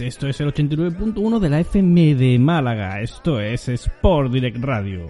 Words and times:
Esto 0.00 0.26
es 0.28 0.40
el 0.40 0.52
89.1 0.52 1.38
de 1.38 1.50
la 1.50 1.60
FM 1.60 2.14
de 2.14 2.38
Málaga, 2.38 3.00
esto 3.00 3.38
es 3.40 3.68
Sport 3.68 4.32
Direct 4.32 4.56
Radio. 4.62 5.08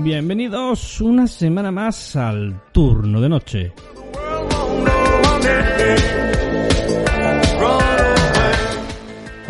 Bienvenidos 0.00 1.00
una 1.00 1.26
semana 1.26 1.70
más 1.70 2.16
al 2.16 2.60
turno 2.72 3.20
de 3.20 3.28
noche. 3.28 3.72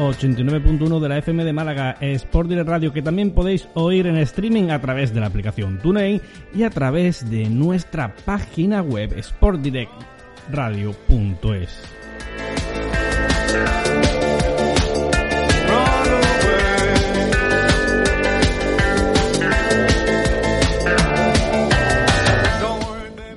89.1 0.08 0.98
de 0.98 1.08
la 1.08 1.18
FM 1.18 1.44
de 1.44 1.52
Málaga, 1.52 1.98
Sport 2.00 2.48
Direct 2.48 2.68
Radio, 2.68 2.92
que 2.92 3.02
también 3.02 3.30
podéis 3.32 3.68
oír 3.74 4.06
en 4.06 4.16
streaming 4.16 4.70
a 4.70 4.80
través 4.80 5.12
de 5.12 5.20
la 5.20 5.26
aplicación 5.26 5.78
TuneIn 5.78 6.22
y 6.54 6.62
a 6.62 6.70
través 6.70 7.28
de 7.30 7.50
nuestra 7.50 8.14
página 8.24 8.80
web 8.82 9.14
sportdirectradio.es. 9.22 11.82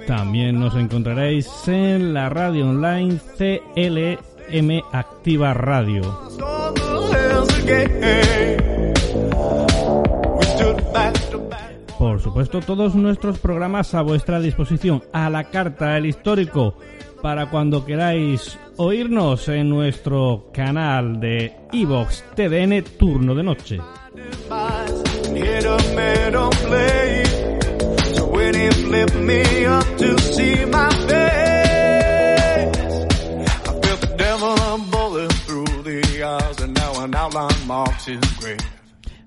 También 0.07 0.59
nos 0.59 0.75
encontraréis 0.75 1.47
en 1.68 2.13
la 2.13 2.30
radio 2.30 2.69
online 2.69 3.19
CLM 4.50 4.84
Activa 4.92 5.54
Radio. 5.54 6.02
Por 11.98 12.22
supuesto, 12.22 12.59
todos 12.62 12.96
nuestros 12.96 13.40
programas 13.40 13.94
a 13.94 14.02
vuestra 14.02 14.40
disposición, 14.40 15.04
a 15.14 15.30
la 15.30 15.46
carta, 15.46 15.98
el 15.98 16.06
histórico, 16.06 16.76
para 17.22 17.50
cuando 17.50 17.86
queráis 17.86 18.58
oírnos 18.78 19.48
en 19.48 19.70
nuestro 19.70 20.50
canal 20.54 21.20
de 21.20 21.54
Evox 21.72 22.24
TDN 22.36 22.84
Turno 22.98 23.36
de 23.36 23.44
Noche. 23.44 23.80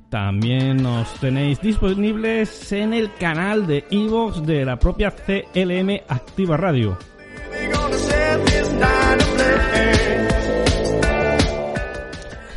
También 0.09 0.83
nos 0.83 1.12
tenéis 1.21 1.61
disponibles 1.61 2.73
en 2.73 2.95
el 2.95 3.12
canal 3.15 3.67
de 3.67 3.84
Evox 3.91 4.47
de 4.47 4.65
la 4.65 4.79
propia 4.79 5.11
CLM 5.11 6.01
Activa 6.09 6.57
Radio. 6.57 6.97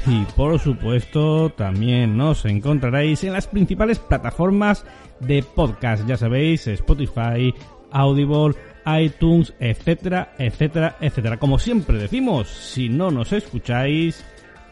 Y 0.08 0.26
por 0.36 0.58
supuesto 0.60 1.50
también 1.50 2.16
nos 2.16 2.46
encontraréis 2.46 3.24
en 3.26 3.34
las 3.34 3.47
principales 3.47 4.00
plataformas 4.00 4.85
de 5.20 5.44
podcast, 5.44 6.08
ya 6.08 6.16
sabéis, 6.16 6.66
Spotify, 6.66 7.53
Audible, 7.92 8.56
iTunes, 8.97 9.53
etcétera, 9.59 10.34
etcétera, 10.38 10.97
etcétera. 11.02 11.38
Como 11.38 11.59
siempre 11.59 11.97
decimos, 11.97 12.47
si 12.47 12.90
no 12.90 13.12
nos 13.12 13.34
escucháis 13.34 14.24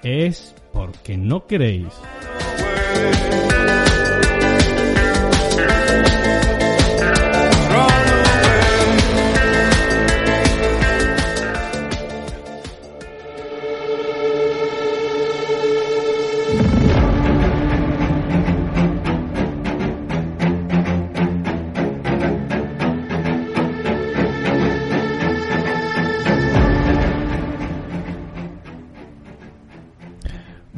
es 0.04 0.56
porque 0.72 1.18
no 1.18 1.46
queréis. 1.48 1.88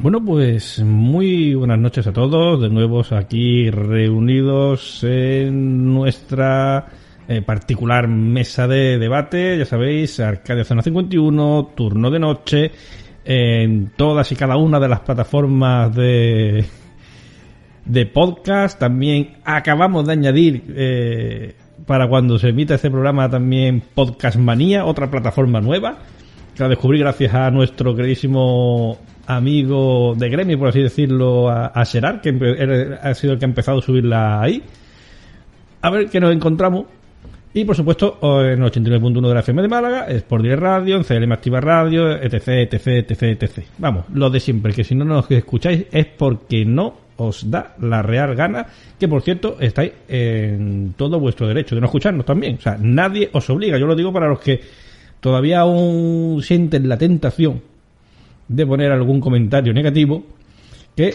Bueno, 0.02 0.24
pues 0.24 0.82
muy 0.82 1.54
buenas 1.54 1.78
noches 1.78 2.06
a 2.06 2.12
todos, 2.14 2.62
de 2.62 2.70
nuevo 2.70 3.02
aquí 3.10 3.70
reunidos 3.70 5.04
en 5.04 5.92
nuestra 5.92 6.86
eh, 7.28 7.42
particular 7.42 8.08
mesa 8.08 8.66
de 8.66 8.98
debate, 8.98 9.58
ya 9.58 9.66
sabéis, 9.66 10.18
Arcadia 10.18 10.64
Zona 10.64 10.80
51, 10.80 11.72
turno 11.76 12.10
de 12.10 12.18
noche, 12.18 12.70
en 13.26 13.92
todas 13.94 14.32
y 14.32 14.36
cada 14.36 14.56
una 14.56 14.80
de 14.80 14.88
las 14.88 15.00
plataformas 15.00 15.94
de, 15.94 16.64
de 17.84 18.06
podcast, 18.06 18.78
también 18.78 19.36
acabamos 19.44 20.06
de 20.06 20.12
añadir... 20.12 20.64
Eh, 20.68 21.54
para 21.86 22.08
cuando 22.08 22.38
se 22.38 22.50
emita 22.50 22.74
este 22.74 22.90
programa 22.90 23.28
también 23.30 23.82
Podcast 23.94 24.36
Manía, 24.36 24.84
otra 24.84 25.10
plataforma 25.10 25.62
nueva 25.62 25.98
que 26.54 26.62
la 26.62 26.68
descubrí 26.68 26.98
gracias 26.98 27.32
a 27.34 27.50
nuestro 27.50 27.94
queridísimo 27.96 28.98
amigo 29.36 30.14
de 30.16 30.28
gremio, 30.28 30.58
por 30.58 30.68
así 30.68 30.80
decirlo, 30.80 31.48
a, 31.48 31.66
a 31.66 31.84
Gerard, 31.84 32.20
que 32.20 32.98
ha 33.02 33.14
sido 33.14 33.34
el 33.34 33.38
que 33.38 33.44
ha 33.44 33.48
empezado 33.48 33.78
a 33.78 33.82
subirla 33.82 34.40
ahí. 34.40 34.62
A 35.82 35.90
ver 35.90 36.08
qué 36.08 36.20
nos 36.20 36.32
encontramos. 36.32 36.86
Y 37.52 37.64
por 37.64 37.74
supuesto, 37.74 38.18
en 38.44 38.60
89.1 38.60 39.26
de 39.26 39.34
la 39.34 39.40
FM 39.40 39.62
de 39.62 39.68
Málaga, 39.68 40.06
Sport 40.06 40.44
Direct 40.44 40.62
Radio, 40.62 40.96
en 40.96 41.02
CLM 41.02 41.32
Activa 41.32 41.60
Radio, 41.60 42.12
etc, 42.12 42.48
etc, 42.48 42.86
etc, 42.86 43.22
etc. 43.22 43.66
Vamos, 43.78 44.04
lo 44.14 44.30
de 44.30 44.38
siempre, 44.38 44.72
que 44.72 44.84
si 44.84 44.94
no 44.94 45.04
nos 45.04 45.28
escucháis 45.30 45.86
es 45.90 46.06
porque 46.06 46.64
no 46.64 46.94
os 47.16 47.50
da 47.50 47.74
la 47.80 48.02
real 48.02 48.36
gana, 48.36 48.66
que 48.98 49.08
por 49.08 49.22
cierto 49.22 49.56
estáis 49.58 49.92
en 50.08 50.94
todo 50.96 51.18
vuestro 51.18 51.48
derecho 51.48 51.74
de 51.74 51.80
no 51.80 51.88
escucharnos 51.88 52.24
también. 52.24 52.56
O 52.56 52.60
sea, 52.60 52.78
nadie 52.80 53.28
os 53.32 53.50
obliga, 53.50 53.78
yo 53.78 53.86
lo 53.86 53.96
digo 53.96 54.12
para 54.12 54.28
los 54.28 54.38
que 54.38 54.60
todavía 55.18 55.60
aún 55.60 56.40
sienten 56.42 56.88
la 56.88 56.96
tentación 56.96 57.60
de 58.50 58.66
poner 58.66 58.90
algún 58.90 59.20
comentario 59.20 59.72
negativo, 59.72 60.24
que 60.96 61.14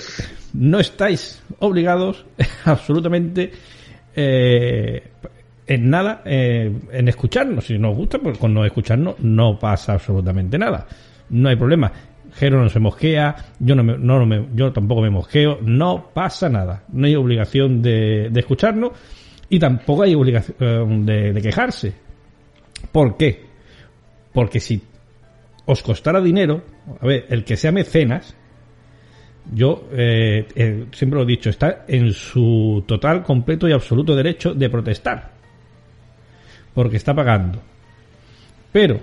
no 0.53 0.79
estáis 0.79 1.43
obligados 1.59 2.25
absolutamente 2.63 3.51
eh, 4.15 5.03
en 5.67 5.89
nada 5.89 6.21
eh, 6.25 6.71
en 6.93 7.07
escucharnos. 7.09 7.65
Si 7.65 7.77
no 7.77 7.91
os 7.91 7.97
gusta, 7.97 8.19
pues 8.19 8.37
con 8.37 8.53
no 8.53 8.63
escucharnos 8.63 9.19
no 9.19 9.59
pasa 9.59 9.93
absolutamente 9.93 10.57
nada. 10.57 10.87
No 11.29 11.49
hay 11.49 11.57
problema. 11.57 11.91
Jero 12.35 12.61
no 12.61 12.69
se 12.69 12.79
mosquea, 12.79 13.35
yo 13.59 13.75
no, 13.75 13.83
me, 13.83 13.97
no 13.97 14.25
me, 14.25 14.47
yo 14.53 14.71
tampoco 14.71 15.01
me 15.01 15.09
mosqueo, 15.09 15.59
no 15.61 16.11
pasa 16.13 16.47
nada. 16.47 16.83
No 16.93 17.05
hay 17.05 17.15
obligación 17.15 17.81
de, 17.81 18.29
de 18.31 18.39
escucharnos 18.39 18.91
y 19.49 19.59
tampoco 19.59 20.03
hay 20.03 20.15
obligación 20.15 21.05
de, 21.05 21.33
de 21.33 21.41
quejarse. 21.41 21.93
¿Por 22.93 23.17
qué? 23.17 23.43
Porque 24.33 24.61
si 24.61 24.81
os 25.65 25.83
costara 25.83 26.21
dinero, 26.21 26.75
a 26.99 27.05
ver, 27.05 27.25
el 27.29 27.43
que 27.43 27.57
sea 27.57 27.71
mecenas, 27.71 28.35
yo 29.53 29.87
eh, 29.91 30.47
eh, 30.55 30.85
siempre 30.91 31.19
lo 31.19 31.23
he 31.23 31.27
dicho, 31.27 31.49
está 31.49 31.85
en 31.87 32.11
su 32.13 32.83
total, 32.87 33.23
completo 33.23 33.67
y 33.67 33.73
absoluto 33.73 34.15
derecho 34.15 34.53
de 34.53 34.69
protestar. 34.69 35.31
Porque 36.73 36.97
está 36.97 37.13
pagando. 37.13 37.61
Pero 38.71 38.99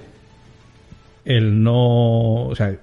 el 1.25 1.62
no, 1.62 2.49
o 2.49 2.55
sea, 2.55 2.75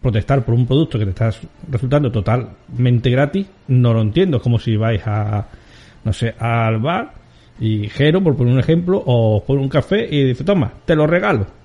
protestar 0.00 0.44
por 0.44 0.54
un 0.54 0.66
producto 0.66 0.98
que 0.98 1.04
te 1.04 1.10
está 1.10 1.30
resultando 1.70 2.10
totalmente 2.10 3.10
gratis, 3.10 3.46
no 3.68 3.92
lo 3.92 4.02
entiendo. 4.02 4.38
Es 4.38 4.42
como 4.42 4.58
si 4.58 4.76
vais 4.76 5.02
a, 5.04 5.46
no 6.04 6.12
sé, 6.12 6.34
al 6.38 6.78
bar 6.78 7.12
y 7.60 7.88
Jero, 7.88 8.22
por 8.22 8.36
poner 8.36 8.54
un 8.54 8.60
ejemplo, 8.60 9.02
o 9.04 9.44
por 9.44 9.58
un 9.58 9.68
café 9.68 10.06
y 10.08 10.24
dice, 10.24 10.44
toma, 10.44 10.72
te 10.84 10.94
lo 10.94 11.06
regalo. 11.06 11.57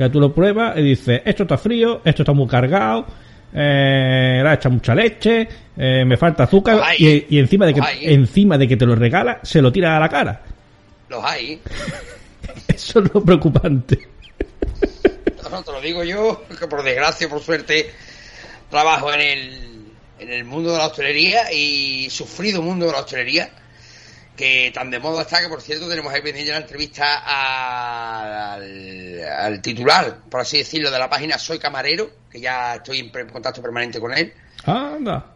Ya 0.00 0.10
tú 0.10 0.18
lo 0.18 0.32
pruebas 0.32 0.78
y 0.78 0.82
dices, 0.82 1.20
esto 1.26 1.42
está 1.42 1.58
frío, 1.58 2.00
esto 2.02 2.22
está 2.22 2.32
muy 2.32 2.48
cargado, 2.48 3.04
eh, 3.52 4.40
le 4.42 4.48
ha 4.48 4.54
hecho 4.54 4.70
mucha 4.70 4.94
leche, 4.94 5.46
eh, 5.76 6.06
me 6.06 6.16
falta 6.16 6.44
azúcar 6.44 6.80
y, 6.96 7.26
y, 7.28 7.38
encima 7.38 7.66
de 7.66 7.74
que 7.74 7.82
encima 8.00 8.56
de 8.56 8.66
que 8.66 8.78
te 8.78 8.86
lo 8.86 8.94
regala, 8.94 9.40
se 9.42 9.60
lo 9.60 9.70
tira 9.70 9.98
a 9.98 10.00
la 10.00 10.08
cara. 10.08 10.40
Los 11.10 11.22
hay. 11.22 11.60
Eso 12.68 13.00
es 13.00 13.12
lo 13.12 13.22
preocupante. 13.22 14.08
No, 15.50 15.62
te 15.62 15.70
lo 15.70 15.82
digo 15.82 16.02
yo, 16.02 16.46
que 16.58 16.66
por 16.66 16.82
desgracia, 16.82 17.28
por 17.28 17.42
suerte, 17.42 17.90
trabajo 18.70 19.12
en 19.12 19.20
el, 19.20 19.84
en 20.18 20.32
el 20.32 20.44
mundo 20.46 20.72
de 20.72 20.78
la 20.78 20.86
hostelería 20.86 21.52
y 21.52 22.08
sufrido 22.08 22.62
mundo 22.62 22.86
de 22.86 22.92
la 22.92 23.00
hostelería, 23.00 23.50
que 24.40 24.70
tan 24.72 24.90
de 24.90 24.98
moda 24.98 25.20
está 25.20 25.42
que, 25.42 25.50
por 25.50 25.60
cierto, 25.60 25.86
tenemos 25.86 26.10
ahí 26.10 26.22
pendiente 26.22 26.50
la 26.50 26.60
entrevista 26.60 28.54
al, 28.54 29.22
al, 29.22 29.60
titular, 29.60 30.20
por 30.30 30.40
así 30.40 30.56
decirlo, 30.56 30.90
de 30.90 30.98
la 30.98 31.10
página 31.10 31.36
Soy 31.36 31.58
Camarero, 31.58 32.10
que 32.30 32.40
ya 32.40 32.76
estoy 32.76 33.00
en 33.00 33.28
contacto 33.28 33.60
permanente 33.60 34.00
con 34.00 34.16
él. 34.16 34.32
Anda. 34.64 35.34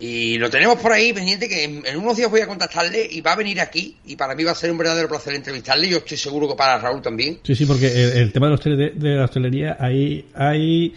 Y 0.00 0.38
lo 0.38 0.48
tenemos 0.48 0.78
por 0.78 0.90
ahí 0.90 1.12
pendiente 1.12 1.46
que 1.46 1.64
en, 1.64 1.82
en, 1.84 1.98
unos 1.98 2.16
días 2.16 2.30
voy 2.30 2.40
a 2.40 2.46
contactarle 2.46 3.06
y 3.10 3.20
va 3.20 3.32
a 3.32 3.36
venir 3.36 3.60
aquí 3.60 3.98
y 4.06 4.16
para 4.16 4.34
mí 4.34 4.42
va 4.42 4.52
a 4.52 4.54
ser 4.54 4.70
un 4.70 4.78
verdadero 4.78 5.06
placer 5.06 5.34
entrevistarle. 5.34 5.90
Yo 5.90 5.98
estoy 5.98 6.16
seguro 6.16 6.48
que 6.48 6.54
para 6.54 6.78
Raúl 6.78 7.02
también. 7.02 7.40
Sí, 7.42 7.54
sí, 7.54 7.66
porque 7.66 7.88
el, 7.88 8.16
el 8.16 8.32
tema 8.32 8.48
de, 8.48 8.54
hostel, 8.54 8.78
de, 8.78 8.90
de, 8.90 9.16
la 9.16 9.24
hostelería, 9.26 9.76
ahí 9.78 10.26
hay... 10.34 10.94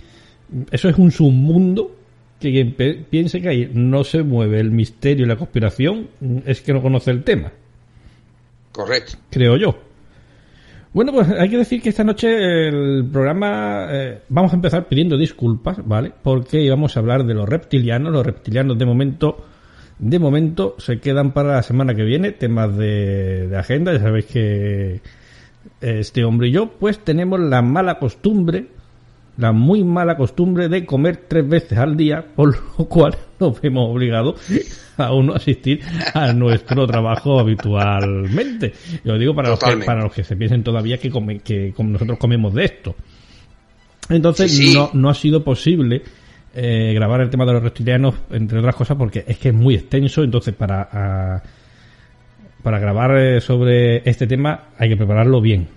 Eso 0.71 0.87
es 0.87 0.97
un 0.97 1.11
submundo 1.11 1.96
que 2.39 2.51
quien 2.51 3.05
piense 3.09 3.41
que 3.41 3.49
ahí 3.49 3.71
no 3.73 4.03
se 4.03 4.23
mueve 4.23 4.59
el 4.59 4.71
misterio 4.71 5.25
y 5.25 5.29
la 5.29 5.35
conspiración 5.35 6.09
es 6.45 6.61
que 6.61 6.73
no 6.73 6.81
conoce 6.81 7.11
el 7.11 7.23
tema. 7.23 7.51
Correcto. 8.71 9.17
Creo 9.31 9.57
yo. 9.57 9.75
Bueno, 10.93 11.11
pues 11.11 11.29
hay 11.29 11.49
que 11.49 11.57
decir 11.57 11.81
que 11.81 11.89
esta 11.89 12.03
noche 12.03 12.27
el 12.67 13.07
programa 13.11 13.87
eh, 13.89 14.21
vamos 14.29 14.51
a 14.51 14.55
empezar 14.55 14.87
pidiendo 14.87 15.17
disculpas, 15.17 15.77
¿vale? 15.85 16.11
Porque 16.23 16.61
íbamos 16.61 16.95
a 16.95 16.99
hablar 16.99 17.25
de 17.25 17.33
los 17.33 17.47
reptilianos. 17.47 18.11
Los 18.11 18.25
reptilianos 18.25 18.77
de 18.77 18.85
momento, 18.85 19.45
de 19.99 20.19
momento 20.19 20.75
se 20.79 20.99
quedan 20.99 21.33
para 21.33 21.55
la 21.55 21.63
semana 21.63 21.93
que 21.93 22.03
viene, 22.03 22.31
temas 22.31 22.75
de, 22.77 23.47
de 23.47 23.57
agenda. 23.57 23.93
Ya 23.93 23.99
sabéis 23.99 24.25
que 24.25 25.01
este 25.81 26.23
hombre 26.23 26.47
y 26.47 26.51
yo, 26.51 26.71
pues 26.79 26.99
tenemos 26.99 27.39
la 27.39 27.61
mala 27.61 27.99
costumbre, 27.99 28.67
la 29.37 29.51
muy 29.51 29.83
mala 29.83 30.17
costumbre 30.17 30.67
de 30.67 30.85
comer 30.85 31.25
tres 31.27 31.47
veces 31.47 31.77
al 31.77 31.95
día, 31.95 32.25
por 32.35 32.55
lo 32.77 32.85
cual 32.85 33.15
nos 33.39 33.61
vemos 33.61 33.89
obligados 33.89 34.41
a 34.97 35.13
uno 35.13 35.33
asistir 35.33 35.81
a 36.13 36.33
nuestro 36.33 36.87
trabajo 36.87 37.39
habitualmente. 37.39 38.73
Yo 39.03 39.17
digo 39.17 39.35
para 39.35 39.49
los, 39.49 39.59
que, 39.59 39.77
para 39.77 40.03
los 40.03 40.13
que 40.13 40.23
se 40.23 40.35
piensen 40.35 40.63
todavía 40.63 40.97
que, 40.97 41.11
come, 41.11 41.39
que 41.39 41.73
nosotros 41.77 42.17
comemos 42.17 42.53
de 42.53 42.65
esto. 42.65 42.95
Entonces 44.09 44.51
sí, 44.51 44.69
sí. 44.69 44.73
No, 44.73 44.89
no 44.93 45.09
ha 45.09 45.13
sido 45.13 45.43
posible 45.43 46.01
eh, 46.55 46.93
grabar 46.95 47.21
el 47.21 47.29
tema 47.29 47.45
de 47.45 47.53
los 47.53 47.63
reptilianos, 47.63 48.15
entre 48.31 48.59
otras 48.59 48.75
cosas, 48.75 48.97
porque 48.97 49.23
es 49.27 49.37
que 49.37 49.49
es 49.49 49.55
muy 49.55 49.75
extenso, 49.75 50.23
entonces 50.23 50.55
para, 50.55 50.89
a, 50.91 51.43
para 52.63 52.79
grabar 52.79 53.15
eh, 53.17 53.41
sobre 53.41 53.97
este 54.09 54.25
tema 54.25 54.69
hay 54.79 54.89
que 54.89 54.97
prepararlo 54.97 55.41
bien. 55.41 55.67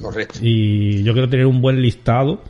Correcto. 0.00 0.38
Y 0.40 1.02
yo 1.02 1.12
quiero 1.12 1.28
tener 1.28 1.46
un 1.46 1.60
buen 1.60 1.82
listado 1.82 2.42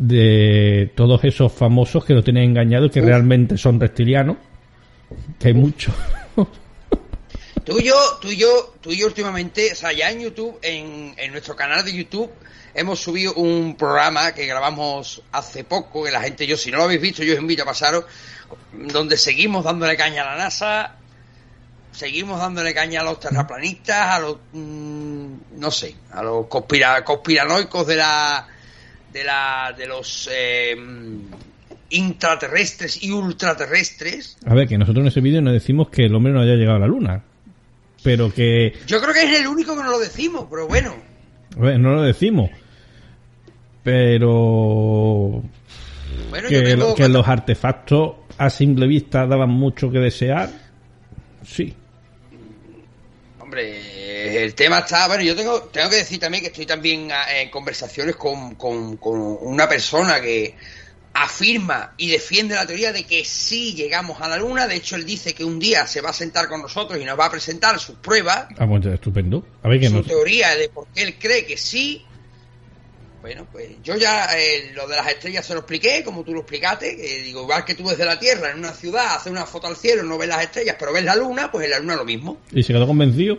de 0.00 0.90
todos 0.96 1.22
esos 1.24 1.52
famosos 1.52 2.06
que 2.06 2.14
lo 2.14 2.24
tienen 2.24 2.44
engañado 2.44 2.86
y 2.86 2.90
que 2.90 3.00
Uf. 3.02 3.06
realmente 3.06 3.58
son 3.58 3.78
reptilianos 3.78 4.38
que 5.38 5.48
hay 5.48 5.54
mucho. 5.54 5.92
tú 7.64 7.78
y 7.78 7.84
yo, 7.84 8.18
tú 8.18 8.28
y 8.28 8.36
yo, 8.38 8.74
tú 8.80 8.92
y 8.92 8.96
yo 8.96 9.06
últimamente, 9.06 9.72
o 9.72 9.74
sea, 9.74 9.92
ya 9.92 10.10
en 10.10 10.20
YouTube, 10.20 10.58
en, 10.62 11.14
en, 11.18 11.32
nuestro 11.32 11.54
canal 11.54 11.84
de 11.84 11.92
YouTube, 11.92 12.30
hemos 12.72 12.98
subido 12.98 13.34
un 13.34 13.76
programa 13.76 14.32
que 14.32 14.46
grabamos 14.46 15.22
hace 15.32 15.64
poco, 15.64 16.04
que 16.04 16.10
la 16.10 16.22
gente, 16.22 16.46
yo 16.46 16.56
si 16.56 16.70
no 16.70 16.78
lo 16.78 16.84
habéis 16.84 17.02
visto, 17.02 17.22
yo 17.22 17.34
os 17.34 17.40
invito 17.40 17.64
a 17.64 17.66
pasaros, 17.66 18.06
donde 18.72 19.18
seguimos 19.18 19.64
dándole 19.64 19.98
caña 19.98 20.22
a 20.22 20.34
la 20.34 20.44
NASA, 20.44 20.96
seguimos 21.92 22.40
dándole 22.40 22.72
caña 22.72 23.02
a 23.02 23.04
los 23.04 23.20
terraplanistas, 23.20 24.16
a 24.16 24.18
los, 24.18 24.36
mmm, 24.52 25.34
no 25.58 25.70
sé, 25.70 25.94
a 26.10 26.22
los 26.22 26.46
conspira, 26.46 27.04
conspiranoicos 27.04 27.86
de 27.86 27.96
la, 27.96 28.48
de 29.12 29.24
la, 29.24 29.74
de 29.76 29.86
los, 29.86 30.28
eh, 30.32 30.76
intraterrestres 31.90 33.02
y 33.02 33.10
ultraterrestres. 33.10 34.38
A 34.46 34.54
ver, 34.54 34.68
que 34.68 34.78
nosotros 34.78 35.02
en 35.02 35.08
ese 35.08 35.20
vídeo 35.20 35.42
no 35.42 35.52
decimos 35.52 35.88
que 35.90 36.06
el 36.06 36.14
hombre 36.14 36.32
no 36.32 36.40
haya 36.40 36.54
llegado 36.54 36.76
a 36.76 36.80
la 36.80 36.86
luna. 36.86 37.22
Pero 38.02 38.32
que. 38.32 38.72
Yo 38.86 39.00
creo 39.00 39.12
que 39.12 39.22
es 39.22 39.40
el 39.40 39.46
único 39.46 39.76
que 39.76 39.82
no 39.82 39.90
lo 39.90 39.98
decimos, 39.98 40.46
pero 40.48 40.66
bueno. 40.66 40.94
A 41.56 41.60
ver, 41.60 41.78
no 41.78 41.92
lo 41.92 42.02
decimos. 42.02 42.50
Pero. 43.82 45.42
Bueno, 46.30 46.48
que, 46.48 46.78
que 46.96 47.08
los 47.08 47.28
artefactos 47.28 48.14
a 48.38 48.48
simple 48.48 48.86
vista 48.86 49.26
daban 49.26 49.50
mucho 49.50 49.90
que 49.90 49.98
desear. 49.98 50.50
Sí. 51.44 51.74
Hombre, 53.50 54.44
el 54.44 54.54
tema 54.54 54.78
está. 54.78 55.08
Bueno, 55.08 55.24
yo 55.24 55.34
tengo, 55.34 55.62
tengo 55.62 55.90
que 55.90 55.96
decir 55.96 56.20
también 56.20 56.40
que 56.40 56.50
estoy 56.50 56.66
también 56.66 57.10
en 57.34 57.50
conversaciones 57.50 58.14
con, 58.14 58.54
con, 58.54 58.96
con 58.96 59.38
una 59.40 59.68
persona 59.68 60.20
que 60.20 60.54
afirma 61.14 61.94
y 61.96 62.10
defiende 62.10 62.54
la 62.54 62.64
teoría 62.64 62.92
de 62.92 63.02
que 63.02 63.24
sí 63.24 63.74
llegamos 63.74 64.20
a 64.20 64.28
la 64.28 64.36
Luna. 64.36 64.68
De 64.68 64.76
hecho, 64.76 64.94
él 64.94 65.04
dice 65.04 65.34
que 65.34 65.44
un 65.44 65.58
día 65.58 65.88
se 65.88 66.00
va 66.00 66.10
a 66.10 66.12
sentar 66.12 66.46
con 66.46 66.62
nosotros 66.62 67.00
y 67.00 67.04
nos 67.04 67.18
va 67.18 67.26
a 67.26 67.30
presentar 67.32 67.80
sus 67.80 67.96
pruebas. 67.96 68.46
Ah, 68.56 68.68
pues 68.68 68.86
estupendo. 68.86 69.44
A 69.64 69.68
ver, 69.68 69.80
que 69.80 69.88
su 69.88 69.94
no... 69.94 70.04
teoría 70.04 70.54
de 70.54 70.68
por 70.68 70.86
qué 70.94 71.02
él 71.02 71.18
cree 71.18 71.44
que 71.44 71.56
sí. 71.56 72.06
Bueno, 73.20 73.46
pues 73.52 73.68
yo 73.82 73.96
ya 73.96 74.26
eh, 74.38 74.72
lo 74.74 74.86
de 74.88 74.96
las 74.96 75.06
estrellas 75.08 75.44
se 75.44 75.52
lo 75.52 75.60
expliqué, 75.60 76.02
como 76.02 76.24
tú 76.24 76.32
lo 76.32 76.40
explicaste, 76.40 76.96
que 76.96 77.22
digo, 77.22 77.42
igual 77.42 77.64
que 77.66 77.74
tú 77.74 77.86
desde 77.88 78.04
la 78.06 78.18
Tierra 78.18 78.50
en 78.50 78.58
una 78.60 78.72
ciudad 78.72 79.14
haces 79.16 79.30
una 79.30 79.44
foto 79.44 79.66
al 79.66 79.76
cielo, 79.76 80.02
no 80.02 80.16
ves 80.16 80.28
las 80.28 80.42
estrellas, 80.42 80.76
pero 80.78 80.92
ves 80.92 81.04
la 81.04 81.16
luna, 81.16 81.50
pues 81.52 81.66
en 81.66 81.70
la 81.72 81.78
luna 81.80 81.96
lo 81.96 82.04
mismo. 82.06 82.38
¿Y 82.50 82.62
se 82.62 82.72
quedó 82.72 82.86
convencido? 82.86 83.38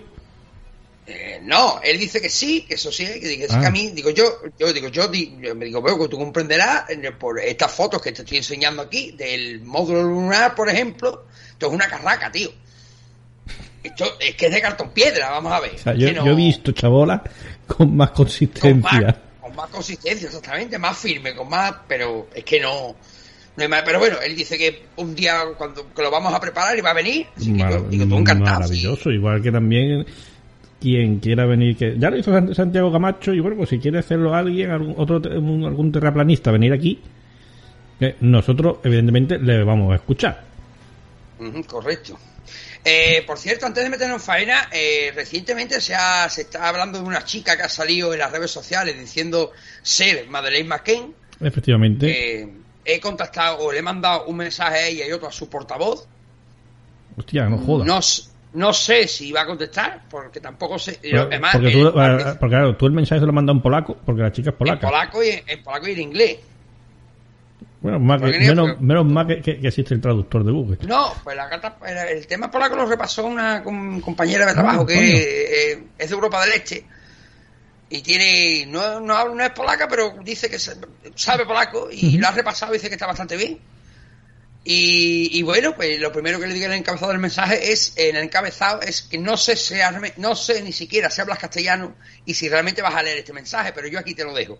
Eh, 1.07 1.39
no, 1.43 1.81
él 1.83 1.97
dice 1.97 2.21
que 2.21 2.29
sí, 2.29 2.61
que 2.61 2.75
eso 2.75 2.91
sí, 2.91 3.05
que, 3.05 3.27
dice 3.27 3.47
que 3.47 3.53
a 3.65 3.67
Ah. 3.67 3.71
mí, 3.71 3.89
digo 3.89 4.11
yo, 4.11 4.23
yo 4.59 4.71
digo 4.71 4.87
yo, 4.89 5.09
me 5.09 5.65
digo, 5.65 5.83
que 5.99 6.07
tú 6.07 6.17
comprenderás 6.17 6.83
por 7.19 7.39
estas 7.39 7.71
fotos 7.71 8.01
que 8.03 8.11
te 8.11 8.21
estoy 8.21 8.37
enseñando 8.37 8.83
aquí 8.83 9.11
del 9.13 9.61
módulo 9.61 10.03
lunar, 10.03 10.53
por 10.53 10.69
ejemplo, 10.69 11.25
esto 11.53 11.67
es 11.67 11.73
una 11.73 11.87
carraca, 11.87 12.31
tío. 12.31 12.51
Esto 13.83 14.05
es 14.19 14.35
que 14.35 14.45
es 14.45 14.51
de 14.53 14.61
cartón 14.61 14.91
piedra, 14.91 15.31
vamos 15.31 15.51
a 15.51 15.59
ver. 15.59 15.73
O 15.73 15.77
sea, 15.79 15.93
Es 15.93 15.99
yo, 15.99 16.13
no- 16.13 16.23
yo 16.27 16.33
he 16.33 16.35
visto 16.35 16.71
chabola 16.71 17.23
con 17.65 17.97
más 17.97 18.09
con 18.11 18.17
consistencia. 18.25 19.01
más, 19.01 19.15
con 19.51 19.55
más 19.57 19.69
consistencia, 19.69 20.27
exactamente, 20.27 20.77
más 20.79 20.97
firme, 20.97 21.35
con 21.35 21.49
más, 21.49 21.73
pero 21.87 22.27
es 22.33 22.43
que 22.43 22.59
no, 22.59 22.95
no 23.55 23.63
hay 23.63 23.67
más. 23.67 23.83
Pero 23.83 23.99
bueno, 23.99 24.17
él 24.23 24.35
dice 24.35 24.57
que 24.57 24.83
un 24.97 25.13
día 25.15 25.41
cuando 25.57 25.93
que 25.93 26.01
lo 26.01 26.09
vamos 26.11 26.33
a 26.33 26.39
preparar 26.39 26.77
y 26.77 26.81
va 26.81 26.91
a 26.91 26.93
venir, 26.95 27.27
así 27.35 27.53
que 27.53 27.59
yo 27.59 27.81
digo, 27.89 28.05
tú 28.05 28.17
encantado. 28.17 28.59
maravilloso, 28.61 29.11
igual 29.11 29.41
que 29.41 29.51
también 29.51 30.05
quien 30.79 31.19
quiera 31.19 31.45
venir, 31.45 31.77
que 31.77 31.95
ya 31.99 32.09
lo 32.09 32.17
hizo 32.17 32.31
Sant- 32.31 32.55
Santiago 32.55 32.91
Camacho 32.91 33.33
y 33.33 33.39
bueno, 33.39 33.57
pues 33.57 33.69
si 33.69 33.77
quiere 33.79 33.99
hacerlo 33.99 34.33
alguien, 34.33 34.71
algún, 34.71 34.95
otro, 34.97 35.21
algún 35.23 35.91
terraplanista, 35.91 36.49
venir 36.51 36.73
aquí, 36.73 36.99
eh, 37.99 38.15
nosotros 38.21 38.77
evidentemente 38.83 39.37
le 39.37 39.63
vamos 39.63 39.91
a 39.91 39.95
escuchar. 39.95 40.43
Correcto. 41.67 42.17
Eh, 42.83 43.23
por 43.27 43.37
cierto, 43.37 43.65
antes 43.67 43.83
de 43.83 43.89
meternos 43.89 44.15
en 44.21 44.25
faena, 44.25 44.67
eh, 44.71 45.11
recientemente 45.13 45.79
se, 45.81 45.93
ha, 45.93 46.27
se 46.29 46.41
está 46.41 46.67
hablando 46.67 46.97
de 46.99 47.05
una 47.05 47.23
chica 47.23 47.55
que 47.55 47.63
ha 47.63 47.69
salido 47.69 48.11
en 48.13 48.19
las 48.19 48.31
redes 48.31 48.49
sociales 48.49 48.99
diciendo 48.99 49.51
ser 49.83 50.27
Madeleine 50.27 50.67
McCain. 50.67 51.13
Efectivamente. 51.39 52.41
Eh, 52.41 52.49
he 52.83 52.99
contactado 52.99 53.59
o 53.59 53.71
le 53.71 53.79
he 53.79 53.83
mandado 53.83 54.25
un 54.25 54.37
mensaje 54.37 54.75
a 54.75 54.87
ella 54.87 55.07
y 55.07 55.11
otro 55.11 55.27
a 55.27 55.31
su 55.31 55.47
portavoz. 55.47 56.07
Hostia, 57.17 57.45
no 57.45 57.57
jodas. 57.59 58.31
No, 58.53 58.73
sé 58.73 59.07
si 59.07 59.31
va 59.31 59.41
a 59.41 59.45
contestar, 59.45 60.01
porque 60.09 60.39
tampoco 60.41 60.77
sé. 60.79 60.99
Pero- 61.01 61.21
además, 61.23 61.51
porque, 61.53 61.67
eh, 61.69 61.71
tú, 61.71 61.93
principio- 61.93 62.37
porque 62.39 62.55
claro, 62.55 62.75
tú 62.75 62.85
el 62.87 62.91
mensaje 62.93 63.21
se 63.21 63.25
lo 63.27 63.31
mandas 63.33 63.55
en 63.55 63.61
polaco, 63.61 63.97
porque 64.05 64.21
la 64.23 64.31
chica 64.31 64.49
es 64.49 64.53
en 64.53 64.57
polaca. 64.57 64.87
polaco 64.87 65.23
y 65.23 65.29
en, 65.29 65.43
en 65.47 65.63
polaco 65.63 65.87
y 65.87 65.91
en 65.91 65.99
inglés. 66.01 66.37
Bueno, 67.81 67.99
más 67.99 68.21
que- 68.21 68.37
menos, 68.39 68.79
menos 68.79 69.05
mal 69.05 69.27
que, 69.27 69.41
que- 69.41 69.59
que 69.59 69.67
existe 69.67 69.93
el 69.95 70.01
traductor 70.01 70.43
de 70.43 70.51
Google. 70.51 70.77
No, 70.87 71.13
pues 71.23 71.35
la 71.35 71.49
carta, 71.49 71.77
el, 71.87 72.17
el 72.19 72.27
tema 72.27 72.49
polaco 72.51 72.75
lo 72.75 72.85
repasó 72.85 73.25
una 73.25 73.63
com- 73.63 73.99
compañera 74.01 74.45
de 74.45 74.53
trabajo 74.53 74.81
Ah, 74.83 74.85
que 74.87 75.71
eh, 75.73 75.83
es 75.97 76.09
de 76.09 76.13
Europa 76.15 76.43
del 76.45 76.53
Este 76.53 76.85
y 77.89 78.01
tiene, 78.01 78.65
no, 78.67 78.99
no, 79.01 79.15
habla- 79.15 79.33
no 79.35 79.43
es 79.43 79.49
polaca, 79.49 79.87
pero 79.87 80.15
dice 80.23 80.49
que 80.49 80.57
sabe 80.59 81.45
polaco 81.45 81.89
y 81.91 82.17
lo 82.17 82.27
ha 82.27 82.31
repasado 82.31 82.71
y 82.73 82.77
dice 82.77 82.87
que 82.87 82.95
está 82.95 83.07
bastante 83.07 83.35
bien. 83.35 83.59
Y, 84.63 85.39
y 85.39 85.41
bueno, 85.41 85.73
pues 85.75 85.99
lo 85.99 86.11
primero 86.11 86.39
que 86.39 86.45
le 86.45 86.53
digo 86.53 86.67
en 86.67 86.73
el 86.73 86.77
encabezado 86.77 87.11
del 87.11 87.19
mensaje 87.19 87.71
es, 87.71 87.93
en 87.97 88.15
el 88.15 88.25
encabezado, 88.25 88.81
es 88.81 89.01
que 89.01 89.17
no 89.17 89.35
sé, 89.35 89.55
si 89.55 89.73
no 90.17 90.35
sé 90.35 90.61
ni 90.61 90.71
siquiera 90.71 91.09
si 91.09 91.19
hablas 91.19 91.39
castellano 91.39 91.95
y 92.25 92.35
si 92.35 92.47
realmente 92.47 92.83
vas 92.83 92.93
a 92.93 93.01
leer 93.01 93.17
este 93.17 93.33
mensaje, 93.33 93.71
pero 93.73 93.87
yo 93.87 93.97
aquí 93.97 94.13
te 94.13 94.23
lo 94.23 94.35
dejo. 94.35 94.59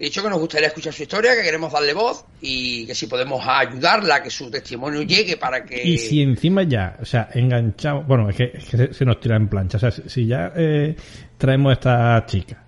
He 0.00 0.04
dicho 0.04 0.22
que 0.22 0.30
nos 0.30 0.38
gustaría 0.38 0.68
escuchar 0.68 0.94
su 0.94 1.02
historia, 1.02 1.36
que 1.36 1.42
queremos 1.42 1.70
darle 1.70 1.92
voz 1.92 2.24
y 2.40 2.86
que 2.86 2.94
si 2.94 3.06
podemos 3.06 3.44
ayudarla, 3.46 4.14
a 4.14 4.22
que 4.22 4.30
su 4.30 4.50
testimonio 4.50 5.02
llegue 5.02 5.36
para 5.36 5.62
que... 5.62 5.86
Y 5.86 5.98
si 5.98 6.22
encima 6.22 6.62
ya, 6.62 6.96
o 7.02 7.04
sea, 7.04 7.28
enganchamos, 7.34 8.06
bueno, 8.06 8.30
es 8.30 8.36
que, 8.36 8.44
es 8.54 8.64
que 8.64 8.76
se, 8.78 8.94
se 8.94 9.04
nos 9.04 9.20
tira 9.20 9.36
en 9.36 9.48
plancha, 9.48 9.76
o 9.76 9.80
sea, 9.80 9.90
si, 9.90 10.08
si 10.08 10.26
ya 10.26 10.54
eh, 10.56 10.96
traemos 11.36 11.68
a 11.68 11.72
esta 11.74 12.24
chica 12.24 12.64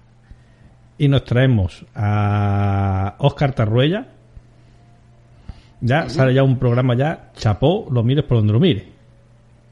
y 0.98 1.08
nos 1.08 1.24
traemos 1.24 1.86
a 1.94 3.16
Oscar 3.20 3.54
Tarruella, 3.54 4.08
ya 5.80 6.10
sale 6.10 6.34
ya 6.34 6.42
un 6.42 6.58
programa 6.58 6.94
ya, 6.94 7.32
chapó, 7.34 7.88
lo 7.90 8.02
mires 8.02 8.26
por 8.26 8.36
donde 8.36 8.52
lo 8.52 8.60
mires. 8.60 8.84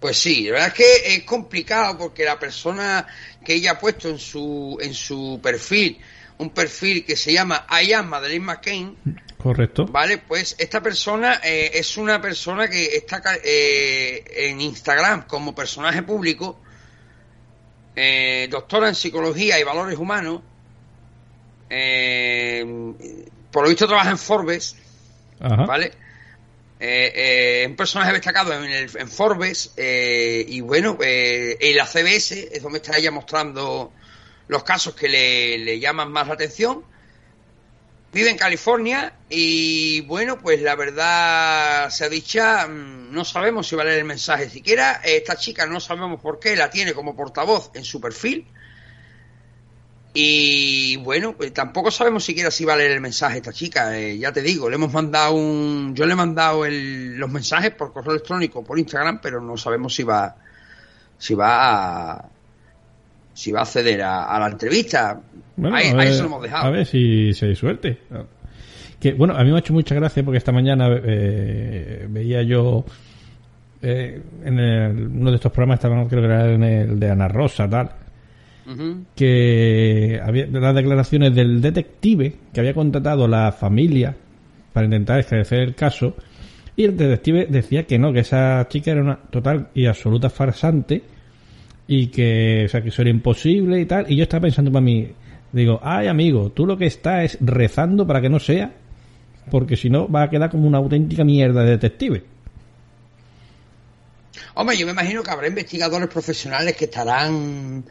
Pues 0.00 0.16
sí, 0.16 0.46
la 0.46 0.52
verdad 0.52 0.68
es 0.68 0.74
que 0.74 1.14
es 1.14 1.24
complicado 1.24 1.98
porque 1.98 2.24
la 2.24 2.38
persona 2.38 3.06
que 3.44 3.52
ella 3.52 3.72
ha 3.72 3.78
puesto 3.78 4.08
en 4.08 4.18
su, 4.18 4.78
en 4.80 4.94
su 4.94 5.38
perfil, 5.42 5.98
un 6.40 6.50
perfil 6.50 7.04
que 7.04 7.16
se 7.16 7.32
llama 7.32 7.66
I 7.70 7.92
am 7.92 8.08
Madeleine 8.08 8.44
McCain, 8.44 8.96
Correcto. 9.36 9.86
¿vale? 9.86 10.18
Pues 10.18 10.56
esta 10.58 10.82
persona 10.82 11.40
eh, 11.44 11.70
es 11.74 11.96
una 11.98 12.20
persona 12.20 12.68
que 12.68 12.96
está 12.96 13.22
eh, 13.44 14.24
en 14.48 14.60
Instagram 14.60 15.26
como 15.26 15.54
personaje 15.54 16.02
público, 16.02 16.58
eh, 17.94 18.48
doctora 18.50 18.88
en 18.88 18.94
psicología 18.94 19.60
y 19.60 19.64
valores 19.64 19.98
humanos, 19.98 20.40
eh, 21.68 22.64
por 23.50 23.64
lo 23.64 23.68
visto 23.68 23.86
trabaja 23.86 24.10
en 24.10 24.18
Forbes, 24.18 24.76
Ajá. 25.40 25.66
¿vale? 25.66 25.92
Eh, 26.82 27.12
eh, 27.62 27.66
un 27.68 27.76
personaje 27.76 28.14
destacado 28.14 28.54
en, 28.54 28.64
el, 28.64 28.90
en 28.96 29.08
Forbes 29.10 29.74
eh, 29.76 30.42
y 30.48 30.62
bueno, 30.62 30.96
eh, 31.02 31.58
en 31.60 31.76
la 31.76 31.84
CBS 31.84 32.48
es 32.50 32.62
donde 32.62 32.78
está 32.78 32.96
ella 32.96 33.10
mostrando 33.10 33.92
los 34.50 34.64
casos 34.64 34.94
que 34.94 35.08
le, 35.08 35.78
llaman 35.78 36.10
más 36.10 36.26
la 36.26 36.34
atención. 36.34 36.82
Vive 38.12 38.28
en 38.30 38.36
California 38.36 39.12
y 39.28 40.00
bueno, 40.00 40.40
pues 40.40 40.60
la 40.60 40.74
verdad 40.74 41.88
se 41.90 42.04
ha 42.04 42.08
dicha, 42.08 42.66
mm, 42.66 43.12
no 43.12 43.24
sabemos 43.24 43.68
si 43.68 43.76
va 43.76 43.82
a 43.82 43.84
leer 43.84 44.00
el 44.00 44.04
mensaje 44.04 44.50
siquiera. 44.50 45.00
Esta 45.04 45.36
chica 45.36 45.66
no 45.66 45.78
sabemos 45.78 46.20
por 46.20 46.40
qué 46.40 46.56
la 46.56 46.68
tiene 46.68 46.92
como 46.92 47.14
portavoz 47.14 47.70
en 47.74 47.84
su 47.84 48.00
perfil. 48.00 48.48
Y 50.12 50.96
bueno, 50.96 51.36
pues 51.36 51.54
tampoco 51.54 51.92
sabemos 51.92 52.24
siquiera 52.24 52.50
si 52.50 52.64
va 52.64 52.72
a 52.72 52.76
leer 52.76 52.90
el 52.90 53.00
mensaje 53.00 53.36
esta 53.36 53.52
chica. 53.52 53.96
Eh, 53.96 54.18
ya 54.18 54.32
te 54.32 54.42
digo, 54.42 54.68
le 54.68 54.74
hemos 54.74 54.92
mandado 54.92 55.34
un. 55.34 55.94
Yo 55.94 56.04
le 56.04 56.14
he 56.14 56.16
mandado 56.16 56.64
el- 56.64 57.16
los 57.16 57.30
mensajes 57.30 57.70
por 57.70 57.92
correo 57.92 58.10
electrónico, 58.14 58.64
por 58.64 58.76
Instagram, 58.80 59.20
pero 59.22 59.40
no 59.40 59.56
sabemos 59.56 59.94
si 59.94 60.02
va. 60.02 60.34
Si 61.16 61.34
va 61.34 62.12
a. 62.14 62.28
Si 63.40 63.52
va 63.52 63.60
a 63.60 63.62
acceder 63.62 64.02
a, 64.02 64.24
a 64.24 64.38
la 64.38 64.48
entrevista. 64.48 65.18
Bueno, 65.56 65.76
ahí, 65.76 65.86
a, 65.86 65.90
ahí 65.92 65.96
ver, 65.96 66.12
se 66.14 66.20
lo 66.20 66.26
hemos 66.26 66.42
dejado. 66.42 66.66
a 66.66 66.70
ver 66.70 66.84
si, 66.86 67.32
si 67.32 67.46
hay 67.46 67.56
suerte. 67.56 67.98
Que, 68.98 69.12
bueno, 69.14 69.34
a 69.34 69.42
mí 69.42 69.50
me 69.50 69.56
ha 69.56 69.60
hecho 69.60 69.72
mucha 69.72 69.94
gracia 69.94 70.22
porque 70.22 70.36
esta 70.38 70.52
mañana 70.52 70.88
eh, 71.02 72.06
veía 72.10 72.42
yo 72.42 72.84
eh, 73.82 74.20
en 74.44 74.58
el- 74.58 75.06
uno 75.06 75.30
de 75.30 75.36
estos 75.36 75.50
programas, 75.52 75.78
estaban, 75.78 76.06
creo 76.06 76.20
que 76.20 76.26
era 76.26 76.52
en 76.52 76.62
el 76.62 77.00
de 77.00 77.10
Ana 77.10 77.28
Rosa, 77.28 77.66
tal, 77.68 77.90
que 79.16 80.20
había 80.22 80.46
las 80.46 80.74
declaraciones 80.74 81.34
del 81.34 81.60
detective 81.60 82.34
que 82.52 82.60
había 82.60 82.74
contratado 82.74 83.26
la 83.26 83.52
familia 83.52 84.14
para 84.72 84.84
intentar 84.84 85.18
esclarecer 85.20 85.60
el 85.60 85.74
caso 85.74 86.14
y 86.76 86.84
el 86.84 86.96
detective 86.96 87.46
decía 87.48 87.84
que 87.86 87.98
no, 87.98 88.12
que 88.12 88.20
esa 88.20 88.66
chica 88.68 88.92
era 88.92 89.00
una 89.02 89.16
total 89.16 89.68
y 89.74 89.86
absoluta 89.86 90.30
farsante 90.30 91.02
y 91.92 92.06
que, 92.06 92.66
o 92.66 92.68
sea, 92.68 92.82
que 92.82 92.90
eso 92.90 93.02
era 93.02 93.10
imposible 93.10 93.80
y 93.80 93.84
tal. 93.84 94.06
Y 94.08 94.14
yo 94.14 94.22
estaba 94.22 94.42
pensando 94.42 94.70
para 94.70 94.80
mí, 94.80 95.12
digo, 95.50 95.80
ay 95.82 96.06
amigo, 96.06 96.52
tú 96.52 96.64
lo 96.64 96.78
que 96.78 96.86
estás 96.86 97.24
es 97.24 97.38
rezando 97.40 98.06
para 98.06 98.20
que 98.20 98.28
no 98.28 98.38
sea, 98.38 98.72
porque 99.50 99.76
si 99.76 99.90
no 99.90 100.08
va 100.08 100.22
a 100.22 100.30
quedar 100.30 100.50
como 100.50 100.68
una 100.68 100.78
auténtica 100.78 101.24
mierda 101.24 101.64
de 101.64 101.70
detective. 101.72 102.22
Hombre, 104.54 104.76
yo 104.76 104.86
me 104.86 104.92
imagino 104.92 105.24
que 105.24 105.32
habrá 105.32 105.48
investigadores 105.48 106.08
profesionales 106.08 106.76
que 106.76 106.84
estarán. 106.84 107.84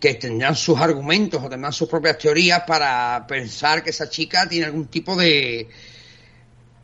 que 0.00 0.14
tendrán 0.14 0.56
sus 0.56 0.78
argumentos 0.80 1.42
o 1.44 1.48
tendrán 1.50 1.74
sus 1.74 1.90
propias 1.90 2.16
teorías 2.16 2.62
para 2.66 3.26
pensar 3.28 3.82
que 3.84 3.90
esa 3.90 4.08
chica 4.08 4.48
tiene 4.48 4.64
algún 4.64 4.86
tipo 4.86 5.14
de. 5.14 5.68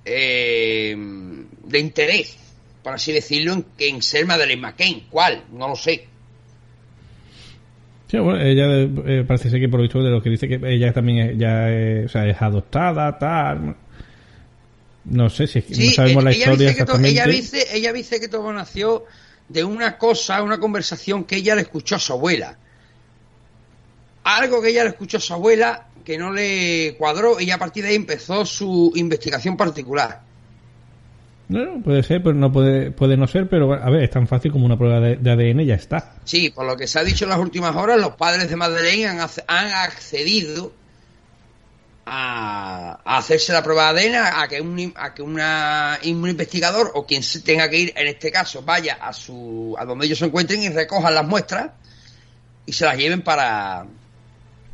eh, 0.04 0.94
de 1.64 1.78
interés, 1.78 2.36
por 2.82 2.92
así 2.92 3.10
decirlo, 3.10 3.54
en, 3.54 3.64
en 3.78 4.02
ser 4.02 4.26
Madeleine 4.26 4.60
McCain. 4.60 5.06
¿Cuál? 5.08 5.44
No 5.50 5.68
lo 5.68 5.76
sé. 5.76 6.11
Sí, 8.12 8.18
bueno, 8.18 8.42
ella 8.42 8.66
eh, 9.06 9.24
parece 9.26 9.48
ser 9.48 9.58
que 9.58 9.70
por 9.70 9.80
lo 9.80 9.84
visto 9.84 10.02
de 10.02 10.10
lo 10.10 10.22
que 10.22 10.28
dice 10.28 10.46
que 10.46 10.60
ella 10.62 10.92
también 10.92 11.30
es, 11.30 11.38
ya 11.38 11.70
es, 11.70 12.04
o 12.04 12.08
sea, 12.10 12.26
es 12.26 12.42
adoptada, 12.42 13.18
tal. 13.18 13.74
No 15.06 15.30
sé 15.30 15.46
si 15.46 15.60
es 15.60 15.64
que 15.64 15.74
Sí, 15.74 15.86
no 15.86 15.92
sabemos 15.94 16.20
eh, 16.20 16.24
la 16.24 16.30
ella 16.32 16.38
historia 16.40 16.68
dice 16.68 16.82
exactamente. 16.82 17.08
ella 17.08 17.26
dice, 17.26 17.66
ella 17.72 17.92
dice 17.94 18.20
que 18.20 18.28
todo 18.28 18.52
nació 18.52 19.06
de 19.48 19.64
una 19.64 19.96
cosa, 19.96 20.42
una 20.42 20.60
conversación 20.60 21.24
que 21.24 21.36
ella 21.36 21.54
le 21.54 21.62
escuchó 21.62 21.96
a 21.96 21.98
su 21.98 22.12
abuela. 22.12 22.58
Algo 24.24 24.60
que 24.60 24.68
ella 24.68 24.82
le 24.84 24.90
escuchó 24.90 25.16
a 25.16 25.20
su 25.20 25.32
abuela 25.32 25.88
que 26.04 26.18
no 26.18 26.34
le 26.34 26.94
cuadró 26.98 27.40
y 27.40 27.50
a 27.50 27.56
partir 27.56 27.84
de 27.84 27.90
ahí 27.90 27.96
empezó 27.96 28.44
su 28.44 28.92
investigación 28.94 29.56
particular. 29.56 30.20
No, 31.52 31.64
no, 31.64 31.82
puede 31.82 32.02
ser, 32.02 32.22
pero 32.22 32.34
no 32.34 32.52
puede, 32.52 32.90
puede 32.90 33.16
no 33.16 33.26
ser, 33.26 33.48
pero 33.48 33.72
a 33.72 33.90
ver, 33.90 34.02
es 34.02 34.10
tan 34.10 34.26
fácil 34.26 34.52
como 34.52 34.66
una 34.66 34.76
prueba 34.76 35.00
de, 35.00 35.16
de 35.16 35.30
ADN 35.30 35.60
y 35.60 35.66
ya 35.66 35.74
está. 35.74 36.14
Sí, 36.24 36.50
por 36.50 36.66
lo 36.66 36.76
que 36.76 36.86
se 36.86 36.98
ha 36.98 37.04
dicho 37.04 37.24
en 37.24 37.30
las 37.30 37.38
últimas 37.38 37.76
horas, 37.76 38.00
los 38.00 38.16
padres 38.16 38.48
de 38.48 38.56
Madeleine 38.56 39.06
han, 39.06 39.20
han 39.20 39.66
accedido 39.72 40.72
a, 42.04 43.00
a 43.04 43.18
hacerse 43.18 43.52
la 43.52 43.62
prueba 43.62 43.92
de 43.92 44.08
ADN, 44.08 44.14
a 44.16 44.48
que, 44.48 44.60
un, 44.60 44.92
a 44.96 45.14
que 45.14 45.22
una, 45.22 45.98
un 46.04 46.28
investigador 46.28 46.90
o 46.94 47.06
quien 47.06 47.22
se 47.22 47.40
tenga 47.40 47.68
que 47.68 47.78
ir, 47.78 47.92
en 47.96 48.06
este 48.08 48.30
caso, 48.30 48.62
vaya 48.62 48.94
a, 49.00 49.12
su, 49.12 49.74
a 49.78 49.84
donde 49.84 50.06
ellos 50.06 50.18
se 50.18 50.26
encuentren 50.26 50.62
y 50.62 50.68
recojan 50.68 51.14
las 51.14 51.26
muestras 51.26 51.70
y 52.66 52.72
se 52.72 52.84
las 52.84 52.96
lleven 52.96 53.22
para, 53.22 53.86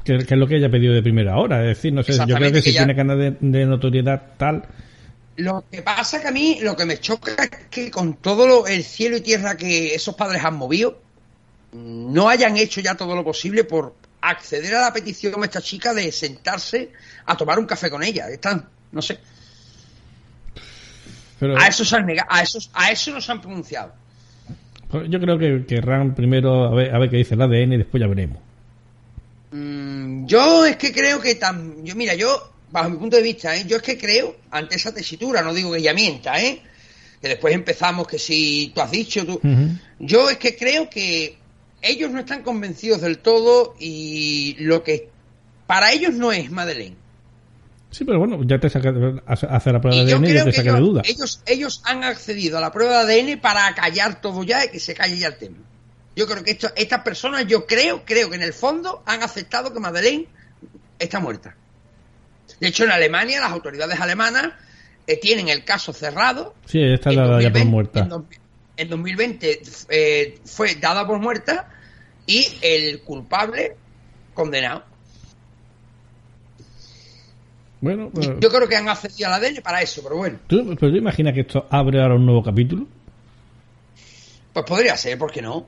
Que, 0.04 0.16
es 0.16 0.30
lo 0.30 0.46
que 0.46 0.56
ella 0.56 0.68
ha 0.68 0.70
pedido 0.70 0.94
de 0.94 1.02
primera 1.02 1.36
hora. 1.36 1.60
Es 1.62 1.76
decir, 1.76 1.92
no 1.92 2.02
sé, 2.02 2.12
yo 2.26 2.34
creo 2.34 2.52
que, 2.52 2.62
si 2.62 2.72
tiene 2.72 2.94
ganas 2.94 3.18
de, 3.18 3.66
notoriedad 3.66 4.22
tal. 4.36 4.64
Lo 5.38 5.64
que 5.70 5.82
pasa 5.82 6.20
que 6.20 6.26
a 6.26 6.32
mí, 6.32 6.58
lo 6.62 6.74
que 6.74 6.84
me 6.84 6.98
choca 6.98 7.30
es 7.40 7.50
que 7.70 7.92
con 7.92 8.14
todo 8.14 8.44
lo, 8.44 8.66
el 8.66 8.82
cielo 8.82 9.16
y 9.16 9.20
tierra 9.20 9.56
que 9.56 9.94
esos 9.94 10.16
padres 10.16 10.44
han 10.44 10.56
movido, 10.56 11.00
no 11.72 12.28
hayan 12.28 12.56
hecho 12.56 12.80
ya 12.80 12.96
todo 12.96 13.14
lo 13.14 13.22
posible 13.22 13.62
por 13.62 13.94
acceder 14.20 14.74
a 14.74 14.80
la 14.80 14.92
petición 14.92 15.40
de 15.40 15.46
esta 15.46 15.62
chica 15.62 15.94
de 15.94 16.10
sentarse 16.10 16.90
a 17.24 17.36
tomar 17.36 17.60
un 17.60 17.66
café 17.66 17.88
con 17.88 18.02
ella. 18.02 18.28
Están, 18.28 18.68
no 18.90 19.00
sé. 19.00 19.20
a 21.56 21.68
eso 21.68 21.84
se 21.84 21.94
han 21.94 22.06
negado, 22.06 22.28
a 22.32 22.42
eso, 22.42 22.58
a 22.72 22.90
eso 22.90 23.12
no 23.12 23.20
se 23.20 23.30
han 23.30 23.40
pronunciado. 23.40 23.92
Pues 24.90 25.08
yo 25.08 25.20
creo 25.20 25.38
que 25.38 25.64
querrán 25.66 26.16
primero 26.16 26.64
a 26.64 26.74
ver, 26.74 26.92
a 26.92 26.98
ver 26.98 27.10
qué 27.10 27.18
dice 27.18 27.34
el 27.34 27.42
ADN 27.42 27.74
y 27.74 27.76
después 27.76 28.00
ya 28.00 28.08
veremos. 28.08 28.38
Mm, 29.52 30.26
yo 30.26 30.66
es 30.66 30.76
que 30.76 30.92
creo 30.92 31.20
que 31.20 31.36
tan, 31.36 31.84
yo 31.84 31.94
mira, 31.94 32.16
yo 32.16 32.57
bajo 32.70 32.90
mi 32.90 32.96
punto 32.96 33.16
de 33.16 33.22
vista, 33.22 33.56
¿eh? 33.56 33.64
yo 33.66 33.76
es 33.76 33.82
que 33.82 33.98
creo 33.98 34.36
ante 34.50 34.76
esa 34.76 34.92
tesitura, 34.92 35.42
no 35.42 35.54
digo 35.54 35.72
que 35.72 35.78
ella 35.78 35.94
mienta, 35.94 36.40
¿eh? 36.40 36.62
que 37.20 37.28
después 37.28 37.54
empezamos 37.54 38.06
que 38.06 38.18
si 38.18 38.72
tú 38.74 38.80
has 38.80 38.90
dicho 38.90 39.24
tú, 39.24 39.40
yo 39.98 40.30
es 40.30 40.38
que 40.38 40.56
creo 40.56 40.88
que 40.88 41.38
ellos 41.82 42.10
no 42.10 42.20
están 42.20 42.42
convencidos 42.42 43.00
del 43.00 43.18
todo 43.18 43.74
y 43.78 44.56
lo 44.60 44.82
que 44.82 45.08
para 45.66 45.92
ellos 45.92 46.14
no 46.14 46.32
es 46.32 46.50
Madeleine. 46.50 46.96
Sí, 47.90 48.04
pero 48.04 48.18
bueno, 48.18 48.40
ya 48.44 48.58
te 48.58 48.68
saca 48.68 48.92
hacer 49.26 49.72
la 49.72 49.80
prueba 49.80 50.04
de 50.04 50.12
ADN 50.12 50.24
y 50.26 50.34
ya 50.34 50.44
te 50.44 50.52
saca 50.52 50.74
de 50.74 50.80
duda. 50.80 51.02
Ellos, 51.06 51.42
ellos 51.46 51.80
han 51.84 52.04
accedido 52.04 52.58
a 52.58 52.60
la 52.60 52.70
prueba 52.70 53.04
de 53.04 53.20
ADN 53.20 53.40
para 53.40 53.74
callar 53.74 54.20
todo 54.20 54.44
ya 54.44 54.64
y 54.64 54.68
que 54.68 54.78
se 54.78 54.94
calle 54.94 55.16
ya 55.16 55.28
el 55.28 55.38
tema. 55.38 55.56
Yo 56.14 56.26
creo 56.26 56.42
que 56.42 56.50
esto, 56.50 56.68
estas 56.76 57.02
personas, 57.02 57.46
yo 57.46 57.66
creo, 57.66 58.04
creo 58.04 58.28
que 58.28 58.36
en 58.36 58.42
el 58.42 58.52
fondo 58.52 59.02
han 59.06 59.22
aceptado 59.22 59.72
que 59.72 59.80
Madeleine 59.80 60.26
está 60.98 61.20
muerta. 61.20 61.56
De 62.60 62.68
hecho, 62.68 62.84
en 62.84 62.90
Alemania, 62.90 63.40
las 63.40 63.52
autoridades 63.52 64.00
alemanas 64.00 64.52
eh, 65.06 65.18
tienen 65.18 65.48
el 65.48 65.64
caso 65.64 65.92
cerrado. 65.92 66.54
Sí, 66.66 66.82
está 66.82 67.12
dada 67.12 67.40
ya 67.40 67.52
por 67.52 67.64
muerta 67.64 68.08
en 68.78 68.88
2020 68.88 69.60
eh, 69.90 70.38
fue 70.44 70.76
dada 70.76 71.06
por 71.06 71.18
muerta 71.18 71.68
y 72.26 72.46
el 72.62 73.00
culpable 73.02 73.76
condenado. 74.32 74.84
Bueno, 77.80 78.10
pues- 78.12 78.30
yo 78.40 78.48
creo 78.48 78.68
que 78.68 78.76
han 78.76 78.88
accedido 78.88 79.26
a 79.28 79.30
la 79.30 79.36
ADN 79.36 79.62
para 79.62 79.82
eso, 79.82 80.00
pero 80.02 80.16
bueno. 80.16 80.38
¿Tú, 80.46 80.76
pero 80.78 80.96
imaginas 80.96 81.34
que 81.34 81.40
esto 81.40 81.66
abre 81.70 82.00
ahora 82.00 82.14
un 82.14 82.24
nuevo 82.24 82.42
capítulo? 82.42 82.86
Pues 84.52 84.64
podría 84.64 84.96
ser, 84.96 85.18
¿por 85.18 85.32
qué 85.32 85.42
no? 85.42 85.66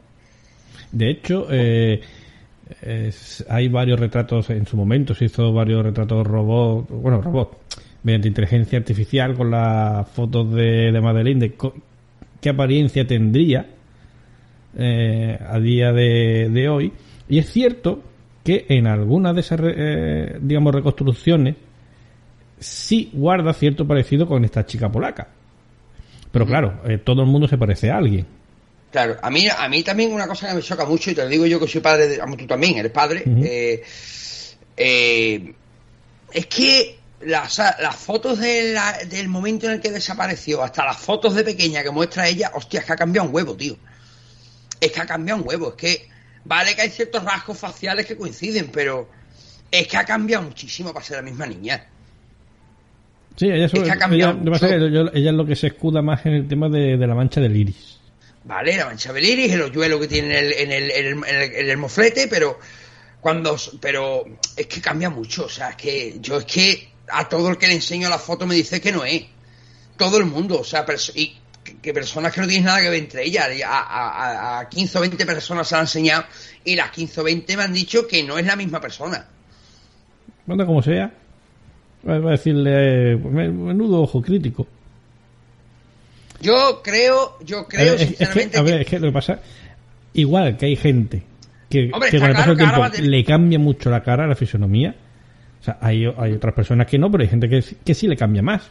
De 0.92 1.10
hecho, 1.10 1.46
eh, 1.50 2.00
hay 3.48 3.68
varios 3.68 3.98
retratos 3.98 4.50
en 4.50 4.66
su 4.66 4.76
momento, 4.76 5.14
se 5.14 5.26
hizo 5.26 5.52
varios 5.52 5.82
retratos 5.82 6.26
robot, 6.26 6.88
bueno, 6.88 7.20
robot, 7.20 7.58
mediante 8.02 8.28
inteligencia 8.28 8.78
artificial 8.78 9.34
con 9.34 9.50
las 9.50 10.08
fotos 10.08 10.52
de, 10.52 10.92
de 10.92 11.00
Madeleine, 11.00 11.40
de 11.40 11.56
qué 12.40 12.48
apariencia 12.48 13.06
tendría 13.06 13.66
eh, 14.76 15.38
a 15.48 15.58
día 15.58 15.92
de, 15.92 16.68
hoy. 16.68 16.92
Y 17.28 17.38
es 17.38 17.50
cierto 17.50 18.02
que 18.44 18.66
en 18.68 18.86
algunas 18.86 19.34
de 19.34 19.40
esas, 19.40 19.60
eh, 19.62 20.38
digamos, 20.40 20.74
reconstrucciones 20.74 21.56
sí 22.58 23.10
guarda 23.12 23.52
cierto 23.52 23.86
parecido 23.86 24.26
con 24.26 24.44
esta 24.44 24.64
chica 24.64 24.90
polaca. 24.90 25.28
Pero 26.30 26.46
claro, 26.46 26.80
eh, 26.86 26.98
todo 26.98 27.22
el 27.22 27.28
mundo 27.28 27.48
se 27.48 27.58
parece 27.58 27.90
a 27.90 27.96
alguien. 27.96 28.26
Claro, 28.90 29.18
a 29.22 29.30
mí, 29.30 29.46
a 29.48 29.68
mí 29.68 29.82
también 29.82 30.12
una 30.12 30.26
cosa 30.26 30.48
que 30.48 30.54
me 30.54 30.62
choca 30.62 30.84
mucho, 30.84 31.10
y 31.10 31.14
te 31.14 31.22
lo 31.22 31.28
digo 31.28 31.46
yo 31.46 31.60
que 31.60 31.68
soy 31.68 31.80
padre, 31.80 32.08
de, 32.08 32.18
tú 32.36 32.46
también 32.46 32.78
eres 32.78 32.90
padre, 32.90 33.24
es 34.76 36.46
que 36.46 37.00
las, 37.22 37.58
las 37.58 37.96
fotos 37.96 38.38
del 38.38 39.28
momento 39.28 39.66
en 39.66 39.72
el 39.72 39.80
que 39.80 39.90
desapareció, 39.90 40.62
hasta 40.62 40.84
las 40.84 40.96
fotos 40.96 41.34
de 41.34 41.44
pequeña 41.44 41.82
que 41.82 41.90
muestra 41.90 42.28
ella, 42.28 42.50
hostia, 42.54 42.80
es 42.80 42.86
que 42.86 42.92
ha 42.92 42.96
cambiado 42.96 43.28
un 43.28 43.34
huevo, 43.34 43.54
tío. 43.56 43.76
Es 44.80 44.92
que 44.92 45.00
ha 45.00 45.06
cambiado 45.06 45.42
un 45.42 45.48
huevo, 45.48 45.70
es 45.70 45.74
que 45.74 46.08
vale 46.44 46.74
que 46.74 46.82
hay 46.82 46.90
ciertos 46.90 47.22
rasgos 47.22 47.58
faciales 47.58 48.06
que 48.06 48.16
coinciden, 48.16 48.70
pero 48.72 49.08
es 49.70 49.86
que 49.86 49.96
ha 49.96 50.04
cambiado 50.04 50.44
muchísimo 50.44 50.92
para 50.92 51.04
ser 51.04 51.16
la 51.18 51.22
misma 51.22 51.46
niña. 51.46 51.86
Sí, 53.36 53.46
ella, 53.46 53.66
es 53.66 53.72
que 53.72 53.90
ha 53.90 53.96
cambiado 53.96 54.38
ella, 55.12 55.30
es 55.30 55.36
lo 55.36 55.46
que 55.46 55.56
se 55.56 55.68
escuda 55.68 56.02
más 56.02 56.24
en 56.26 56.32
el 56.32 56.48
tema 56.48 56.68
de, 56.68 56.96
la 56.96 57.14
mancha 57.14 57.40
del 57.40 57.56
iris. 57.56 57.99
Vale, 58.44 58.76
la 58.76 58.86
mancha 58.86 59.12
del 59.12 59.24
iris, 59.24 59.52
el 59.52 59.62
hoyuelo 59.62 60.00
que 60.00 60.08
tiene 60.08 60.38
en 60.38 60.44
el, 60.44 60.52
en 60.52 60.72
el, 60.72 60.90
en 60.90 61.70
el, 61.70 61.76
moflete, 61.76 62.26
pero 62.26 62.58
cuando 63.20 63.56
pero 63.80 64.24
es 64.56 64.66
que 64.66 64.80
cambia 64.80 65.10
mucho, 65.10 65.44
o 65.44 65.48
sea, 65.48 65.70
es 65.70 65.76
que 65.76 66.16
yo 66.20 66.38
es 66.38 66.46
que 66.46 66.88
a 67.08 67.28
todo 67.28 67.50
el 67.50 67.58
que 67.58 67.66
le 67.66 67.74
enseño 67.74 68.08
la 68.08 68.18
foto 68.18 68.46
me 68.46 68.54
dice 68.54 68.80
que 68.80 68.92
no 68.92 69.04
es. 69.04 69.24
Todo 69.96 70.16
el 70.16 70.24
mundo, 70.24 70.60
o 70.60 70.64
sea, 70.64 70.86
y 71.14 71.36
que, 71.82 71.92
personas 71.92 72.32
que 72.32 72.40
no 72.40 72.46
tienen 72.46 72.64
nada 72.64 72.80
que 72.80 72.88
ver 72.88 73.00
entre 73.00 73.24
ellas. 73.24 73.46
A, 73.66 74.60
a, 74.60 74.68
15 74.68 74.96
o 74.96 75.00
20 75.02 75.26
personas 75.26 75.68
se 75.68 75.74
han 75.74 75.82
enseñado 75.82 76.24
y 76.64 76.74
las 76.74 76.90
15 76.90 77.20
o 77.20 77.24
20 77.24 77.56
me 77.58 77.62
han 77.62 77.72
dicho 77.74 78.06
que 78.06 78.22
no 78.22 78.38
es 78.38 78.46
la 78.46 78.56
misma 78.56 78.80
persona. 78.80 79.26
Bueno, 80.46 80.64
como 80.64 80.82
sea, 80.82 81.12
va 82.08 82.14
a 82.14 82.30
decirle, 82.30 83.16
menudo 83.16 84.02
ojo 84.02 84.22
crítico. 84.22 84.66
Yo 86.40 86.80
creo, 86.82 87.38
yo 87.44 87.66
creo, 87.66 87.98
sinceramente. 87.98 88.58
a 88.58 88.62
ver, 88.62 88.80
es 88.82 88.86
que 88.86 88.98
lo 88.98 89.08
que 89.08 89.12
pasa, 89.12 89.40
igual 90.14 90.56
que 90.56 90.66
hay 90.66 90.76
gente 90.76 91.22
que, 91.68 91.90
con 91.90 92.02
el 92.02 92.32
paso 92.32 92.54
del 92.54 92.58
tiempo 92.58 92.88
le 93.02 93.24
cambia 93.24 93.58
mucho 93.58 93.90
la 93.90 94.02
cara, 94.02 94.26
la 94.26 94.34
fisonomía 94.34 94.94
o 95.60 95.64
sea, 95.64 95.78
hay, 95.80 96.04
hay 96.16 96.32
otras 96.32 96.54
personas 96.54 96.86
que 96.86 96.98
no, 96.98 97.10
pero 97.10 97.22
hay 97.22 97.28
gente 97.28 97.48
que, 97.48 97.62
que 97.84 97.94
sí 97.94 98.08
le 98.08 98.16
cambia 98.16 98.42
más. 98.42 98.62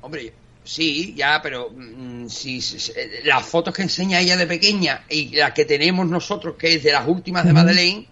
Hombre, 0.00 0.32
sí, 0.64 1.14
ya, 1.14 1.40
pero 1.42 1.70
mm, 1.70 2.26
si, 2.26 2.58
eh, 2.58 3.20
las 3.24 3.44
fotos 3.44 3.74
que 3.74 3.82
enseña 3.82 4.18
ella 4.20 4.36
de 4.36 4.46
pequeña 4.46 5.04
y 5.10 5.36
las 5.36 5.52
que 5.52 5.66
tenemos 5.66 6.08
nosotros, 6.08 6.56
que 6.56 6.74
es 6.74 6.82
de 6.82 6.92
las 6.92 7.06
últimas 7.06 7.44
de 7.44 7.52
Madeleine, 7.52 8.06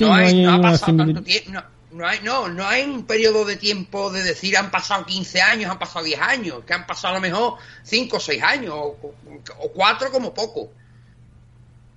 no, 0.00 0.14
hay, 0.14 0.42
no, 0.42 0.54
ha 0.54 0.60
pasado 0.60 0.96
tanto 0.96 1.22
tiempo. 1.22 1.50
No, 1.52 1.62
hay, 2.04 2.18
no, 2.24 2.48
no 2.48 2.66
hay 2.66 2.82
un 2.82 3.06
periodo 3.06 3.44
de 3.44 3.54
tiempo 3.54 4.10
de 4.10 4.24
decir 4.24 4.56
han 4.56 4.72
pasado 4.72 5.06
15 5.06 5.40
años, 5.40 5.70
han 5.70 5.78
pasado 5.78 6.04
10 6.04 6.20
años, 6.20 6.64
que 6.66 6.74
han 6.74 6.84
pasado 6.84 7.14
a 7.14 7.18
lo 7.18 7.20
mejor 7.20 7.58
5 7.84 8.16
o 8.16 8.20
6 8.20 8.42
años, 8.42 8.74
o, 8.74 9.14
o 9.60 9.72
4 9.72 10.10
como 10.10 10.34
poco. 10.34 10.72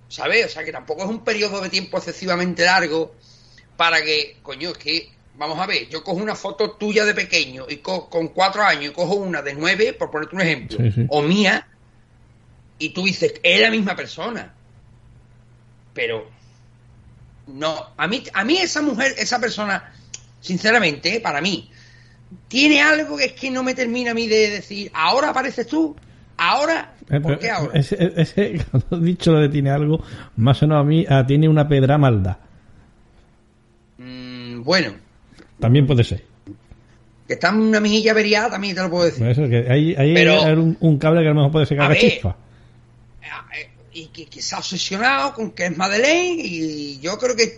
¿Sabes? 0.08 0.46
O 0.46 0.50
sea 0.50 0.64
que 0.64 0.72
tampoco 0.72 1.04
es 1.04 1.10
un 1.10 1.24
periodo 1.24 1.60
de 1.60 1.70
tiempo 1.70 1.98
excesivamente 1.98 2.66
largo 2.66 3.16
para 3.76 4.04
que, 4.04 4.38
coño, 4.44 4.72
es 4.72 4.78
que, 4.78 5.10
vamos 5.36 5.58
a 5.58 5.66
ver, 5.66 5.88
yo 5.88 6.04
cojo 6.04 6.18
una 6.18 6.36
foto 6.36 6.72
tuya 6.72 7.06
de 7.06 7.14
pequeño 7.14 7.66
y 7.70 7.78
con 7.78 8.28
cuatro 8.28 8.62
años 8.62 8.92
y 8.92 8.94
cojo 8.94 9.16
una 9.16 9.42
de 9.42 9.54
nueve, 9.54 9.94
por 9.94 10.12
ponerte 10.12 10.36
un 10.36 10.42
ejemplo, 10.42 10.80
o 11.08 11.22
mía, 11.22 11.66
y 12.78 12.90
tú 12.90 13.06
dices, 13.06 13.36
es 13.42 13.62
la 13.62 13.72
misma 13.72 13.96
persona. 13.96 14.54
Pero, 15.94 16.30
no, 17.54 17.76
a 17.98 18.08
mí, 18.08 18.24
a 18.34 18.44
mí 18.44 18.58
esa 18.58 18.82
mujer, 18.82 19.14
esa 19.18 19.40
persona, 19.40 19.92
sinceramente, 20.40 21.20
para 21.20 21.42
mí, 21.42 21.70
tiene 22.48 22.82
algo 22.82 23.18
que 23.18 23.26
es 23.26 23.34
que 23.34 23.50
no 23.50 23.64
me 23.64 23.74
termina 23.74 24.12
a 24.12 24.14
mí 24.14 24.28
de 24.28 24.50
decir, 24.50 24.92
ahora 24.94 25.30
apareces 25.30 25.68
tú, 25.68 25.96
ahora, 26.38 26.94
eh, 27.10 27.20
¿por 27.20 27.40
qué 27.40 27.50
ahora? 27.50 27.80
Ese, 27.80 28.14
ese, 28.16 28.66
cuando 28.72 28.98
he 28.98 29.10
dicho 29.10 29.32
lo 29.32 29.40
de 29.40 29.50
tiene 29.50 29.72
algo, 29.72 30.04
más 30.38 30.62
o 30.62 30.68
menos 30.68 30.82
a 30.82 30.84
mí, 30.84 31.06
tiene 31.28 31.48
una 31.48 31.68
pedra 31.68 31.98
maldad. 31.98 32.38
Bueno. 34.64 34.94
También 35.60 35.88
puede 35.88 36.04
ser. 36.04 36.24
Que 37.28 37.34
está 37.34 37.50
en 37.50 37.58
una 37.58 37.80
mejilla 37.80 38.12
averiada, 38.12 38.50
también 38.50 38.76
te 38.76 38.82
lo 38.82 38.90
puedo 38.90 39.06
decir. 39.06 39.26
Eso, 39.26 39.48
que 39.48 39.66
hay, 39.70 39.96
hay 39.96 40.28
un, 40.80 40.98
cable 40.98 41.22
que 41.22 41.28
a 41.28 41.30
lo 41.30 41.36
mejor 41.36 41.52
puede 41.52 41.66
ser 41.66 41.78
la 41.78 41.96
chispa. 41.96 42.36
Eh, 43.22 43.70
y 44.00 44.08
que, 44.08 44.42
se 44.42 44.56
ha 44.56 44.60
obsesionado 44.60 45.34
con 45.34 45.52
que 45.52 45.66
es 45.66 45.78
Madeleine 45.78 46.42
y 46.44 47.00
yo 47.00 47.18
creo 47.18 47.36
que 47.36 47.58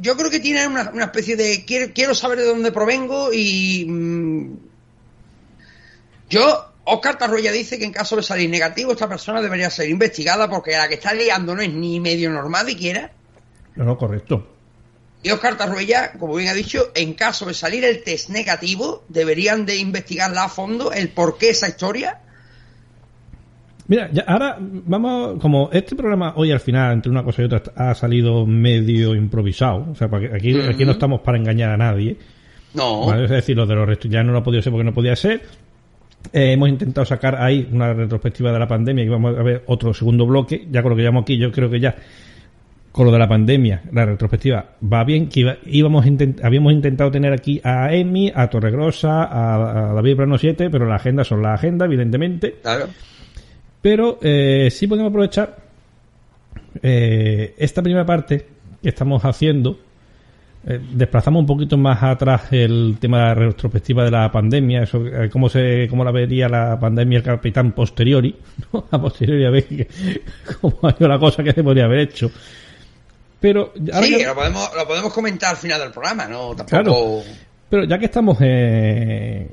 yo 0.00 0.16
creo 0.16 0.30
que 0.30 0.40
tiene 0.40 0.66
una, 0.66 1.04
especie 1.04 1.36
de 1.36 1.64
quiero, 1.64 1.92
quiero 1.92 2.14
saber 2.14 2.38
de 2.38 2.46
dónde 2.46 2.70
provengo 2.72 3.32
y 3.32 3.84
mm, 3.88 4.56
yo 6.28 6.72
Oscar 6.84 7.18
Tarroya 7.18 7.52
dice 7.52 7.78
que 7.78 7.84
en 7.84 7.92
caso 7.92 8.16
de 8.16 8.22
salir 8.22 8.48
negativo 8.48 8.92
esta 8.92 9.08
persona 9.08 9.42
debería 9.42 9.70
ser 9.70 9.88
investigada 9.88 10.48
porque 10.48 10.72
la 10.72 10.88
que 10.88 10.94
está 10.94 11.12
liando 11.12 11.54
no 11.54 11.62
es 11.62 11.72
ni 11.72 12.00
medio 12.00 12.30
normal 12.30 12.66
siquiera. 12.66 13.12
No, 13.76 13.84
no, 13.84 13.98
correcto. 13.98 14.46
Y 15.22 15.30
Oscar 15.30 15.58
Tarruella, 15.58 16.12
como 16.12 16.34
bien 16.34 16.48
ha 16.48 16.54
dicho, 16.54 16.90
en 16.94 17.12
caso 17.12 17.44
de 17.46 17.54
salir 17.54 17.84
el 17.84 18.02
test 18.02 18.30
negativo, 18.30 19.04
deberían 19.08 19.66
de 19.66 19.76
investigarla 19.76 20.44
a 20.44 20.48
fondo 20.48 20.92
el 20.92 21.10
por 21.10 21.36
qué 21.36 21.50
esa 21.50 21.68
historia. 21.68 22.20
Mira, 23.90 24.08
ya 24.12 24.22
ahora 24.22 24.56
vamos, 24.60 25.40
como 25.40 25.68
este 25.72 25.96
programa 25.96 26.34
hoy 26.36 26.52
al 26.52 26.60
final, 26.60 26.92
entre 26.92 27.10
una 27.10 27.24
cosa 27.24 27.42
y 27.42 27.46
otra, 27.46 27.60
ha 27.74 27.92
salido 27.92 28.46
medio 28.46 29.16
improvisado, 29.16 29.88
o 29.90 29.94
sea, 29.96 30.08
aquí, 30.32 30.60
aquí 30.60 30.84
no 30.84 30.92
estamos 30.92 31.22
para 31.22 31.38
engañar 31.38 31.70
a 31.70 31.76
nadie. 31.76 32.16
No. 32.72 33.12
Es 33.12 33.28
decir, 33.28 33.56
lo 33.56 33.66
de 33.66 33.74
los 33.74 33.88
restos 33.88 34.08
ya 34.08 34.22
no 34.22 34.30
lo 34.30 34.38
ha 34.38 34.42
podido 34.44 34.62
ser 34.62 34.70
porque 34.70 34.84
no 34.84 34.94
podía 34.94 35.16
ser. 35.16 35.42
Eh, 36.32 36.52
hemos 36.52 36.68
intentado 36.68 37.04
sacar 37.04 37.34
ahí 37.42 37.68
una 37.72 37.92
retrospectiva 37.92 38.52
de 38.52 38.60
la 38.60 38.68
pandemia 38.68 39.02
y 39.02 39.08
vamos 39.08 39.36
a 39.36 39.42
ver 39.42 39.64
otro 39.66 39.92
segundo 39.92 40.24
bloque. 40.24 40.68
Ya 40.70 40.82
con 40.82 40.90
lo 40.90 40.96
que 40.96 41.02
llamo 41.02 41.22
aquí, 41.22 41.36
yo 41.36 41.50
creo 41.50 41.68
que 41.68 41.80
ya 41.80 41.96
con 42.92 43.06
lo 43.06 43.10
de 43.10 43.18
la 43.18 43.28
pandemia, 43.28 43.82
la 43.90 44.06
retrospectiva 44.06 44.66
va 44.80 45.02
bien, 45.02 45.28
que 45.28 45.58
íbamos 45.66 46.06
habíamos 46.44 46.72
intentado 46.72 47.10
tener 47.10 47.32
aquí 47.32 47.60
a 47.64 47.92
Emi, 47.92 48.30
a 48.32 48.48
Torregrosa, 48.48 49.24
a, 49.24 49.94
David 49.94 50.14
Plano 50.14 50.38
7, 50.38 50.70
pero 50.70 50.86
la 50.86 50.94
agenda 50.94 51.24
son 51.24 51.42
la 51.42 51.54
agenda, 51.54 51.86
evidentemente. 51.86 52.58
Claro. 52.62 52.86
Pero 53.80 54.18
eh, 54.22 54.68
sí 54.70 54.86
podemos 54.86 55.10
aprovechar 55.10 55.70
eh, 56.82 57.54
esta 57.58 57.82
primera 57.82 58.06
parte 58.06 58.46
que 58.82 58.88
estamos 58.88 59.22
haciendo. 59.24 59.78
Eh, 60.66 60.78
desplazamos 60.92 61.40
un 61.40 61.46
poquito 61.46 61.78
más 61.78 62.02
atrás 62.02 62.48
el 62.50 62.98
tema 63.00 63.18
de 63.18 63.24
la 63.24 63.34
retrospectiva 63.34 64.04
de 64.04 64.10
la 64.10 64.30
pandemia, 64.30 64.82
eso, 64.82 65.06
eh, 65.06 65.30
cómo, 65.30 65.48
se, 65.48 65.86
cómo 65.88 66.04
la 66.04 66.10
vería 66.12 66.50
la 66.50 66.78
pandemia 66.78 67.18
el 67.18 67.24
capitán 67.24 67.72
posteriori, 67.72 68.36
a 68.90 69.00
posteriori 69.00 69.46
a 69.46 69.50
ver 69.50 69.66
cómo 70.60 70.78
ha 70.82 70.94
ido 70.98 71.08
la 71.08 71.18
cosa 71.18 71.42
que 71.42 71.52
se 71.52 71.62
podría 71.62 71.86
haber 71.86 72.00
hecho. 72.00 72.30
Pero 73.40 73.72
sí, 73.74 74.22
lo, 74.22 74.34
podemos, 74.34 74.70
lo 74.76 74.86
podemos 74.86 75.12
comentar 75.14 75.50
al 75.50 75.56
final 75.56 75.80
del 75.80 75.90
programa, 75.92 76.26
¿no? 76.28 76.54
Tampoco... 76.54 77.22
pero 77.70 77.84
ya 77.84 77.98
que 77.98 78.04
estamos 78.04 78.38
en 78.42 79.48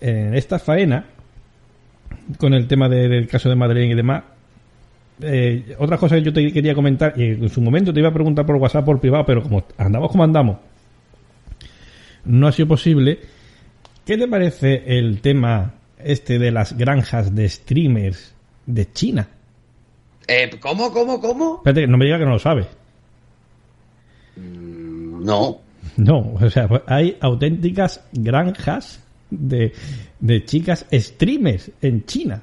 esta 0.00 0.60
faena, 0.60 1.04
con 2.38 2.54
el 2.54 2.66
tema 2.66 2.88
del 2.88 3.26
caso 3.28 3.48
de 3.48 3.56
Madrid 3.56 3.90
y 3.90 3.94
demás, 3.94 4.24
eh, 5.20 5.76
otra 5.78 5.98
cosa 5.98 6.16
que 6.16 6.22
yo 6.22 6.32
te 6.32 6.52
quería 6.52 6.74
comentar, 6.74 7.14
y 7.16 7.24
en 7.24 7.48
su 7.48 7.60
momento 7.60 7.92
te 7.92 8.00
iba 8.00 8.08
a 8.08 8.14
preguntar 8.14 8.44
por 8.46 8.56
WhatsApp 8.56 8.84
por 8.84 9.00
privado, 9.00 9.24
pero 9.24 9.42
como 9.42 9.64
andamos 9.78 10.10
como 10.10 10.24
andamos, 10.24 10.56
no 12.24 12.46
ha 12.46 12.52
sido 12.52 12.68
posible. 12.68 13.18
¿Qué 14.04 14.16
te 14.16 14.26
parece 14.26 14.82
el 14.98 15.20
tema 15.20 15.74
este 15.98 16.38
de 16.38 16.50
las 16.50 16.76
granjas 16.76 17.34
de 17.34 17.48
streamers 17.48 18.34
de 18.66 18.92
China? 18.92 19.28
Eh, 20.26 20.50
¿Cómo, 20.60 20.92
cómo, 20.92 21.20
cómo? 21.20 21.56
Espérate, 21.56 21.86
no 21.86 21.98
me 21.98 22.04
diga 22.04 22.18
que 22.18 22.24
no 22.24 22.32
lo 22.32 22.38
sabes. 22.38 22.66
Mm, 24.36 25.24
no. 25.24 25.58
No, 25.96 26.34
o 26.40 26.50
sea, 26.50 26.68
pues 26.68 26.82
hay 26.86 27.16
auténticas 27.20 28.04
granjas 28.12 29.01
de, 29.32 29.72
de 30.20 30.44
chicas 30.44 30.86
streamers 30.92 31.70
en 31.80 32.04
China. 32.04 32.42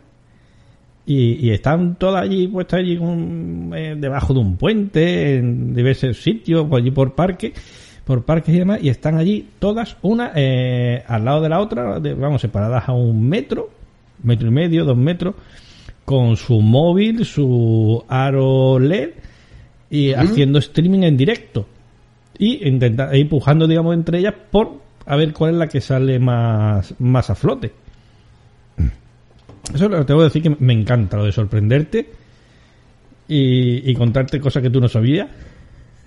Y, 1.05 1.49
están 1.49 1.95
todas 1.95 2.21
allí 2.21 2.47
puestas 2.47 2.81
allí 2.81 2.99
eh, 3.73 3.95
debajo 3.97 4.31
de 4.31 4.39
un 4.39 4.57
puente, 4.57 5.37
en 5.37 5.73
diversos 5.73 6.21
sitios, 6.21 6.67
por 6.67 6.79
allí 6.79 6.91
por 6.91 7.15
parques, 7.15 7.53
por 8.05 8.23
parques 8.25 8.53
y 8.53 8.59
demás, 8.59 8.79
y 8.83 8.89
están 8.89 9.17
allí 9.17 9.47
todas, 9.57 9.97
una 10.03 10.33
eh, 10.35 11.03
al 11.07 11.25
lado 11.25 11.41
de 11.41 11.49
la 11.49 11.61
otra, 11.61 11.97
vamos, 11.97 12.41
separadas 12.41 12.87
a 12.87 12.93
un 12.93 13.27
metro, 13.27 13.71
metro 14.21 14.49
y 14.49 14.51
medio, 14.51 14.85
dos 14.85 14.97
metros, 14.97 15.33
con 16.05 16.37
su 16.37 16.61
móvil, 16.61 17.25
su 17.25 18.03
aro 18.07 18.77
LED, 18.77 19.09
y 19.89 20.13
haciendo 20.13 20.59
streaming 20.59 21.01
en 21.01 21.17
directo. 21.17 21.65
Y 22.37 22.67
intentando, 22.67 23.13
empujando, 23.15 23.67
digamos, 23.67 23.95
entre 23.95 24.19
ellas 24.19 24.35
por 24.51 24.88
a 25.09 25.15
ver 25.15 25.33
cuál 25.33 25.53
es 25.53 25.57
la 25.57 25.67
que 25.67 25.81
sale 25.81 26.19
más, 26.19 26.93
más 26.99 27.31
a 27.31 27.35
flote. 27.35 27.73
Eso 29.73 29.89
te 30.05 30.13
voy 30.13 30.21
a 30.21 30.25
decir 30.25 30.43
que 30.43 30.55
me 30.59 30.71
encanta, 30.71 31.17
lo 31.17 31.25
de 31.25 31.31
sorprenderte 31.31 32.11
y, 33.27 33.91
contarte 33.95 34.39
cosas 34.39 34.61
que 34.61 34.69
tú 34.69 34.79
no 34.79 34.87
sabías. 34.87 35.27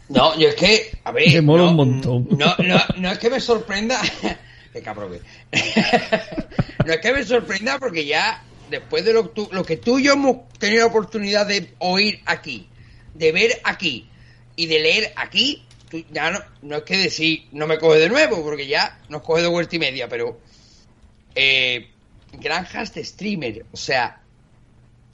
No, 0.09 0.38
yo 0.38 0.49
es 0.49 0.55
que, 0.55 0.99
a 1.03 1.11
ver. 1.11 1.33
Me 1.33 1.43
mola 1.43 1.65
un 1.65 1.75
montón. 1.75 2.29
No, 2.31 2.55
no, 2.59 2.81
no 2.99 3.11
es 3.11 3.19
que 3.19 3.29
me 3.29 3.41
sorprenda. 3.41 4.01
Qué 4.73 4.81
cabrón. 4.83 5.19
no 6.87 6.93
es 6.93 7.01
que 7.01 7.12
me 7.12 7.25
sorprenda 7.25 7.81
porque 7.81 8.07
ya, 8.07 8.45
después 8.71 9.05
de 9.05 9.15
lo, 9.15 9.33
lo 9.51 9.65
que 9.65 9.79
tú 9.79 9.99
y 9.99 10.05
yo 10.05 10.12
hemos 10.12 10.49
tenido 10.61 10.83
la 10.83 10.87
oportunidad 10.87 11.49
de 11.49 11.75
oír 11.79 12.21
aquí, 12.25 12.69
de 13.15 13.33
ver 13.33 13.61
aquí 13.65 14.07
y 14.55 14.67
de 14.67 14.79
leer 14.79 15.12
aquí, 15.17 15.65
ya 16.13 16.31
no, 16.31 16.39
no 16.63 16.77
es 16.79 16.83
que 16.85 16.97
decir, 16.97 17.47
no 17.53 17.67
me 17.67 17.79
coge 17.79 17.99
de 17.99 18.09
nuevo, 18.09 18.43
porque 18.43 18.67
ya 18.67 19.01
nos 19.09 19.23
coge 19.23 19.43
de 19.43 19.49
vuelta 19.49 19.77
y 19.77 19.79
media, 19.79 20.09
pero. 20.09 20.39
Eh, 21.35 21.89
granjas 22.41 22.95
de 22.95 23.05
streamer, 23.05 23.67
o 23.73 23.77
sea, 23.77 24.21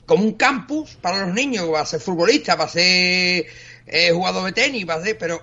como 0.06 0.24
un 0.24 0.32
campus 0.32 0.96
para 1.00 1.26
los 1.26 1.34
niños, 1.34 1.68
va 1.72 1.80
a 1.80 1.86
ser 1.86 2.00
futbolista, 2.00 2.54
va 2.54 2.64
a 2.64 2.68
ser 2.68 3.46
eh, 3.86 4.10
jugador 4.12 4.46
de 4.46 4.52
tenis, 4.52 4.88
va 4.88 4.94
a 4.94 5.04
ser, 5.04 5.18
pero 5.18 5.42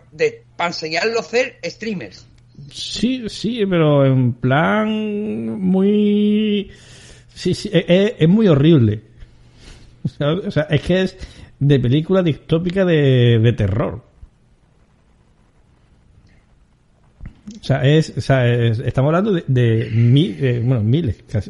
para 0.56 0.70
enseñarlo 0.70 1.18
a 1.18 1.22
hacer 1.22 1.60
streamers. 1.64 2.26
Sí, 2.72 3.24
sí, 3.28 3.66
pero 3.70 4.06
en 4.06 4.34
plan 4.34 5.60
muy... 5.60 6.72
Sí, 7.34 7.54
sí, 7.54 7.70
e, 7.72 7.86
e, 7.88 8.16
es, 8.20 8.30
muy 8.30 8.48
horrible. 8.48 9.02
O 10.20 10.52
sea, 10.52 10.68
es 10.70 10.82
que 10.82 11.02
es 11.02 11.18
de 11.60 11.80
película 11.80 12.22
distópica 12.22 12.86
de 12.86 13.54
terror. 13.58 14.04
O 17.66 17.68
sea, 17.68 17.84
es, 17.84 18.14
o 18.16 18.22
sea 18.22 18.46
estamos 18.48 19.10
hablando 19.10 19.32
de, 19.32 19.44
de, 19.48 20.62
bueno, 20.64 20.84
miles, 20.84 21.24
casi, 21.28 21.50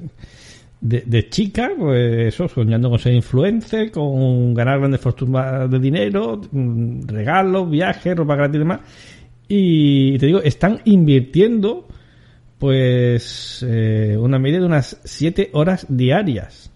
de, 0.79 1.03
de 1.05 1.29
chicas, 1.29 1.71
pues 1.77 2.33
eso, 2.33 2.47
soñando 2.47 2.89
con 2.89 2.99
ser 2.99 3.13
influencer, 3.15 3.91
con 3.91 4.53
ganar 4.53 4.79
grandes 4.79 5.01
fortunas 5.01 5.69
de 5.69 5.77
dinero, 5.77 6.39
mm, 6.49 7.05
regalos, 7.05 7.69
viajes, 7.69 8.15
ropa 8.15 8.37
gratis 8.37 8.55
y 8.55 8.59
demás. 8.59 8.79
Y 9.49 10.17
te 10.17 10.27
digo, 10.27 10.39
están 10.41 10.79
invirtiendo, 10.85 11.85
pues, 12.59 13.65
eh, 13.67 14.15
una 14.17 14.39
media 14.39 14.61
de 14.61 14.67
unas 14.67 14.97
7 15.03 15.49
horas 15.51 15.85
diarias. 15.89 16.71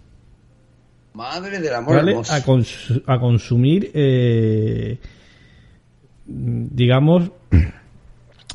Madre 1.14 1.62
del 1.62 1.76
amor 1.76 1.96
¿vale? 1.96 2.18
a, 2.30 3.14
a, 3.14 3.20
consumir, 3.22 3.90
eh, 3.94 5.00
digamos, 6.26 7.32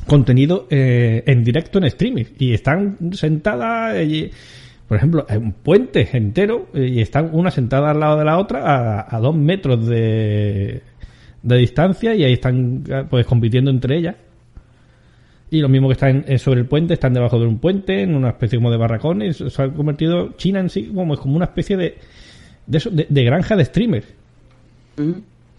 contenido 0.07 0.67
eh, 0.69 1.23
en 1.25 1.43
directo 1.43 1.77
en 1.77 1.85
streaming. 1.85 2.25
Y 2.37 2.53
están 2.53 2.97
sentadas 3.13 3.95
eh, 3.95 4.31
por 4.87 4.97
ejemplo 4.97 5.25
en 5.29 5.43
un 5.43 5.51
puente 5.53 6.07
entero 6.13 6.67
eh, 6.73 6.87
y 6.87 7.01
están 7.01 7.29
una 7.33 7.51
sentada 7.51 7.91
al 7.91 7.99
lado 7.99 8.17
de 8.19 8.25
la 8.25 8.37
otra 8.37 9.07
a, 9.09 9.19
dos 9.19 9.35
metros 9.35 9.85
de, 9.87 10.81
de 11.41 11.57
distancia 11.57 12.13
y 12.13 12.23
ahí 12.23 12.33
están 12.33 12.83
pues 13.09 13.25
compitiendo 13.25 13.71
entre 13.71 13.97
ellas. 13.97 14.15
Y 15.51 15.59
lo 15.59 15.69
mismo 15.69 15.87
que 15.87 15.93
están 15.93 16.25
sobre 16.39 16.61
el 16.61 16.65
puente 16.65 16.95
están 16.95 17.13
debajo 17.13 17.39
de 17.39 17.45
un 17.45 17.59
puente 17.59 18.01
en 18.01 18.15
una 18.15 18.29
especie 18.29 18.57
como 18.57 18.71
de 18.71 18.77
barracones. 18.77 19.37
Se 19.37 19.61
ha 19.61 19.69
convertido 19.69 20.33
China 20.37 20.59
en 20.59 20.69
sí 20.69 20.91
como 20.93 21.13
es 21.13 21.19
como 21.19 21.35
una 21.35 21.45
especie 21.45 21.77
de 21.77 21.97
de, 22.67 22.77
eso, 22.77 22.89
de, 22.91 23.23
granja 23.23 23.55
de 23.55 23.65
streamers 23.65 24.07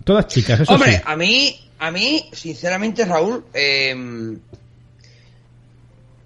todas 0.05 0.27
chicas 0.29 0.61
eso 0.61 0.73
hombre 0.73 1.01
a 1.05 1.17
mí 1.17 1.55
a 1.79 1.91
mí, 1.91 2.31
sinceramente, 2.33 3.05
Raúl, 3.05 3.45
em, 3.53 4.39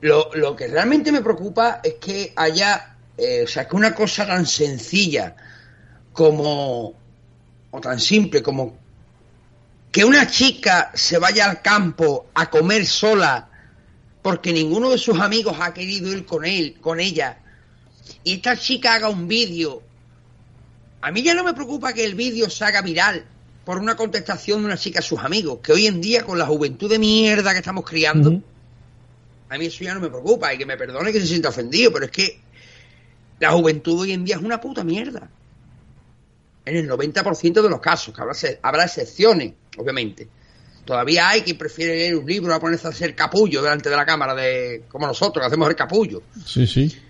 lo, 0.01 0.57
que 0.57 0.69
realmente 0.69 1.13
me 1.13 1.23
preocupa 1.23 1.81
es 1.83 1.95
que 1.95 2.33
haya, 2.37 2.97
eh, 3.19 3.43
o 3.45 3.49
sea, 3.49 3.67
que 3.67 3.77
una 3.77 3.95
cosa 3.95 4.27
tan 4.27 4.47
sencilla 4.47 5.35
como, 6.13 6.95
o 7.71 7.81
tan 7.81 7.99
simple 7.99 8.43
como 8.43 8.79
que 9.93 10.05
una 10.05 10.31
chica 10.31 10.93
se 10.95 11.19
vaya 11.19 11.51
al 11.51 11.63
campo 11.63 12.27
a 12.35 12.49
comer 12.49 12.87
sola 12.87 13.49
porque 14.23 14.53
ninguno 14.53 14.91
de 14.91 14.99
sus 14.99 15.19
amigos 15.19 15.57
ha 15.61 15.75
querido 15.75 16.13
ir 16.13 16.25
con 16.27 16.45
él, 16.45 16.77
con 16.81 17.01
ella, 17.01 17.39
y 18.23 18.35
esta 18.35 18.57
chica 18.57 18.95
haga 18.95 19.09
un 19.09 19.27
vídeo. 19.27 19.83
A 21.01 21.11
mí 21.11 21.23
ya 21.23 21.35
no 21.35 21.43
me 21.43 21.55
preocupa 21.55 21.93
que 21.93 22.05
el 22.05 22.15
vídeo 22.15 22.51
se 22.51 22.65
haga 22.65 22.83
viral, 22.83 23.25
por 23.71 23.79
una 23.79 23.95
contestación 23.95 24.63
de 24.63 24.65
una 24.65 24.77
chica 24.77 24.99
a 24.99 25.03
sus 25.03 25.21
amigos, 25.21 25.61
que 25.63 25.73
hoy 25.73 25.87
en 25.87 26.01
día 26.01 26.25
con 26.25 26.37
la 26.37 26.45
juventud 26.45 26.91
de 26.91 26.99
mierda 26.99 27.53
que 27.53 27.59
estamos 27.59 27.85
criando, 27.89 28.43
a 29.49 29.57
mí 29.57 29.67
eso 29.67 29.85
ya 29.85 29.95
no 29.95 30.01
me 30.01 30.09
preocupa 30.09 30.53
y 30.53 30.59
que 30.59 30.67
me 30.67 30.77
perdone 30.77 31.13
que 31.13 31.21
se 31.21 31.29
sienta 31.29 31.51
ofendido, 31.51 31.93
pero 31.93 32.07
es 32.07 32.11
que 32.11 32.41
la 33.39 33.53
juventud 33.53 34.01
hoy 34.01 34.11
en 34.11 34.25
día 34.25 34.35
es 34.35 34.43
una 34.43 34.61
puta 34.61 34.83
mierda. 34.83 35.31
En 36.65 36.79
el 36.79 36.91
90% 36.91 37.63
de 37.63 37.71
los 37.71 37.81
casos, 37.81 38.13
que 38.13 38.21
habrá, 38.21 38.35
habrá 38.61 38.87
excepciones, 38.87 39.53
obviamente. 39.79 40.27
Todavía 40.85 41.29
hay 41.29 41.43
quien 41.43 41.57
prefiere 41.57 41.95
leer 41.95 42.17
un 42.17 42.27
libro 42.27 42.53
a 42.53 42.59
ponerse 42.59 42.89
a 42.89 42.91
hacer 42.91 43.15
capullo 43.15 43.63
delante 43.63 43.89
de 43.89 43.95
la 43.95 44.05
cámara, 44.05 44.35
de 44.35 44.83
como 44.89 45.07
nosotros, 45.07 45.45
que 45.45 45.47
hacemos 45.47 45.69
el 45.69 45.77
capullo. 45.77 46.25
Sí, 46.45 46.67
sí. 46.67 47.01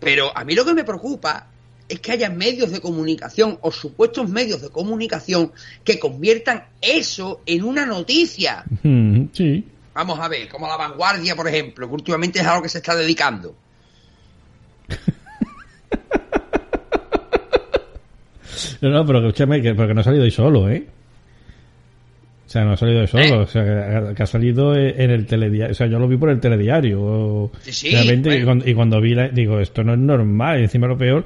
Pero 0.00 0.36
a 0.36 0.42
mí 0.42 0.56
lo 0.56 0.64
que 0.64 0.74
me 0.74 0.82
preocupa 0.82 1.46
es 1.88 2.00
que 2.00 2.12
haya 2.12 2.30
medios 2.30 2.70
de 2.70 2.80
comunicación 2.80 3.58
o 3.60 3.70
supuestos 3.70 4.28
medios 4.28 4.62
de 4.62 4.70
comunicación 4.70 5.52
que 5.84 5.98
conviertan 5.98 6.64
eso 6.80 7.42
en 7.46 7.64
una 7.64 7.86
noticia. 7.86 8.64
Sí. 9.32 9.64
Vamos 9.94 10.18
a 10.18 10.28
ver, 10.28 10.48
como 10.48 10.66
la 10.66 10.76
vanguardia, 10.76 11.36
por 11.36 11.46
ejemplo, 11.48 11.86
que 11.86 11.94
últimamente 11.94 12.40
es 12.40 12.46
algo 12.46 12.62
que 12.62 12.70
se 12.70 12.78
está 12.78 12.96
dedicando. 12.96 13.54
no, 18.80 18.88
no, 18.88 19.04
pero 19.04 19.18
escúchame, 19.18 19.60
que, 19.60 19.74
porque 19.74 19.92
no 19.92 20.00
ha 20.00 20.04
salido 20.04 20.24
ahí 20.24 20.30
solo, 20.30 20.70
¿eh? 20.70 20.86
O 22.46 22.50
sea, 22.52 22.64
no 22.64 22.72
ha 22.72 22.76
salido 22.76 23.00
de 23.00 23.06
solo, 23.06 23.24
¿Eh? 23.24 23.32
o 23.32 23.46
sea, 23.46 24.14
que, 24.14 24.22
ha 24.22 24.26
salido 24.26 24.76
en 24.76 25.10
el 25.10 25.26
telediario. 25.26 25.72
O 25.72 25.74
sea, 25.74 25.86
yo 25.86 25.98
lo 25.98 26.08
vi 26.08 26.16
por 26.16 26.30
el 26.30 26.40
telediario. 26.40 27.50
Sí, 27.62 27.72
sí, 27.72 27.90
realmente, 27.90 28.38
y, 28.38 28.44
cuando, 28.44 28.68
y, 28.68 28.74
cuando, 28.74 29.00
vi, 29.00 29.14
la, 29.14 29.28
digo, 29.28 29.60
esto 29.60 29.84
no 29.84 29.92
es 29.94 29.98
normal. 29.98 30.60
Y 30.60 30.62
encima 30.64 30.86
lo 30.86 30.96
peor 30.96 31.24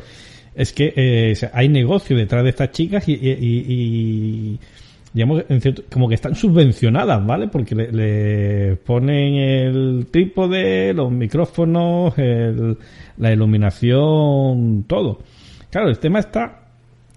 es 0.57 0.73
que 0.73 0.92
eh, 0.97 1.35
hay 1.53 1.69
negocio 1.69 2.16
detrás 2.16 2.42
de 2.42 2.51
estas 2.51 2.73
chicas 2.73 3.05
y, 3.07 4.59
digamos, 5.12 5.45
en 5.49 5.61
cierto, 5.61 5.83
como 5.92 6.09
que 6.09 6.14
están 6.14 6.35
subvencionadas, 6.35 7.25
¿vale? 7.25 7.49
Porque 7.49 7.75
le, 7.75 8.77
ponen 8.77 9.35
el 9.35 10.07
trípode, 10.11 10.95
los 10.95 11.12
micrófonos, 11.12 12.14
la 12.16 13.33
iluminación, 13.33 14.85
todo. 14.88 15.19
Claro, 15.71 15.90
el 15.90 15.99
tema 15.99 16.21
está, 16.21 16.69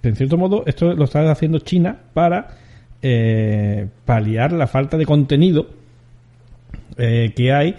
en 0.03 0.15
cierto 0.15 0.37
modo, 0.37 0.63
esto 0.65 0.93
lo 0.93 1.05
está 1.05 1.31
haciendo 1.31 1.59
China 1.59 1.97
para 2.13 2.57
eh, 3.01 3.87
paliar 4.03 4.51
la 4.51 4.67
falta 4.67 4.97
de 4.97 5.05
contenido 5.05 5.67
eh, 6.97 7.31
que 7.33 7.53
hay 7.53 7.73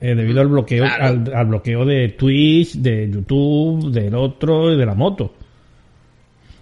eh, 0.00 0.14
debido 0.14 0.40
al 0.40 0.48
bloqueo 0.48 0.84
al, 0.84 1.46
bloqueo 1.46 1.84
de 1.84 2.10
Twitch, 2.10 2.74
de 2.76 3.10
YouTube, 3.10 3.90
del 3.90 4.14
otro 4.14 4.72
y 4.72 4.78
de 4.78 4.86
la 4.86 4.94
moto. 4.94 5.34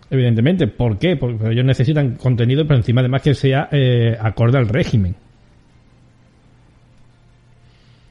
Evidentemente, 0.08 0.68
¿por 0.68 0.98
qué? 0.98 1.16
Porque 1.16 1.50
ellos 1.50 1.64
necesitan 1.64 2.14
contenido, 2.14 2.66
pero 2.66 2.78
encima 2.78 3.00
además 3.00 3.22
que 3.22 3.34
sea 3.34 3.68
eh, 3.72 4.16
acorde 4.18 4.58
al 4.58 4.68
régimen. 4.68 5.14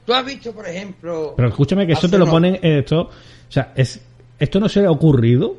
Tú 0.04 0.14
has 0.14 0.24
visto, 0.24 0.52
por 0.52 0.68
ejemplo. 0.68 1.34
Pero 1.36 1.48
escúchame 1.48 1.86
que 1.86 1.94
esto 1.94 2.08
te 2.08 2.18
lo 2.18 2.26
ponen. 2.26 2.58
Esto, 2.62 3.00
o 3.00 3.10
sea, 3.48 3.72
es, 3.74 4.00
esto 4.38 4.60
no 4.60 4.68
se 4.68 4.80
le 4.80 4.86
ha 4.86 4.90
ocurrido 4.90 5.56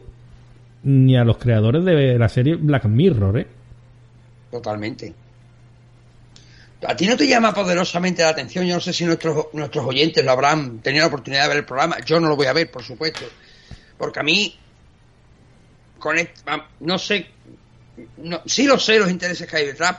ni 0.84 1.18
a 1.18 1.26
los 1.26 1.38
creadores 1.38 1.84
de 1.84 2.18
la 2.18 2.30
serie 2.30 2.56
Black 2.56 2.86
Mirror, 2.86 3.40
¿eh? 3.40 3.48
Totalmente. 4.50 5.14
¿A 6.86 6.96
ti 6.96 7.08
no 7.08 7.18
te 7.18 7.28
llama 7.28 7.54
poderosamente 7.54 8.22
la 8.22 8.30
atención? 8.30 8.66
Yo 8.66 8.76
no 8.76 8.82
sé 8.82 8.94
si 8.94 9.04
nuestros, 9.04 9.48
nuestros 9.54 9.86
oyentes 9.86 10.24
lo 10.24 10.32
habrán 10.32 10.80
tenido 10.80 11.04
la 11.04 11.08
oportunidad 11.08 11.44
de 11.44 11.48
ver 11.48 11.58
el 11.58 11.66
programa. 11.66 11.98
Yo 12.06 12.20
no 12.20 12.28
lo 12.28 12.36
voy 12.36 12.46
a 12.46 12.54
ver, 12.54 12.70
por 12.70 12.84
supuesto. 12.84 13.26
Porque 13.98 14.20
a 14.20 14.24
mí, 14.24 14.56
con 15.98 16.18
no 16.82 17.00
sé, 17.00 17.28
no, 18.18 18.44
sí 18.46 18.66
lo 18.66 18.78
sé 18.80 19.00
los 19.00 19.10
intereses 19.10 19.48
que 19.50 19.58
hay 19.58 19.66
detrás. 19.66 19.98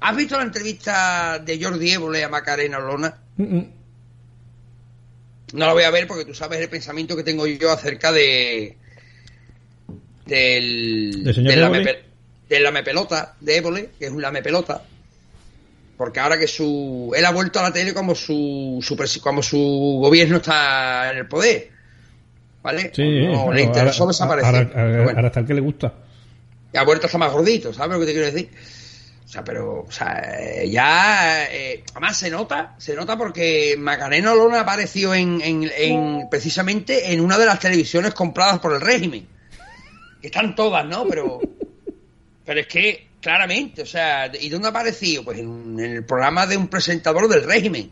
¿Has 0.00 0.16
visto 0.16 0.36
la 0.36 0.42
entrevista 0.42 1.38
de 1.38 1.62
Jordi 1.62 1.92
Évole 1.92 2.22
a 2.22 2.28
Macarena 2.28 2.76
Olona? 2.78 3.16
No 3.38 3.66
la 5.66 5.72
voy 5.72 5.84
a 5.84 5.90
ver 5.90 6.06
porque 6.06 6.26
tú 6.26 6.34
sabes 6.34 6.60
el 6.60 6.68
pensamiento 6.68 7.16
que 7.16 7.22
tengo 7.22 7.46
yo 7.46 7.72
acerca 7.72 8.12
de 8.12 8.76
del, 10.26 11.24
¿De, 11.24 11.56
la 11.56 11.70
del 12.48 12.62
lame 12.62 12.82
pelota 12.82 13.36
de 13.40 13.56
Évole, 13.56 13.90
que 13.98 14.06
es 14.06 14.10
un 14.10 14.20
lame 14.20 14.42
pelota 14.42 14.84
porque 16.02 16.18
ahora 16.18 16.36
que 16.36 16.48
su 16.48 17.12
él 17.14 17.24
ha 17.24 17.30
vuelto 17.30 17.60
a 17.60 17.62
la 17.62 17.72
tele 17.72 17.94
como 17.94 18.16
su, 18.16 18.80
su 18.82 19.20
como 19.20 19.40
su 19.40 20.00
gobierno 20.02 20.38
está 20.38 21.12
en 21.12 21.18
el 21.18 21.28
poder 21.28 21.70
¿vale? 22.60 22.90
Sí, 22.92 23.28
no, 23.28 23.52
le 23.52 23.62
interesó 23.62 24.08
desaparecer 24.08 24.72
ahora, 24.76 25.28
está 25.28 25.38
el 25.38 25.46
que 25.46 25.54
le 25.54 25.60
gusta 25.60 25.94
y 26.72 26.76
ha 26.76 26.82
vuelto 26.82 27.06
hasta 27.06 27.18
más 27.18 27.30
gordito 27.30 27.72
¿sabes 27.72 27.92
lo 27.92 28.00
que 28.00 28.06
te 28.06 28.12
quiero 28.14 28.32
decir? 28.32 28.50
o 29.24 29.28
sea 29.28 29.44
pero 29.44 29.82
o 29.82 29.92
sea 29.92 30.64
ya 30.64 31.44
eh, 31.48 31.84
además 31.92 32.16
se 32.16 32.30
nota 32.30 32.74
se 32.78 32.96
nota 32.96 33.16
porque 33.16 33.76
Macarena 33.78 34.32
Olona 34.32 34.62
apareció 34.62 35.14
en, 35.14 35.40
en, 35.40 35.70
en 35.72 36.28
precisamente 36.28 37.12
en 37.12 37.20
una 37.20 37.38
de 37.38 37.46
las 37.46 37.60
televisiones 37.60 38.12
compradas 38.12 38.58
por 38.58 38.72
el 38.72 38.80
régimen 38.80 39.24
que 40.20 40.26
están 40.26 40.56
todas 40.56 40.84
¿no? 40.84 41.06
pero 41.06 41.38
pero 42.44 42.58
es 42.58 42.66
que 42.66 43.11
Claramente, 43.22 43.82
o 43.82 43.86
sea, 43.86 44.32
¿y 44.38 44.48
dónde 44.48 44.66
ha 44.66 44.70
aparecido? 44.70 45.22
Pues 45.22 45.38
en, 45.38 45.78
el 45.78 46.04
programa 46.04 46.44
de 46.44 46.56
un 46.56 46.66
presentador 46.66 47.28
del 47.28 47.44
régimen. 47.44 47.88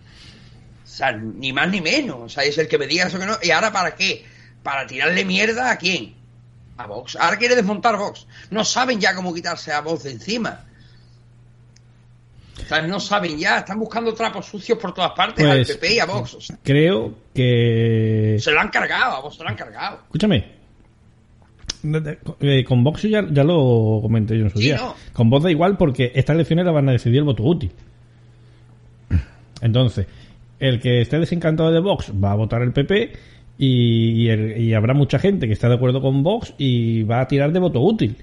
O 0.83 0.87
sea, 0.89 1.13
ni 1.13 1.53
más 1.53 1.71
ni 1.71 1.81
menos. 1.81 2.19
O 2.21 2.29
sea, 2.29 2.43
es 2.43 2.59
el 2.59 2.67
que 2.67 2.79
me 2.79 2.89
diga 2.89 3.07
eso 3.07 3.19
que 3.21 3.27
no. 3.27 3.39
¿Y 3.41 3.53
ahora 3.53 3.73
para 3.73 3.95
qué? 3.95 4.25
¿Para 4.65 4.89
tirarle 4.89 5.25
mierda 5.25 5.71
a 5.71 5.79
quién? 5.79 6.17
A 6.77 6.89
Vox. 6.89 7.15
Ahora 7.15 7.37
quiere 7.37 7.55
desmontar 7.55 7.97
Vox. 7.97 8.27
No 8.51 8.65
saben 8.65 9.01
ya 9.01 9.15
cómo 9.15 9.33
quitarse 9.33 9.73
a 9.73 9.81
Vox 9.83 10.03
de 10.03 10.11
encima. 10.11 10.65
O 12.61 12.69
sea, 12.69 12.83
no 12.83 12.99
saben 12.99 13.39
ya, 13.39 13.59
están 13.59 13.79
buscando 13.79 14.13
trapos 14.13 14.47
sucios 14.47 14.79
por 14.79 14.93
todas 14.93 15.13
partes 15.13 15.47
al 15.47 15.65
PP 15.65 15.79
pues, 15.79 15.93
y 15.93 16.01
a 16.01 16.07
Vox. 16.07 16.53
creo 16.65 17.15
que. 17.33 18.37
Se 18.41 18.51
lo 18.51 18.61
han 18.61 18.69
cargado, 18.69 19.17
a 19.17 19.21
Vox 19.21 19.37
se 19.37 19.45
lo 19.45 19.49
han 19.49 19.57
cargado. 19.57 20.01
Escúchame, 20.07 20.60
eh, 21.83 22.65
con 22.65 22.85
Vox 22.85 23.03
ya, 23.03 23.27
ya, 23.31 23.45
lo 23.45 24.01
comenté 24.03 24.37
yo 24.37 24.45
en 24.45 24.51
su 24.51 24.59
día. 24.59 24.81
Con 25.13 25.31
Vox 25.31 25.45
da 25.45 25.51
igual 25.51 25.77
porque 25.77 26.13
estas 26.15 26.35
elecciones 26.35 26.65
las 26.65 26.75
van 26.75 26.89
a 26.89 26.93
decidir 26.93 27.19
el 27.19 27.25
voto 27.25 27.43
útil. 27.43 27.71
Entonces, 29.63 30.07
el 30.59 30.81
que 30.81 31.01
esté 31.01 31.19
desencantado 31.19 31.71
de 31.73 31.81
Vox 31.81 32.13
va 32.13 32.33
a 32.33 32.37
votar 32.37 32.63
el 32.63 32.73
PP 32.73 33.13
y, 33.59 34.73
habrá 34.73 34.95
mucha 34.95 35.19
gente 35.19 35.47
que 35.47 35.53
está 35.53 35.69
de 35.69 35.75
acuerdo 35.75 36.01
con 36.01 36.23
Vox 36.23 36.55
y 36.57 37.03
va 37.03 37.21
a 37.21 37.29
tirar 37.29 37.53
de 37.53 37.59
voto 37.59 37.81
útil. 37.81 38.17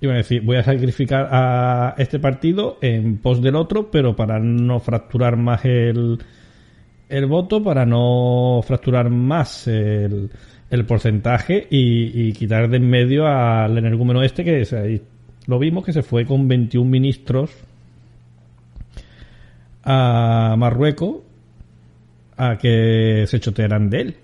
Y 0.00 0.06
van 0.06 0.14
a 0.14 0.18
decir, 0.18 0.42
voy 0.42 0.56
a 0.56 0.62
sacrificar 0.62 1.28
a 1.30 1.94
este 1.98 2.18
partido 2.20 2.78
en 2.80 3.18
pos 3.18 3.42
del 3.42 3.56
otro, 3.56 3.90
pero 3.90 4.14
para 4.14 4.38
no 4.38 4.78
fracturar 4.78 5.36
más 5.36 5.64
el, 5.64 6.18
el 7.08 7.26
voto, 7.26 7.62
para 7.62 7.84
no 7.84 8.60
fracturar 8.64 9.10
más 9.10 9.66
el, 9.66 10.30
el 10.70 10.84
porcentaje 10.84 11.66
y, 11.70 12.32
quitar 12.32 12.68
de 12.68 12.78
en 12.78 12.88
medio 12.88 13.26
al 13.26 13.76
energúmeno 13.78 14.22
este 14.22 14.44
que 14.44 15.00
lo 15.46 15.58
vimos 15.58 15.84
que 15.84 15.92
se 15.92 16.02
fue 16.02 16.24
con 16.26 16.48
21 16.48 16.90
ministros 16.90 17.52
a 19.84 20.56
Marruecos 20.58 21.18
a 22.36 22.58
que 22.58 23.24
se 23.28 23.38
chotearan 23.38 23.88
de 23.88 24.00
él. 24.00 24.16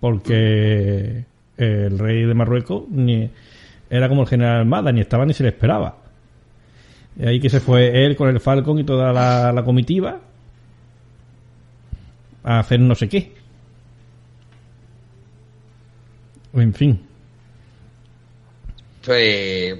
Porque 0.00 1.24
el 1.58 1.98
rey 1.98 2.24
de 2.24 2.34
Marruecos 2.34 2.88
ni 2.88 3.28
era 3.90 4.08
como 4.08 4.22
el 4.22 4.28
general 4.28 4.60
Almada 4.60 4.92
ni 4.92 5.00
estaba 5.00 5.26
ni 5.26 5.34
se 5.34 5.42
le 5.42 5.50
esperaba. 5.50 5.98
Y 7.18 7.26
ahí 7.26 7.40
que 7.40 7.50
se 7.50 7.60
fue 7.60 8.06
él 8.06 8.16
con 8.16 8.28
el 8.28 8.40
Falcon 8.40 8.78
y 8.78 8.84
toda 8.84 9.12
la 9.52 9.62
comitiva 9.64 10.20
a 12.44 12.60
hacer 12.60 12.80
no 12.80 12.94
sé 12.94 13.08
qué 13.08 13.37
en 16.54 16.74
fin. 16.74 17.06
Pues, 19.04 19.74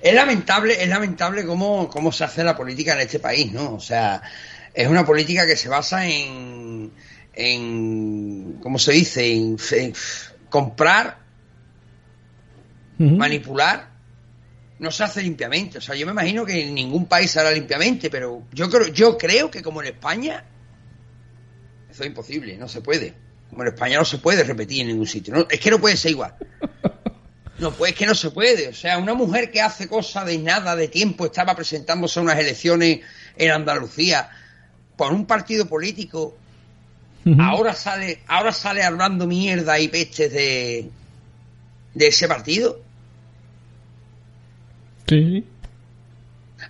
es 0.00 0.14
lamentable, 0.14 0.82
es 0.82 0.88
lamentable 0.88 1.44
cómo, 1.44 1.88
cómo 1.90 2.12
se 2.12 2.24
hace 2.24 2.44
la 2.44 2.56
política 2.56 2.94
en 2.94 3.00
este 3.00 3.18
país, 3.18 3.52
¿no? 3.52 3.74
O 3.74 3.80
sea, 3.80 4.22
es 4.72 4.88
una 4.88 5.04
política 5.04 5.46
que 5.46 5.56
se 5.56 5.68
basa 5.68 6.06
en, 6.06 6.92
en 7.34 8.58
¿cómo 8.62 8.78
se 8.78 8.92
dice? 8.92 9.32
En, 9.32 9.56
comprar, 10.48 11.18
manipular, 12.98 13.90
no 14.78 14.90
se 14.90 15.04
hace 15.04 15.22
limpiamente. 15.22 15.78
O 15.78 15.80
sea, 15.80 15.94
yo 15.94 16.06
me 16.06 16.12
imagino 16.12 16.46
que 16.46 16.62
en 16.62 16.74
ningún 16.74 17.06
país 17.06 17.30
se 17.30 17.40
hará 17.40 17.50
limpiamente, 17.50 18.08
pero 18.08 18.44
yo 18.52 18.70
creo, 18.70 18.88
yo 18.88 19.18
creo 19.18 19.50
que 19.50 19.62
como 19.62 19.82
en 19.82 19.88
España, 19.88 20.44
eso 21.90 22.02
es 22.02 22.08
imposible, 22.08 22.56
no 22.56 22.68
se 22.68 22.80
puede. 22.80 23.27
Como 23.50 23.62
en 23.62 23.68
España 23.68 23.98
no 23.98 24.04
se 24.04 24.18
puede 24.18 24.44
repetir 24.44 24.82
en 24.82 24.88
ningún 24.88 25.06
sitio. 25.06 25.46
es 25.48 25.60
que 25.60 25.70
no 25.70 25.80
puede 25.80 25.96
ser 25.96 26.12
igual. 26.12 26.34
No, 27.58 27.72
pues 27.72 27.90
es 27.90 27.98
que 27.98 28.06
no 28.06 28.14
se 28.14 28.30
puede. 28.30 28.68
O 28.68 28.72
sea, 28.72 28.98
una 28.98 29.14
mujer 29.14 29.50
que 29.50 29.60
hace 29.60 29.88
cosas 29.88 30.26
de 30.26 30.38
nada, 30.38 30.76
de 30.76 30.86
tiempo, 30.86 31.26
estaba 31.26 31.56
presentándose 31.56 32.20
a 32.20 32.22
unas 32.22 32.38
elecciones 32.38 33.00
en 33.36 33.50
Andalucía 33.50 34.30
por 34.96 35.12
un 35.12 35.26
partido 35.26 35.66
político, 35.66 36.36
ahora 37.38 37.74
sale, 37.74 38.20
ahora 38.26 38.52
sale 38.52 38.82
hablando 38.82 39.26
mierda 39.26 39.78
y 39.78 39.88
pestes 39.88 40.32
de, 40.32 40.90
de 41.94 42.06
ese 42.06 42.26
partido. 42.26 42.80
Sí. 45.06 45.44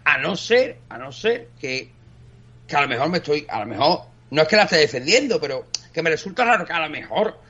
A 0.04 0.18
no 0.18 0.36
ser, 0.36 0.78
a 0.88 0.98
no 0.98 1.10
ser 1.10 1.48
que, 1.60 1.90
que 2.66 2.76
a 2.76 2.82
lo 2.82 2.88
mejor 2.88 3.08
me 3.08 3.18
estoy, 3.18 3.46
a 3.48 3.60
lo 3.60 3.66
mejor, 3.66 4.00
no 4.30 4.42
es 4.42 4.48
que 4.48 4.56
la 4.56 4.64
esté 4.64 4.76
defendiendo, 4.76 5.40
pero 5.40 5.66
que 5.98 6.02
me 6.04 6.10
resulta 6.10 6.44
raro 6.44 6.64
que 6.64 6.72
a 6.72 6.78
lo 6.78 6.88
mejor 6.88 7.40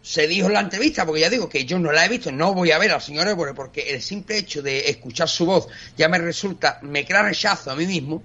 se 0.00 0.26
dijo 0.26 0.46
en 0.46 0.54
la 0.54 0.60
entrevista, 0.60 1.04
porque 1.04 1.20
ya 1.20 1.28
digo 1.28 1.46
que 1.46 1.66
yo 1.66 1.78
no 1.78 1.92
la 1.92 2.06
he 2.06 2.08
visto, 2.08 2.32
no 2.32 2.54
voy 2.54 2.70
a 2.70 2.78
ver 2.78 2.90
al 2.90 3.02
señor 3.02 3.28
Évole, 3.28 3.52
porque 3.52 3.90
el 3.92 4.00
simple 4.00 4.38
hecho 4.38 4.62
de 4.62 4.88
escuchar 4.88 5.28
su 5.28 5.44
voz 5.44 5.68
ya 5.94 6.08
me 6.08 6.16
resulta, 6.16 6.78
me 6.80 7.04
crea 7.04 7.22
rechazo 7.22 7.70
a 7.70 7.76
mí 7.76 7.86
mismo. 7.86 8.24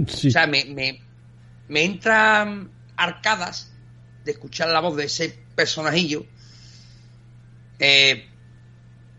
O 0.00 0.08
sea, 0.08 0.46
me, 0.46 0.64
me, 0.66 1.02
me 1.66 1.82
entran 1.82 2.70
arcadas 2.96 3.72
de 4.24 4.30
escuchar 4.30 4.68
la 4.68 4.78
voz 4.78 4.96
de 4.96 5.06
ese 5.06 5.36
personajillo. 5.56 6.24
Eh, 7.80 8.28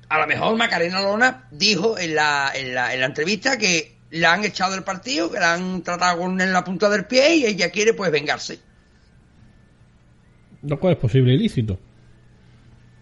a 0.08 0.20
lo 0.20 0.26
mejor 0.26 0.56
Macarena 0.56 1.02
Lona 1.02 1.50
dijo 1.52 2.00
en 2.00 2.16
la, 2.16 2.54
en 2.56 2.74
la, 2.74 2.94
en 2.94 3.02
la 3.02 3.08
entrevista 3.08 3.58
que 3.58 3.98
la 4.12 4.32
han 4.32 4.46
echado 4.46 4.72
del 4.72 4.84
partido, 4.84 5.30
que 5.30 5.40
la 5.42 5.56
han 5.56 5.84
tratado 5.84 6.20
con 6.20 6.40
en 6.40 6.54
la 6.54 6.64
punta 6.64 6.90
del 6.90 7.04
pie 7.04 7.36
y 7.36 7.46
ella 7.46 7.70
quiere 7.70 7.94
pues 7.94 8.10
vengarse. 8.10 8.71
Lo 10.64 10.80
cual 10.80 10.94
es 10.94 11.00
posible 11.00 11.34
ilícito. 11.34 11.78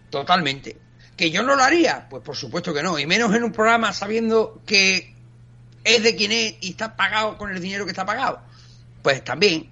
Totalmente. 0.08 0.76
¿Que 1.16 1.30
yo 1.30 1.42
no 1.42 1.54
lo 1.54 1.62
haría? 1.62 2.06
Pues 2.08 2.22
por 2.22 2.36
supuesto 2.36 2.72
que 2.72 2.82
no. 2.82 2.98
Y 2.98 3.06
menos 3.06 3.34
en 3.34 3.44
un 3.44 3.52
programa 3.52 3.92
sabiendo 3.92 4.62
que 4.66 5.14
es 5.84 6.02
de 6.02 6.16
quien 6.16 6.32
es 6.32 6.54
y 6.60 6.70
está 6.70 6.96
pagado 6.96 7.36
con 7.36 7.50
el 7.50 7.60
dinero 7.60 7.84
que 7.84 7.90
está 7.90 8.04
pagado. 8.04 8.40
Pues 9.02 9.22
también. 9.22 9.68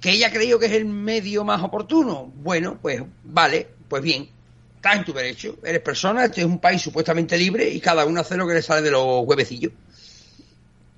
¿Que 0.00 0.12
ella 0.12 0.30
creyó 0.30 0.58
que 0.58 0.66
es 0.66 0.72
el 0.72 0.84
medio 0.84 1.44
más 1.44 1.62
oportuno? 1.62 2.30
Bueno, 2.36 2.78
pues 2.80 3.02
vale, 3.24 3.68
pues 3.88 4.02
bien. 4.02 4.28
estás 4.76 4.96
en 4.96 5.04
tu 5.04 5.12
derecho. 5.12 5.56
Eres 5.64 5.80
persona, 5.80 6.26
este 6.26 6.42
es 6.42 6.46
un 6.46 6.58
país 6.58 6.82
supuestamente 6.82 7.36
libre 7.38 7.68
y 7.68 7.80
cada 7.80 8.04
uno 8.04 8.20
hace 8.20 8.36
lo 8.36 8.46
que 8.46 8.54
le 8.54 8.62
sale 8.62 8.82
de 8.82 8.90
los 8.90 9.26
huevecillos. 9.26 9.72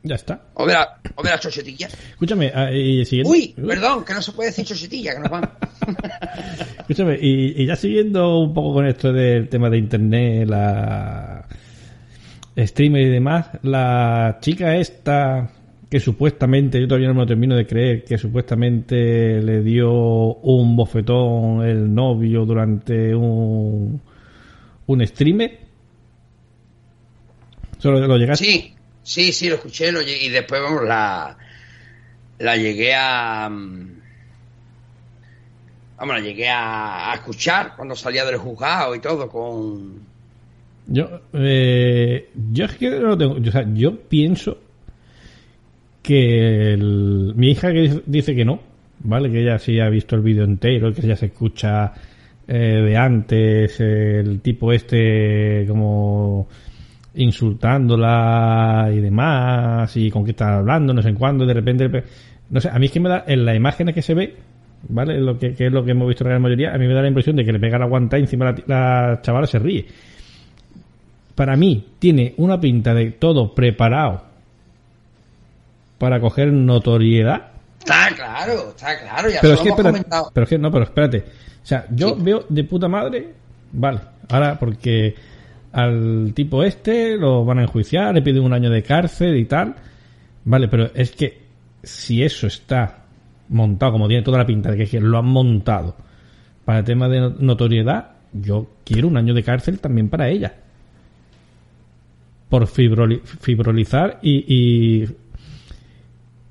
Ya 0.07 0.15
está. 0.15 0.41
O 0.55 0.67
de 0.67 0.75
la, 0.75 1.01
o 1.17 1.23
de 1.23 1.31
la 1.31 1.39
chochetilla. 1.39 1.89
Escúchame, 1.89 2.53
ah, 2.55 2.71
y 2.71 3.05
siguiendo... 3.05 3.33
Uy, 3.33 3.55
perdón, 3.57 4.05
que 4.05 4.15
no 4.15 4.23
se 4.23 4.33
puede 4.33 4.51
decir 4.51 4.65
chochetilla, 4.65 5.15
que 5.15 5.21
nos 5.21 5.31
van. 5.31 5.51
Escúchame, 6.79 7.19
y, 7.21 7.63
y 7.63 7.67
ya 7.67 7.75
siguiendo 7.75 8.39
un 8.39 8.55
poco 8.55 8.75
con 8.75 8.87
esto 8.87 9.13
del 9.13 9.49
tema 9.49 9.69
de 9.69 9.79
internet, 9.79 10.49
la 10.49 11.47
streamer 12.57 13.03
y 13.03 13.11
demás, 13.11 13.49
la 13.63 14.39
chica 14.41 14.77
esta 14.77 15.51
que 15.91 16.01
supuestamente, 16.01 16.81
yo 16.81 16.89
todavía 16.89 17.09
no 17.09 17.15
me 17.15 17.21
lo 17.21 17.27
termino 17.27 17.57
de 17.57 17.67
creer, 17.67 18.05
que 18.05 18.19
supuestamente 18.19 19.43
le 19.43 19.63
dio 19.63 19.93
un 19.93 20.77
bofetón 20.77 21.65
el 21.65 21.93
novio 21.93 22.45
durante 22.45 23.15
un, 23.15 24.01
un 24.87 25.07
streamer. 25.07 25.59
¿Solo 27.79 28.07
lo 28.07 28.17
llegaste? 28.17 28.45
Sí, 28.45 28.76
sí, 29.07 29.33
sí, 29.33 29.49
lo 29.49 29.55
escuché 29.55 29.93
lo 29.93 30.03
y 30.03 30.29
después, 30.29 30.61
vamos, 30.61 30.83
la, 30.85 31.37
la 32.41 32.57
llegué 32.57 32.93
a... 32.95 33.49
mm, 33.49 33.97
Vamos, 35.99 36.17
la 36.17 36.21
llegué 36.21 36.49
a, 36.51 37.13
escuchar 37.15 37.73
cuando 37.75 37.97
salía 37.97 38.25
del 38.27 38.37
juzgado 38.37 38.95
y 38.95 39.01
todo 39.01 39.29
con... 39.31 40.01
Yo, 40.89 41.23
eh, 41.33 42.29
yo 42.53 42.67
es 42.67 42.75
que 42.75 42.91
no 42.91 43.17
tengo. 43.17 43.35
O 43.35 43.51
sea, 43.51 43.65
yo 43.73 43.99
pienso 43.99 44.59
que 46.03 46.75
el- 46.75 47.33
mi 47.35 47.51
hija 47.51 47.73
que 47.73 48.03
dice 48.07 48.37
que 48.37 48.45
no, 48.45 48.61
¿vale? 49.01 49.31
Que 49.33 49.41
ella 49.43 49.59
sí 49.59 49.81
ha 49.81 49.89
visto 49.89 50.15
el 50.17 50.23
vídeo 50.23 50.45
entero, 50.45 50.93
que 50.93 51.03
ya 51.03 51.17
se 51.17 51.27
escucha 51.27 51.93
eh, 52.47 52.55
de 52.87 52.97
antes, 52.97 53.81
el 53.81 54.41
tipo 54.43 54.71
este 54.73 55.65
como 55.67 56.47
insultándola 57.17 58.89
y 58.93 59.01
demás, 59.01 59.97
y 59.97 60.11
con 60.11 60.25
qué 60.25 60.31
está 60.33 60.57
hablando, 60.59 60.93
no 60.95 61.03
sé 61.03 61.09
en 61.11 61.17
cuándo, 61.17 61.45
de 61.47 61.55
repente, 61.55 61.89
no 62.51 62.61
sé, 62.61 62.69
a 62.71 62.79
mí 62.79 62.87
es 62.87 62.93
que 62.93 63.01
me 63.01 63.09
da, 63.09 63.25
en 63.27 63.45
las 63.45 63.57
imágenes 63.57 63.95
que 63.95 64.03
se 64.03 64.15
ve, 64.15 64.37
¿vale? 64.89 65.21
Lo 65.21 65.39
que, 65.39 65.55
que 65.55 65.67
es 65.67 65.73
lo 65.73 65.85
que 65.85 65.93
hemos 65.93 66.09
visto 66.09 66.25
en 66.25 66.29
la 66.29 66.31
gran 66.35 66.43
mayoría, 66.43 66.75
a 66.75 66.79
mí 66.79 66.87
me 66.87 66.95
da 66.95 67.03
la 67.03 67.09
impresión 67.09 67.37
de 67.37 67.45
que 67.45 67.53
le 67.53 67.59
pega 67.59 67.79
la 67.79 67.87
guanta 67.87 68.17
encima 68.19 68.47
la, 68.47 68.55
la 68.67 69.21
chavala 69.23 69.47
se 69.47 69.59
ríe 69.59 69.87
para 71.35 71.55
mí 71.55 71.87
tiene 71.99 72.33
una 72.39 72.59
pinta 72.59 72.95
de 72.95 73.11
todo 73.11 73.55
preparado 73.55 74.23
para 75.99 76.19
coger 76.21 76.51
notoriedad. 76.53 77.49
Está 77.79 78.09
claro, 78.17 78.71
está 78.71 78.99
claro, 79.01 79.29
ya 79.29 79.41
Pero 79.43 79.55
se 79.55 79.55
es 79.55 79.61
que, 79.61 79.69
hemos 79.69 79.79
espérate, 79.79 79.99
comentado. 79.99 80.31
pero 80.33 80.45
es 80.45 80.49
que 80.51 80.59
no, 80.59 80.71
pero 80.71 80.85
espérate. 80.85 81.19
O 81.63 81.67
sea, 81.67 81.85
yo 81.91 82.09
Sí. 82.17 82.23
veo 82.23 82.45
de 82.49 82.65
puta 82.65 82.89
madre, 82.89 83.35
vale, 83.73 84.01
ahora 84.31 84.59
porque 84.59 85.15
al 85.77 86.33
tipo 86.35 86.65
este 86.65 87.17
lo 87.19 87.45
van 87.45 87.59
a 87.59 87.63
enjuiciar, 87.65 88.15
le 88.15 88.23
piden 88.23 88.43
un 88.45 88.55
año 88.55 88.71
de 88.71 88.83
cárcel 88.83 89.37
y 89.37 89.45
tal, 89.45 89.75
vale, 90.45 90.69
pero 90.69 90.91
es 90.95 91.11
que 91.11 91.39
si 91.83 92.23
eso 92.23 92.47
está 92.47 93.05
montado, 93.51 93.93
como 93.93 94.09
tiene 94.09 94.23
toda 94.23 94.39
la 94.39 94.47
pinta 94.47 94.71
de 94.71 94.87
que, 94.87 95.01
lo 95.01 95.19
han 95.19 95.27
montado 95.27 95.95
para 96.65 96.79
el 96.79 96.85
tema 96.87 97.09
de 97.11 97.21
no- 97.21 97.35
notoriedad, 97.39 98.13
yo 98.33 98.67
quiero 98.85 99.09
un 99.09 99.19
año 99.19 99.35
de 99.35 99.43
cárcel 99.43 99.79
también 99.79 100.09
para 100.09 100.31
ella. 100.31 100.55
Por 102.49 102.67
fibroli- 102.67 103.21
fibrolizar 103.23 104.19
y, 104.23 104.45
y, 104.49 105.09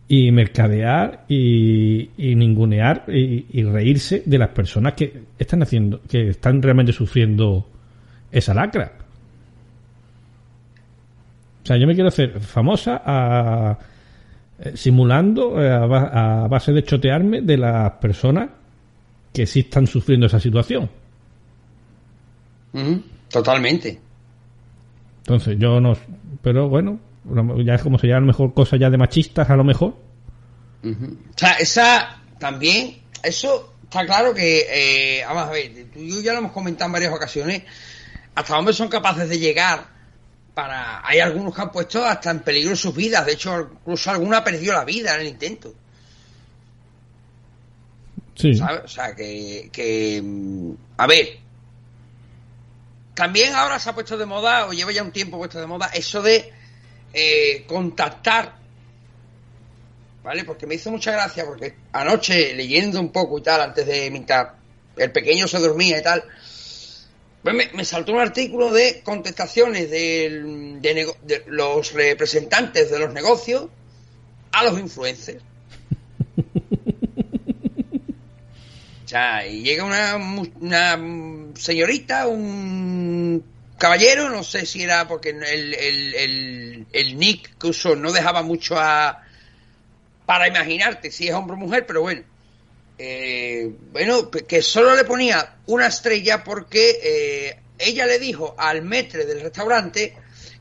y 0.07 0.31
mercadear 0.31 1.25
y, 1.27 2.11
y 2.15 2.35
ningunear 2.35 3.05
y, 3.07 3.45
y 3.51 3.63
reírse 3.63 4.21
de 4.23 4.37
las 4.37 4.49
personas 4.49 4.93
que 4.93 5.23
están 5.39 5.63
haciendo, 5.63 6.01
que 6.07 6.29
están 6.29 6.61
realmente 6.61 6.93
sufriendo 6.93 7.67
esa 8.31 8.53
lacra. 8.53 8.91
O 11.65 11.67
sea, 11.67 11.77
yo 11.77 11.87
me 11.87 11.95
quiero 11.95 12.09
hacer 12.09 12.39
famosa 12.41 13.01
a, 13.03 13.75
eh, 14.59 14.73
simulando 14.77 15.59
eh, 15.59 15.71
a, 15.73 15.79
ba- 15.87 16.43
a 16.43 16.47
base 16.47 16.71
de 16.71 16.83
chotearme 16.83 17.41
de 17.41 17.57
las 17.57 17.93
personas 17.93 18.49
que 19.33 19.47
sí 19.47 19.61
están 19.61 19.87
sufriendo 19.87 20.27
esa 20.27 20.39
situación. 20.39 20.87
Totalmente. 23.29 23.99
Entonces, 25.19 25.57
yo 25.57 25.81
no. 25.81 25.97
Pero 26.43 26.69
bueno, 26.69 26.99
ya 27.65 27.73
es 27.75 27.81
como 27.81 27.97
se 27.97 28.07
llama 28.07 28.17
a 28.17 28.21
lo 28.21 28.27
mejor 28.27 28.53
cosas 28.53 28.79
ya 28.79 28.89
de 28.91 28.97
machistas, 28.99 29.49
a 29.49 29.55
lo 29.55 29.63
mejor. 29.63 29.95
O 30.83 31.37
sea, 31.37 31.53
esa 31.53 32.21
también, 32.37 32.97
eso 33.23 33.73
está 33.83 34.05
claro 34.05 34.35
que, 34.35 34.65
eh, 34.69 35.23
vamos 35.25 35.47
a 35.47 35.51
ver, 35.51 35.71
tú 35.91 35.99
y 35.99 36.09
yo 36.13 36.21
ya 36.21 36.33
lo 36.33 36.39
hemos 36.39 36.51
comentado 36.51 36.85
en 36.89 36.93
varias 36.93 37.11
ocasiones, 37.13 37.63
hasta 38.35 38.55
dónde 38.55 38.71
son 38.73 38.87
capaces 38.87 39.27
de 39.27 39.39
llegar 39.39 39.94
para... 40.55 41.07
Hay 41.07 41.19
algunos 41.19 41.53
que 41.53 41.61
han 41.61 41.71
puesto 41.71 42.03
hasta 42.03 42.31
en 42.31 42.39
peligro 42.39 42.75
sus 42.75 42.95
vidas, 42.95 43.25
de 43.25 43.33
hecho, 43.33 43.69
incluso 43.81 44.09
alguna 44.09 44.37
ha 44.37 44.43
perdido 44.43 44.73
la 44.73 44.83
vida 44.83 45.13
en 45.15 45.21
el 45.21 45.27
intento, 45.27 45.73
Sí. 48.33 48.53
¿sabes? 48.55 48.81
O 48.83 48.87
sea, 48.87 49.15
que, 49.15 49.69
que 49.71 50.21
mm, 50.21 50.71
a 50.97 51.07
ver, 51.07 51.37
también 53.13 53.53
ahora 53.53 53.79
se 53.79 53.89
ha 53.89 53.93
puesto 53.93 54.17
de 54.17 54.25
moda, 54.25 54.65
o 54.65 54.73
lleva 54.73 54.91
ya 54.91 55.03
un 55.03 55.11
tiempo 55.11 55.37
puesto 55.37 55.59
de 55.59 55.67
moda, 55.67 55.91
eso 55.93 56.21
de 56.21 56.51
eh, 57.13 57.63
contactar 57.67 58.65
¿vale? 60.25 60.43
Porque 60.43 60.65
me 60.65 60.75
hizo 60.75 60.89
mucha 60.91 61.11
gracia, 61.11 61.45
porque 61.45 61.75
anoche 61.93 62.55
leyendo 62.55 62.99
un 62.99 63.11
poco 63.11 63.37
y 63.37 63.43
tal, 63.43 63.61
antes 63.61 63.85
de 63.85 64.09
mientras 64.09 64.47
el 64.97 65.11
pequeño 65.11 65.47
se 65.47 65.59
dormía 65.59 65.99
y 65.99 66.03
tal, 66.03 66.23
me, 67.53 67.69
me 67.73 67.85
saltó 67.85 68.13
un 68.13 68.19
artículo 68.19 68.71
de 68.71 69.01
contestaciones 69.03 69.89
del- 69.89 70.81
de, 70.81 70.93
nego- 70.95 71.17
de 71.23 71.43
los 71.47 71.93
representantes 71.93 72.89
de 72.89 72.99
los 72.99 73.13
negocios 73.13 73.67
a 74.51 74.63
los 74.63 74.79
influencers. 74.79 75.43
O 79.03 79.07
sea, 79.07 79.45
y 79.47 79.61
llega 79.61 79.83
una, 79.83 80.15
una 80.59 81.53
señorita, 81.55 82.25
un 82.27 83.43
caballero, 83.77 84.29
no 84.31 84.43
sé 84.43 84.65
si 84.65 84.81
era 84.81 85.07
porque 85.07 85.29
el, 85.29 85.43
el, 85.43 86.15
el, 86.15 86.87
el 86.91 87.17
nick 87.19 87.55
que 87.59 87.67
usó 87.67 87.95
no 87.95 88.11
dejaba 88.11 88.41
mucho 88.41 88.75
a, 88.79 89.21
para 90.25 90.47
imaginarte 90.47 91.11
si 91.11 91.27
es 91.27 91.35
hombre 91.35 91.55
o 91.55 91.59
mujer, 91.59 91.85
pero 91.85 92.01
bueno. 92.01 92.23
Eh, 92.97 93.75
bueno, 93.91 94.29
que 94.29 94.61
solo 94.61 94.95
le 94.95 95.03
ponía 95.03 95.57
una 95.67 95.87
estrella 95.87 96.43
porque 96.43 96.99
eh, 97.03 97.59
ella 97.77 98.05
le 98.05 98.19
dijo 98.19 98.55
al 98.57 98.83
metre 98.83 99.25
del 99.25 99.41
restaurante 99.41 100.15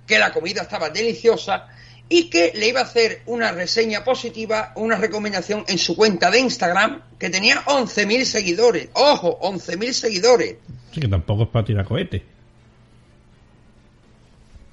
que 0.06 0.18
la 0.18 0.32
comida 0.32 0.62
estaba 0.62 0.90
deliciosa 0.90 1.68
y 2.08 2.28
que 2.28 2.52
le 2.54 2.68
iba 2.68 2.80
a 2.80 2.84
hacer 2.84 3.22
una 3.26 3.52
reseña 3.52 4.04
positiva, 4.04 4.72
una 4.76 4.96
recomendación 4.96 5.64
en 5.68 5.78
su 5.78 5.96
cuenta 5.96 6.30
de 6.30 6.40
Instagram 6.40 7.02
que 7.18 7.30
tenía 7.30 7.64
11.000 7.64 8.24
seguidores. 8.24 8.88
Ojo, 8.94 9.38
11.000 9.40 9.92
seguidores. 9.92 10.56
Sí, 10.92 11.00
que 11.00 11.08
tampoco 11.08 11.44
es 11.44 11.48
para 11.48 11.64
tirar 11.64 11.84
cohetes. 11.86 12.22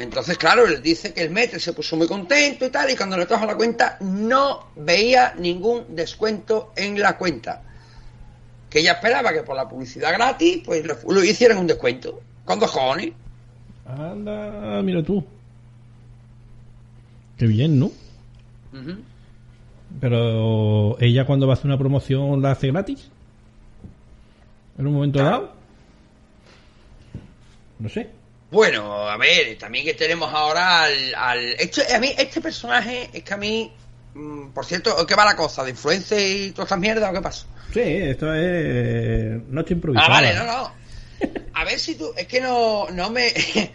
Entonces, 0.02 0.38
claro, 0.38 0.66
él 0.66 0.82
dice 0.82 1.14
que 1.14 1.22
el 1.22 1.30
metre 1.30 1.60
se 1.60 1.74
puso 1.74 1.96
muy 1.96 2.08
contento 2.08 2.66
y 2.66 2.70
tal, 2.70 2.90
y 2.90 2.96
cuando 2.96 3.18
le 3.18 3.26
trajo 3.26 3.46
la 3.46 3.56
cuenta 3.56 3.98
no 4.02 4.68
veía 4.76 5.34
ningún 5.38 5.96
descuento 5.96 6.72
en 6.76 7.00
la 7.00 7.18
cuenta. 7.18 7.62
Que 8.70 8.80
ella 8.80 8.94
esperaba 8.94 9.32
que 9.34 9.44
por 9.44 9.56
la 9.56 9.68
publicidad 9.68 10.14
gratis, 10.14 10.62
pues 10.66 10.86
lo, 10.86 10.96
lo 11.08 11.24
hicieran 11.24 11.58
un 11.58 11.68
descuento. 11.68 12.22
Con 12.46 12.60
dos 12.60 12.72
cojones. 12.72 13.12
Anda, 13.86 14.82
mira 14.82 15.04
tú. 15.04 15.24
Qué 17.38 17.48
bien, 17.48 17.80
¿no? 17.80 17.92
Pero 20.00 20.98
ella 21.00 21.26
cuando 21.26 21.48
va 21.48 21.54
a 21.54 21.56
hacer 21.56 21.66
una 21.68 21.78
promoción 21.78 22.42
la 22.42 22.52
hace 22.52 22.68
gratis. 22.72 23.10
En 24.78 24.88
un 24.88 24.94
momento 24.94 25.20
Claro. 25.20 25.32
dado. 25.32 25.54
No 27.80 27.90
sé. 27.90 28.10
Bueno, 28.52 29.08
a 29.10 29.18
ver, 29.18 29.58
también 29.58 29.86
que 29.86 29.94
tenemos 29.94 30.32
ahora 30.34 30.84
al... 30.84 31.15
al 31.15 31.40
esto, 31.54 31.82
a 31.94 32.00
mí, 32.00 32.13
este 32.17 32.42
personaje 32.42 33.10
es 33.13 33.23
que 33.23 33.34
a 33.34 33.38
mí... 33.38 33.71
mm, 34.13 34.50
por 34.50 34.65
cierto, 34.65 35.06
¿qué 35.08 35.15
va 35.15 35.25
la 35.25 35.36
cosa? 35.36 35.63
¿De 35.63 35.71
influencia 35.71 36.19
y 36.19 36.52
todas 36.52 36.67
estas 36.67 36.80
mierdas 36.80 37.10
o 37.10 37.13
qué 37.13 37.21
pasa? 37.21 37.46
Sí, 37.73 37.80
esto 37.82 38.34
es 38.34 39.42
noche 39.48 39.73
improvisada. 39.73 40.06
Ah, 40.08 40.10
vale, 40.10 40.36
no, 40.36 40.46
no. 40.46 40.73
A 41.54 41.63
ver 41.63 41.80
si 41.80 41.96
tú. 41.96 42.12
Es 42.17 42.28
que 42.28 42.42
no, 42.42 42.88
no 42.92 43.10
me. 43.10 43.32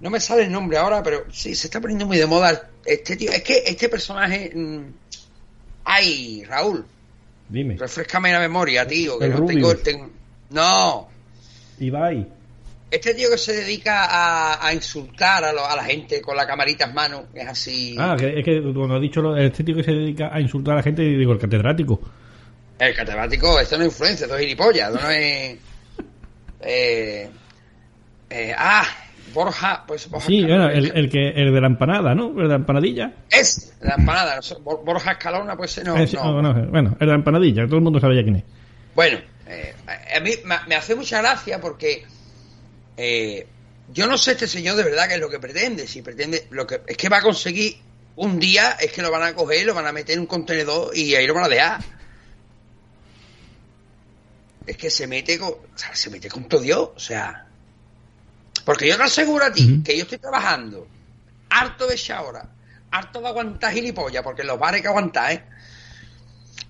No 0.00 0.10
me 0.10 0.20
sale 0.20 0.44
el 0.44 0.52
nombre 0.52 0.78
ahora, 0.78 1.02
pero 1.02 1.24
sí, 1.32 1.56
se 1.56 1.66
está 1.66 1.80
poniendo 1.80 2.06
muy 2.06 2.18
de 2.18 2.26
moda 2.26 2.70
este 2.86 3.16
tío. 3.16 3.32
Es 3.32 3.42
que 3.42 3.64
este 3.66 3.88
personaje. 3.88 4.52
mm, 4.54 4.82
Ay, 5.84 6.44
Raúl, 6.44 6.86
Dime. 7.48 7.76
refrescame 7.76 8.30
la 8.30 8.38
memoria, 8.38 8.86
tío. 8.86 9.18
Que 9.18 9.24
El 9.24 9.32
no 9.32 9.44
tengo, 9.44 9.74
tengo- 9.78 10.08
No. 10.50 11.08
Ibai. 11.80 12.28
Este 12.90 13.12
tío 13.14 13.28
que 13.30 13.36
se 13.38 13.52
dedica 13.52 14.06
a, 14.06 14.66
a 14.66 14.72
insultar 14.72 15.44
a, 15.44 15.52
lo- 15.52 15.66
a 15.66 15.76
la 15.76 15.84
gente 15.84 16.22
con 16.22 16.36
la 16.36 16.46
camarita 16.46 16.86
en 16.86 16.94
mano, 16.94 17.24
es 17.34 17.46
así. 17.46 17.96
Ah, 17.98 18.16
es 18.18 18.44
que 18.44 18.62
cuando 18.62 18.94
has 18.96 19.00
dicho 19.02 19.20
lo, 19.20 19.36
el 19.36 19.46
estético 19.46 19.78
que 19.78 19.84
se 19.84 19.92
dedica 19.92 20.30
a 20.32 20.40
insultar 20.40 20.72
a 20.74 20.76
la 20.78 20.82
gente, 20.82 21.02
digo 21.02 21.32
el 21.32 21.38
catedrático. 21.38 22.00
El 22.78 22.94
catedrático, 22.94 23.58
esto 23.60 23.76
no 23.76 23.84
es 23.84 23.90
influencia, 23.90 24.24
esto 24.24 24.36
es 24.36 24.42
gilipollas, 24.42 24.88
esto 24.94 25.02
no 25.06 25.10
es. 25.10 25.58
Eh, 26.60 27.28
Eh, 28.30 28.54
ah, 28.56 28.84
Borja, 29.32 29.84
pues 29.86 30.08
Borja 30.10 30.26
Sí, 30.26 30.40
Escalona. 30.40 30.64
bueno, 30.72 30.78
el, 30.78 30.92
el 30.96 31.10
que, 31.10 31.28
el 31.28 31.52
de 31.54 31.60
la 31.60 31.66
empanada, 31.66 32.14
¿no? 32.14 32.28
El 32.30 32.36
de 32.36 32.48
la 32.48 32.54
empanadilla. 32.56 33.12
Es 33.30 33.74
la 33.80 33.94
empanada, 33.96 34.40
Borja 34.84 35.12
Escalona, 35.12 35.56
pues 35.56 35.82
no. 35.84 35.96
Eh, 35.96 36.08
no. 36.14 36.42
no, 36.42 36.54
bueno, 36.70 36.90
el 36.92 36.98
de 36.98 37.06
la 37.06 37.14
empanadilla, 37.14 37.66
todo 37.66 37.76
el 37.76 37.82
mundo 37.82 38.00
sabe 38.00 38.16
ya 38.16 38.22
quién 38.22 38.36
es. 38.36 38.44
Bueno, 38.94 39.18
eh, 39.46 39.74
a 40.16 40.20
mí 40.20 40.30
me, 40.44 40.56
me 40.66 40.74
hace 40.74 40.94
mucha 40.94 41.20
gracia 41.20 41.60
porque 41.60 42.04
eh, 42.98 43.46
yo 43.92 44.06
no 44.06 44.18
sé 44.18 44.32
este 44.32 44.48
señor 44.48 44.76
de 44.76 44.82
verdad 44.82 45.08
qué 45.08 45.14
es 45.14 45.20
lo 45.20 45.30
que 45.30 45.38
pretende. 45.38 45.86
Si 45.86 46.02
pretende, 46.02 46.48
lo 46.50 46.66
que 46.66 46.82
es 46.86 46.96
que 46.96 47.08
va 47.08 47.18
a 47.18 47.22
conseguir 47.22 47.78
un 48.16 48.40
día, 48.40 48.72
es 48.72 48.92
que 48.92 49.00
lo 49.00 49.10
van 49.10 49.22
a 49.22 49.34
coger, 49.34 49.64
lo 49.64 49.72
van 49.72 49.86
a 49.86 49.92
meter 49.92 50.14
en 50.14 50.20
un 50.20 50.26
contenedor 50.26 50.94
y 50.96 51.14
ahí 51.14 51.26
lo 51.26 51.34
van 51.34 51.44
a 51.44 51.48
dejar. 51.48 51.80
Es 54.66 54.76
que 54.76 54.90
se 54.90 55.06
mete 55.06 55.38
con, 55.38 55.50
o 55.50 55.78
sea, 55.78 55.94
se 55.94 56.10
mete 56.10 56.28
con 56.28 56.48
todo 56.48 56.60
Dios, 56.60 56.90
o 56.94 56.98
sea. 56.98 57.46
Porque 58.64 58.88
yo 58.88 58.96
te 58.96 59.04
aseguro 59.04 59.44
a 59.44 59.52
ti 59.52 59.80
que 59.82 59.96
yo 59.96 60.02
estoy 60.02 60.18
trabajando 60.18 60.86
harto 61.48 61.86
de 61.86 61.94
esa 61.94 62.20
hora, 62.22 62.50
harto 62.90 63.20
de 63.20 63.28
aguantar 63.28 63.72
gilipollas, 63.72 64.22
porque 64.22 64.42
en 64.42 64.48
los 64.48 64.58
bares 64.58 64.78
hay 64.78 64.82
que 64.82 64.88
aguantar, 64.88 65.32
¿eh? 65.32 65.44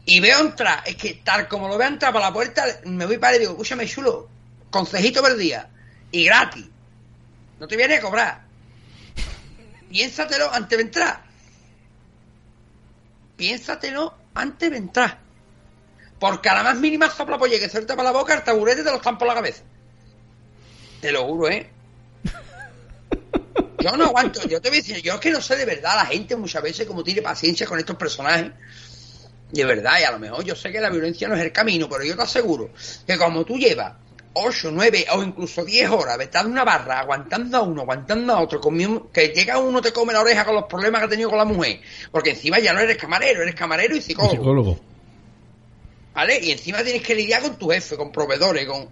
Y 0.04 0.20
veo 0.20 0.40
entrar, 0.40 0.82
es 0.86 0.96
que 0.96 1.20
tal 1.24 1.48
como 1.48 1.68
lo 1.68 1.76
veo 1.76 1.88
entrar 1.88 2.12
por 2.12 2.20
la 2.20 2.32
puerta, 2.32 2.64
me 2.84 3.06
voy 3.06 3.18
para 3.18 3.36
y 3.36 3.40
digo, 3.40 3.52
escúchame, 3.52 3.86
chulo, 3.86 4.28
concejito 4.70 5.22
per 5.22 5.36
día, 5.36 5.68
y 6.10 6.24
gratis. 6.24 6.66
No 7.58 7.66
te 7.66 7.76
viene 7.76 7.96
a 7.96 8.00
cobrar. 8.00 8.42
Piénsatelo 9.88 10.52
antes 10.52 10.78
de 10.78 10.84
entrar. 10.84 11.22
Piénsatelo 13.36 14.14
antes 14.34 14.70
de 14.70 14.76
entrar. 14.76 15.18
Porque 16.18 16.48
a 16.48 16.54
la 16.54 16.62
más 16.62 16.76
mínima 16.76 17.10
sopla 17.10 17.38
polla 17.38 17.58
que 17.58 17.68
suelta 17.68 17.96
para 17.96 18.10
la 18.10 18.18
boca, 18.18 18.34
el 18.34 18.42
taburete 18.42 18.82
te 18.82 18.90
lo 18.90 18.96
están 18.96 19.16
por 19.18 19.28
la 19.28 19.34
cabeza. 19.34 19.62
Te 21.00 21.12
lo 21.12 21.24
juro, 21.24 21.48
¿eh? 21.48 21.70
Yo 23.80 23.96
no 23.96 24.06
aguanto, 24.06 24.42
yo 24.48 24.60
te 24.60 24.70
voy 24.70 24.78
a 24.78 24.80
decir, 24.80 25.00
yo 25.02 25.14
es 25.14 25.20
que 25.20 25.30
no 25.30 25.40
sé 25.40 25.54
de 25.54 25.64
verdad 25.64 25.94
la 25.94 26.06
gente 26.06 26.34
muchas 26.34 26.62
veces 26.62 26.84
como 26.84 27.04
tiene 27.04 27.22
paciencia 27.22 27.64
con 27.64 27.78
estos 27.78 27.96
personajes. 27.96 28.50
De 29.52 29.64
verdad, 29.64 30.00
y 30.00 30.02
a 30.02 30.10
lo 30.10 30.18
mejor 30.18 30.44
yo 30.44 30.56
sé 30.56 30.72
que 30.72 30.80
la 30.80 30.90
violencia 30.90 31.28
no 31.28 31.36
es 31.36 31.42
el 31.42 31.52
camino, 31.52 31.88
pero 31.88 32.04
yo 32.04 32.16
te 32.16 32.22
aseguro 32.22 32.70
que 33.06 33.16
como 33.16 33.44
tú 33.44 33.56
llevas 33.56 33.94
8, 34.40 34.70
9 34.72 35.06
o 35.12 35.22
incluso 35.22 35.64
10 35.64 35.90
horas 35.90 36.18
en 36.32 36.46
una 36.46 36.64
barra, 36.64 37.00
aguantando 37.00 37.56
a 37.58 37.62
uno, 37.62 37.82
aguantando 37.82 38.32
a 38.34 38.40
otro, 38.40 38.60
comiendo- 38.60 39.10
que 39.12 39.28
llega 39.28 39.58
uno 39.58 39.80
te 39.80 39.92
come 39.92 40.12
la 40.12 40.20
oreja 40.20 40.44
con 40.44 40.54
los 40.54 40.64
problemas 40.64 41.00
que 41.00 41.06
ha 41.06 41.08
tenido 41.10 41.28
con 41.30 41.38
la 41.38 41.44
mujer, 41.44 41.80
porque 42.10 42.30
encima 42.30 42.58
ya 42.58 42.72
no 42.72 42.80
eres 42.80 42.96
camarero, 42.96 43.42
eres 43.42 43.54
camarero 43.54 43.96
y 43.96 44.00
psicólogo, 44.00 44.32
psicólogo. 44.36 44.80
¿vale? 46.14 46.40
Y 46.42 46.50
encima 46.50 46.82
tienes 46.82 47.02
que 47.02 47.14
lidiar 47.14 47.42
con 47.42 47.56
tu 47.58 47.68
jefe, 47.70 47.96
con 47.96 48.10
proveedores, 48.10 48.66
con... 48.66 48.88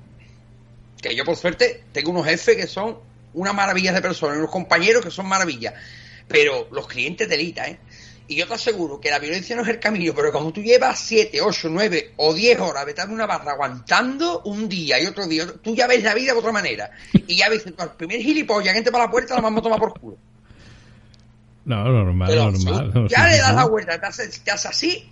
Que 1.01 1.15
yo 1.15 1.25
por 1.25 1.37
suerte 1.37 1.85
tengo 1.93 2.11
unos 2.11 2.27
jefes 2.27 2.57
que 2.57 2.67
son 2.67 2.99
una 3.35 3.53
maravilla 3.53 3.93
de 3.93 4.01
personas, 4.01 4.39
unos 4.39 4.51
compañeros 4.51 5.05
que 5.05 5.11
son 5.11 5.27
maravillas, 5.27 5.75
pero 6.29 6.69
los 6.71 6.87
clientes 6.87 7.29
delita, 7.29 7.67
¿eh? 7.69 7.79
Y 8.29 8.35
yo 8.37 8.49
te 8.49 8.55
aseguro 8.55 9.01
que 9.01 9.09
la 9.11 9.19
violencia 9.21 9.55
no 9.55 9.63
es 9.63 9.69
el 9.69 9.79
camino, 9.79 10.13
pero 10.15 10.33
como 10.33 10.53
tú 10.53 10.61
llevas 10.61 10.99
7, 10.99 11.41
8, 11.41 11.69
9 11.71 12.13
o 12.17 12.35
10 12.35 12.59
horas 12.59 12.85
vetando 12.85 13.15
una 13.15 13.27
barra 13.27 13.53
aguantando 13.53 14.43
un 14.47 14.69
día 14.69 15.01
y 15.01 15.07
otro 15.07 15.27
día, 15.29 15.45
otro- 15.45 15.61
tú 15.61 15.75
ya 15.77 15.87
ves 15.87 16.03
la 16.03 16.13
vida 16.15 16.33
de 16.33 16.39
otra 16.41 16.51
manera. 16.53 16.91
Y 17.13 17.37
ya 17.37 17.49
ves, 17.49 17.65
al 17.79 17.93
primer 17.95 18.21
gilipollas 18.21 18.73
que 18.73 18.79
entre 18.79 18.91
para 18.93 19.05
la 19.05 19.11
puerta 19.11 19.35
la 19.37 19.41
vamos 19.43 19.61
a 19.61 19.63
tomar 19.63 19.79
por 19.79 19.99
culo. 20.01 20.19
No, 21.67 21.85
normal, 21.85 22.29
Pero 22.29 22.51
normal. 22.51 23.09
ya 23.09 23.27
le 23.29 23.39
das 23.39 23.55
la 23.55 23.65
vuelta, 23.67 24.01
te 24.01 24.07
haces, 24.07 24.41
te 24.41 24.51
haces 24.51 24.67
así, 24.67 25.11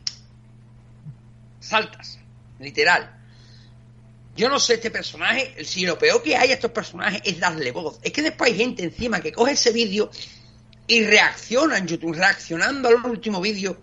saltas, 1.61 2.19
literal. 2.59 3.11
Yo 4.37 4.49
no 4.49 4.59
sé 4.59 4.75
este 4.75 4.91
personaje, 4.91 5.65
si 5.65 5.87
lo 5.87 5.97
peor 5.99 6.23
que 6.23 6.37
hay 6.37 6.51
a 6.51 6.55
estos 6.55 6.73
personajes 6.73 7.23
es 7.25 7.39
darle 7.39 7.71
voz. 7.71 7.99
Es 8.03 8.12
que 8.12 8.23
después 8.23 8.51
hay 8.51 8.57
gente 8.59 8.83
encima 8.83 9.21
que 9.21 9.33
coge 9.33 9.53
ese 9.53 9.71
vídeo 9.73 10.11
y 10.87 11.05
reacciona 11.05 11.78
en 11.78 11.87
YouTube, 11.87 12.14
reaccionando 12.14 12.89
al 12.89 12.97
último 13.05 13.41
vídeo. 13.41 13.76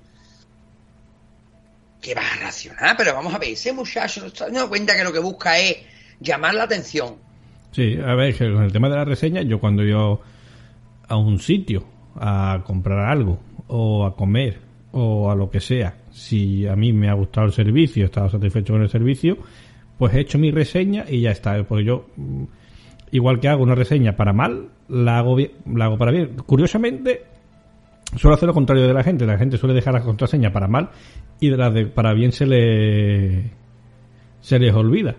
Que 2.01 2.15
va 2.15 2.21
a 2.21 2.39
reaccionar, 2.39 2.95
pero 2.97 3.13
vamos 3.13 3.33
a 3.33 3.37
ver, 3.37 3.49
ese 3.49 3.73
muchacho 3.73 4.21
no 4.21 4.27
está 4.27 4.45
dando 4.45 4.69
cuenta 4.69 4.95
que 4.95 5.03
lo 5.03 5.13
que 5.13 5.19
busca 5.19 5.59
es 5.59 5.77
llamar 6.19 6.55
la 6.55 6.63
atención. 6.63 7.15
Sí, 7.71 7.97
a 8.03 8.15
ver, 8.15 8.37
con 8.37 8.63
el 8.63 8.71
tema 8.71 8.89
de 8.89 8.95
la 8.95 9.05
reseña, 9.05 9.41
yo 9.43 9.59
cuando 9.59 9.83
yo 9.83 10.21
a 11.07 11.15
un 11.15 11.39
sitio 11.39 11.85
a 12.15 12.63
comprar 12.65 12.99
algo 12.99 13.39
o 13.67 14.05
a 14.05 14.15
comer 14.15 14.59
o 14.91 15.31
a 15.31 15.35
lo 15.35 15.49
que 15.49 15.59
sea, 15.59 15.95
si 16.11 16.67
a 16.67 16.75
mí 16.75 16.91
me 16.91 17.09
ha 17.09 17.13
gustado 17.13 17.47
el 17.47 17.53
servicio, 17.53 18.03
he 18.03 18.05
estado 18.05 18.29
satisfecho 18.29 18.73
con 18.73 18.81
el 18.81 18.89
servicio, 18.89 19.37
pues 19.97 20.13
he 20.13 20.19
hecho 20.21 20.37
mi 20.37 20.51
reseña 20.51 21.05
y 21.07 21.21
ya 21.21 21.31
está. 21.31 21.63
Porque 21.63 21.85
yo, 21.85 22.07
igual 23.11 23.39
que 23.39 23.47
hago 23.47 23.63
una 23.63 23.75
reseña 23.75 24.15
para 24.15 24.33
mal, 24.33 24.69
la 24.87 25.19
hago, 25.19 25.35
bien, 25.35 25.51
la 25.73 25.85
hago 25.85 25.97
para 25.97 26.11
bien. 26.11 26.35
Curiosamente, 26.45 27.23
suelo 28.15 28.35
hacer 28.35 28.47
lo 28.47 28.53
contrario 28.53 28.87
de 28.87 28.93
la 28.93 29.03
gente. 29.03 29.25
La 29.25 29.37
gente 29.37 29.57
suele 29.57 29.75
dejar 29.75 29.93
la 29.93 30.01
contraseña 30.01 30.51
para 30.51 30.67
mal 30.67 30.89
y 31.39 31.49
de 31.49 31.57
la 31.57 31.69
de 31.69 31.85
para 31.85 32.13
bien 32.13 32.31
se 32.31 32.45
le 32.45 33.51
se 34.41 34.59
les 34.59 34.73
olvida. 34.73 35.15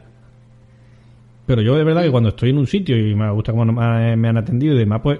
Pero 1.47 1.63
yo 1.63 1.77
de 1.77 1.85
verdad 1.85 2.03
que 2.03 2.11
cuando 2.11 2.31
estoy 2.31 2.51
en 2.51 2.59
un 2.59 2.67
sitio 2.67 2.97
y 2.97 3.15
me 3.15 3.31
gusta 3.31 3.53
cómo 3.53 3.65
me 3.65 4.17
me 4.17 4.29
han 4.29 4.37
atendido 4.37 4.75
y 4.75 4.79
demás, 4.79 5.01
pues 5.03 5.19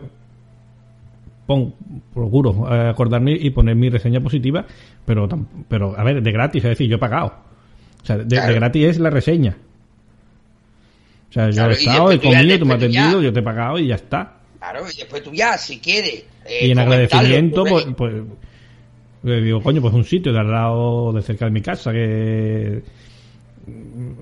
pon, 1.47 1.75
procuro 2.15 2.73
eh, 2.73 2.89
acordarme 2.89 3.33
y 3.33 3.51
poner 3.51 3.77
mi 3.77 3.91
reseña 3.91 4.21
positiva, 4.21 4.65
pero 5.05 5.29
pero 5.69 5.99
a 5.99 6.05
ver, 6.05 6.23
de 6.23 6.33
gratis, 6.33 6.65
es 6.65 6.71
decir, 6.71 6.89
yo 6.89 6.97
he 6.97 7.01
pagado. 7.01 7.33
O 8.03 8.07
sea, 8.07 8.19
de, 8.19 8.55
gratis 8.55 8.85
es 8.85 8.99
la 8.99 9.11
reseña. 9.11 9.57
O 11.33 11.35
sea, 11.35 11.47
yo 11.49 11.55
Claro, 11.55 11.71
he 11.73 11.75
estado, 11.77 12.13
he 12.13 12.21
comido, 12.21 12.59
tú 12.59 12.67
me 12.67 12.75
has 12.75 12.77
atendido, 12.79 13.23
yo 13.23 13.33
te 13.33 13.41
he 13.41 13.43
pagado 13.43 13.79
y 13.79 13.87
ya 13.87 13.95
está. 13.95 14.35
Claro, 14.59 14.85
y 14.93 14.97
después 14.99 15.23
tú 15.23 15.33
ya, 15.33 15.57
si 15.57 15.79
quieres. 15.79 16.25
eh, 16.45 16.67
y 16.67 16.71
en 16.73 16.79
agradecimiento, 16.79 17.65
pues, 17.65 17.87
pues 17.97 18.15
le 19.23 19.41
digo, 19.41 19.63
coño, 19.63 19.81
pues 19.81 19.95
un 19.95 20.05
sitio 20.05 20.31
de 20.33 20.39
al 20.41 20.51
lado, 20.51 21.11
de 21.15 21.23
cerca 21.23 21.47
de 21.47 21.51
mi 21.51 21.63
casa, 21.63 21.91
que. 21.91 22.83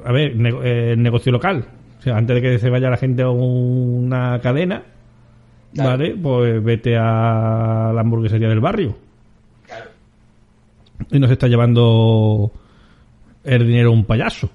A 0.05 0.13
ver, 0.13 0.37
nego- 0.37 0.61
eh, 0.63 0.95
negocio 0.97 1.33
local. 1.33 1.65
O 1.99 2.03
sea, 2.03 2.17
antes 2.17 2.37
de 2.37 2.43
que 2.43 2.59
se 2.61 2.71
vaya 2.71 2.89
la 2.91 2.97
gente 2.97 3.23
a 3.23 3.31
una 3.31 4.39
cadena, 4.41 4.83
Claro. 5.75 5.91
¿vale? 5.91 6.15
Pues 6.17 6.63
vete 6.63 6.97
a 6.97 7.91
la 7.93 8.01
hamburguesería 8.01 8.49
del 8.49 8.61
barrio. 8.61 8.97
Claro. 9.67 9.91
Y 11.11 11.19
nos 11.19 11.31
está 11.31 11.49
llevando 11.49 12.53
el 13.43 13.67
dinero 13.67 13.91
un 13.93 14.05
payaso, 14.05 14.49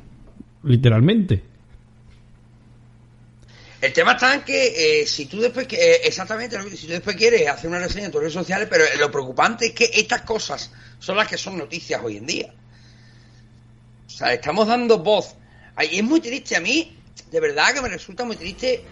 literalmente. 0.64 1.41
El 3.86 3.93
tema 3.93 4.13
está 4.13 4.33
en 4.33 4.41
que 4.41 5.01
eh, 5.01 5.05
si 5.05 5.27
tú 5.27 5.39
después, 5.39 5.67
eh, 5.73 6.01
exactamente, 6.05 6.57
si 6.75 6.88
tú 6.88 6.93
después 6.93 7.15
quieres 7.15 7.47
hacer 7.47 7.69
una 7.69 7.77
reseña 7.77 8.05
en 8.07 8.11
tus 8.11 8.19
redes 8.19 8.33
sociales, 8.33 8.67
pero 8.67 8.83
lo 8.97 9.11
preocupante 9.11 9.67
es 9.67 9.71
que 9.73 9.91
estas 9.93 10.21
cosas 10.21 10.71
son 10.97 11.15
las 11.17 11.27
que 11.27 11.38
son 11.38 11.55
noticias 11.55 12.01
hoy 12.03 12.17
en 12.17 12.25
día. 12.25 12.51
O 14.07 14.09
sea, 14.09 14.33
estamos 14.33 14.67
dando 14.67 14.97
voz. 14.97 15.36
Ay, 15.75 15.99
es 15.99 16.03
muy 16.03 16.19
triste 16.19 16.55
a 16.55 16.61
mí, 16.61 16.97
de 17.29 17.39
verdad 17.39 17.75
que 17.75 17.81
me 17.81 17.89
resulta 17.89 18.25
muy 18.25 18.38
triste. 18.38 18.83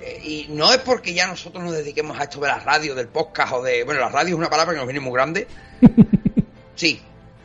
eh, 0.00 0.20
y 0.22 0.46
no 0.50 0.72
es 0.72 0.78
porque 0.78 1.12
ya 1.12 1.26
nosotros 1.26 1.64
nos 1.64 1.72
dediquemos 1.72 2.16
a 2.16 2.22
esto 2.22 2.38
de 2.38 2.46
la 2.46 2.60
radio, 2.60 2.94
del 2.94 3.08
podcast 3.08 3.54
o 3.54 3.62
de. 3.62 3.82
Bueno, 3.82 4.00
la 4.00 4.08
radio 4.08 4.34
es 4.34 4.38
una 4.38 4.48
palabra 4.50 4.72
que 4.74 4.78
nos 4.78 4.86
viene 4.86 5.00
muy 5.00 5.14
grande. 5.14 5.48
Sí. 6.76 7.00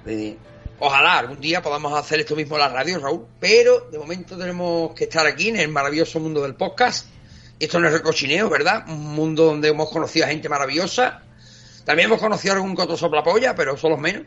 eh, 0.06 0.38
ojalá 0.80 1.20
algún 1.20 1.40
día 1.40 1.62
podamos 1.62 1.98
hacer 1.98 2.20
esto 2.20 2.36
mismo 2.36 2.56
en 2.56 2.62
la 2.62 2.70
radio, 2.70 3.00
Raúl. 3.00 3.26
Pero 3.40 3.88
de 3.92 3.98
momento 3.98 4.38
tenemos 4.38 4.94
que 4.94 5.06
estar 5.06 5.26
aquí 5.26 5.50
en 5.50 5.58
el 5.58 5.70
maravilloso 5.70 6.20
mundo 6.20 6.42
del 6.42 6.56
podcast. 6.56 7.08
Esto 7.60 7.80
no 7.80 7.88
es 7.88 7.94
recochineo, 7.94 8.50
¿verdad? 8.50 8.84
Un 8.90 9.14
mundo 9.16 9.46
donde 9.46 9.70
hemos 9.70 9.90
conocido 9.90 10.26
a 10.26 10.30
gente 10.30 10.50
maravillosa. 10.50 11.22
También 11.86 12.08
hemos 12.10 12.20
conocido 12.20 12.54
a 12.54 12.58
algún 12.58 12.76
coto 12.76 12.98
soplapolla, 12.98 13.56
pero 13.56 13.78
son 13.78 13.92
los 13.92 14.00
menos. 14.00 14.24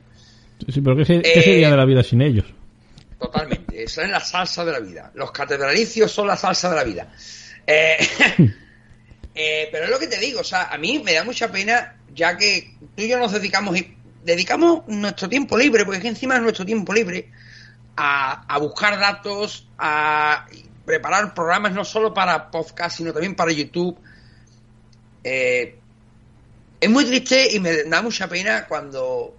Sí, 0.73 0.81
pero 0.81 0.97
¿qué, 0.97 1.05
se- 1.05 1.21
qué 1.23 1.39
Eh, 1.39 1.43
sería 1.43 1.71
de 1.71 1.77
la 1.77 1.85
vida 1.85 2.03
sin 2.03 2.23
ellos? 2.23 2.47
Totalmente. 3.19 3.83
Esa 3.83 4.03
es 4.05 4.11
la 4.11 4.21
salsa 4.21 4.65
de 4.65 4.73
la 4.73 4.81
vida. 4.81 5.11
Los 5.15 5.31
catedralicios 5.33 6.11
son 6.11 6.27
la 6.29 6.37
salsa 6.37 6.71
de 6.71 6.77
la 6.77 6.85
vida. 6.85 7.13
Eh, 7.67 7.97
eh, 9.35 9.69
pero 9.71 9.85
es 9.85 9.91
lo 9.91 9.99
que 9.99 10.07
te 10.07 10.19
digo, 10.19 10.41
o 10.41 10.45
sea, 10.45 10.65
a 10.73 10.79
mí 10.79 11.03
me 11.05 11.13
da 11.15 11.25
mucha 11.25 11.51
pena, 11.51 11.97
ya 12.15 12.37
que 12.37 12.75
tú 12.95 13.03
y 13.03 13.09
yo 13.09 13.19
nos 13.19 13.33
dedicamos 13.33 13.77
dedicamos 14.27 14.83
nuestro 14.89 15.29
tiempo 15.29 15.57
libre, 15.57 15.85
porque 15.85 15.99
es 15.99 16.03
que 16.03 16.09
encima 16.09 16.35
es 16.37 16.43
nuestro 16.43 16.67
tiempo 16.67 16.93
libre, 16.93 17.31
a, 17.97 18.59
buscar 18.61 18.99
datos, 18.99 19.69
a 19.79 20.47
preparar 20.85 21.33
programas 21.33 21.73
no 21.73 21.85
solo 21.85 22.13
para 22.13 22.51
podcast, 22.51 22.99
sino 22.99 23.13
también 23.13 23.37
para 23.37 23.53
YouTube. 23.53 23.97
Eh, 25.23 25.79
es 26.81 26.91
muy 26.91 27.05
triste 27.05 27.55
y 27.55 27.61
me 27.61 27.85
da 27.85 28.03
mucha 28.03 28.29
pena 28.29 28.67
cuando 28.67 29.35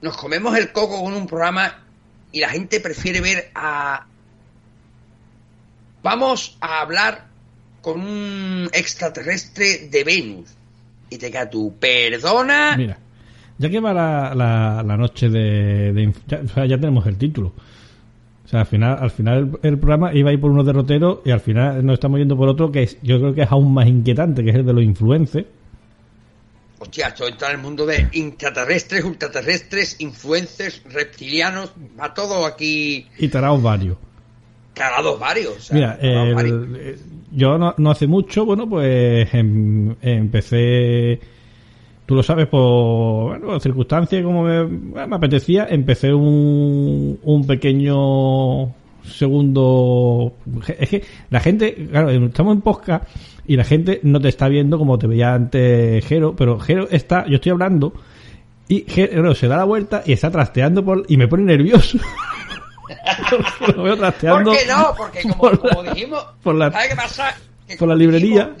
nos 0.00 0.16
comemos 0.16 0.56
el 0.56 0.72
coco 0.72 1.02
con 1.02 1.12
un 1.12 1.26
programa 1.26 1.84
y 2.32 2.40
la 2.40 2.48
gente 2.48 2.80
prefiere 2.80 3.20
ver 3.20 3.50
a... 3.54 4.06
Vamos 6.02 6.56
a 6.60 6.80
hablar 6.80 7.26
con 7.82 8.00
un 8.00 8.70
extraterrestre 8.72 9.88
de 9.88 10.02
Venus. 10.02 10.48
Y 11.10 11.18
te 11.18 11.30
queda 11.30 11.50
tú, 11.50 11.76
perdona. 11.78 12.76
Mira, 12.76 12.98
ya 13.60 13.68
que 13.68 13.78
va 13.78 13.92
la, 13.92 14.34
la, 14.34 14.82
la 14.82 14.96
noche 14.96 15.28
de... 15.28 15.92
de 15.92 16.12
ya, 16.26 16.40
o 16.42 16.48
sea, 16.48 16.64
ya 16.64 16.78
tenemos 16.78 17.06
el 17.06 17.18
título. 17.18 17.52
sea, 18.46 18.60
al 18.60 18.66
final, 18.66 18.98
al 18.98 19.10
final 19.10 19.58
el, 19.62 19.78
programa 19.78 20.14
iba 20.14 20.30
a 20.30 20.32
ir 20.32 20.40
por 20.40 20.50
unos 20.50 20.64
derroteros 20.64 21.18
y 21.26 21.30
al 21.30 21.40
final 21.40 21.84
nos 21.84 21.94
estamos 21.94 22.18
yendo 22.18 22.38
por 22.38 22.48
otro 22.48 22.72
que 22.72 22.84
es, 22.84 22.96
yo 23.02 23.18
creo 23.18 23.34
que 23.34 23.42
es 23.42 23.52
aún 23.52 23.74
más 23.74 23.86
inquietante, 23.86 24.42
que 24.42 24.48
es 24.48 24.56
el 24.56 24.64
de 24.64 24.72
los 24.72 24.82
influencers. 24.82 25.46
Hostia, 26.78 27.08
esto 27.08 27.28
entra 27.28 27.48
en 27.50 27.56
el 27.56 27.60
mundo 27.60 27.84
de 27.84 28.08
intraterrestres, 28.12 29.04
ultraterrestres, 29.04 30.00
influencers, 30.00 30.82
reptilianos, 30.90 31.74
a 31.98 32.14
todo 32.14 32.46
aquí. 32.46 33.06
Y 33.18 33.28
tarados 33.28 33.62
varios. 33.62 33.98
Tarados 34.72 35.20
varios. 35.20 35.70
Mira, 35.70 35.98
eh, 36.00 36.96
yo 37.30 37.58
no, 37.58 37.90
hace 37.90 38.06
mucho, 38.06 38.46
bueno, 38.46 38.66
pues 38.66 39.28
em, 39.34 39.94
empecé 40.00 41.20
tú 42.10 42.16
lo 42.16 42.24
sabes 42.24 42.48
por 42.48 43.38
bueno, 43.38 43.60
circunstancias 43.60 44.24
como 44.24 44.42
me, 44.42 45.00
apetecía, 45.00 45.68
empecé 45.70 46.12
un, 46.12 47.20
un 47.22 47.46
pequeño 47.46 48.74
segundo 49.04 50.32
es 50.76 50.88
que 50.88 51.04
la 51.30 51.38
gente 51.38 51.86
claro 51.88 52.10
estamos 52.10 52.56
en 52.56 52.62
Posca 52.62 53.02
y 53.46 53.56
la 53.56 53.62
gente 53.62 54.00
no 54.02 54.20
te 54.20 54.26
está 54.26 54.48
viendo 54.48 54.76
como 54.76 54.98
te 54.98 55.06
veía 55.06 55.34
antes 55.34 56.04
Jero 56.04 56.34
pero 56.34 56.58
Jero 56.58 56.88
está 56.90 57.26
yo 57.28 57.36
estoy 57.36 57.52
hablando 57.52 57.92
y 58.66 58.86
Jero 58.88 59.32
se 59.36 59.46
da 59.46 59.58
la 59.58 59.64
vuelta 59.64 60.02
y 60.04 60.12
está 60.12 60.32
trasteando 60.32 60.84
por 60.84 61.04
y 61.06 61.16
me 61.16 61.28
pone 61.28 61.44
nervioso 61.44 61.96
lo 63.76 63.84
veo 63.84 63.96
trasteando 63.96 64.50
¿por 64.50 64.58
qué 64.58 64.66
no? 64.66 64.94
porque 64.96 65.22
como, 65.22 65.84
dijimos 65.84 66.26
por 66.42 66.56
la, 66.56 66.72
¿sabes 66.72 66.88
qué 66.88 66.96
pasa? 66.96 67.36
por 67.78 67.86
la 67.86 67.94
librería 67.94 68.52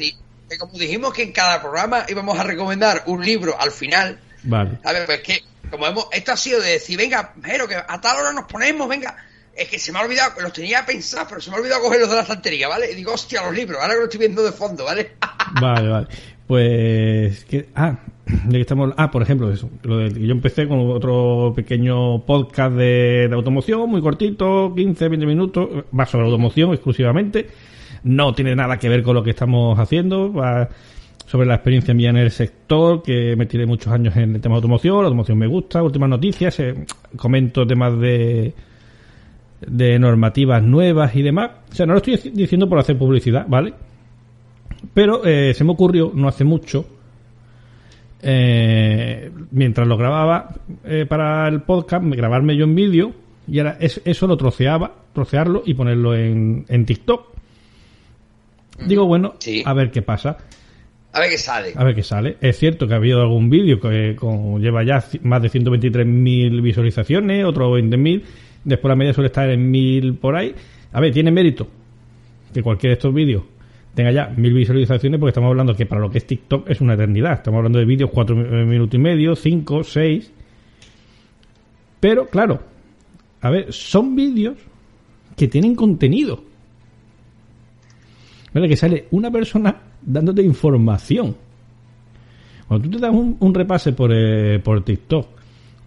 como 0.58 0.78
dijimos 0.78 1.12
que 1.12 1.22
en 1.22 1.32
cada 1.32 1.60
programa 1.60 2.04
íbamos 2.08 2.38
a 2.38 2.42
recomendar 2.42 3.04
un 3.06 3.24
libro 3.24 3.54
al 3.58 3.70
final. 3.70 4.18
Vale. 4.44 4.78
A 4.84 4.92
ver, 4.92 5.06
pues 5.06 5.20
que, 5.20 5.40
como 5.70 5.86
hemos, 5.86 6.08
esto 6.12 6.32
ha 6.32 6.36
sido 6.36 6.60
de 6.60 6.72
decir, 6.72 6.98
venga, 6.98 7.34
pero 7.40 7.68
que 7.68 7.76
a 7.76 8.00
tal 8.00 8.18
hora 8.18 8.32
nos 8.32 8.44
ponemos, 8.44 8.88
venga. 8.88 9.16
Es 9.54 9.68
que 9.68 9.78
se 9.78 9.92
me 9.92 9.98
ha 9.98 10.02
olvidado, 10.02 10.40
los 10.40 10.52
tenía 10.52 10.86
pensados, 10.86 11.28
pero 11.28 11.40
se 11.40 11.50
me 11.50 11.56
ha 11.56 11.60
olvidado 11.60 11.82
cogerlos 11.82 12.08
de 12.08 12.16
la 12.16 12.22
estantería, 12.22 12.68
¿vale? 12.68 12.90
Y 12.90 12.94
digo, 12.94 13.12
hostia, 13.12 13.42
los 13.42 13.54
libros, 13.54 13.80
ahora 13.80 13.94
que 13.94 13.98
lo 13.98 14.04
estoy 14.04 14.20
viendo 14.20 14.42
de 14.42 14.52
fondo, 14.52 14.84
¿vale? 14.84 15.12
vale, 15.60 15.88
vale. 15.88 16.06
Pues, 16.46 17.44
que, 17.44 17.68
ah, 17.74 17.96
de 18.26 18.52
que 18.52 18.60
estamos, 18.60 18.94
ah, 18.96 19.10
por 19.10 19.22
ejemplo, 19.22 19.52
eso, 19.52 19.70
lo 19.82 19.98
de, 19.98 20.26
yo 20.26 20.32
empecé 20.32 20.66
con 20.66 20.80
otro 20.90 21.52
pequeño 21.54 22.24
podcast 22.24 22.74
de, 22.74 23.28
de 23.28 23.34
automoción, 23.34 23.88
muy 23.90 24.00
cortito, 24.00 24.72
15, 24.74 25.08
20 25.08 25.26
minutos, 25.26 25.68
va 25.96 26.06
sobre 26.06 26.24
automoción 26.24 26.72
exclusivamente 26.72 27.48
no 28.04 28.34
tiene 28.34 28.54
nada 28.54 28.78
que 28.78 28.88
ver 28.88 29.02
con 29.02 29.14
lo 29.14 29.22
que 29.22 29.30
estamos 29.30 29.78
haciendo. 29.78 30.32
Sobre 31.26 31.46
la 31.46 31.54
experiencia 31.54 31.94
mía 31.94 32.10
en 32.10 32.16
el 32.16 32.30
sector, 32.32 33.04
que 33.04 33.36
me 33.36 33.46
tiré 33.46 33.64
muchos 33.64 33.92
años 33.92 34.16
en 34.16 34.34
el 34.34 34.40
tema 34.40 34.54
de 34.54 34.56
automoción, 34.56 34.96
la 34.96 35.04
automoción 35.04 35.38
me 35.38 35.46
gusta, 35.46 35.80
últimas 35.80 36.08
noticias, 36.08 36.58
eh, 36.58 36.74
comento 37.16 37.64
temas 37.64 37.96
de 38.00 38.52
de 39.60 39.98
normativas 39.98 40.62
nuevas 40.62 41.14
y 41.14 41.22
demás. 41.22 41.50
O 41.70 41.74
sea, 41.74 41.86
no 41.86 41.92
lo 41.92 41.98
estoy 41.98 42.16
diciendo 42.32 42.68
por 42.68 42.80
hacer 42.80 42.98
publicidad, 42.98 43.46
¿vale? 43.46 43.74
Pero 44.92 45.24
eh, 45.24 45.54
se 45.54 45.62
me 45.62 45.70
ocurrió 45.70 46.10
no 46.12 46.26
hace 46.26 46.42
mucho, 46.42 46.86
eh, 48.22 49.30
mientras 49.52 49.86
lo 49.86 49.96
grababa 49.96 50.54
para 51.08 51.46
el 51.46 51.60
podcast, 51.62 52.04
grabarme 52.06 52.56
yo 52.56 52.64
en 52.64 52.74
vídeo 52.74 53.12
y 53.46 53.58
ahora 53.58 53.76
eso 53.78 54.26
lo 54.26 54.36
troceaba, 54.36 54.92
trocearlo 55.12 55.62
y 55.64 55.74
ponerlo 55.74 56.16
en, 56.16 56.64
en 56.68 56.86
TikTok. 56.86 57.39
Digo, 58.86 59.06
bueno, 59.06 59.34
a 59.64 59.74
ver 59.74 59.90
qué 59.90 60.02
pasa. 60.02 60.38
A 61.12 61.20
ver 61.20 61.30
qué 61.30 61.38
sale. 61.38 61.72
A 61.74 61.84
ver 61.84 61.94
qué 61.94 62.02
sale. 62.02 62.36
Es 62.40 62.58
cierto 62.58 62.86
que 62.86 62.94
ha 62.94 62.96
habido 62.96 63.20
algún 63.20 63.50
vídeo 63.50 63.80
que 63.80 64.16
lleva 64.60 64.84
ya 64.84 65.04
más 65.22 65.42
de 65.42 65.50
123.000 65.50 66.62
visualizaciones, 66.62 67.44
otro 67.44 67.76
20.000. 67.76 68.22
Después 68.64 68.88
la 68.88 68.96
media 68.96 69.12
suele 69.12 69.26
estar 69.26 69.50
en 69.50 69.72
1.000 69.72 70.18
por 70.18 70.36
ahí. 70.36 70.54
A 70.92 71.00
ver, 71.00 71.12
tiene 71.12 71.30
mérito 71.30 71.66
que 72.52 72.62
cualquiera 72.62 72.92
de 72.92 72.98
estos 72.98 73.14
vídeos 73.14 73.42
tenga 73.94 74.12
ya 74.12 74.30
1.000 74.30 74.54
visualizaciones 74.54 75.18
porque 75.18 75.30
estamos 75.30 75.50
hablando 75.50 75.74
que 75.74 75.86
para 75.86 76.00
lo 76.00 76.10
que 76.10 76.18
es 76.18 76.26
TikTok 76.26 76.70
es 76.70 76.80
una 76.80 76.94
eternidad. 76.94 77.34
Estamos 77.34 77.58
hablando 77.58 77.78
de 77.80 77.84
vídeos 77.84 78.10
4 78.12 78.36
minutos 78.36 78.94
y 78.94 78.98
medio, 78.98 79.34
5, 79.34 79.84
6. 79.84 80.32
Pero, 81.98 82.26
claro, 82.26 82.60
a 83.40 83.50
ver, 83.50 83.72
son 83.72 84.14
vídeos 84.14 84.56
que 85.36 85.48
tienen 85.48 85.74
contenido. 85.74 86.49
¿Vale? 88.54 88.68
Que 88.68 88.76
sale 88.76 89.06
una 89.10 89.30
persona 89.30 89.76
dándote 90.02 90.42
información. 90.42 91.36
Cuando 92.68 92.88
tú 92.88 92.96
te 92.96 93.02
das 93.02 93.14
un, 93.14 93.54
repase 93.54 93.92
por, 93.92 94.12
eh, 94.14 94.60
por 94.60 94.84
TikTok 94.84 95.26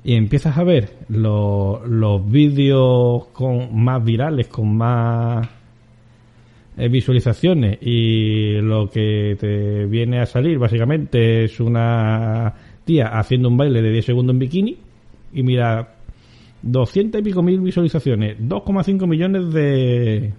y 0.03 0.15
empiezas 0.15 0.57
a 0.57 0.63
ver 0.63 0.97
los 1.07 2.29
vídeos 2.29 3.27
con 3.27 3.73
más 3.81 4.03
virales, 4.03 4.47
con 4.47 4.75
más 4.75 5.47
eh, 6.75 6.89
visualizaciones 6.89 7.77
y 7.81 8.59
lo 8.59 8.89
que 8.89 9.37
te 9.39 9.85
viene 9.85 10.19
a 10.19 10.25
salir 10.25 10.57
básicamente 10.57 11.45
es 11.45 11.59
una 11.59 12.53
tía 12.83 13.17
haciendo 13.17 13.47
un 13.47 13.57
baile 13.57 13.81
de 13.81 13.91
10 13.91 14.05
segundos 14.05 14.33
en 14.33 14.39
bikini 14.39 14.77
y 15.33 15.43
mira 15.43 15.95
200 16.63 17.21
y 17.21 17.23
pico 17.23 17.43
mil 17.43 17.59
visualizaciones, 17.59 18.39
2,5 18.39 19.07
millones 19.07 19.53
de, 19.53 20.33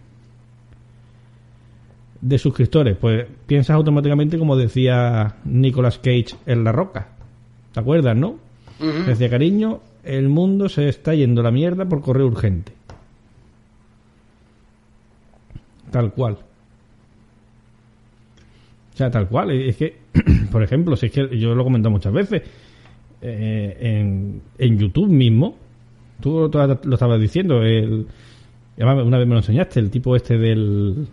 de 2.24 2.38
suscriptores, 2.38 2.96
pues 2.96 3.26
piensas 3.46 3.76
automáticamente 3.76 4.38
como 4.38 4.56
decía 4.56 5.36
Nicolas 5.44 5.98
Cage 5.98 6.36
en 6.46 6.64
La 6.64 6.72
Roca. 6.72 7.08
¿Te 7.72 7.80
acuerdas, 7.80 8.16
no? 8.16 8.38
Decía, 9.06 9.28
cariño, 9.28 9.80
el 10.04 10.30
mundo 10.30 10.70
se 10.70 10.88
está 10.88 11.14
yendo 11.14 11.42
a 11.42 11.44
la 11.44 11.50
mierda 11.50 11.86
por 11.86 12.00
correo 12.00 12.26
urgente. 12.26 12.72
Tal 15.90 16.12
cual. 16.12 16.38
O 18.94 18.96
sea, 18.96 19.10
tal 19.10 19.28
cual. 19.28 19.50
Es 19.50 19.76
que, 19.76 19.98
por 20.50 20.62
ejemplo, 20.62 20.96
si 20.96 21.06
es 21.06 21.12
que 21.12 21.38
yo 21.38 21.54
lo 21.54 21.60
he 21.60 21.64
comentado 21.64 21.90
muchas 21.90 22.12
veces, 22.12 22.42
eh, 23.20 23.76
en, 23.80 24.40
en 24.58 24.78
YouTube 24.78 25.08
mismo, 25.08 25.56
tú 26.20 26.50
lo, 26.50 26.94
estabas 26.94 27.20
diciendo, 27.20 27.62
el, 27.62 28.06
una 28.78 29.18
vez 29.18 29.26
me 29.26 29.34
lo 29.34 29.40
enseñaste, 29.40 29.78
el 29.78 29.90
tipo 29.90 30.16
este 30.16 30.38
del 30.38 31.06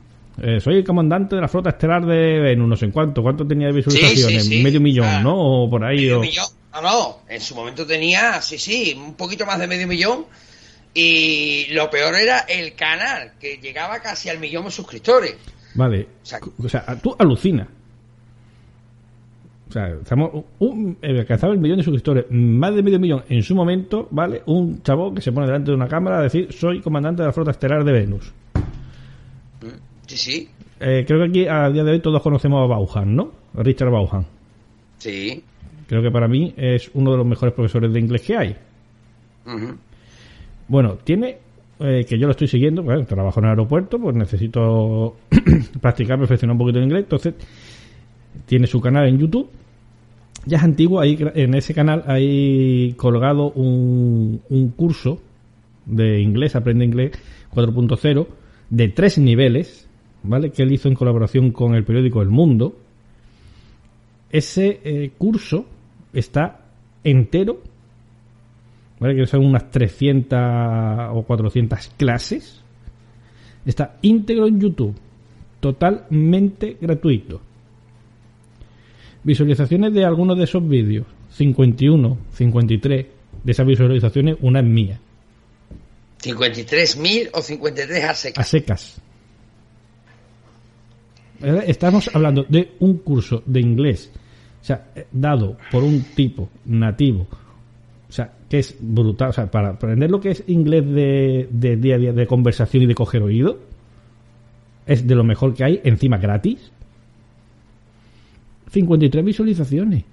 eh, 0.43 0.59
soy 0.59 0.77
el 0.77 0.83
comandante 0.83 1.35
de 1.35 1.41
la 1.41 1.47
flota 1.47 1.69
estelar 1.69 2.03
de 2.05 2.39
Venus, 2.39 2.67
no 2.67 2.75
sé 2.75 2.85
en 2.85 2.91
cuánto. 2.91 3.21
¿Cuánto 3.21 3.45
tenía 3.45 3.67
de 3.67 3.73
visualizaciones? 3.73 4.49
Medio 4.49 4.81
millón, 4.81 5.07
ah, 5.07 5.21
¿no? 5.21 5.35
O 5.35 5.69
por 5.69 5.83
ahí. 5.83 5.97
Medio 5.97 6.19
millón. 6.19 6.45
No, 6.73 6.81
no. 6.81 7.17
En 7.29 7.39
su 7.39 7.53
momento 7.53 7.85
tenía, 7.85 8.41
sí, 8.41 8.57
sí, 8.57 8.93
un 8.97 9.13
poquito 9.13 9.45
más 9.45 9.59
de 9.59 9.67
medio 9.67 9.87
millón. 9.87 10.25
Y 10.93 11.67
lo 11.71 11.89
peor 11.89 12.15
era 12.15 12.39
el 12.39 12.73
canal, 12.73 13.33
que 13.39 13.57
llegaba 13.57 13.99
casi 13.99 14.29
al 14.29 14.39
millón 14.39 14.65
de 14.65 14.71
suscriptores. 14.71 15.35
Vale. 15.75 16.07
O 16.57 16.67
sea, 16.67 16.81
tú 17.01 17.15
alucinas. 17.19 17.67
O 19.69 19.71
sea, 19.71 19.87
estamos 20.01 20.43
un, 20.59 20.97
alcanzaba 21.01 21.53
el 21.53 21.59
millón 21.59 21.77
de 21.77 21.83
suscriptores, 21.83 22.25
más 22.29 22.75
de 22.75 22.83
medio 22.83 22.99
millón 22.99 23.23
en 23.29 23.43
su 23.43 23.55
momento, 23.55 24.07
¿vale? 24.11 24.41
Un 24.47 24.81
chavo 24.81 25.13
que 25.13 25.21
se 25.21 25.31
pone 25.31 25.45
delante 25.45 25.71
de 25.71 25.75
una 25.75 25.87
cámara 25.87 26.19
a 26.19 26.23
decir, 26.23 26.51
soy 26.51 26.81
comandante 26.81 27.21
de 27.21 27.27
la 27.27 27.33
flota 27.33 27.51
estelar 27.51 27.85
de 27.85 27.91
Venus. 27.91 28.33
Sí, 30.07 30.17
sí. 30.17 30.49
Eh, 30.79 31.03
creo 31.07 31.19
que 31.19 31.25
aquí 31.25 31.47
a 31.47 31.69
día 31.69 31.83
de 31.83 31.91
hoy 31.91 31.99
todos 31.99 32.21
conocemos 32.21 32.63
a 32.63 32.67
Bauhan, 32.67 33.15
¿no? 33.15 33.31
Richard 33.53 33.91
Bauhan. 33.91 34.25
Sí. 34.97 35.43
Creo 35.87 36.01
que 36.01 36.11
para 36.11 36.27
mí 36.27 36.53
es 36.57 36.89
uno 36.93 37.11
de 37.11 37.17
los 37.17 37.25
mejores 37.25 37.53
profesores 37.53 37.91
de 37.91 37.99
inglés 37.99 38.21
que 38.21 38.37
hay. 38.37 38.55
Bueno, 40.67 40.97
tiene 41.03 41.37
eh, 41.79 42.05
que 42.07 42.17
yo 42.17 42.27
lo 42.27 42.31
estoy 42.31 42.47
siguiendo, 42.47 42.83
pues, 42.83 43.07
trabajo 43.07 43.39
en 43.39 43.45
el 43.45 43.49
aeropuerto, 43.51 43.99
pues 43.99 44.15
necesito 44.15 45.17
practicar, 45.81 46.19
perfeccionar 46.19 46.53
un 46.53 46.59
poquito 46.59 46.77
el 46.77 46.85
inglés, 46.85 47.03
entonces 47.03 47.33
tiene 48.45 48.67
su 48.67 48.79
canal 48.79 49.07
en 49.07 49.17
YouTube. 49.17 49.49
Ya 50.45 50.57
es 50.57 50.63
antiguo, 50.63 50.99
ahí 50.99 51.17
en 51.35 51.53
ese 51.55 51.73
canal 51.73 52.03
hay 52.07 52.93
colgado 52.97 53.51
un, 53.51 54.41
un 54.49 54.69
curso 54.69 55.19
de 55.85 56.21
inglés, 56.21 56.55
aprende 56.55 56.85
inglés 56.85 57.11
4.0, 57.53 58.27
de 58.69 58.87
tres 58.89 59.17
niveles, 59.17 59.87
¿vale? 60.23 60.51
Que 60.51 60.63
él 60.63 60.71
hizo 60.71 60.87
en 60.87 60.95
colaboración 60.95 61.51
con 61.51 61.75
el 61.75 61.83
periódico 61.83 62.21
El 62.21 62.29
Mundo. 62.29 62.77
Ese 64.29 64.79
eh, 64.83 65.11
curso 65.17 65.65
está 66.13 66.65
entero, 67.03 67.61
¿vale? 68.99 69.15
Que 69.15 69.25
son 69.25 69.45
unas 69.45 69.69
300 69.69 70.39
o 71.13 71.23
400 71.23 71.91
clases. 71.97 72.61
Está 73.65 73.97
íntegro 74.01 74.47
en 74.47 74.59
YouTube, 74.59 74.95
totalmente 75.59 76.77
gratuito. 76.79 77.41
Visualizaciones 79.23 79.93
de 79.93 80.03
algunos 80.03 80.37
de 80.37 80.45
esos 80.45 80.67
vídeos, 80.67 81.05
51, 81.29 82.17
53 82.33 83.05
de 83.43 83.51
esas 83.51 83.67
visualizaciones, 83.67 84.37
una 84.41 84.61
es 84.61 84.65
mía. 84.65 84.99
¿53.000 86.21 87.29
o 87.33 87.41
53 87.41 88.03
a 88.03 88.13
secas? 88.15 88.45
A 88.45 88.49
secas. 88.49 89.01
Estamos 91.43 92.09
hablando 92.13 92.45
de 92.47 92.73
un 92.79 92.97
curso 92.99 93.43
de 93.45 93.59
inglés, 93.59 94.11
sea, 94.61 94.87
dado 95.11 95.57
por 95.71 95.83
un 95.83 96.03
tipo 96.15 96.49
nativo 96.65 97.27
O 98.09 98.11
sea, 98.11 98.31
que 98.49 98.59
es 98.59 98.75
brutal. 98.79 99.29
O 99.29 99.33
sea, 99.33 99.49
para 99.49 99.69
aprender 99.69 100.09
lo 100.11 100.19
que 100.19 100.31
es 100.31 100.43
inglés 100.47 100.85
de, 100.85 101.47
de 101.49 101.75
día 101.77 101.95
a 101.95 101.97
día, 101.97 102.13
de 102.13 102.27
conversación 102.27 102.83
y 102.83 102.85
de 102.85 102.95
coger 102.95 103.23
oído, 103.23 103.59
es 104.85 105.07
de 105.07 105.15
lo 105.15 105.23
mejor 105.23 105.53
que 105.53 105.63
hay, 105.63 105.81
encima 105.83 106.17
gratis. 106.17 106.71
53 108.71 109.25
visualizaciones. 109.25 110.03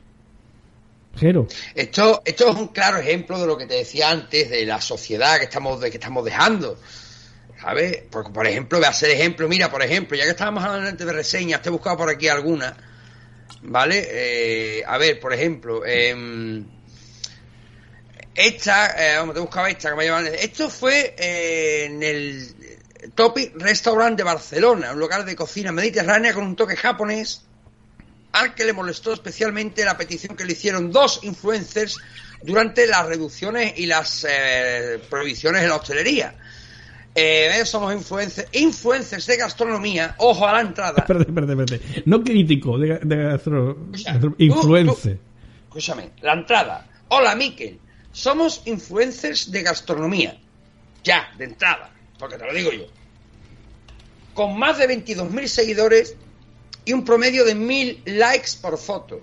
Jero. 1.16 1.48
Esto, 1.74 2.22
esto 2.24 2.50
es 2.50 2.56
un 2.56 2.68
claro 2.68 2.98
ejemplo 2.98 3.38
de 3.40 3.46
lo 3.46 3.56
que 3.56 3.66
te 3.66 3.74
decía 3.74 4.10
antes, 4.10 4.50
de 4.50 4.64
la 4.64 4.80
sociedad 4.80 5.38
que 5.38 5.44
estamos, 5.44 5.80
de, 5.80 5.90
que 5.90 5.96
estamos 5.96 6.24
dejando. 6.24 6.78
¿Sabes? 7.60 8.02
Porque, 8.10 8.30
por 8.30 8.46
ejemplo, 8.46 8.78
voy 8.78 8.86
a 8.86 8.90
hacer 8.90 9.10
ejemplo. 9.10 9.48
Mira, 9.48 9.70
por 9.70 9.82
ejemplo, 9.82 10.16
ya 10.16 10.24
que 10.24 10.30
estábamos 10.30 10.64
hablando 10.64 10.88
antes 10.88 11.06
de 11.06 11.12
reseñas, 11.12 11.60
te 11.60 11.68
he 11.68 11.72
buscado 11.72 11.96
por 11.96 12.08
aquí 12.08 12.28
alguna. 12.28 12.76
¿Vale? 13.62 14.06
Eh, 14.10 14.84
a 14.86 14.98
ver, 14.98 15.18
por 15.18 15.32
ejemplo, 15.32 15.82
eh, 15.84 16.14
esta, 18.38 18.94
eh, 18.96 19.16
vamos, 19.16 19.34
te 19.34 19.40
buscaba 19.40 19.68
esta 19.68 19.90
que 19.90 19.96
me 19.96 20.04
llaman. 20.04 20.26
Esto 20.26 20.70
fue 20.70 21.16
eh, 21.18 21.86
en 21.86 22.00
el 22.04 22.54
Topic 23.16 23.52
Restaurant 23.56 24.16
de 24.16 24.22
Barcelona, 24.22 24.92
un 24.92 25.00
lugar 25.00 25.24
de 25.24 25.34
cocina 25.34 25.72
mediterránea 25.72 26.32
con 26.32 26.44
un 26.44 26.54
toque 26.54 26.76
japonés, 26.76 27.42
al 28.30 28.54
que 28.54 28.64
le 28.64 28.72
molestó 28.72 29.12
especialmente 29.12 29.84
la 29.84 29.96
petición 29.96 30.36
que 30.36 30.44
le 30.44 30.52
hicieron 30.52 30.92
dos 30.92 31.18
influencers 31.24 31.98
durante 32.40 32.86
las 32.86 33.06
reducciones 33.06 33.72
y 33.76 33.86
las 33.86 34.24
eh, 34.28 35.00
prohibiciones 35.10 35.62
en 35.62 35.70
la 35.70 35.74
hostelería. 35.74 36.36
Eh, 37.20 37.66
somos 37.66 37.92
influencers, 37.92 38.48
influencers 38.52 39.26
de 39.26 39.36
gastronomía, 39.36 40.14
ojo 40.18 40.46
a 40.46 40.52
la 40.52 40.60
entrada. 40.60 40.98
Espérate, 40.98 41.28
espérate, 41.28 41.52
espérate. 41.52 42.02
No 42.06 42.22
crítico 42.22 42.78
de, 42.78 43.00
de 43.00 43.16
gastronomía, 43.16 44.20
influencer. 44.38 45.18
Escúchame, 45.64 46.12
la 46.20 46.34
entrada. 46.34 46.86
Hola, 47.08 47.34
Miquel. 47.34 47.80
Somos 48.12 48.62
influencers 48.66 49.50
de 49.50 49.62
gastronomía. 49.64 50.38
Ya, 51.02 51.32
de 51.36 51.46
entrada, 51.46 51.90
porque 52.20 52.38
te 52.38 52.46
lo 52.46 52.54
digo 52.54 52.70
yo. 52.70 52.86
Con 54.32 54.56
más 54.56 54.78
de 54.78 54.86
22.000 54.86 55.46
seguidores 55.48 56.14
y 56.84 56.92
un 56.92 57.04
promedio 57.04 57.44
de 57.44 57.56
1.000 57.56 58.02
likes 58.16 58.50
por 58.62 58.78
foto. 58.78 59.20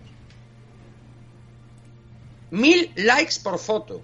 1.000 2.52 2.92
likes 2.96 3.36
por 3.42 3.58
foto. 3.58 4.02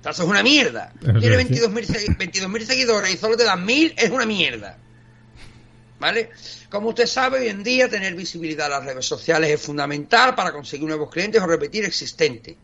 O 0.00 0.02
sea, 0.02 0.12
es 0.12 0.18
una 0.20 0.42
mierda. 0.42 0.92
Tiene 1.00 1.44
22.000 1.44 2.16
22 2.16 2.64
seguidores 2.64 3.14
y 3.14 3.16
solo 3.16 3.36
te 3.36 3.44
dan 3.44 3.66
1.000, 3.66 3.94
es 3.96 4.10
una 4.10 4.26
mierda. 4.26 4.78
¿Vale? 5.98 6.30
Como 6.70 6.88
usted 6.88 7.06
sabe, 7.06 7.40
hoy 7.40 7.48
en 7.48 7.62
día 7.62 7.88
tener 7.88 8.14
visibilidad 8.14 8.66
en 8.66 8.72
las 8.72 8.84
redes 8.84 9.04
sociales 9.04 9.50
es 9.50 9.60
fundamental 9.60 10.34
para 10.34 10.52
conseguir 10.52 10.88
nuevos 10.88 11.10
clientes 11.10 11.42
o 11.42 11.46
repetir 11.46 11.84
existentes. 11.84 12.56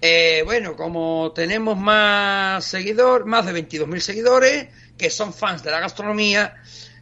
Eh, 0.00 0.42
bueno, 0.44 0.76
como 0.76 1.32
tenemos 1.32 1.76
más 1.76 2.64
seguidores, 2.64 3.26
más 3.26 3.46
de 3.46 3.52
22.000 3.52 4.00
seguidores, 4.00 4.68
que 4.96 5.10
son 5.10 5.32
fans 5.32 5.62
de 5.62 5.70
la 5.70 5.80
gastronomía, 5.80 6.56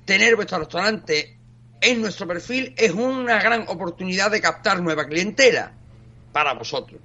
tener 0.04 0.36
vuestro 0.36 0.58
restaurante 0.58 1.36
en 1.80 2.00
nuestro 2.00 2.26
perfil 2.26 2.74
es 2.76 2.92
una 2.92 3.40
gran 3.40 3.64
oportunidad 3.68 4.30
de 4.30 4.40
captar 4.40 4.80
nueva 4.80 5.06
clientela 5.06 5.72
para 6.32 6.54
vosotros. 6.54 7.00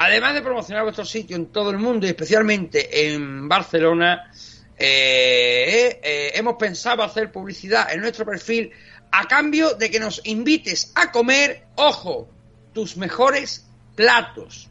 Además 0.00 0.34
de 0.34 0.42
promocionar 0.42 0.84
vuestro 0.84 1.04
sitio 1.04 1.34
en 1.34 1.46
todo 1.46 1.70
el 1.70 1.78
mundo 1.78 2.06
y 2.06 2.10
especialmente 2.10 3.12
en 3.12 3.48
Barcelona, 3.48 4.30
eh, 4.78 5.98
eh, 6.00 6.30
hemos 6.34 6.54
pensado 6.54 7.02
hacer 7.02 7.32
publicidad 7.32 7.92
en 7.92 8.00
nuestro 8.00 8.24
perfil 8.24 8.70
a 9.10 9.26
cambio 9.26 9.74
de 9.74 9.90
que 9.90 9.98
nos 9.98 10.24
invites 10.24 10.92
a 10.94 11.10
comer, 11.10 11.64
ojo, 11.74 12.28
tus 12.72 12.96
mejores 12.96 13.66
platos. 13.96 14.70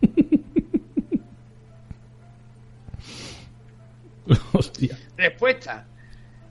Hostia. 4.52 4.96
Respuesta. 5.16 5.84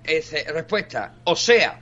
respuesta. 0.03 1.15
O 1.23 1.37
sea, 1.37 1.79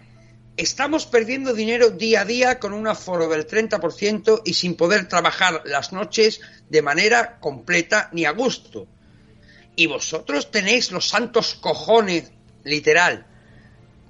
estamos 0.61 1.05
perdiendo 1.05 1.53
dinero 1.53 1.89
día 1.89 2.21
a 2.21 2.25
día 2.25 2.59
con 2.59 2.73
un 2.73 2.85
aforo 2.85 3.29
del 3.29 3.47
30% 3.47 4.41
y 4.43 4.53
sin 4.53 4.75
poder 4.75 5.07
trabajar 5.07 5.61
las 5.65 5.93
noches 5.93 6.41
de 6.69 6.81
manera 6.81 7.39
completa 7.39 8.09
ni 8.11 8.25
a 8.25 8.31
gusto. 8.31 8.85
Y 9.77 9.87
vosotros 9.87 10.51
tenéis 10.51 10.91
los 10.91 11.07
santos 11.07 11.55
cojones, 11.55 12.33
literal, 12.65 13.25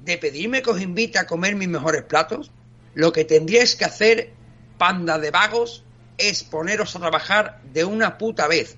de 0.01 0.17
pedirme 0.17 0.63
que 0.63 0.71
os 0.71 0.81
invite 0.81 1.19
a 1.19 1.27
comer 1.27 1.55
mis 1.55 1.67
mejores 1.67 2.01
platos. 2.03 2.49
Lo 2.95 3.11
que 3.11 3.25
tendríais 3.25 3.75
que 3.75 3.85
hacer, 3.85 4.33
panda 4.79 5.19
de 5.19 5.29
vagos, 5.29 5.83
es 6.17 6.43
poneros 6.43 6.95
a 6.95 6.99
trabajar 6.99 7.61
de 7.71 7.85
una 7.85 8.17
puta 8.17 8.47
vez. 8.47 8.75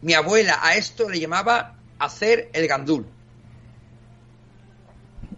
Mi 0.00 0.14
abuela 0.14 0.58
a 0.62 0.76
esto 0.76 1.10
le 1.10 1.20
llamaba 1.20 1.76
hacer 1.98 2.48
el 2.54 2.66
gandul. 2.66 3.04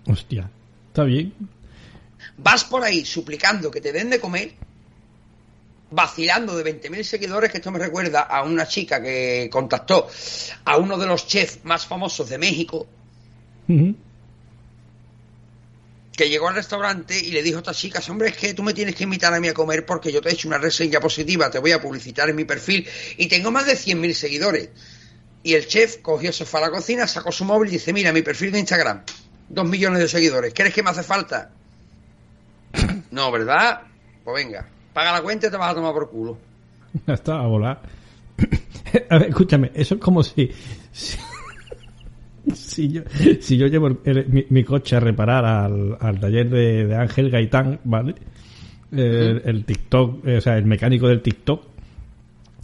Hostia, 0.07 0.49
está 0.87 1.03
bien. 1.03 1.35
Vas 2.39 2.65
por 2.65 2.83
ahí 2.83 3.05
suplicando 3.05 3.71
que 3.71 3.81
te 3.81 3.93
den 3.93 4.11
de 4.11 4.19
comer, 4.21 4.55
vacilando 5.91 6.57
de 6.57 6.81
20.000 6.81 7.03
seguidores, 7.03 7.51
que 7.51 7.59
esto 7.59 7.71
me 7.71 7.79
recuerda 7.79 8.23
a 8.23 8.43
una 8.43 8.67
chica 8.67 9.03
que 9.03 9.49
contactó 9.53 10.09
a 10.65 10.77
uno 10.79 10.97
de 10.99 11.07
los 11.07 11.27
chefs 11.27 11.65
más 11.65 11.87
famosos 11.87 12.29
de 12.31 12.39
México, 12.39 12.87
que 16.17 16.29
llegó 16.29 16.49
al 16.49 16.55
restaurante 16.55 17.19
y 17.19 17.31
le 17.31 17.43
dijo 17.43 17.59
a 17.59 17.61
estas 17.61 17.77
chicas, 17.79 18.09
hombre, 18.09 18.29
es 18.29 18.37
que 18.37 18.55
tú 18.55 18.63
me 18.63 18.75
tienes 18.75 18.95
que 18.95 19.05
invitar 19.05 19.33
a 19.33 19.41
mí 19.41 19.49
a 19.49 19.55
comer 19.55 19.87
porque 19.87 20.13
yo 20.13 20.21
te 20.21 20.31
he 20.31 20.33
hecho 20.33 20.49
una 20.49 20.59
reseña 20.59 21.01
positiva, 21.01 21.51
te 21.51 21.59
voy 21.59 21.73
a 21.73 21.81
publicitar 21.81 22.29
en 22.29 22.37
mi 22.37 22.45
perfil 22.45 22.87
y 23.17 23.27
tengo 23.27 23.51
más 23.51 23.67
de 23.67 23.75
100.000 23.75 24.13
seguidores. 24.13 24.71
Y 25.43 25.55
el 25.55 25.67
chef 25.67 25.99
cogió, 25.99 26.33
se 26.33 26.45
fue 26.45 26.61
a 26.61 26.65
la 26.65 26.71
cocina, 26.71 27.07
sacó 27.07 27.33
su 27.33 27.45
móvil 27.45 27.69
y 27.71 27.73
dice, 27.73 27.93
mira, 27.93 28.13
mi 28.13 28.23
perfil 28.23 28.53
de 28.53 28.61
Instagram, 28.61 29.03
dos 29.49 29.69
millones 29.69 30.01
de 30.01 30.09
seguidores, 30.09 30.55
¿quieres 30.55 30.73
que 30.73 30.83
me 30.83 30.91
hace 30.91 31.03
falta? 31.03 31.51
No, 33.13 33.31
¿verdad? 33.31 33.83
Pues 34.25 34.45
venga, 34.45 34.67
paga 34.93 35.13
la 35.13 35.23
cuenta 35.23 35.47
y 35.47 35.51
te 35.51 35.57
vas 35.57 35.71
a 35.71 35.75
tomar 35.75 35.93
por 35.93 36.11
culo. 36.11 36.39
Ya 37.07 37.15
está, 37.15 37.39
a 37.39 37.47
volar. 37.47 37.81
A 39.09 39.19
ver, 39.19 39.29
escúchame, 39.29 39.71
eso 39.75 39.95
es 39.95 40.01
como 40.01 40.23
si... 40.23 40.51
si, 42.53 42.89
yo, 42.93 43.03
si 43.41 43.57
yo 43.57 43.67
llevo 43.67 43.89
mi, 44.51 44.65
coche 44.65 44.97
a 44.97 45.01
reparar 45.01 45.45
al, 45.45 46.21
taller 46.21 46.51
de, 46.51 46.95
Ángel 46.95 47.31
Gaitán, 47.31 47.81
¿vale? 47.85 48.15
el, 48.91 49.65
TikTok, 49.65 50.27
o 50.27 50.41
sea, 50.43 50.59
el 50.59 50.67
mecánico 50.67 51.09
del 51.09 51.23
TikTok, 51.23 51.65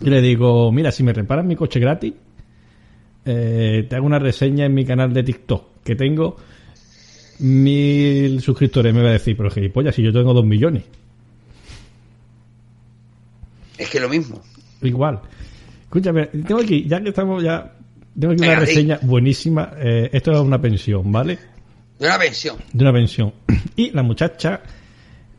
y 0.00 0.10
le 0.10 0.20
digo, 0.20 0.70
mira, 0.72 0.92
si 0.92 1.02
me 1.02 1.14
reparan 1.14 1.46
mi 1.46 1.56
coche 1.56 1.80
gratis, 1.80 2.12
eh, 3.24 3.86
te 3.88 3.96
hago 3.96 4.06
una 4.06 4.18
reseña 4.18 4.66
en 4.66 4.74
mi 4.74 4.84
canal 4.84 5.12
de 5.12 5.22
TikTok, 5.22 5.82
que 5.82 5.96
tengo 5.96 6.36
mil 7.38 8.40
suscriptores, 8.40 8.94
me 8.94 9.02
va 9.02 9.10
a 9.10 9.12
decir, 9.12 9.36
pero 9.36 9.50
gilipollas, 9.50 9.94
si 9.94 10.02
yo 10.02 10.12
tengo 10.12 10.32
dos 10.34 10.44
millones. 10.44 10.84
Es 13.78 13.88
que 13.90 14.00
lo 14.00 14.08
mismo. 14.08 14.42
Igual. 14.82 15.20
Escúchame, 15.84 16.26
tengo 16.26 16.60
aquí, 16.60 16.84
ya 16.86 17.00
que 17.00 17.08
estamos 17.08 17.42
ya, 17.42 17.72
tengo 18.18 18.34
aquí 18.34 18.42
una 18.42 18.56
reseña 18.56 18.98
buenísima. 19.02 19.72
Eh, 19.78 20.10
esto 20.12 20.32
es 20.32 20.40
una 20.40 20.60
pensión, 20.60 21.10
¿vale? 21.10 21.38
De 21.98 22.06
una 22.06 22.18
pensión. 22.18 22.56
De 22.72 22.84
una 22.84 22.92
pensión. 22.92 23.32
Y 23.76 23.92
la 23.92 24.02
muchacha 24.02 24.60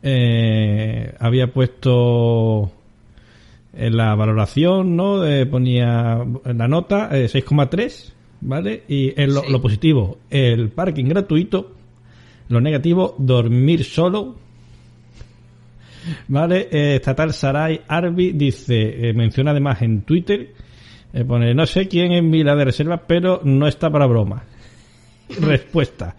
eh, 0.02 1.14
había 1.18 1.52
puesto 1.52 2.72
en 3.74 3.96
la 3.96 4.14
valoración, 4.14 4.96
¿no? 4.96 5.26
Eh, 5.26 5.44
ponía 5.46 6.24
la 6.44 6.68
nota 6.68 7.10
6,3, 7.10 8.12
¿vale? 8.40 8.82
Y 8.88 9.12
en 9.20 9.34
lo, 9.34 9.62
positivo, 9.62 10.18
el 10.30 10.70
parking 10.70 11.04
gratuito. 11.04 11.76
Lo 12.50 12.60
negativo, 12.60 13.14
dormir 13.16 13.84
solo. 13.84 14.34
¿Vale? 16.28 16.68
Eh, 16.70 16.96
Estatal 16.96 17.32
Saray 17.32 17.80
Arbi 17.86 18.32
dice, 18.32 19.08
eh, 19.08 19.14
menciona 19.14 19.52
además 19.52 19.80
en 19.82 20.02
Twitter, 20.02 20.52
pone, 21.26 21.54
no 21.54 21.64
sé 21.66 21.86
quién 21.86 22.12
en 22.12 22.44
la 22.44 22.56
de 22.56 22.64
reserva, 22.64 22.98
pero 23.06 23.40
no 23.44 23.68
está 23.68 23.88
para 23.88 24.06
broma. 24.06 24.42
Respuesta. 25.40 26.16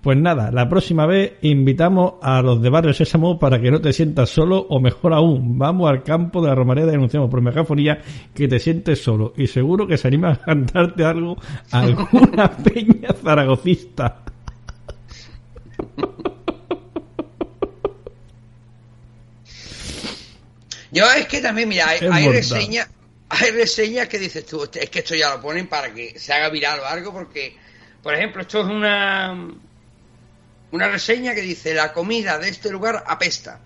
Pues 0.00 0.16
nada, 0.16 0.50
la 0.50 0.68
próxima 0.68 1.04
vez 1.04 1.34
invitamos 1.42 2.14
a 2.22 2.40
los 2.40 2.62
de 2.62 2.70
Barrio 2.70 2.94
Sésamo 2.94 3.38
para 3.38 3.60
que 3.60 3.70
no 3.70 3.80
te 3.80 3.92
sientas 3.92 4.30
solo 4.30 4.64
o 4.70 4.80
mejor 4.80 5.12
aún, 5.12 5.58
vamos 5.58 5.90
al 5.90 6.04
campo 6.04 6.40
de 6.40 6.48
la 6.48 6.54
Romareda 6.54 6.88
y 6.88 6.92
denunciamos 6.92 7.28
por 7.28 7.42
megafonía 7.42 7.98
que 8.32 8.48
te 8.48 8.60
sientes 8.60 9.02
solo 9.02 9.34
y 9.36 9.46
seguro 9.48 9.86
que 9.86 9.98
se 9.98 10.08
anima 10.08 10.30
a 10.30 10.36
cantarte 10.36 11.04
algo 11.04 11.36
alguna 11.72 12.48
peña 12.64 13.12
zaragocista. 13.20 14.22
Yo 20.96 21.04
es 21.12 21.26
que 21.26 21.42
también, 21.42 21.68
mira, 21.68 21.88
hay, 21.88 22.28
reseñas 22.28 22.88
hay 23.28 23.50
reseñas 23.50 24.08
que 24.08 24.18
dices 24.18 24.46
tú, 24.46 24.66
es 24.72 24.88
que 24.88 25.00
esto 25.00 25.14
ya 25.14 25.28
lo 25.28 25.42
ponen 25.42 25.66
para 25.66 25.92
que 25.92 26.18
se 26.18 26.32
haga 26.32 26.48
viral 26.48 26.80
o 26.80 26.86
algo 26.86 27.12
porque, 27.12 27.54
por 28.02 28.14
ejemplo, 28.14 28.40
esto 28.40 28.60
es 28.60 28.66
una 28.66 29.36
una 30.70 30.88
reseña 30.88 31.34
que 31.34 31.42
dice 31.42 31.74
la 31.74 31.92
comida 31.92 32.38
de 32.38 32.48
este 32.48 32.70
lugar 32.70 33.04
apesta. 33.06 33.60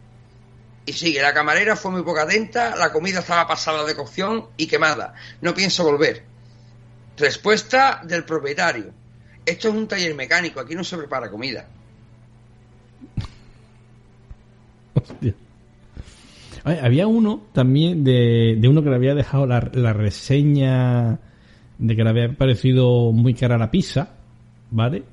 Y 0.85 0.93
sigue, 0.93 1.23
la 1.23 1.33
camarera 1.33 1.77
fue 1.77 1.93
muy 1.93 2.03
poca 2.03 2.23
atenta, 2.23 2.75
la 2.75 2.91
comida 2.91 3.21
estaba 3.21 3.47
pasada 3.47 3.85
de 3.85 3.95
cocción 3.95 4.49
y 4.57 4.67
quemada. 4.67 5.15
No 5.41 5.55
pienso 5.55 5.85
volver. 5.85 6.25
Respuesta 7.17 8.01
del 8.03 8.25
propietario. 8.25 8.93
Esto 9.47 9.69
es 9.69 9.75
un 9.75 9.87
taller 9.87 10.17
mecánico, 10.17 10.59
aquí 10.59 10.75
no 10.75 10.83
se 10.83 10.97
prepara 10.97 11.31
comida. 11.31 11.69
Hostia. 14.95 15.35
Había 16.65 17.07
uno 17.07 17.41
también 17.53 18.05
de, 18.05 18.57
de 18.59 18.69
uno 18.69 18.83
que 18.83 18.91
le 18.91 18.97
había 18.97 19.15
dejado 19.15 19.47
la, 19.47 19.71
la 19.73 19.93
reseña 19.93 21.19
de 21.79 21.97
que 21.97 22.05
le 22.05 22.11
había 22.11 22.33
parecido 22.33 23.13
muy 23.13 23.33
cara 23.35 23.57
la 23.57 23.71
pizza, 23.71 24.15
¿vale? 24.71 25.05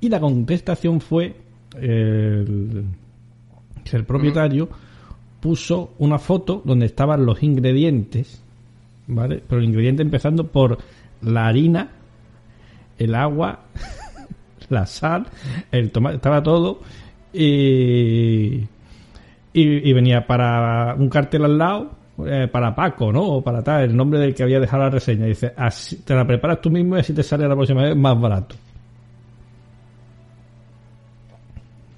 Y 0.00 0.08
la 0.08 0.20
contestación 0.20 1.00
fue 1.00 1.34
el, 1.80 2.84
el 3.92 4.04
propietario 4.04 4.68
puso 5.40 5.94
una 5.98 6.18
foto 6.18 6.62
donde 6.64 6.86
estaban 6.86 7.26
los 7.26 7.42
ingredientes, 7.42 8.42
¿vale? 9.08 9.42
Pero 9.46 9.60
el 9.60 9.66
ingrediente 9.66 10.02
empezando 10.02 10.46
por 10.46 10.78
la 11.22 11.48
harina, 11.48 11.90
el 12.98 13.14
agua, 13.14 13.64
la 14.68 14.86
sal, 14.86 15.26
el 15.72 15.90
tomate, 15.90 16.16
estaba 16.16 16.42
todo 16.42 16.80
y, 17.32 18.60
y, 19.52 19.88
y 19.88 19.92
venía 19.92 20.26
para 20.26 20.94
un 20.94 21.08
cartel 21.08 21.44
al 21.44 21.58
lado 21.58 22.02
eh, 22.26 22.46
para 22.50 22.74
Paco, 22.74 23.10
¿no? 23.10 23.22
O 23.22 23.42
para 23.42 23.62
tal, 23.62 23.84
el 23.84 23.96
nombre 23.96 24.20
del 24.20 24.34
que 24.34 24.42
había 24.42 24.60
dejado 24.60 24.84
la 24.84 24.90
reseña. 24.90 25.26
Dice, 25.26 25.52
así, 25.56 25.96
te 25.96 26.14
la 26.14 26.26
preparas 26.26 26.60
tú 26.60 26.70
mismo 26.70 26.96
y 26.96 27.00
así 27.00 27.14
te 27.14 27.22
sale 27.22 27.48
la 27.48 27.54
próxima 27.54 27.82
vez 27.82 27.96
más 27.96 28.20
barato. 28.20 28.54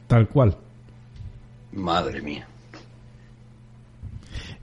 Tal 0.06 0.28
cual. 0.28 0.56
Madre 1.72 2.22
mía. 2.22 2.46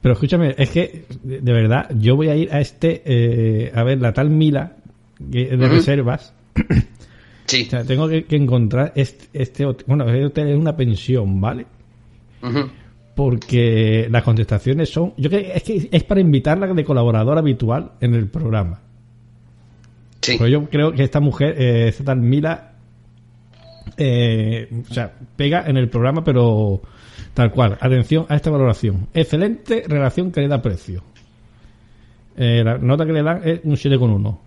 Pero 0.02 0.14
escúchame, 0.14 0.56
es 0.58 0.70
que, 0.70 1.06
de, 1.22 1.54
verdad, 1.54 1.92
yo 1.98 2.16
voy 2.16 2.30
a 2.30 2.36
ir 2.36 2.52
a 2.52 2.60
este, 2.60 3.04
eh, 3.06 3.72
a 3.76 3.84
ver, 3.84 4.00
la 4.00 4.14
tal 4.14 4.30
Mila, 4.30 4.78
de 5.20 5.68
reservas. 5.68 6.34
Sí. 7.48 7.66
O 7.68 7.70
sea, 7.70 7.84
tengo 7.84 8.08
que, 8.08 8.24
que 8.24 8.38
encontrar 8.38 8.94
este, 8.96 9.28
este 9.34 9.66
hotel. 9.66 9.84
Bueno, 9.86 10.06
este 10.06 10.24
hotel 10.24 10.48
es 10.52 10.58
una 10.58 10.78
pensión, 10.78 11.42
¿vale? 11.42 11.66
Ujú. 12.42 12.70
Porque 13.16 14.08
las 14.10 14.24
contestaciones 14.24 14.90
son. 14.90 15.14
Yo 15.18 15.30
creo 15.30 15.42
que 15.42 15.54
es 15.54 15.64
que 15.64 15.90
es 15.92 16.04
para 16.04 16.22
invitarla 16.22 16.68
de 16.68 16.84
colaboradora 16.84 17.42
habitual 17.42 17.92
en 18.00 18.16
el 18.16 18.28
programa. 18.30 18.82
Sí. 20.22 20.38
Pues 20.38 20.52
yo 20.52 20.70
creo 20.70 20.92
que 20.94 21.04
esta 21.04 21.20
mujer, 21.20 21.56
eh, 21.58 21.88
esta 21.90 22.06
tal 22.06 22.22
Mila, 22.22 22.74
eh, 23.98 24.70
o 24.90 24.94
sea, 24.94 25.14
pega 25.36 25.66
en 25.68 25.78
el 25.78 25.90
programa, 25.90 26.24
pero 26.24 26.82
tal 27.34 27.52
cual. 27.52 27.78
Atención 27.80 28.26
a 28.30 28.36
esta 28.36 28.50
valoración. 28.50 29.08
Excelente 29.14 29.84
relación 29.88 30.32
calidad-precio. 30.32 31.04
Eh, 32.38 32.64
la 32.64 32.78
nota 32.78 33.06
que 33.06 33.14
le 33.14 33.24
dan 33.24 33.42
es 33.44 33.62
un 33.64 33.76
7,1. 33.76 34.40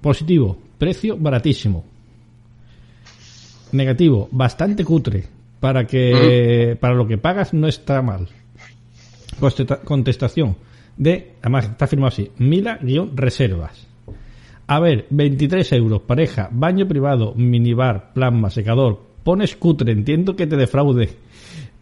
Positivo, 0.00 0.58
precio 0.78 1.16
baratísimo. 1.16 1.84
Negativo, 3.72 4.28
bastante 4.30 4.84
cutre. 4.84 5.37
Para 5.60 5.86
que 5.86 6.76
para 6.80 6.94
lo 6.94 7.06
que 7.06 7.18
pagas 7.18 7.52
no 7.54 7.66
está 7.68 8.00
mal. 8.02 8.28
Contesta- 9.40 9.80
Contestación 9.80 10.56
de, 10.96 11.32
además 11.42 11.66
está 11.66 11.86
firmado 11.86 12.08
así, 12.08 12.30
Mila-reservas. 12.38 13.86
A 14.66 14.80
ver, 14.80 15.06
23 15.10 15.72
euros, 15.72 16.02
pareja, 16.02 16.48
baño 16.52 16.86
privado, 16.86 17.32
minibar, 17.34 18.12
plasma, 18.12 18.50
secador. 18.50 19.00
Pones 19.24 19.56
cutre, 19.56 19.92
entiendo 19.92 20.36
que 20.36 20.46
te 20.46 20.56
defraude. 20.56 21.08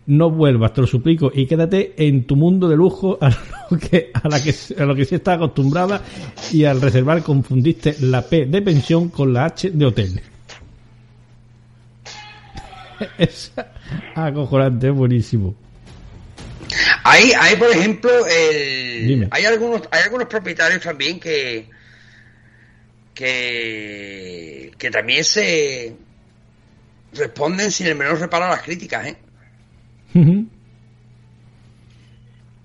No 0.06 0.30
vuelvas, 0.30 0.72
te 0.72 0.82
lo 0.82 0.86
suplico, 0.86 1.32
y 1.34 1.46
quédate 1.46 1.94
en 1.96 2.24
tu 2.24 2.36
mundo 2.36 2.68
de 2.68 2.76
lujo 2.76 3.18
a 3.20 3.30
lo 3.70 3.78
que, 3.78 4.10
a 4.14 4.28
la 4.28 4.40
que, 4.40 4.54
a 4.78 4.84
lo 4.84 4.94
que 4.94 5.04
sí 5.04 5.16
estás 5.16 5.36
acostumbrada 5.36 6.00
y 6.52 6.62
al 6.64 6.80
reservar 6.80 7.22
confundiste 7.24 7.96
la 8.02 8.22
P 8.22 8.46
de 8.46 8.62
pensión 8.62 9.08
con 9.08 9.32
la 9.32 9.46
H 9.46 9.70
de 9.70 9.84
hotel. 9.84 10.20
Es 13.18 13.52
acojonante, 14.14 14.88
es 14.88 14.94
buenísimo. 14.94 15.54
Hay, 17.04 17.32
hay 17.38 17.56
por 17.56 17.70
ejemplo, 17.70 18.10
el- 18.26 19.06
hay 19.30 19.44
algunos, 19.44 19.82
hay 19.90 20.02
algunos 20.02 20.26
propietarios 20.28 20.82
también 20.82 21.20
que, 21.20 21.68
que, 23.14 24.72
que 24.76 24.90
también 24.90 25.24
se 25.24 25.94
responden 27.12 27.70
sin 27.70 27.86
el 27.86 27.94
menor 27.94 28.18
reparo 28.18 28.46
a 28.46 28.50
las 28.50 28.62
críticas, 28.62 29.06
¿eh? 29.06 29.16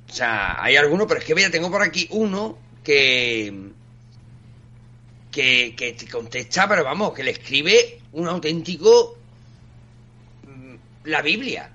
O 0.09 0.13
sea, 0.13 0.61
hay 0.61 0.75
algunos, 0.75 1.07
pero 1.07 1.19
es 1.19 1.25
que 1.25 1.36
mira, 1.36 1.49
tengo 1.49 1.71
por 1.71 1.82
aquí 1.82 2.07
uno 2.11 2.57
que 2.84 3.69
que, 5.32 5.73
que 5.77 5.93
te 5.93 6.07
contesta, 6.07 6.67
pero 6.67 6.84
vamos, 6.84 7.13
que 7.13 7.23
le 7.23 7.32
escribe 7.32 7.99
un 8.13 8.27
auténtico 8.27 9.17
la 11.06 11.22
Biblia. 11.22 11.72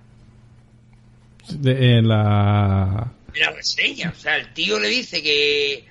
De- 1.49 1.99
en 1.99 2.09
la 2.09 3.13
en 3.35 3.41
la 3.41 3.51
reseña. 3.51 4.11
O 4.17 4.19
sea, 4.19 4.37
el 4.37 4.53
tío 4.53 4.79
le 4.79 4.89
dice 4.89 5.23
que. 5.23 5.85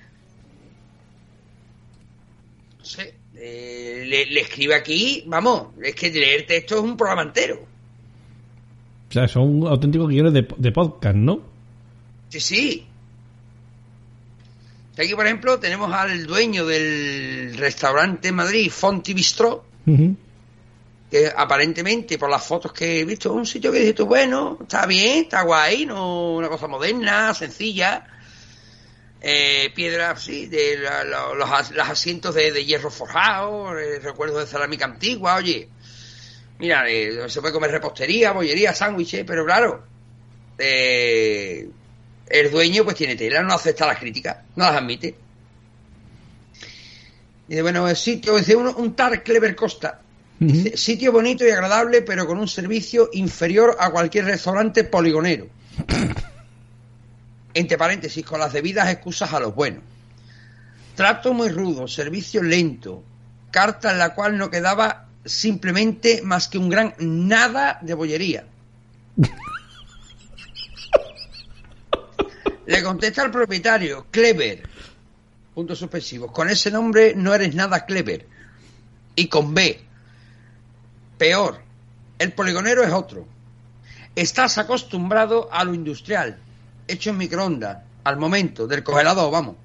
No 2.78 2.84
sé. 2.84 3.14
eh, 3.34 4.04
le, 4.06 4.26
le 4.26 4.40
escribe 4.40 4.74
aquí, 4.74 5.24
vamos, 5.26 5.68
es 5.82 5.94
que 5.94 6.10
leerte 6.10 6.56
esto 6.58 6.76
es 6.76 6.80
un 6.82 6.96
programa 6.96 7.22
entero. 7.22 7.66
O 9.08 9.12
sea, 9.12 9.28
son 9.28 9.66
auténticos 9.66 10.08
guiones 10.08 10.32
de, 10.32 10.46
de 10.56 10.72
podcast, 10.72 11.16
¿no? 11.16 11.40
Sí, 12.28 12.40
sí. 12.40 12.86
Aquí, 14.98 15.14
por 15.14 15.26
ejemplo, 15.26 15.60
tenemos 15.60 15.92
al 15.92 16.26
dueño 16.26 16.64
del 16.66 17.56
restaurante 17.58 18.28
en 18.28 18.34
Madrid, 18.34 18.70
Fonti 18.70 19.12
Bistró, 19.14 19.64
Ujú. 19.86 20.16
Aparentemente, 21.36 22.18
por 22.18 22.30
las 22.30 22.44
fotos 22.44 22.72
que 22.72 23.00
he 23.00 23.04
visto, 23.04 23.32
un 23.32 23.46
sitio 23.46 23.70
que 23.72 23.78
dices 23.80 23.94
tú, 23.94 24.06
bueno, 24.06 24.58
está 24.62 24.86
bien, 24.86 25.24
está 25.24 25.42
guay, 25.42 25.86
no 25.86 26.34
una 26.34 26.48
cosa 26.48 26.66
moderna, 26.66 27.32
sencilla. 27.34 28.06
Eh, 29.20 29.72
piedras, 29.74 30.22
sí, 30.22 30.46
de 30.46 30.78
la- 30.78 31.02
los, 31.04 31.70
los 31.70 31.88
asientos 31.88 32.34
de, 32.34 32.52
de 32.52 32.64
hierro 32.64 32.90
forjado, 32.90 33.76
eh, 33.78 33.98
recuerdos 33.98 34.40
de 34.40 34.46
cerámica 34.46 34.84
antigua, 34.84 35.36
oye. 35.36 35.68
Mira, 36.58 36.84
se 37.28 37.40
puede 37.40 37.52
comer 37.52 37.70
repostería, 37.70 38.32
bollería, 38.32 38.72
sándwiches, 38.74 39.24
pero 39.26 39.44
claro, 39.44 39.84
eh, 40.58 41.68
el 42.28 42.50
dueño 42.50 42.84
pues 42.84 42.96
tiene 42.96 43.14
tela, 43.16 43.42
no 43.42 43.54
acepta 43.54 43.86
las 43.86 43.98
críticas, 43.98 44.38
no 44.56 44.64
las 44.64 44.76
admite. 44.76 45.14
Dice, 47.48 47.62
bueno, 47.62 47.88
el 47.88 47.96
sitio, 47.96 48.36
dice 48.36 48.56
uno, 48.56 48.74
un 48.76 48.94
tal 48.96 49.22
Clever 49.22 49.54
Costa. 49.54 50.00
Dice, 50.38 50.76
sitio 50.76 51.12
bonito 51.12 51.46
y 51.46 51.50
agradable, 51.50 52.02
pero 52.02 52.26
con 52.26 52.38
un 52.38 52.48
servicio 52.48 53.08
inferior 53.12 53.76
a 53.80 53.90
cualquier 53.90 54.26
restaurante 54.26 54.84
poligonero. 54.84 55.48
Entre 57.54 57.78
paréntesis, 57.78 58.24
con 58.24 58.40
las 58.40 58.52
debidas 58.52 58.88
excusas 58.90 59.32
a 59.32 59.40
los 59.40 59.54
buenos. 59.54 59.82
Trato 60.94 61.32
muy 61.32 61.48
rudo, 61.48 61.88
servicio 61.88 62.42
lento, 62.42 63.02
carta 63.50 63.92
en 63.92 63.98
la 63.98 64.14
cual 64.14 64.36
no 64.36 64.50
quedaba 64.50 65.08
simplemente 65.24 66.20
más 66.22 66.48
que 66.48 66.58
un 66.58 66.68
gran 66.68 66.94
nada 66.98 67.78
de 67.82 67.94
bollería. 67.94 68.46
Le 72.66 72.82
contesta 72.82 73.22
al 73.22 73.30
propietario, 73.30 74.06
clever, 74.10 74.68
puntos 75.54 75.78
suspensivos. 75.78 76.32
Con 76.32 76.50
ese 76.50 76.70
nombre 76.70 77.14
no 77.14 77.32
eres 77.34 77.54
nada 77.54 77.86
clever. 77.86 78.26
Y 79.14 79.28
con 79.28 79.54
B, 79.54 79.85
peor, 81.18 81.60
el 82.18 82.32
poligonero 82.32 82.82
es 82.82 82.92
otro. 82.92 83.26
Estás 84.14 84.58
acostumbrado 84.58 85.48
a 85.52 85.64
lo 85.64 85.74
industrial, 85.74 86.38
hecho 86.88 87.10
en 87.10 87.18
microondas, 87.18 87.78
al 88.04 88.16
momento, 88.16 88.66
del 88.66 88.82
congelador, 88.82 89.30
vamos. 89.30 89.56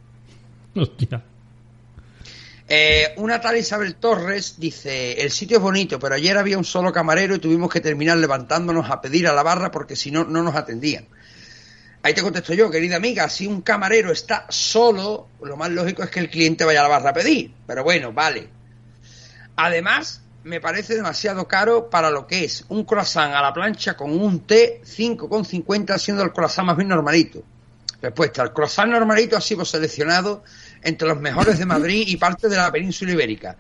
Hostia. 0.76 1.24
Eh, 2.74 3.14
una 3.18 3.42
tal 3.42 3.58
Isabel 3.58 3.96
Torres 3.96 4.56
dice, 4.58 5.22
el 5.22 5.30
sitio 5.30 5.58
es 5.58 5.64
bonito, 5.64 6.00
pero 6.00 6.16
ayer 6.16 6.38
había 6.38 6.58
un 6.58 6.64
solo 6.64 6.94
camarero 6.94 7.36
y 7.36 7.40
tuvimos 7.40 7.70
que 7.70 7.82
terminar 7.82 8.18
levantándonos 8.18 8.90
a 8.90 9.02
pedir 9.02 9.28
a 9.28 9.34
la 9.34 9.44
barra 9.44 9.72
porque 9.72 9.98
si 9.98 10.10
no, 10.10 10.24
no 10.24 10.42
nos 10.42 10.56
atendían. 10.56 11.06
Ahí 12.04 12.14
te 12.14 12.22
contesto 12.22 12.54
yo, 12.54 12.72
querida 12.72 12.96
amiga, 12.96 13.30
si 13.30 13.46
un 13.46 13.62
camarero 13.62 14.12
está 14.12 14.46
solo, 14.50 15.28
lo 15.44 15.58
más 15.58 15.70
lógico 15.70 16.02
es 16.02 16.10
que 16.10 16.22
el 16.22 16.30
cliente 16.30 16.64
vaya 16.64 16.80
a 16.80 16.84
la 16.84 16.90
barra 16.90 17.10
a 17.10 17.14
pedir. 17.14 17.52
Pero 17.68 17.84
bueno, 17.84 18.12
vale. 18.12 18.48
Además, 19.58 20.21
me 20.44 20.60
parece 20.60 20.96
demasiado 20.96 21.48
caro 21.48 21.90
para 21.90 22.10
lo 22.10 22.26
que 22.26 22.44
es 22.46 22.66
un 22.70 22.84
croissant 22.84 23.34
a 23.34 23.42
la 23.42 23.54
plancha 23.54 23.96
con 23.96 24.12
un 24.12 24.42
té 24.42 24.82
5,50 24.84 25.98
siendo 25.98 26.24
el 26.24 26.32
croissant 26.32 26.66
más 26.68 26.78
bien 26.78 26.90
normalito. 26.90 27.44
Respuesta, 28.02 28.42
el 28.42 28.52
croissant 28.52 28.92
normalito 28.92 29.38
ha 29.38 29.42
sido 29.42 29.64
seleccionado 29.64 30.44
entre 30.82 31.08
los 31.08 31.20
mejores 31.20 31.60
de 31.60 31.66
Madrid 31.68 32.04
y 32.08 32.18
parte 32.18 32.50
de 32.50 32.58
la 32.58 32.72
península 32.72 33.12
ibérica. 33.12 33.56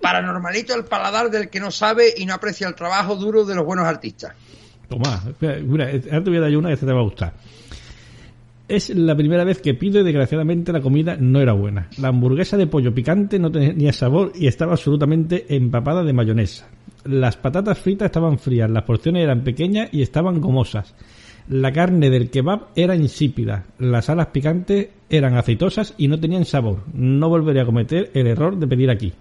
Para 0.00 0.22
normalito 0.22 0.74
el 0.74 0.84
paladar 0.84 1.30
del 1.30 1.48
que 1.48 1.58
no 1.58 1.72
sabe 1.72 2.14
y 2.16 2.24
no 2.24 2.34
aprecia 2.34 2.68
el 2.68 2.76
trabajo 2.76 3.16
duro 3.16 3.44
de 3.44 3.56
los 3.56 3.64
buenos 3.64 3.86
artistas. 3.86 4.34
Toma, 4.88 5.22
mira, 5.40 5.86
ahora 5.86 6.00
te 6.24 6.30
voy 6.30 6.36
a 6.36 6.40
dar 6.40 6.56
una 6.56 6.70
que 6.70 6.76
te 6.76 6.86
va 6.86 7.00
a 7.00 7.04
gustar. 7.04 7.32
Es 8.70 8.88
la 8.90 9.16
primera 9.16 9.42
vez 9.42 9.60
que 9.60 9.74
pido 9.74 10.00
y 10.00 10.04
desgraciadamente 10.04 10.72
la 10.72 10.80
comida 10.80 11.16
no 11.18 11.40
era 11.40 11.54
buena. 11.54 11.88
La 11.98 12.06
hamburguesa 12.06 12.56
de 12.56 12.68
pollo 12.68 12.94
picante 12.94 13.36
no 13.36 13.50
tenía 13.50 13.92
sabor 13.92 14.30
y 14.32 14.46
estaba 14.46 14.74
absolutamente 14.74 15.44
empapada 15.56 16.04
de 16.04 16.12
mayonesa. 16.12 16.68
Las 17.04 17.36
patatas 17.36 17.80
fritas 17.80 18.06
estaban 18.06 18.38
frías, 18.38 18.70
las 18.70 18.84
porciones 18.84 19.24
eran 19.24 19.42
pequeñas 19.42 19.88
y 19.90 20.02
estaban 20.02 20.40
gomosas. 20.40 20.94
La 21.48 21.72
carne 21.72 22.10
del 22.10 22.30
kebab 22.30 22.68
era 22.76 22.94
insípida, 22.94 23.64
las 23.80 24.08
alas 24.08 24.28
picantes 24.28 24.90
eran 25.08 25.36
aceitosas 25.36 25.94
y 25.98 26.06
no 26.06 26.20
tenían 26.20 26.44
sabor. 26.44 26.84
No 26.94 27.28
volveré 27.28 27.62
a 27.62 27.66
cometer 27.66 28.12
el 28.14 28.28
error 28.28 28.56
de 28.56 28.68
pedir 28.68 28.90
aquí. 28.90 29.12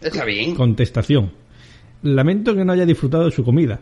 Está 0.00 0.24
bien. 0.24 0.56
Contestación. 0.56 1.30
Lamento 2.02 2.56
que 2.56 2.64
no 2.64 2.72
haya 2.72 2.84
disfrutado 2.84 3.26
de 3.26 3.30
su 3.30 3.44
comida. 3.44 3.78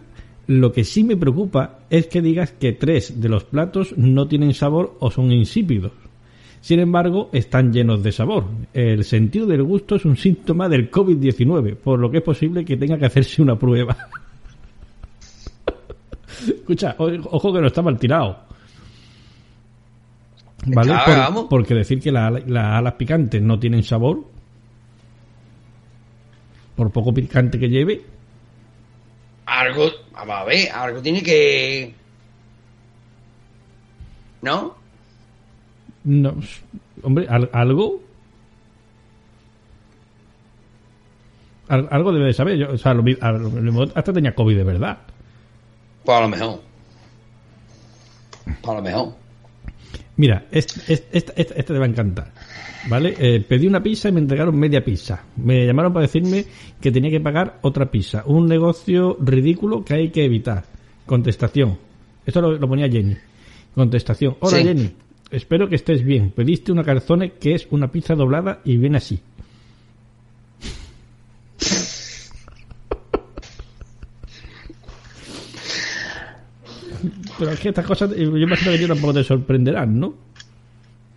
Lo 0.52 0.72
que 0.72 0.82
sí 0.82 1.04
me 1.04 1.16
preocupa 1.16 1.78
es 1.90 2.08
que 2.08 2.20
digas 2.20 2.50
que 2.50 2.72
tres 2.72 3.20
de 3.20 3.28
los 3.28 3.44
platos 3.44 3.96
no 3.96 4.26
tienen 4.26 4.52
sabor 4.52 4.96
o 4.98 5.08
son 5.08 5.30
insípidos. 5.30 5.92
Sin 6.60 6.80
embargo, 6.80 7.30
están 7.32 7.72
llenos 7.72 8.02
de 8.02 8.10
sabor. 8.10 8.46
El 8.74 9.04
sentido 9.04 9.46
del 9.46 9.62
gusto 9.62 9.94
es 9.94 10.04
un 10.04 10.16
síntoma 10.16 10.68
del 10.68 10.90
COVID-19, 10.90 11.76
por 11.76 12.00
lo 12.00 12.10
que 12.10 12.16
es 12.18 12.24
posible 12.24 12.64
que 12.64 12.76
tenga 12.76 12.98
que 12.98 13.06
hacerse 13.06 13.40
una 13.40 13.56
prueba. 13.56 13.96
Escucha, 16.48 16.94
ojo 16.98 17.52
que 17.52 17.60
no 17.60 17.66
está 17.68 17.82
mal 17.82 17.98
tirado. 17.98 18.38
¿Vale? 20.66 20.92
Por- 21.32 21.48
porque 21.48 21.74
decir 21.74 22.00
que 22.00 22.12
la- 22.12 22.30
las 22.30 22.64
alas 22.78 22.94
picantes 22.94 23.40
no 23.40 23.58
tienen 23.58 23.82
sabor, 23.82 24.24
por 26.76 26.90
poco 26.90 27.12
picante 27.14 27.58
que 27.58 27.68
lleve, 27.68 28.02
Algo, 29.52 29.90
a 30.14 30.44
ver, 30.44 30.70
algo 30.70 31.02
tiene 31.02 31.22
que... 31.24 31.92
¿No? 34.42 34.76
no, 36.04 36.34
hombre, 37.02 37.26
al- 37.28 37.50
algo. 37.52 38.00
al- 41.68 41.88
algo 41.90 42.12
debe 42.12 42.26
de 42.26 42.32
saber. 42.32 42.56
Yo, 42.58 42.70
o 42.72 42.78
sea, 42.78 42.94
lo, 42.94 43.02
lo 43.02 43.82
hasta 43.94 44.12
tenía 44.12 44.34
COVID 44.34 44.56
de 44.56 44.64
verdad. 44.64 44.98
Pues 46.04 46.16
a 46.16 46.20
lo 46.22 46.28
mejor. 46.28 46.60
Pues 48.44 48.68
a 48.68 48.74
lo 48.74 48.82
mejor. 48.82 49.14
Mira, 50.20 50.44
este, 50.52 50.80
este, 50.92 51.18
este- 51.18 51.32
este- 51.40 51.62
te 51.62 51.78
va 51.78 51.86
a 51.86 51.88
encantar. 51.88 52.30
¿Vale? 52.90 53.14
Eh, 53.18 53.40
pedí 53.48 53.66
una 53.66 53.82
pizza 53.82 54.10
y 54.10 54.12
me 54.12 54.20
entregaron 54.20 54.54
media 54.58 54.84
pizza. 54.84 55.24
Me 55.36 55.64
llamaron 55.66 55.94
para 55.94 56.04
decirme 56.06 56.44
que 56.78 56.92
tenía 56.92 57.10
que 57.10 57.20
pagar 57.20 57.58
otra 57.62 57.90
pizza. 57.90 58.22
Un 58.26 58.46
negocio 58.46 59.16
ridículo 59.18 59.82
que 59.82 59.94
hay 59.94 60.10
que 60.10 60.22
evitar. 60.26 60.64
Contestación. 61.06 61.78
Esto 62.26 62.42
lo, 62.42 62.52
lo 62.58 62.68
ponía 62.68 62.86
Jenny. 62.90 63.16
Contestación. 63.74 64.36
Hola 64.40 64.58
Sí. 64.58 64.64
Jenny. 64.64 64.90
Espero 65.30 65.68
que 65.70 65.76
estés 65.76 66.04
bien. 66.04 66.32
Pediste 66.32 66.70
una 66.70 66.84
calzone 66.84 67.32
que 67.40 67.54
es 67.54 67.66
una 67.70 67.90
pizza 67.90 68.14
doblada 68.14 68.60
y 68.64 68.76
viene 68.76 68.98
así. 68.98 69.20
Pero 77.40 77.52
es 77.52 77.60
que 77.60 77.70
estas 77.70 77.86
cosas, 77.86 78.10
yo 78.10 78.36
imagino 78.36 78.70
que 78.70 78.78
ti 78.78 78.86
tampoco 78.86 79.14
te 79.14 79.24
sorprenderán, 79.24 79.98
¿no? 79.98 80.14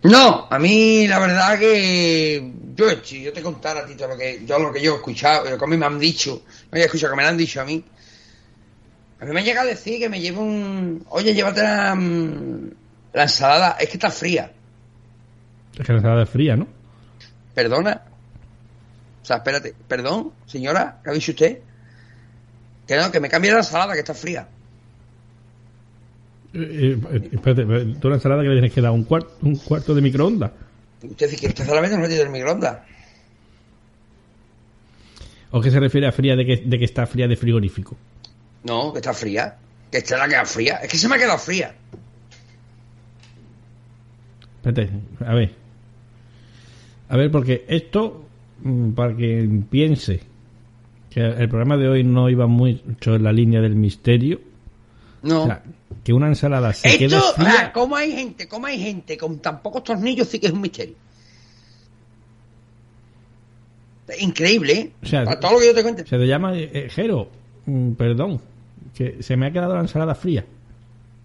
No, 0.04 0.48
a 0.50 0.58
mí 0.58 1.06
la 1.06 1.18
verdad 1.18 1.58
que 1.58 2.50
yo, 2.74 2.86
si 3.02 3.22
yo 3.22 3.30
te 3.30 3.42
contara 3.42 3.80
a 3.80 3.86
ti 3.86 3.94
todo 3.94 4.08
lo 4.08 4.16
que 4.16 4.40
yo 4.46 4.58
lo 4.58 4.72
que 4.72 4.80
yo 4.80 4.94
he 4.94 4.96
escuchado, 4.96 5.50
lo 5.50 5.58
que 5.58 5.64
a 5.64 5.68
mí 5.68 5.76
me 5.76 5.84
han 5.84 5.98
dicho, 5.98 6.42
no 6.72 6.78
he 6.78 6.82
escuchado 6.82 7.12
que 7.12 7.16
me 7.18 7.24
lo 7.24 7.28
han 7.28 7.36
dicho 7.36 7.60
a 7.60 7.66
mí. 7.66 7.84
A 9.20 9.24
mí 9.26 9.32
me 9.32 9.40
han 9.40 9.44
llegado 9.44 9.68
a 9.68 9.70
decir 9.70 9.98
que 9.98 10.08
me 10.08 10.18
llevo 10.18 10.40
un, 10.40 11.04
oye, 11.10 11.34
llévate 11.34 11.62
la, 11.62 11.94
mm, 11.94 12.70
la 13.12 13.22
ensalada, 13.24 13.76
es 13.78 13.86
que 13.90 13.98
está 13.98 14.10
fría. 14.10 14.50
Es 15.78 15.86
que 15.86 15.92
la 15.92 15.98
ensalada 15.98 16.22
es 16.22 16.30
fría, 16.30 16.56
¿no? 16.56 16.66
Perdona. 17.52 18.00
O 19.22 19.26
sea, 19.26 19.36
espérate, 19.36 19.74
perdón, 19.86 20.32
señora, 20.46 21.00
¿qué 21.04 21.10
ha 21.10 21.12
dicho 21.12 21.32
usted? 21.32 21.58
Que 22.86 22.96
no, 22.96 23.10
que 23.10 23.20
me 23.20 23.28
cambie 23.28 23.52
la 23.52 23.58
ensalada, 23.58 23.92
que 23.92 24.00
está 24.00 24.14
fría. 24.14 24.48
Eh, 26.54 26.98
eh, 27.12 27.28
espérate, 27.32 27.62
eh, 27.62 27.96
tú 28.00 28.08
la 28.08 28.14
ensalada 28.16 28.42
que 28.42 28.48
le 28.48 28.54
tienes 28.54 28.72
que 28.72 28.80
dar 28.80 28.92
un, 28.92 29.06
cuart- 29.06 29.28
un 29.42 29.56
cuarto 29.56 29.94
de 29.94 30.00
microondas. 30.02 30.52
Usted 31.02 31.28
dice 31.30 31.40
que 31.40 31.46
usted 31.48 31.66
solamente 31.66 31.96
no 31.96 32.02
metido 32.02 32.22
el 32.22 32.30
microondas. 32.30 32.78
¿O 35.50 35.60
qué 35.60 35.70
se 35.70 35.78
refiere 35.80 36.06
a 36.06 36.12
fría 36.12 36.34
de 36.36 36.44
que, 36.46 36.56
de 36.58 36.78
que 36.78 36.84
está 36.84 37.06
fría 37.06 37.28
de 37.28 37.36
frigorífico? 37.36 37.96
No, 38.64 38.92
que 38.92 38.98
está 38.98 39.12
fría. 39.12 39.56
Que 39.90 39.98
esta 39.98 40.16
la 40.16 40.26
queda 40.28 40.44
fría. 40.44 40.76
Es 40.76 40.90
que 40.90 40.96
se 40.96 41.08
me 41.08 41.14
ha 41.16 41.18
quedado 41.18 41.38
fría. 41.38 41.74
Espérate, 44.56 44.90
a 45.24 45.34
ver. 45.34 45.52
A 47.08 47.16
ver, 47.16 47.30
porque 47.30 47.64
esto, 47.68 48.24
mm, 48.62 48.92
para 48.92 49.14
que 49.16 49.48
piense 49.70 50.20
que 51.10 51.20
el 51.20 51.48
programa 51.48 51.76
de 51.76 51.88
hoy 51.88 52.02
no 52.04 52.28
iba 52.30 52.46
mucho 52.46 53.14
en 53.14 53.22
la 53.22 53.32
línea 53.32 53.60
del 53.60 53.76
misterio, 53.76 54.40
No. 55.22 55.42
o 55.42 55.46
sea, 55.46 55.62
que 56.02 56.12
una 56.12 56.28
ensalada 56.28 56.72
se 56.72 56.98
quede 56.98 57.16
Esto, 57.16 57.32
fría... 57.34 57.54
ah, 57.58 57.72
¿cómo 57.72 57.96
hay 57.96 58.12
gente, 58.12 58.48
cómo 58.48 58.66
hay 58.66 58.78
gente 58.78 59.16
con 59.16 59.38
tan 59.38 59.62
pocos 59.62 59.84
tornillos 59.84 60.28
sí 60.28 60.38
que 60.38 60.46
es 60.48 60.52
un 60.52 60.60
misterio? 60.60 60.94
Increíble, 64.20 64.72
¿eh? 64.72 64.92
O 65.02 65.06
sea, 65.06 65.24
Para 65.24 65.40
todo 65.40 65.52
lo 65.54 65.58
que 65.60 65.66
yo 65.66 65.74
te 65.74 65.82
cuente. 65.82 66.06
Se 66.06 66.18
te 66.18 66.26
llama 66.26 66.54
eh, 66.56 66.70
eh, 66.72 66.88
Jero, 66.90 67.28
mm, 67.66 67.92
perdón, 67.92 68.40
que 68.94 69.22
se 69.22 69.36
me 69.36 69.46
ha 69.46 69.50
quedado 69.50 69.74
la 69.74 69.80
ensalada 69.80 70.14
fría. 70.14 70.44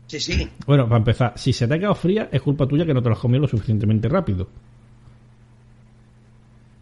Sí, 0.08 0.20
sí. 0.20 0.50
Bueno, 0.66 0.86
para 0.86 0.98
empezar, 0.98 1.34
si 1.36 1.54
se 1.54 1.68
te 1.68 1.74
ha 1.74 1.78
quedado 1.78 1.96
fría, 1.96 2.30
es 2.32 2.42
culpa 2.42 2.66
tuya 2.66 2.86
que 2.86 2.94
no 2.94 3.02
te 3.02 3.10
la 3.10 3.16
has 3.16 3.22
comido 3.22 3.42
lo 3.42 3.48
suficientemente 3.48 4.08
rápido. 4.08 4.48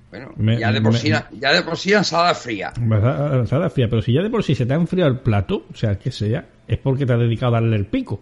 Bueno, 0.10 0.32
Me- 0.38 0.58
ya 0.58 0.72
de 0.72 0.82
por 0.82 0.96
sí, 0.96 1.10
ya 1.10 1.52
de 1.54 1.62
por 1.64 1.78
sí 1.78 1.90
la 1.92 1.98
ensalada 2.00 2.34
fría. 2.34 2.72
Ensalada 2.78 3.70
fría, 3.70 3.88
pero 3.90 4.02
si 4.02 4.14
ya 4.14 4.22
de 4.22 4.30
por 4.30 4.44
sí 4.44 4.56
se 4.56 4.66
te 4.66 4.74
ha 4.74 4.78
enfriado 4.78 5.12
el 5.12 5.20
plato, 5.20 5.66
o 5.72 5.76
sea, 5.76 6.00
que 6.00 6.12
sea, 6.12 6.48
es 6.68 6.78
porque 6.78 7.06
te 7.06 7.14
has 7.14 7.20
dedicado 7.20 7.56
a 7.56 7.60
darle 7.60 7.76
el 7.76 7.86
pico. 7.88 8.22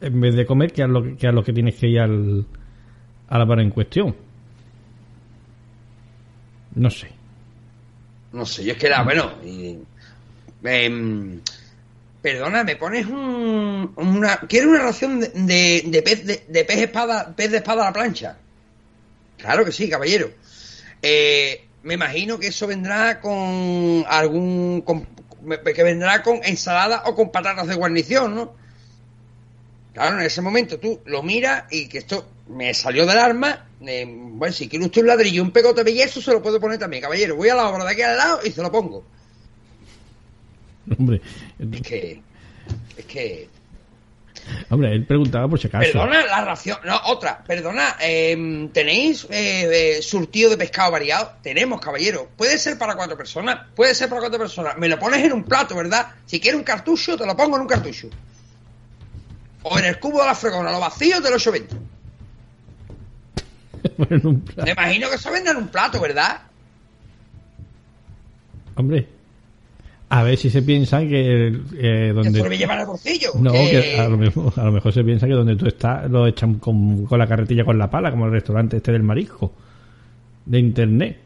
En 0.00 0.20
vez 0.20 0.34
de 0.34 0.46
comer, 0.46 0.72
que 0.72 0.82
a 0.82 0.86
lo 0.88 1.02
que, 1.04 1.16
que, 1.16 1.26
a 1.28 1.32
lo 1.32 1.44
que 1.44 1.52
tienes 1.52 1.76
que 1.76 1.86
ir 1.88 2.00
al, 2.00 2.46
a 3.28 3.38
la 3.38 3.44
vara 3.44 3.62
en 3.62 3.70
cuestión. 3.70 4.16
No 6.74 6.90
sé. 6.90 7.08
No 8.32 8.46
sé, 8.46 8.64
yo 8.64 8.72
es 8.72 8.78
que 8.78 8.86
era, 8.86 9.02
bueno. 9.02 9.30
y- 9.44 9.78
em, 10.62 11.40
perdona, 12.22 12.64
¿me 12.64 12.76
pones 12.76 13.06
un, 13.06 13.92
una. 13.96 14.36
¿Quieres 14.48 14.68
una 14.68 14.82
ración 14.82 15.20
de, 15.20 15.28
de, 15.28 15.82
de 15.86 16.02
pez, 16.02 16.26
de, 16.26 16.44
de 16.48 16.64
pez 16.64 16.78
espada, 16.78 17.34
pez 17.36 17.50
de 17.50 17.56
espada 17.58 17.82
a 17.82 17.86
la 17.86 17.92
plancha? 17.92 18.36
Claro 19.40 19.64
que 19.64 19.72
sí, 19.72 19.88
caballero. 19.88 20.30
Eh, 21.02 21.64
me 21.82 21.94
imagino 21.94 22.38
que 22.38 22.48
eso 22.48 22.66
vendrá 22.66 23.20
con 23.20 24.04
algún. 24.08 24.82
con- 24.82 25.06
que 25.64 25.82
vendrá 25.82 26.22
con 26.22 26.40
ensalada 26.44 27.04
o 27.06 27.14
con 27.14 27.30
patatas 27.32 27.66
de 27.66 27.74
guarnición, 27.74 28.34
¿no? 28.34 28.52
Claro, 29.94 30.18
en 30.20 30.26
ese 30.26 30.42
momento 30.42 30.78
tú 30.78 31.00
lo 31.06 31.22
miras 31.22 31.64
y 31.70 31.88
que 31.88 31.98
esto 31.98 32.28
me 32.48 32.74
salió 32.74 33.06
del 33.06 33.18
arma. 33.18 33.66
eh, 33.86 34.04
bueno, 34.06 34.52
si 34.52 34.68
quiere 34.68 34.84
usted 34.84 35.00
un 35.00 35.06
ladrillo 35.08 35.36
y 35.36 35.40
un 35.40 35.50
pegote 35.52 35.82
de 35.82 35.94
yeso, 35.94 36.20
se 36.20 36.30
lo 36.32 36.42
puede 36.42 36.60
poner 36.60 36.78
también, 36.78 37.02
caballero. 37.02 37.34
Voy 37.36 37.48
a 37.48 37.54
la 37.54 37.68
obra 37.68 37.84
de 37.86 37.92
aquí 37.92 38.02
al 38.02 38.16
lado 38.18 38.40
y 38.44 38.50
se 38.50 38.60
lo 38.60 38.70
pongo. 38.70 39.02
Hombre, 40.98 41.20
Es 41.58 41.80
que. 41.82 42.22
Es 42.96 43.04
que. 43.06 43.48
hombre, 44.70 44.92
él 44.92 45.04
preguntaba 45.04 45.48
por 45.48 45.58
si 45.58 45.68
acaso. 45.68 45.92
Perdona 45.92 46.24
la 46.26 46.44
ración. 46.44 46.78
No, 46.84 47.00
otra. 47.06 47.42
Perdona, 47.44 47.96
em, 48.00 48.68
¿tenéis 48.70 49.24
eh, 49.30 49.96
eh, 49.98 50.02
surtido 50.02 50.50
de 50.50 50.56
pescado 50.56 50.92
variado? 50.92 51.32
Tenemos, 51.42 51.80
caballero. 51.80 52.28
Puede 52.36 52.58
ser 52.58 52.78
para 52.78 52.94
cuatro 52.94 53.16
personas. 53.16 53.66
Puede 53.74 53.94
ser 53.94 54.08
para 54.08 54.20
cuatro 54.20 54.38
personas. 54.38 54.76
Me 54.78 54.88
lo 54.88 54.98
pones 54.98 55.24
en 55.24 55.32
un 55.32 55.44
plato, 55.44 55.74
¿verdad? 55.74 56.08
Si 56.26 56.40
quieres 56.40 56.58
un 56.58 56.64
cartucho, 56.64 57.16
te 57.16 57.26
lo 57.26 57.36
pongo 57.36 57.56
en 57.56 57.62
un 57.62 57.68
cartucho. 57.68 58.08
O 59.62 59.78
en 59.78 59.84
el 59.84 59.98
cubo 59.98 60.20
de 60.20 60.26
la 60.26 60.34
fregona, 60.34 60.72
lo 60.72 60.80
vacío 60.80 61.20
te 61.20 61.30
lo 61.30 61.36
echo 61.36 61.52
venta. 61.52 61.76
Bueno, 63.96 64.16
en 64.16 64.26
un 64.26 64.40
plato. 64.42 64.62
Me 64.62 64.72
imagino 64.72 65.08
que 65.08 65.14
eso 65.16 65.30
vende 65.30 65.50
en 65.50 65.56
un 65.56 65.68
plato, 65.68 66.00
¿verdad? 66.00 66.42
Hombre, 68.74 69.06
a 70.12 70.22
ver 70.24 70.36
si 70.36 70.50
se 70.50 70.60
piensa 70.62 71.00
que 71.00 71.46
eh, 71.48 71.52
Que 71.80 72.12
donde... 72.12 72.30
Esto 72.30 72.44
lo 72.44 72.50
me 72.50 72.58
lleva 72.58 72.74
en 72.74 72.80
el 72.80 72.86
bolsillo. 72.86 73.30
No, 73.38 73.52
que- 73.52 73.70
que 73.70 73.98
a 74.00 74.08
lo, 74.08 74.18
mejor, 74.18 74.52
a 74.56 74.64
lo 74.64 74.72
mejor 74.72 74.92
se 74.92 75.04
piensa 75.04 75.26
que 75.26 75.32
donde 75.34 75.54
tú 75.56 75.66
estás 75.66 76.10
lo 76.10 76.26
echan 76.26 76.54
con, 76.54 77.06
con 77.06 77.18
la 77.18 77.26
carretilla 77.26 77.64
con 77.64 77.78
la 77.78 77.88
pala, 77.90 78.10
como 78.10 78.26
el 78.26 78.32
restaurante 78.32 78.76
este 78.78 78.90
del 78.92 79.02
marisco, 79.04 79.52
de 80.46 80.58
internet. 80.58 81.18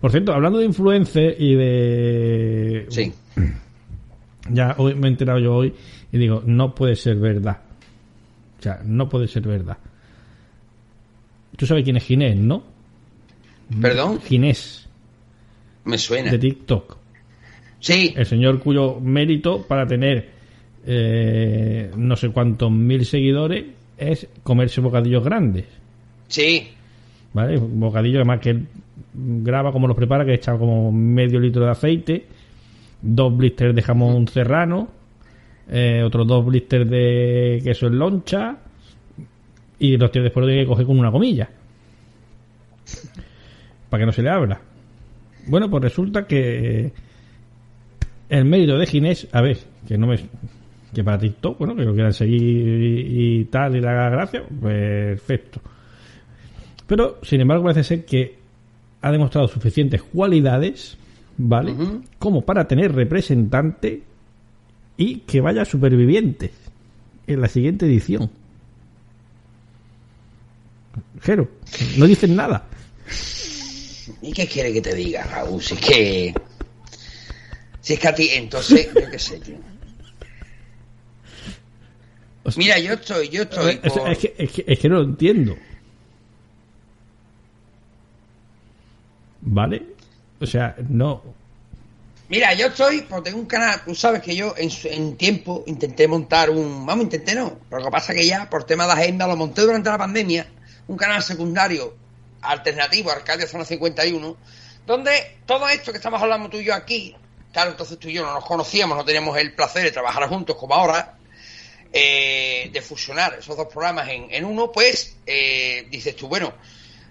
Por 0.00 0.10
cierto, 0.10 0.32
hablando 0.34 0.58
de 0.58 0.66
influencers 0.66 1.36
y 1.38 1.54
de... 1.54 2.86
Sí. 2.90 3.12
Ya 4.50 4.74
hoy 4.78 4.94
me 4.94 5.06
he 5.06 5.10
enterado 5.10 5.38
yo 5.38 5.54
hoy 5.54 5.72
y 6.12 6.18
digo, 6.18 6.42
no 6.44 6.74
puede 6.74 6.96
ser 6.96 7.16
verdad. 7.16 7.58
O 8.58 8.62
sea, 8.62 8.80
no 8.84 9.08
puede 9.08 9.28
ser 9.28 9.42
verdad. 9.42 9.78
Tú 11.56 11.66
sabes 11.66 11.84
quién 11.84 11.96
es 11.96 12.02
Ginés, 12.04 12.36
¿no? 12.36 12.62
¿Perdón? 13.80 14.20
Ginés, 14.20 14.86
Me 15.84 15.96
suena. 15.98 16.30
de 16.30 16.38
TikTok. 16.38 16.98
Sí. 17.84 18.14
El 18.16 18.24
señor 18.24 18.60
cuyo 18.60 18.98
mérito 18.98 19.62
para 19.68 19.86
tener 19.86 20.30
eh, 20.86 21.90
no 21.94 22.16
sé 22.16 22.30
cuántos 22.30 22.72
mil 22.72 23.04
seguidores 23.04 23.66
es 23.98 24.26
comerse 24.42 24.80
bocadillos 24.80 25.22
grandes. 25.22 25.66
Sí. 26.28 26.66
¿Vale? 27.34 27.58
Un 27.58 27.78
bocadillo 27.78 28.20
además 28.20 28.40
que 28.40 28.50
él 28.50 28.66
graba 29.12 29.70
como 29.70 29.86
los 29.86 29.94
prepara, 29.94 30.24
que 30.24 30.32
echa 30.32 30.56
como 30.56 30.90
medio 30.92 31.38
litro 31.38 31.66
de 31.66 31.72
aceite, 31.72 32.24
dos 33.02 33.36
blisters 33.36 33.74
de 33.74 33.82
jamón 33.82 34.28
serrano, 34.28 34.88
eh, 35.68 36.02
otros 36.02 36.26
dos 36.26 36.46
blisters 36.46 36.88
de 36.88 37.60
queso 37.62 37.88
en 37.88 37.98
loncha 37.98 38.56
y 39.78 39.98
los 39.98 40.10
tíos 40.10 40.24
después 40.24 40.42
lo 40.42 40.48
tiene 40.48 40.62
que 40.62 40.68
coger 40.68 40.86
con 40.86 40.98
una 40.98 41.12
comilla 41.12 41.50
para 43.90 44.00
que 44.00 44.06
no 44.06 44.12
se 44.12 44.22
le 44.22 44.30
abra. 44.30 44.58
Bueno, 45.48 45.68
pues 45.68 45.82
resulta 45.82 46.26
que 46.26 46.90
el 48.38 48.44
mérito 48.44 48.76
de 48.76 48.86
Ginés, 48.86 49.28
a 49.32 49.40
ver, 49.40 49.58
que 49.86 49.96
no 49.96 50.06
me 50.06 50.16
que 50.92 51.02
para 51.02 51.18
TikTok, 51.18 51.58
bueno, 51.58 51.74
que 51.74 51.82
lo 51.82 51.92
quieran 51.92 52.12
seguir 52.12 52.40
y, 52.40 53.40
y 53.40 53.44
tal 53.46 53.76
y 53.76 53.80
la 53.80 54.10
gracia, 54.10 54.44
perfecto. 54.62 55.60
Pero, 56.86 57.18
sin 57.22 57.40
embargo, 57.40 57.64
parece 57.64 57.82
ser 57.82 58.04
que 58.04 58.36
ha 59.02 59.10
demostrado 59.10 59.48
suficientes 59.48 60.02
cualidades, 60.02 60.96
¿vale? 61.36 61.74
Como 62.18 62.42
para 62.42 62.66
tener 62.68 62.92
representante 62.94 64.02
y 64.96 65.16
que 65.20 65.40
vaya 65.40 65.64
supervivientes 65.64 66.52
en 67.26 67.40
la 67.40 67.48
siguiente 67.48 67.86
edición. 67.86 68.30
Jero, 71.20 71.48
no 71.98 72.06
dicen 72.06 72.36
nada. 72.36 72.66
¿Y 74.22 74.32
qué 74.32 74.46
quiere 74.46 74.72
que 74.72 74.80
te 74.80 74.94
diga, 74.94 75.24
Raúl? 75.24 75.60
Si 75.62 75.74
es 75.74 75.80
que. 75.80 76.34
Si 77.84 77.92
es 77.92 78.00
que 78.00 78.08
a 78.08 78.14
ti, 78.14 78.30
entonces, 78.32 78.88
yo 78.94 79.10
qué 79.10 79.18
sé, 79.18 79.38
tío. 79.40 79.58
Mira, 82.56 82.78
yo 82.78 82.94
estoy, 82.94 83.28
yo 83.28 83.42
estoy. 83.42 83.78
Es, 83.82 83.94
es 83.94 84.18
que, 84.18 84.34
es, 84.38 84.52
que, 84.52 84.64
es 84.66 84.78
que 84.78 84.88
no 84.88 84.94
lo 84.96 85.02
entiendo. 85.02 85.54
¿Vale? 89.42 89.82
O 90.40 90.46
sea, 90.46 90.74
no. 90.88 91.22
Mira, 92.30 92.54
yo 92.54 92.68
estoy, 92.68 93.02
pues 93.02 93.22
tengo 93.22 93.38
un 93.38 93.44
canal, 93.44 93.82
tú 93.84 93.94
sabes 93.94 94.22
que 94.22 94.34
yo 94.34 94.54
en, 94.56 94.70
en 94.84 95.18
tiempo 95.18 95.62
intenté 95.66 96.08
montar 96.08 96.48
un, 96.48 96.86
vamos, 96.86 97.04
intenté 97.04 97.34
no, 97.34 97.58
pero 97.68 97.80
lo 97.80 97.88
que 97.88 97.92
pasa 97.92 98.14
que 98.14 98.26
ya 98.26 98.48
por 98.48 98.64
tema 98.64 98.86
de 98.86 98.92
agenda 98.92 99.26
lo 99.26 99.36
monté 99.36 99.60
durante 99.60 99.90
la 99.90 99.98
pandemia, 99.98 100.46
un 100.88 100.96
canal 100.96 101.22
secundario 101.22 101.94
alternativo, 102.40 103.10
Arcadia 103.10 103.46
Zona 103.46 103.66
51, 103.66 104.36
donde 104.86 105.10
todo 105.44 105.68
esto 105.68 105.92
que 105.92 105.98
estamos 105.98 106.22
hablando 106.22 106.48
tú 106.48 106.56
y 106.56 106.64
yo 106.64 106.72
aquí, 106.72 107.14
claro, 107.54 107.70
entonces 107.70 107.98
tú 107.98 108.08
y 108.08 108.12
yo 108.12 108.26
no 108.26 108.34
nos 108.34 108.44
conocíamos, 108.44 108.98
no 108.98 109.04
teníamos 109.04 109.38
el 109.38 109.54
placer 109.54 109.84
de 109.84 109.92
trabajar 109.92 110.28
juntos 110.28 110.56
como 110.56 110.74
ahora, 110.74 111.16
eh, 111.92 112.68
de 112.72 112.82
fusionar 112.82 113.36
esos 113.38 113.56
dos 113.56 113.68
programas 113.68 114.08
en, 114.08 114.26
en 114.30 114.44
uno, 114.44 114.70
pues 114.70 115.16
eh, 115.24 115.86
dices 115.88 116.16
tú, 116.16 116.28
bueno, 116.28 116.52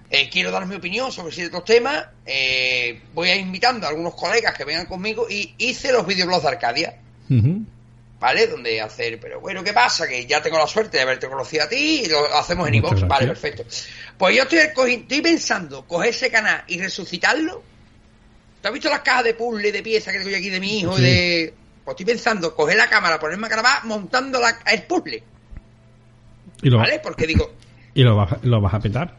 eh, 0.09 0.29
quiero 0.29 0.51
dar 0.51 0.67
mi 0.67 0.75
opinión 0.75 1.11
sobre 1.11 1.33
ciertos 1.33 1.63
temas, 1.63 2.05
voy 3.13 3.29
a 3.29 3.35
ir 3.35 3.41
invitando 3.41 3.87
a 3.87 3.89
algunos 3.89 4.13
colegas 4.13 4.53
que 4.53 4.65
vengan 4.65 4.85
conmigo 4.85 5.25
y 5.29 5.55
hice 5.57 5.91
los 5.91 6.05
videoblogs 6.05 6.43
de 6.43 6.49
Arcadia. 6.49 6.99
¿vale? 8.23 8.47
Donde 8.47 8.79
hacer, 8.79 9.19
pero 9.19 9.41
bueno, 9.41 9.65
¿qué 9.65 9.73
pasa? 9.73 10.07
Que 10.07 10.25
ya 10.25 10.41
tengo 10.41 10.57
la 10.57 10.65
suerte 10.65 10.95
de 10.95 11.03
haberte 11.03 11.27
conocido 11.27 11.63
a 11.63 11.67
ti 11.67 12.03
y 12.03 12.05
lo 12.05 12.33
hacemos 12.33 12.69
en 12.69 12.75
iVoox, 12.75 13.05
vale, 13.05 13.27
perfecto. 13.27 13.65
Pues 14.17 14.33
yo 14.33 14.43
estoy, 14.43 14.93
estoy 14.93 15.21
pensando 15.21 15.85
coger 15.85 16.11
ese 16.11 16.31
canal 16.31 16.63
y 16.67 16.79
resucitarlo. 16.79 17.72
¿Tú 18.63 18.69
has 18.69 18.73
visto 18.73 18.89
las 18.89 19.01
cajas 19.01 19.25
de 19.25 19.33
puzzle 19.33 19.73
de 19.73 19.83
piezas 19.83 20.13
que 20.13 20.19
tengo 20.19 20.31
yo 20.31 20.37
aquí 20.37 20.49
de 20.49 20.61
mi 20.61 20.79
hijo? 20.79 20.97
y 20.97 21.01
de... 21.01 21.53
Pues 21.83 21.95
estoy 21.95 22.05
pensando 22.05 22.55
coger 22.55 22.77
la 22.77 22.87
cámara, 22.87 23.19
ponerme 23.19 23.47
a 23.47 23.49
grabar 23.49 23.83
montando 23.83 24.39
la, 24.39 24.57
el 24.71 24.83
puzzle, 24.83 25.21
Y 26.61 26.69
lo, 26.69 26.77
¿vale? 26.77 27.01
Porque 27.03 27.27
digo, 27.27 27.53
y 27.93 28.03
lo, 28.03 28.15
vas, 28.15 28.41
lo 28.41 28.61
vas 28.61 28.73
a 28.73 28.79
petar. 28.79 29.17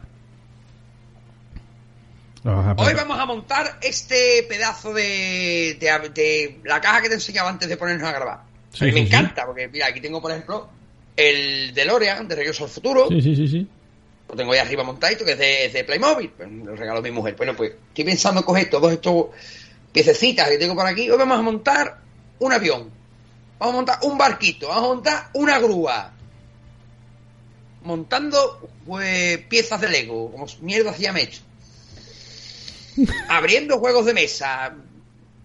Hoy 2.43 2.93
vamos 2.95 3.19
a 3.19 3.25
montar 3.27 3.77
este 3.83 4.47
pedazo 4.49 4.95
de, 4.95 5.77
de, 5.79 6.09
de 6.09 6.59
la 6.63 6.81
caja 6.81 7.03
que 7.03 7.09
te 7.09 7.13
enseñaba 7.13 7.49
antes 7.49 7.69
de 7.69 7.77
ponernos 7.77 8.09
a 8.09 8.13
grabar. 8.13 8.39
Sí, 8.73 8.85
a 8.85 8.87
mí 8.87 8.93
me 8.93 9.01
sí. 9.01 9.05
encanta, 9.05 9.45
porque 9.45 9.67
mira, 9.67 9.85
aquí 9.85 10.01
tengo, 10.01 10.19
por 10.19 10.31
ejemplo, 10.31 10.67
el 11.15 11.71
DeLorean 11.75 12.27
de 12.27 12.35
Regreso 12.35 12.63
al 12.63 12.71
Futuro. 12.71 13.09
Sí, 13.09 13.21
sí, 13.21 13.35
sí, 13.35 13.47
sí. 13.47 13.67
Lo 14.27 14.35
tengo 14.35 14.53
ahí 14.53 14.59
arriba 14.59 14.83
montadito, 14.83 15.23
que 15.23 15.33
es 15.33 15.37
de, 15.37 15.65
es 15.65 15.73
de 15.73 15.83
Playmobil. 15.83 16.29
Pues, 16.31 16.51
lo 16.51 16.75
regaló 16.75 17.01
mi 17.01 17.11
mujer. 17.11 17.35
Bueno, 17.35 17.55
pues 17.55 17.73
estoy 17.89 18.05
pensando 18.05 18.41
en 18.41 18.45
coger 18.45 18.69
todos 18.69 18.91
estos 18.91 19.27
piececitas 19.91 20.49
que 20.49 20.57
tengo 20.57 20.75
por 20.75 20.85
aquí. 20.85 21.09
Hoy 21.09 21.17
vamos 21.17 21.39
a 21.39 21.41
montar 21.41 22.01
un 22.39 22.53
avión. 22.53 22.91
Vamos 23.59 23.73
a 23.73 23.77
montar 23.77 23.99
un 24.01 24.17
barquito. 24.17 24.67
Vamos 24.67 24.83
a 24.83 24.87
montar 24.87 25.29
una 25.33 25.59
grúa. 25.59 26.11
Montando 27.83 28.69
pues, 28.85 29.37
piezas 29.47 29.79
de 29.79 29.89
Lego. 29.89 30.31
Como 30.31 30.47
mierda 30.61 30.91
hacía 30.91 31.13
me 31.13 31.21
he 31.21 31.23
hecho. 31.23 31.41
Abriendo 33.29 33.77
juegos 33.77 34.05
de 34.05 34.13
mesa. 34.13 34.75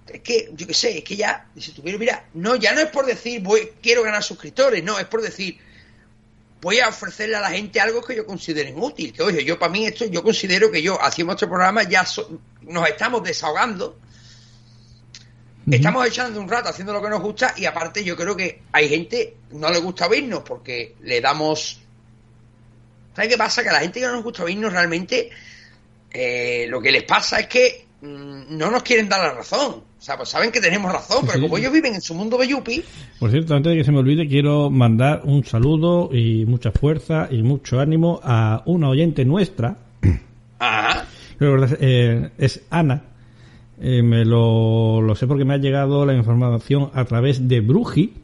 Es 0.08 0.22
que, 0.22 0.50
yo 0.54 0.66
qué 0.66 0.74
sé, 0.74 0.98
es 0.98 1.04
que 1.04 1.14
ya, 1.14 1.46
si 1.56 1.70
tuviera, 1.70 1.98
mira, 1.98 2.24
no, 2.34 2.56
ya 2.56 2.72
no 2.72 2.80
es 2.80 2.88
por 2.88 3.06
decir 3.06 3.40
voy, 3.42 3.70
quiero 3.80 4.02
ganar 4.02 4.24
suscriptores, 4.24 4.82
no, 4.82 4.98
es 4.98 5.06
por 5.06 5.22
decir, 5.22 5.56
voy 6.60 6.78
a 6.80 6.88
ofrecerle 6.88 7.36
a 7.36 7.40
la 7.40 7.50
gente 7.50 7.80
algo 7.80 8.02
que 8.02 8.16
yo 8.16 8.26
considere 8.26 8.72
útil. 8.76 9.12
Que 9.12 9.22
oye, 9.22 9.44
yo 9.44 9.58
para 9.58 9.72
mí 9.72 9.86
esto, 9.86 10.04
yo 10.06 10.22
considero 10.22 10.70
que 10.70 10.82
yo 10.82 11.02
haciendo 11.02 11.32
este 11.32 11.46
programa 11.46 11.82
ya 11.84 12.04
so- 12.04 12.38
nos 12.62 12.88
estamos 12.88 13.22
desahogando, 13.22 13.98
estamos 15.70 16.06
echando 16.06 16.40
un 16.40 16.48
rato 16.48 16.68
haciendo 16.68 16.92
lo 16.92 17.02
que 17.02 17.08
nos 17.08 17.20
gusta 17.22 17.54
y 17.56 17.64
aparte 17.64 18.02
yo 18.04 18.16
creo 18.16 18.36
que 18.36 18.62
hay 18.72 18.88
gente 18.88 19.36
no 19.52 19.70
le 19.70 19.78
gusta 19.78 20.06
oírnos 20.06 20.42
porque 20.42 20.96
le 21.02 21.20
damos... 21.20 21.80
¿Sabes 23.14 23.30
qué 23.30 23.36
pasa? 23.38 23.62
Que 23.62 23.68
a 23.68 23.72
la 23.74 23.80
gente 23.80 24.00
que 24.00 24.06
no 24.06 24.12
nos 24.12 24.24
gusta 24.24 24.44
oírnos 24.44 24.72
realmente 24.72 25.30
eh, 26.12 26.66
lo 26.68 26.80
que 26.80 26.92
les 26.92 27.02
pasa 27.04 27.40
es 27.40 27.46
que 27.48 27.86
mm, 28.00 28.56
no 28.56 28.70
nos 28.70 28.82
quieren 28.82 29.08
dar 29.08 29.20
la 29.20 29.32
razón. 29.34 29.84
O 30.00 30.02
sea, 30.02 30.16
pues 30.16 30.30
saben 30.30 30.50
que 30.50 30.60
tenemos 30.62 30.90
razón, 30.90 31.18
pero 31.26 31.34
Sí. 31.34 31.40
como 31.42 31.58
ellos 31.58 31.72
viven 31.74 31.94
en 31.94 32.00
su 32.00 32.14
mundo 32.14 32.38
de 32.38 32.48
Yuppie, 32.48 32.82
Por 33.18 33.30
cierto, 33.30 33.54
antes 33.54 33.72
de 33.72 33.76
que 33.78 33.84
se 33.84 33.92
me 33.92 33.98
olvide, 33.98 34.26
quiero 34.26 34.70
mandar 34.70 35.20
un 35.24 35.44
saludo 35.44 36.08
y 36.10 36.46
mucha 36.46 36.70
fuerza 36.72 37.28
y 37.30 37.42
mucho 37.42 37.78
ánimo 37.80 38.18
a 38.24 38.62
una 38.64 38.88
oyente 38.88 39.26
nuestra. 39.26 39.76
ajá, 40.58 41.04
que 41.38 41.66
eh, 41.80 42.30
es 42.38 42.62
Ana. 42.70 43.02
Eh, 43.78 44.02
me 44.02 44.24
lo, 44.24 45.02
lo 45.02 45.14
sé 45.14 45.26
porque 45.26 45.44
me 45.44 45.52
ha 45.54 45.58
llegado 45.58 46.04
la 46.06 46.14
información 46.14 46.90
a 46.94 47.04
través 47.04 47.46
de 47.46 47.60
Bruji. 47.60 48.14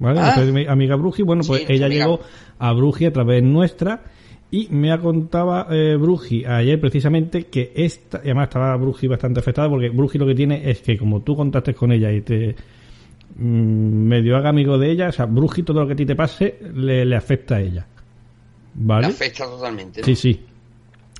¿Vale? 0.00 0.18
Ah. 0.20 0.40
Mi 0.52 0.66
amiga 0.66 0.96
Bruji. 0.96 1.22
Bueno, 1.22 1.42
pues 1.46 1.62
Sí, 1.62 1.66
ella 1.72 1.86
amiga. 1.86 2.04
llegó 2.06 2.20
a 2.58 2.72
Bruji 2.72 3.04
a 3.06 3.12
través 3.12 3.42
nuestra. 3.44 4.02
Y 4.52 4.66
me 4.70 4.90
ha 4.90 4.98
contaba 4.98 5.68
eh, 5.70 5.96
Bruji 5.96 6.44
ayer 6.44 6.80
precisamente 6.80 7.44
que 7.44 7.72
esta, 7.74 8.18
y 8.18 8.26
además 8.28 8.48
estaba 8.48 8.76
Bruji 8.76 9.06
bastante 9.06 9.40
afectada 9.40 9.68
porque 9.68 9.90
Bruji 9.90 10.18
lo 10.18 10.26
que 10.26 10.34
tiene 10.34 10.68
es 10.68 10.80
que 10.82 10.98
como 10.98 11.20
tú 11.20 11.36
contactes 11.36 11.76
con 11.76 11.92
ella 11.92 12.10
y 12.10 12.20
te 12.22 12.56
mm, 13.36 13.44
medio 14.08 14.36
haga 14.36 14.48
amigo 14.48 14.76
de 14.76 14.90
ella, 14.90 15.08
o 15.08 15.12
sea, 15.12 15.26
Bruji 15.26 15.62
todo 15.62 15.80
lo 15.80 15.86
que 15.86 15.92
a 15.92 15.96
ti 15.96 16.04
te 16.04 16.16
pase 16.16 16.58
le, 16.74 17.04
le 17.04 17.16
afecta 17.16 17.56
a 17.56 17.60
ella. 17.60 17.86
¿Vale? 18.74 19.02
la 19.02 19.08
afecta 19.08 19.44
totalmente. 19.44 20.00
¿no? 20.00 20.06
Sí, 20.06 20.16
sí. 20.16 20.40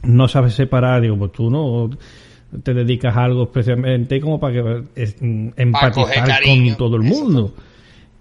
No 0.03 0.27
sabes 0.27 0.55
separar, 0.55 1.01
digo, 1.01 1.17
pues 1.17 1.33
tú 1.33 1.51
no 1.51 1.91
te 2.63 2.75
dedicas 2.75 3.17
a 3.17 3.25
algo 3.25 3.45
especialmente 3.45 4.21
como 4.21 4.41
para 4.41 4.55
que 4.55 4.83
es, 4.97 5.17
mm, 5.21 5.51
empatizar 5.57 6.27
cariño, 6.27 6.77
con 6.77 6.79
todo 6.79 6.97
el 6.97 7.07
eso. 7.07 7.15
mundo. 7.15 7.55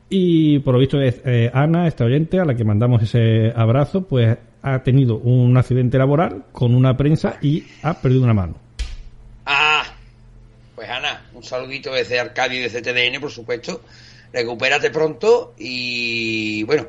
Y 0.10 0.60
por 0.60 0.76
lo 0.76 0.80
visto 0.80 1.02
es 1.02 1.22
eh, 1.26 1.50
Ana, 1.54 1.88
esta 1.88 2.06
oyente, 2.06 2.40
a 2.40 2.46
la 2.46 2.56
que 2.56 2.64
mandamos 2.64 3.02
ese 3.02 3.52
abrazo, 3.56 4.08
pues 4.08 4.38
ha 4.62 4.84
tenido 4.84 5.18
un 5.18 5.58
accidente 5.58 5.98
laboral 5.98 6.46
con 6.52 6.76
una 6.76 6.98
prensa 6.98 7.38
y 7.42 7.66
ha 7.82 8.02
perdido 8.02 8.24
una 8.24 8.34
mano. 8.34 8.56
Ah, 9.46 9.84
pues 10.76 10.90
Ana, 10.90 11.26
un 11.34 11.44
saludito 11.44 11.94
desde 11.94 12.20
Arcadio 12.20 12.60
y 12.60 12.64
desde 12.64 12.82
TDN, 12.82 13.20
por 13.20 13.32
supuesto. 13.32 13.82
Recupérate 14.32 14.92
pronto 14.92 15.54
y 15.58 16.64
bueno, 16.64 16.86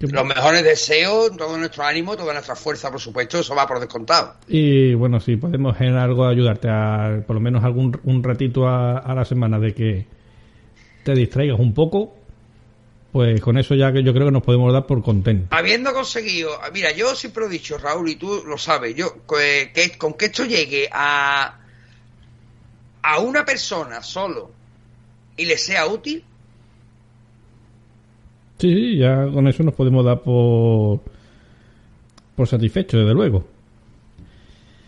los 0.00 0.26
mejores 0.26 0.62
deseos, 0.62 1.36
todo 1.36 1.56
nuestro 1.56 1.84
ánimo, 1.84 2.16
toda 2.16 2.32
nuestra 2.34 2.54
fuerza, 2.54 2.90
por 2.90 3.00
supuesto, 3.00 3.38
eso 3.38 3.54
va 3.54 3.66
por 3.66 3.80
descontado. 3.80 4.34
Y 4.48 4.94
bueno, 4.94 5.20
si 5.20 5.36
podemos 5.36 5.80
en 5.80 5.96
algo 5.96 6.26
ayudarte 6.26 6.68
a 6.68 7.22
por 7.26 7.34
lo 7.34 7.40
menos 7.40 7.64
algún 7.64 7.98
un 8.04 8.22
ratito 8.22 8.66
a, 8.66 8.98
a 8.98 9.14
la 9.14 9.24
semana 9.24 9.58
de 9.58 9.72
que 9.72 10.06
te 11.04 11.14
distraigas 11.14 11.58
un 11.58 11.72
poco, 11.72 12.14
pues 13.14 13.40
con 13.40 13.56
eso 13.58 13.76
ya 13.76 13.92
que 13.92 14.02
yo 14.02 14.12
creo 14.12 14.26
que 14.26 14.32
nos 14.32 14.42
podemos 14.42 14.72
dar 14.72 14.86
por 14.86 15.00
contentos. 15.00 15.46
Habiendo 15.52 15.92
conseguido, 15.92 16.50
mira, 16.72 16.90
yo 16.90 17.14
siempre 17.14 17.42
lo 17.44 17.48
he 17.48 17.52
dicho, 17.52 17.78
Raúl, 17.78 18.08
y 18.10 18.16
tú 18.16 18.42
lo 18.44 18.58
sabes, 18.58 18.96
yo 18.96 19.24
que, 19.28 19.70
que- 19.72 19.96
con 19.96 20.14
que 20.14 20.24
esto 20.26 20.44
llegue 20.44 20.88
a 20.92 21.60
a 23.02 23.18
una 23.20 23.44
persona 23.44 24.02
solo 24.02 24.50
y 25.36 25.44
le 25.44 25.56
sea 25.56 25.86
útil, 25.86 26.24
Sí, 28.58 28.72
sí, 28.74 28.96
ya 28.98 29.26
con 29.32 29.46
eso 29.46 29.62
nos 29.62 29.74
podemos 29.74 30.04
dar 30.04 30.20
por 30.20 31.00
por 32.34 32.48
satisfechos, 32.48 32.98
desde 33.00 33.14
luego. 33.14 33.46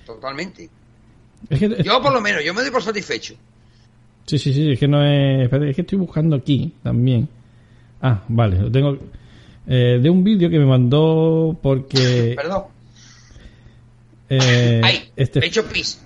totalmente. 0.04 0.68
Es 1.48 1.60
que 1.60 1.82
Yo 1.84 2.02
por 2.02 2.12
lo 2.12 2.20
menos, 2.20 2.42
yo 2.44 2.52
me 2.54 2.62
doy 2.62 2.72
por 2.72 2.82
satisfecho. 2.82 3.34
Sí, 4.26 4.36
sí, 4.38 4.52
sí, 4.52 4.72
es 4.72 4.80
que 4.80 4.88
no 4.88 5.00
es... 5.04 5.52
Es 5.52 5.76
que 5.76 5.82
estoy 5.82 5.98
buscando 5.98 6.34
aquí 6.34 6.72
también. 6.82 7.28
Ah, 8.06 8.22
vale, 8.28 8.60
lo 8.60 8.70
tengo... 8.70 8.96
Eh, 9.68 9.98
de 10.00 10.08
un 10.08 10.22
vídeo 10.22 10.48
que 10.48 10.60
me 10.60 10.64
mandó 10.64 11.58
porque... 11.60 12.34
Perdón. 12.36 12.62
Eh, 14.28 14.80
Ay, 14.84 15.10
este, 15.16 15.40
he 15.40 15.46
hecho 15.46 15.64
pis. 15.64 16.00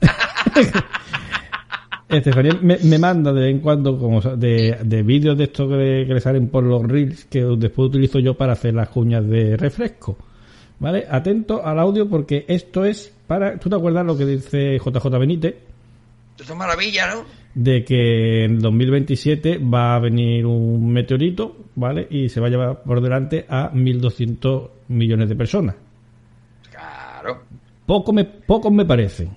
Estefanía 2.08 2.56
me, 2.60 2.78
me 2.78 2.98
manda 2.98 3.32
de 3.32 3.40
vez 3.40 3.50
en 3.50 3.58
cuando 3.58 3.98
como 3.98 4.20
de, 4.20 4.78
de 4.84 5.02
vídeos 5.02 5.36
de 5.36 5.44
estos 5.44 5.68
que, 5.68 6.04
que 6.06 6.14
le 6.14 6.20
salen 6.20 6.48
por 6.48 6.62
los 6.62 6.84
reels 6.84 7.24
que 7.24 7.42
después 7.42 7.88
utilizo 7.88 8.20
yo 8.20 8.34
para 8.34 8.52
hacer 8.52 8.74
las 8.74 8.90
cuñas 8.90 9.28
de 9.28 9.56
refresco. 9.56 10.16
¿Vale? 10.78 11.04
Atento 11.10 11.66
al 11.66 11.80
audio 11.80 12.08
porque 12.08 12.44
esto 12.46 12.84
es 12.84 13.12
para... 13.26 13.58
¿Tú 13.58 13.68
te 13.68 13.74
acuerdas 13.74 14.06
lo 14.06 14.16
que 14.16 14.26
dice 14.26 14.78
JJ 14.78 15.18
Benítez? 15.18 15.56
Esto 16.38 16.52
es 16.52 16.56
maravilla, 16.56 17.12
¿no? 17.12 17.43
De 17.54 17.84
que 17.84 18.44
en 18.44 18.58
2027 18.58 19.58
va 19.58 19.94
a 19.94 20.00
venir 20.00 20.44
un 20.44 20.92
meteorito, 20.92 21.56
¿vale? 21.76 22.06
Y 22.10 22.28
se 22.28 22.40
va 22.40 22.48
a 22.48 22.50
llevar 22.50 22.82
por 22.82 23.00
delante 23.00 23.46
a 23.48 23.72
1.200 23.72 24.70
millones 24.88 25.28
de 25.28 25.36
personas. 25.36 25.76
Claro. 26.70 27.42
Poco 27.86 28.12
me, 28.12 28.24
pocos 28.24 28.72
me 28.72 28.84
parecen. 28.84 29.30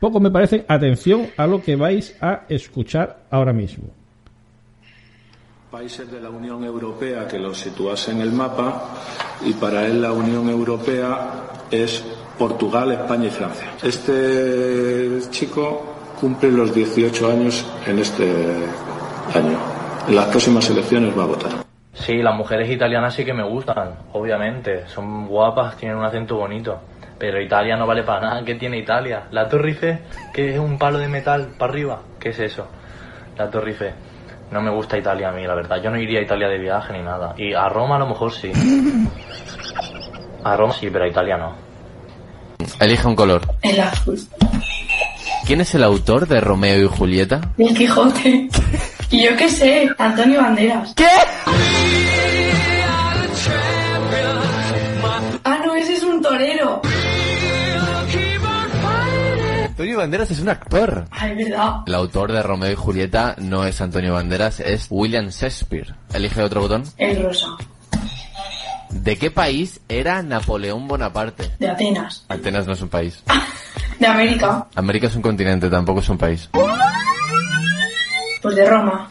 Pocos 0.00 0.20
me 0.20 0.30
parecen. 0.30 0.64
Atención 0.66 1.26
a 1.36 1.46
lo 1.46 1.62
que 1.62 1.76
vais 1.76 2.16
a 2.20 2.44
escuchar 2.48 3.26
ahora 3.30 3.52
mismo. 3.52 3.90
países 5.70 6.10
de 6.10 6.20
la 6.22 6.30
Unión 6.30 6.64
Europea 6.64 7.28
que 7.28 7.38
los 7.38 7.58
situase 7.58 8.10
en 8.10 8.22
el 8.22 8.32
mapa 8.32 8.94
y 9.44 9.52
para 9.52 9.86
él 9.86 10.00
la 10.00 10.10
Unión 10.10 10.48
Europea 10.48 11.66
es 11.70 12.02
Portugal, 12.38 12.92
España 12.92 13.26
y 13.26 13.30
Francia. 13.30 13.74
Este 13.82 15.20
chico 15.30 15.95
cumple 16.20 16.50
los 16.50 16.74
18 16.74 17.30
años 17.30 17.66
en 17.86 17.98
este 17.98 18.24
año. 19.34 19.58
En 20.08 20.14
las 20.14 20.26
próximas 20.26 20.68
elecciones 20.70 21.16
va 21.16 21.24
a 21.24 21.26
votar. 21.26 21.50
Sí, 21.92 22.22
las 22.22 22.34
mujeres 22.34 22.70
italianas 22.70 23.14
sí 23.14 23.24
que 23.24 23.32
me 23.32 23.42
gustan, 23.42 23.94
obviamente. 24.12 24.86
Son 24.88 25.26
guapas, 25.26 25.76
tienen 25.76 25.98
un 25.98 26.04
acento 26.04 26.36
bonito. 26.36 26.80
Pero 27.18 27.40
Italia 27.40 27.76
no 27.76 27.86
vale 27.86 28.02
para 28.02 28.20
nada. 28.20 28.44
¿Qué 28.44 28.54
tiene 28.56 28.78
Italia? 28.78 29.24
La 29.30 29.48
Torre 29.48 29.70
Eiffel, 29.70 29.98
que 30.32 30.54
es 30.54 30.58
un 30.58 30.78
palo 30.78 30.98
de 30.98 31.08
metal 31.08 31.54
para 31.58 31.72
arriba. 31.72 32.02
¿Qué 32.20 32.28
es 32.28 32.38
eso? 32.38 32.66
La 33.36 33.50
Torre 33.50 33.70
Eiffel. 33.70 33.94
No 34.50 34.60
me 34.60 34.70
gusta 34.70 34.98
Italia 34.98 35.30
a 35.30 35.32
mí, 35.32 35.44
la 35.46 35.54
verdad. 35.54 35.82
Yo 35.82 35.90
no 35.90 35.98
iría 35.98 36.20
a 36.20 36.22
Italia 36.22 36.48
de 36.48 36.58
viaje 36.58 36.92
ni 36.92 37.02
nada. 37.02 37.34
Y 37.36 37.52
a 37.54 37.68
Roma 37.68 37.96
a 37.96 37.98
lo 37.98 38.06
mejor 38.06 38.32
sí. 38.32 38.52
A 40.44 40.56
Roma 40.56 40.72
sí, 40.72 40.88
pero 40.92 41.04
a 41.04 41.08
Italia 41.08 41.36
no. 41.36 41.56
Elige 42.78 43.08
un 43.08 43.16
color. 43.16 43.40
El 43.62 43.80
azul. 43.80 44.16
¿Quién 45.46 45.60
es 45.60 45.76
el 45.76 45.84
autor 45.84 46.26
de 46.26 46.40
Romeo 46.40 46.82
y 46.82 46.88
Julieta? 46.88 47.52
El 47.56 47.72
Quijote. 47.72 48.48
Y 49.12 49.24
yo 49.24 49.36
qué 49.36 49.48
sé, 49.48 49.88
Antonio 49.96 50.40
Banderas. 50.40 50.92
¿Qué? 50.96 51.06
Ah, 55.44 55.62
no, 55.64 55.76
ese 55.76 55.94
es 55.94 56.02
un 56.02 56.20
torero. 56.20 56.82
Antonio 59.66 59.98
Banderas 59.98 60.30
es 60.32 60.40
un 60.40 60.48
actor. 60.48 61.04
Ay, 61.12 61.36
verdad. 61.36 61.76
El 61.86 61.94
autor 61.94 62.32
de 62.32 62.42
Romeo 62.42 62.72
y 62.72 62.74
Julieta 62.74 63.36
no 63.38 63.64
es 63.64 63.80
Antonio 63.80 64.14
Banderas, 64.14 64.58
es 64.58 64.88
William 64.90 65.28
Shakespeare. 65.28 65.94
Elige 66.12 66.42
otro 66.42 66.62
botón. 66.62 66.82
El 66.96 67.22
rosa. 67.22 67.56
¿De 68.90 69.16
qué 69.16 69.30
país 69.30 69.80
era 69.88 70.22
Napoleón 70.22 70.88
Bonaparte? 70.88 71.50
De 71.58 71.68
Atenas. 71.68 72.24
Atenas 72.28 72.66
no 72.66 72.72
es 72.72 72.82
un 72.82 72.88
país. 72.88 73.22
De 73.98 74.06
América. 74.06 74.66
América 74.74 75.06
es 75.06 75.16
un 75.16 75.22
continente, 75.22 75.70
tampoco 75.70 76.00
es 76.00 76.08
un 76.08 76.18
país. 76.18 76.50
Pues 78.42 78.54
de 78.54 78.68
Roma. 78.68 79.08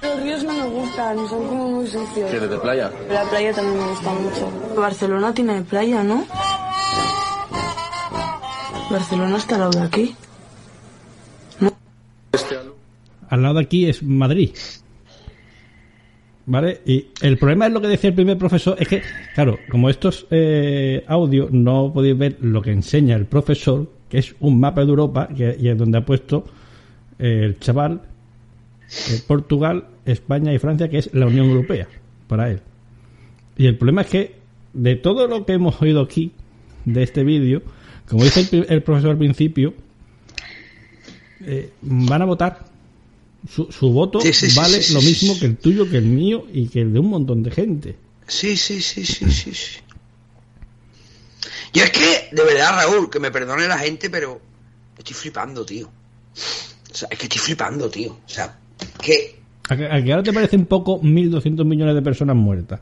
Los 0.00 0.22
ríos 0.22 0.44
no 0.44 0.52
me 0.52 0.64
gustan, 0.66 1.16
son 1.28 1.48
como 1.48 1.68
muy 1.70 1.86
sucios. 1.86 2.30
¿Quieres 2.30 2.48
de 2.48 2.56
playa? 2.58 2.90
La 3.10 3.24
playa 3.24 3.52
también 3.52 3.78
me 3.78 3.88
gusta 3.90 4.10
mucho. 4.12 4.80
Barcelona 4.80 5.34
tiene 5.34 5.62
playa, 5.62 6.02
¿no? 6.04 6.24
Barcelona 8.90 9.36
está 9.36 9.56
al 9.56 9.60
lado 9.62 9.80
de 9.80 9.86
aquí. 9.86 10.16
Al 13.28 13.42
lado 13.42 13.54
de 13.54 13.62
aquí 13.62 13.88
es 13.88 14.02
Madrid. 14.02 14.54
¿Vale? 16.46 16.80
Y 16.84 17.06
el 17.22 17.38
problema 17.38 17.66
es 17.66 17.72
lo 17.72 17.80
que 17.80 17.88
decía 17.88 18.10
el 18.10 18.16
primer 18.16 18.36
profesor, 18.36 18.76
es 18.78 18.86
que, 18.86 19.02
claro, 19.34 19.58
como 19.70 19.88
estos 19.88 20.26
eh, 20.30 21.02
audios 21.06 21.50
no 21.50 21.90
podéis 21.92 22.18
ver 22.18 22.36
lo 22.40 22.60
que 22.60 22.70
enseña 22.70 23.16
el 23.16 23.24
profesor, 23.24 23.90
que 24.10 24.18
es 24.18 24.34
un 24.40 24.60
mapa 24.60 24.82
de 24.82 24.90
Europa, 24.90 25.28
que, 25.34 25.56
y 25.58 25.68
es 25.68 25.78
donde 25.78 25.98
ha 25.98 26.04
puesto 26.04 26.44
eh, 27.18 27.44
el 27.44 27.58
chaval 27.60 28.02
eh, 28.82 29.20
Portugal, 29.26 29.86
España 30.04 30.52
y 30.52 30.58
Francia, 30.58 30.88
que 30.88 30.98
es 30.98 31.14
la 31.14 31.26
Unión 31.26 31.46
Europea, 31.46 31.88
para 32.28 32.50
él. 32.50 32.60
Y 33.56 33.66
el 33.66 33.78
problema 33.78 34.02
es 34.02 34.08
que, 34.08 34.34
de 34.74 34.96
todo 34.96 35.26
lo 35.26 35.46
que 35.46 35.54
hemos 35.54 35.80
oído 35.80 36.02
aquí, 36.02 36.32
de 36.84 37.02
este 37.02 37.24
vídeo, 37.24 37.62
como 38.08 38.24
dice 38.24 38.64
el, 38.68 38.82
profesor 38.82 39.12
al 39.12 39.18
principio, 39.18 39.72
eh, 41.40 41.70
van 41.80 42.22
a 42.22 42.26
votar. 42.26 42.73
Su, 43.48 43.70
su 43.70 43.90
voto 43.90 44.20
Sí, 44.20 44.32
sí, 44.32 44.50
sí, 44.50 44.56
vale 44.56 44.82
sí, 44.82 44.94
lo 44.94 45.02
mismo 45.02 45.38
que 45.38 45.46
el 45.46 45.56
tuyo, 45.56 45.88
que 45.88 45.98
el 45.98 46.06
mío 46.06 46.46
y 46.52 46.68
que 46.68 46.80
el 46.80 46.92
de 46.92 46.98
un 47.00 47.10
montón 47.10 47.42
de 47.42 47.50
gente. 47.50 47.96
Sí, 48.26 48.56
sí, 48.56 48.80
sí, 48.80 49.04
sí, 49.04 49.30
sí, 49.30 49.54
sí. 49.54 49.80
Y 51.74 51.80
es 51.80 51.90
que, 51.90 52.28
de 52.32 52.44
verdad, 52.44 52.76
Raúl, 52.76 53.10
que 53.10 53.18
me 53.18 53.30
perdone 53.30 53.68
la 53.68 53.78
gente, 53.78 54.08
pero 54.08 54.40
estoy 54.96 55.14
flipando, 55.14 55.66
tío. 55.66 55.88
O 55.88 56.94
sea, 56.94 57.08
es 57.10 57.18
que 57.18 57.24
estoy 57.24 57.40
flipando, 57.40 57.90
tío. 57.90 58.12
O 58.12 58.28
sea, 58.28 58.58
que 59.02 59.44
¿A 59.68 59.76
que, 59.76 59.86
a 59.86 60.02
que 60.02 60.12
ahora 60.12 60.22
te 60.22 60.32
parecen 60.32 60.66
poco 60.66 61.00
1.200 61.00 61.64
millones 61.64 61.94
de 61.94 62.02
personas 62.02 62.36
muertas? 62.36 62.80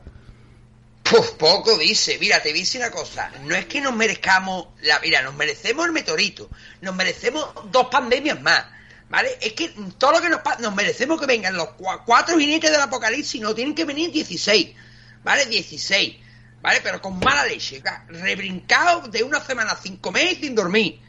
Puf, 1.03 1.31
poco 1.31 1.77
dice. 1.77 2.17
Mira, 2.19 2.41
te 2.41 2.51
dice 2.51 2.77
una 2.77 2.91
cosa. 2.91 3.31
No 3.45 3.55
es 3.55 3.65
que 3.65 3.79
nos 3.79 3.95
merezcamos 3.95 4.67
la. 4.81 4.99
Mira, 4.99 5.21
nos 5.21 5.35
merecemos 5.35 5.85
el 5.85 5.91
meteorito. 5.91 6.49
Nos 6.81 6.95
merecemos 6.95 7.47
dos 7.71 7.87
pandemias 7.87 8.41
más. 8.41 8.65
¿Vale? 9.13 9.29
Es 9.41 9.53
que 9.53 9.71
todo 9.99 10.13
lo 10.13 10.21
que 10.21 10.29
nos 10.29 10.39
pasa. 10.41 10.59
Nos 10.59 10.73
merecemos 10.73 11.19
que 11.19 11.27
vengan 11.27 11.55
los 11.55 11.67
cua- 11.77 12.01
cuatro 12.03 12.35
jinetes 12.39 12.71
del 12.71 12.81
apocalipsis. 12.81 13.39
No 13.39 13.53
tienen 13.53 13.75
que 13.75 13.85
venir 13.85 14.11
16. 14.11 14.69
¿Vale? 15.23 15.45
16. 15.45 16.15
¿Vale? 16.63 16.79
Pero 16.83 16.99
con 16.99 17.19
mala 17.19 17.45
leche. 17.45 17.79
Rebrincado 18.07 19.07
de 19.09 19.21
una 19.21 19.39
semana 19.39 19.75
sin 19.75 19.97
comer 19.97 20.33
y 20.33 20.35
sin 20.37 20.55
dormir. 20.55 20.99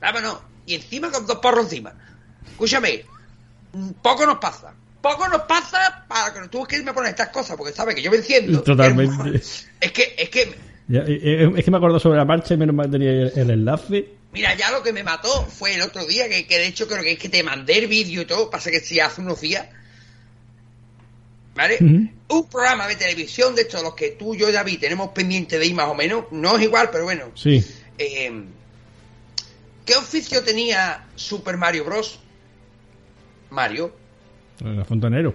Vámonos. 0.00 0.38
Y 0.66 0.74
encima 0.74 1.12
con 1.12 1.24
dos 1.24 1.38
porros 1.38 1.66
encima. 1.66 1.94
Escúchame. 2.50 3.04
mm, 3.74 3.90
Poco 4.02 4.26
nos 4.26 4.38
pasa. 4.38 4.74
Poco 5.00 5.28
nos 5.28 5.42
pasa 5.42 6.04
para 6.08 6.32
que 6.34 6.48
tú 6.48 6.62
es 6.62 6.68
que 6.68 6.82
me 6.82 6.92
pones 6.92 7.10
estas 7.10 7.28
cosas, 7.28 7.56
porque 7.56 7.72
sabes 7.72 7.94
que 7.94 8.02
yo 8.02 8.10
me 8.10 8.16
enciendo. 8.16 8.60
Totalmente. 8.62 9.36
Es 9.36 9.92
que, 9.92 10.16
es 10.18 10.28
que, 10.30 10.56
Ya, 10.88 11.00
eh, 11.02 11.20
eh, 11.22 11.52
es 11.56 11.64
que 11.64 11.70
me 11.70 11.76
acuerdo 11.76 12.00
sobre 12.00 12.18
la 12.18 12.24
marcha 12.24 12.54
y 12.54 12.56
menos 12.56 12.74
mal 12.74 12.90
tenía 12.90 13.10
el, 13.10 13.32
el 13.36 13.50
enlace. 13.50 14.08
Mira, 14.32 14.54
ya 14.54 14.70
lo 14.70 14.82
que 14.82 14.92
me 14.92 15.02
mató 15.02 15.46
fue 15.46 15.74
el 15.74 15.82
otro 15.82 16.04
día, 16.06 16.28
que, 16.28 16.46
que 16.46 16.58
de 16.58 16.66
hecho 16.66 16.88
creo 16.88 17.02
que 17.02 17.12
es 17.12 17.18
que 17.18 17.28
te 17.28 17.42
mandé 17.42 17.78
el 17.78 17.86
vídeo 17.86 18.22
y 18.22 18.24
todo, 18.24 18.50
pasa 18.50 18.70
que 18.70 18.80
sí 18.80 19.00
hace 19.00 19.20
unos 19.20 19.40
días. 19.40 19.68
¿Vale? 21.54 21.78
Un 21.80 22.48
programa 22.48 22.88
de 22.88 22.96
televisión 22.96 23.54
de 23.54 23.62
estos, 23.62 23.82
los 23.82 23.94
que 23.94 24.12
tú, 24.12 24.34
yo 24.34 24.48
y 24.48 24.52
David 24.52 24.80
tenemos 24.80 25.10
pendiente 25.10 25.58
de 25.58 25.66
ir 25.66 25.74
más 25.74 25.88
o 25.88 25.94
menos, 25.94 26.24
no 26.30 26.56
es 26.56 26.62
igual, 26.62 26.88
pero 26.90 27.04
bueno. 27.04 27.30
Sí. 27.34 27.62
Eh, 27.98 28.44
¿Qué 29.84 29.94
oficio 29.96 30.42
tenía 30.42 31.06
Super 31.14 31.56
Mario 31.56 31.84
Bros? 31.84 32.20
Mario. 33.50 33.94
La 34.60 34.84
Fontanero. 34.84 35.34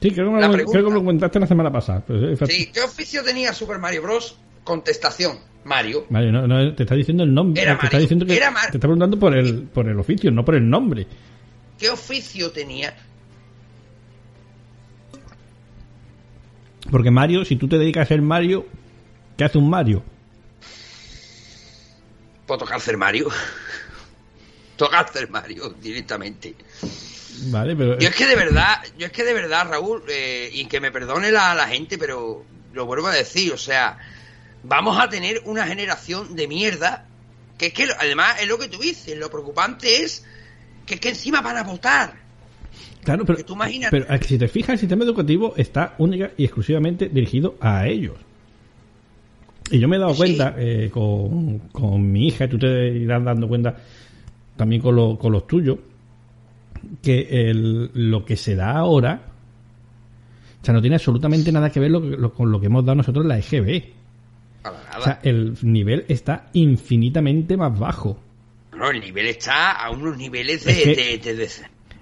Sí, 0.00 0.10
creo 0.12 0.26
que, 0.26 0.32
me 0.32 0.40
lo, 0.40 0.70
creo 0.70 0.84
que 0.84 0.90
me 0.90 0.96
lo 0.96 1.04
contaste 1.04 1.40
la 1.40 1.46
semana 1.46 1.72
pasada. 1.72 2.02
pero 2.06 2.46
Sí, 2.46 2.70
¿qué 2.72 2.82
oficio 2.82 3.22
tenía 3.22 3.52
Super 3.52 3.78
Mario 3.78 4.02
Bros? 4.02 4.38
Contestación, 4.66 5.38
Mario. 5.64 6.06
Mario, 6.10 6.32
no, 6.32 6.48
no, 6.48 6.74
te 6.74 6.82
está 6.82 6.96
diciendo 6.96 7.22
el 7.22 7.32
nombre. 7.32 7.62
Era 7.62 7.78
te 7.78 7.86
está 7.86 7.98
diciendo 7.98 8.26
que 8.26 8.36
era 8.36 8.52
te 8.52 8.76
está 8.76 8.80
preguntando 8.80 9.16
por 9.16 9.32
el, 9.32 9.62
por 9.62 9.88
el 9.88 9.96
oficio, 9.96 10.28
no 10.32 10.44
por 10.44 10.56
el 10.56 10.68
nombre. 10.68 11.06
¿Qué 11.78 11.88
oficio 11.88 12.50
tenía? 12.50 12.92
Porque 16.90 17.12
Mario, 17.12 17.44
si 17.44 17.54
tú 17.54 17.68
te 17.68 17.78
dedicas 17.78 18.02
a 18.02 18.08
ser 18.08 18.22
Mario, 18.22 18.66
¿qué 19.38 19.44
hace 19.44 19.56
un 19.56 19.70
Mario? 19.70 20.02
Puedo 22.44 22.58
tocar 22.58 22.78
hacer 22.78 22.96
Mario. 22.96 23.28
tocar 24.76 25.04
hacer 25.04 25.30
Mario 25.30 25.76
directamente. 25.80 26.56
Vale, 27.50 27.76
pero 27.76 28.00
Yo 28.00 28.08
es 28.08 28.16
que 28.16 28.26
de 28.26 28.34
verdad, 28.34 28.82
yo 28.98 29.06
es 29.06 29.12
que 29.12 29.22
de 29.22 29.32
verdad, 29.32 29.68
Raúl, 29.70 30.02
eh, 30.08 30.50
y 30.52 30.64
que 30.64 30.80
me 30.80 30.90
perdone 30.90 31.30
la, 31.30 31.54
la 31.54 31.68
gente, 31.68 31.98
pero 31.98 32.44
lo 32.72 32.86
vuelvo 32.86 33.06
a 33.06 33.14
decir, 33.14 33.52
o 33.52 33.58
sea, 33.58 33.98
vamos 34.62 34.98
a 35.00 35.08
tener 35.08 35.42
una 35.44 35.66
generación 35.66 36.34
de 36.36 36.48
mierda, 36.48 37.06
que 37.58 37.66
es 37.66 37.72
que 37.72 37.86
además 37.98 38.40
es 38.42 38.48
lo 38.48 38.58
que 38.58 38.68
tú 38.68 38.78
dices, 38.78 39.16
lo 39.18 39.30
preocupante 39.30 40.02
es 40.02 40.24
que 40.84 40.94
es 40.94 41.00
que 41.00 41.08
encima 41.10 41.40
van 41.40 41.56
a 41.56 41.62
votar. 41.64 42.14
Claro, 43.02 43.24
pero, 43.24 43.44
tú 43.44 43.56
pero 43.90 44.06
si 44.24 44.36
te 44.36 44.48
fijas, 44.48 44.70
el 44.70 44.78
sistema 44.80 45.04
educativo 45.04 45.54
está 45.56 45.94
única 45.98 46.32
y 46.36 46.44
exclusivamente 46.44 47.08
dirigido 47.08 47.54
a 47.60 47.86
ellos. 47.86 48.14
Y 49.70 49.78
yo 49.78 49.88
me 49.88 49.96
he 49.96 49.98
dado 50.00 50.12
Sí. 50.12 50.18
cuenta 50.18 50.54
eh, 50.58 50.90
con, 50.92 51.58
con 51.70 52.10
mi 52.10 52.26
hija, 52.28 52.48
tú 52.48 52.58
te 52.58 52.88
irás 52.88 53.22
dando 53.24 53.46
cuenta, 53.48 53.76
también 54.56 54.82
con, 54.82 54.94
lo- 54.96 55.16
con 55.18 55.32
los 55.32 55.46
tuyos, 55.46 55.78
que 57.02 57.28
el- 57.50 57.90
lo 57.94 58.24
que 58.24 58.36
se 58.36 58.54
da 58.56 58.72
ahora, 58.76 59.20
o 60.60 60.64
sea, 60.64 60.74
no 60.74 60.80
tiene 60.80 60.96
absolutamente 60.96 61.50
nada 61.52 61.70
que 61.70 61.78
ver 61.80 61.90
lo 61.92 62.00
lo- 62.00 62.32
con 62.32 62.50
lo 62.50 62.58
que 62.60 62.66
hemos 62.66 62.84
dado 62.84 62.96
nosotros 62.96 63.24
en 63.24 63.28
la 63.28 63.38
EGB. 63.38 63.84
Para 64.72 64.84
nada. 64.84 64.98
O 64.98 65.02
sea, 65.02 65.20
el 65.22 65.56
nivel 65.62 66.04
está 66.08 66.46
infinitamente 66.52 67.56
más 67.56 67.78
bajo. 67.78 68.18
No, 68.76 68.90
el 68.90 69.00
nivel 69.00 69.26
está 69.26 69.72
a 69.72 69.90
unos 69.90 70.16
niveles 70.18 70.64
de... 70.64 70.70
Es 70.72 70.82
que- 70.84 70.94
de- 70.96 71.18
de- 71.18 71.36
de- 71.36 71.50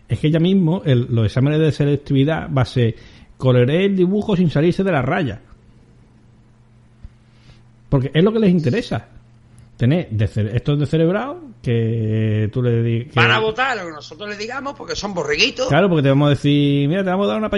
Es 0.09 0.19
que 0.19 0.31
ya 0.31 0.39
mismo 0.41 0.83
el- 0.85 1.07
los 1.11 1.27
exámenes 1.27 1.61
de 1.61 1.73
selectividad 1.73 2.49
va 2.53 2.63
a 2.63 2.67
ser 2.67 2.95
coloreé 3.37 3.87
el 3.87 3.97
dibujo 3.97 4.37
sin 4.37 4.51
salirse 4.51 4.83
de 4.85 4.93
la 4.93 5.03
raya. 5.03 5.41
Porque 7.89 8.11
es 8.13 8.25
lo 8.25 8.33
que 8.33 8.39
les 8.41 8.51
interesa. 8.51 9.09
Tener 9.77 10.09
estos 10.21 10.79
de 10.79 10.87
cerebrado 10.87 11.41
que 11.63 12.49
tú 12.53 12.63
le 12.63 12.83
di- 12.83 13.05
que- 13.07 13.13
Van 13.21 13.31
a 13.31 13.41
votar 13.41 13.77
lo 13.77 13.87
que 13.87 13.93
nosotros 13.93 14.29
les 14.29 14.39
digamos 14.39 14.75
porque 14.75 14.95
son 14.95 15.15
borreguitos. 15.15 15.69
Claro, 15.69 15.89
porque 15.89 16.03
te 16.05 16.09
vamos 16.11 16.27
a 16.27 16.31
decir, 16.31 16.89
mira, 16.89 17.03
te 17.03 17.11
vamos 17.11 17.27
a 17.27 17.33
dar 17.33 17.39
una. 17.39 17.51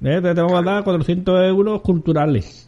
Mira, 0.00 0.22
te, 0.22 0.34
te 0.34 0.40
vamos 0.40 0.58
a 0.58 0.62
dar 0.62 0.84
400 0.84 1.44
euros 1.46 1.80
culturales. 1.82 2.65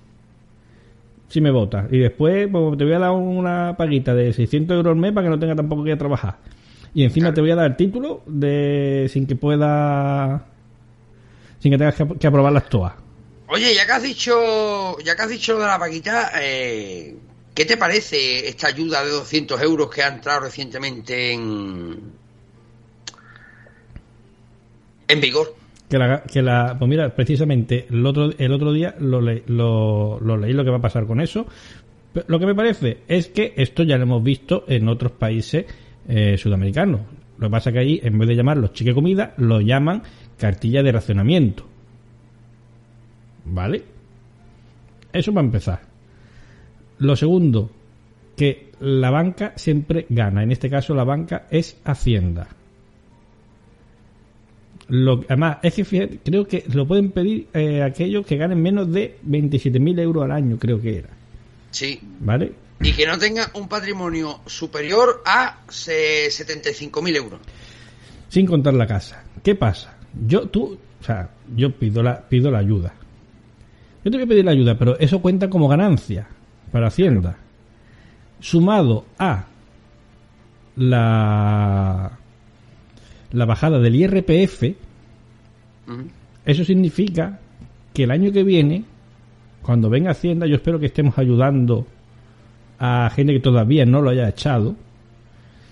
Si 1.29 1.41
me 1.41 1.51
votas. 1.51 1.87
Y 1.93 1.99
después 1.99 2.49
pues, 2.51 2.79
te 2.79 2.85
voy 2.85 2.95
a 2.95 2.99
dar 2.99 3.11
una 3.13 3.77
paguita 3.77 4.15
de 4.15 4.33
600 4.33 4.77
euros 4.77 4.93
al 4.93 4.99
mes 4.99 5.13
para 5.13 5.27
que 5.27 5.31
no 5.31 5.39
tenga 5.39 5.55
tampoco 5.55 5.85
que 5.85 5.97
trabajar. 5.97 6.39
Y 6.95 7.05
encima 7.05 7.35
te 7.35 7.41
voy 7.41 7.51
a 7.51 7.57
dar 7.57 7.67
el 7.67 7.77
título 7.77 8.23
de 8.27 9.09
sin 9.13 9.27
que 9.27 9.37
pueda... 9.37 10.47
Sin 11.61 11.71
que 11.73 11.79
tengas 11.79 11.95
que, 11.95 12.07
que 12.19 12.27
aprobarlas 12.27 12.69
todas. 12.69 12.95
Oye, 13.49 13.75
ya 13.75 13.87
que 13.87 13.93
has 13.93 14.03
dicho, 14.03 14.99
ya 15.01 15.17
que 15.17 15.23
has 15.23 15.29
dicho 15.29 15.55
lo 15.55 15.61
de 15.61 15.67
la 15.67 15.79
paquita, 15.79 16.33
eh, 16.41 17.17
¿qué 17.55 17.65
te 17.65 17.79
parece 17.79 18.47
esta 18.47 18.69
ayuda 18.69 19.03
de 19.03 19.11
200 19.11 19.61
euros 19.63 19.91
que 19.91 20.03
ha 20.03 20.09
entrado 20.09 20.41
recientemente 20.41 21.33
en 21.33 22.13
en 25.09 25.21
vigor? 25.21 25.55
Que 25.89 25.99
la, 25.99 26.23
que 26.23 26.43
la, 26.43 26.77
pues 26.79 26.89
mira, 26.89 27.15
precisamente 27.15 27.87
el 27.89 28.05
otro, 28.05 28.31
el 28.37 28.53
otro 28.53 28.73
día 28.73 28.95
lo, 29.01 29.21
le- 29.23 29.43
lo, 29.47 30.21
lo 30.21 30.37
leí 30.37 30.53
lo 30.53 30.63
que 30.65 30.71
va 30.71 30.77
a 30.77 30.83
pasar 30.83 31.07
con 31.07 31.21
eso. 31.21 31.47
Lo 32.27 32.39
que 32.39 32.47
me 32.47 32.55
parece 32.55 32.99
es 33.09 33.29
que 33.29 33.55
esto 33.57 33.83
ya 33.85 33.97
lo 33.97 34.03
hemos 34.03 34.23
visto 34.23 34.65
en 34.69 34.89
otros 34.89 35.13
países 35.13 35.65
eh, 36.09 36.37
sudamericanos. 36.37 37.01
Lo 37.39 37.47
que 37.47 37.51
pasa 37.51 37.73
que 37.73 37.79
ahí, 37.79 38.01
en 38.03 38.19
vez 38.19 38.29
de 38.29 38.37
llamarlos 38.37 38.73
chique 38.73 38.93
comida, 38.93 39.33
lo 39.39 39.61
llaman 39.61 40.03
cartilla 40.37 40.83
de 40.83 40.93
racionamiento. 40.93 41.65
¿Vale? 43.47 43.83
Eso 45.13 45.33
va 45.33 45.41
a 45.41 45.45
empezar. 45.45 45.81
Lo 46.99 47.17
segundo, 47.17 47.71
que 48.37 48.73
la 48.81 49.11
banca 49.11 49.53
siempre 49.57 50.05
gana. 50.11 50.43
En 50.43 50.53
este 50.53 50.69
caso, 50.69 50.95
la 50.95 51.05
banca 51.05 51.47
es 51.51 51.81
Hacienda. 51.85 52.49
Lo, 54.89 55.23
además, 55.29 55.59
es 55.63 55.75
que 55.75 55.85
fíjate, 55.85 56.19
creo 56.25 56.47
que 56.47 56.65
lo 56.73 56.87
pueden 56.87 57.11
pedir 57.11 57.49
eh, 57.53 57.83
aquellos 57.83 58.25
que 58.27 58.37
ganen 58.37 58.61
menos 58.63 58.91
de 58.91 59.19
27.000 59.27 60.01
euros 60.01 60.25
al 60.25 60.33
año, 60.33 60.57
creo 60.59 60.81
que 60.81 60.99
era. 60.99 61.09
Sí. 61.71 62.01
¿Vale? 62.21 62.53
Y 62.81 62.93
que 62.93 63.07
no 63.07 63.19
tenga 63.19 63.51
un 63.55 63.69
patrimonio 63.69 64.41
superior 64.47 65.23
a 65.27 65.59
se- 65.69 66.29
75.000 66.29 67.17
euros. 67.17 67.41
Sin 68.29 68.47
contar 68.47 68.73
la 68.75 68.87
casa. 68.87 69.25
¿Qué 69.43 69.55
pasa? 69.55 69.97
Yo, 70.27 70.49
tú, 70.49 70.79
o 71.01 71.05
sea, 71.05 71.31
yo 71.55 71.71
pido 71.73 72.03
la, 72.03 72.21
pido 72.27 72.51
la 72.51 72.59
ayuda. 72.61 72.95
Yo 74.05 74.11
te 74.11 74.17
voy 74.17 74.25
a 74.25 74.29
pedir 74.29 74.45
la 74.45 74.53
ayuda, 74.53 74.79
pero 74.79 74.99
eso 74.99 75.21
cuenta 75.21 75.51
como 75.51 75.69
ganancia 75.69 76.29
para 76.73 76.87
Hacienda. 76.87 77.37
Sumado 78.41 79.05
a 79.19 79.45
la, 80.77 82.13
la 83.33 83.45
bajada 83.45 83.79
del 83.79 83.95
IRPF. 83.95 84.75
Eso 86.45 86.65
significa 86.65 87.39
que 87.93 88.05
el 88.05 88.11
año 88.11 88.33
que 88.33 88.43
viene, 88.43 88.85
cuando 89.63 89.91
venga 89.91 90.13
Hacienda, 90.13 90.47
yo 90.47 90.57
espero 90.57 90.79
que 90.79 90.87
estemos 90.87 91.19
ayudando 91.19 91.87
a 92.79 93.11
gente 93.15 93.33
que 93.33 93.41
todavía 93.41 93.85
no 93.85 94.01
lo 94.01 94.11
haya 94.11 94.29
echado. 94.29 94.77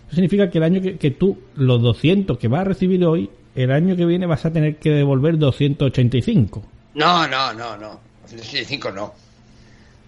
Eso 0.07 0.17
significa 0.17 0.51
que 0.51 0.59
el 0.59 0.65
año 0.65 0.81
que, 0.81 0.97
que 0.97 1.11
tú, 1.11 1.39
los 1.57 1.81
200 1.83 2.39
que 2.39 2.49
vas 2.49 2.63
a 2.63 2.65
recibir 2.65 3.05
hoy, 3.05 3.31
el 3.55 3.73
año 3.73 3.97
que 3.97 4.05
viene 4.05 4.27
vas 4.27 4.45
a 4.45 4.53
tener 4.53 4.77
que 4.77 4.91
devolver 4.91 5.39
285. 5.39 6.63
No, 6.95 7.27
no, 7.27 7.53
no, 7.53 7.77
no. 7.77 8.01
285 8.23 8.91
no. 8.93 9.15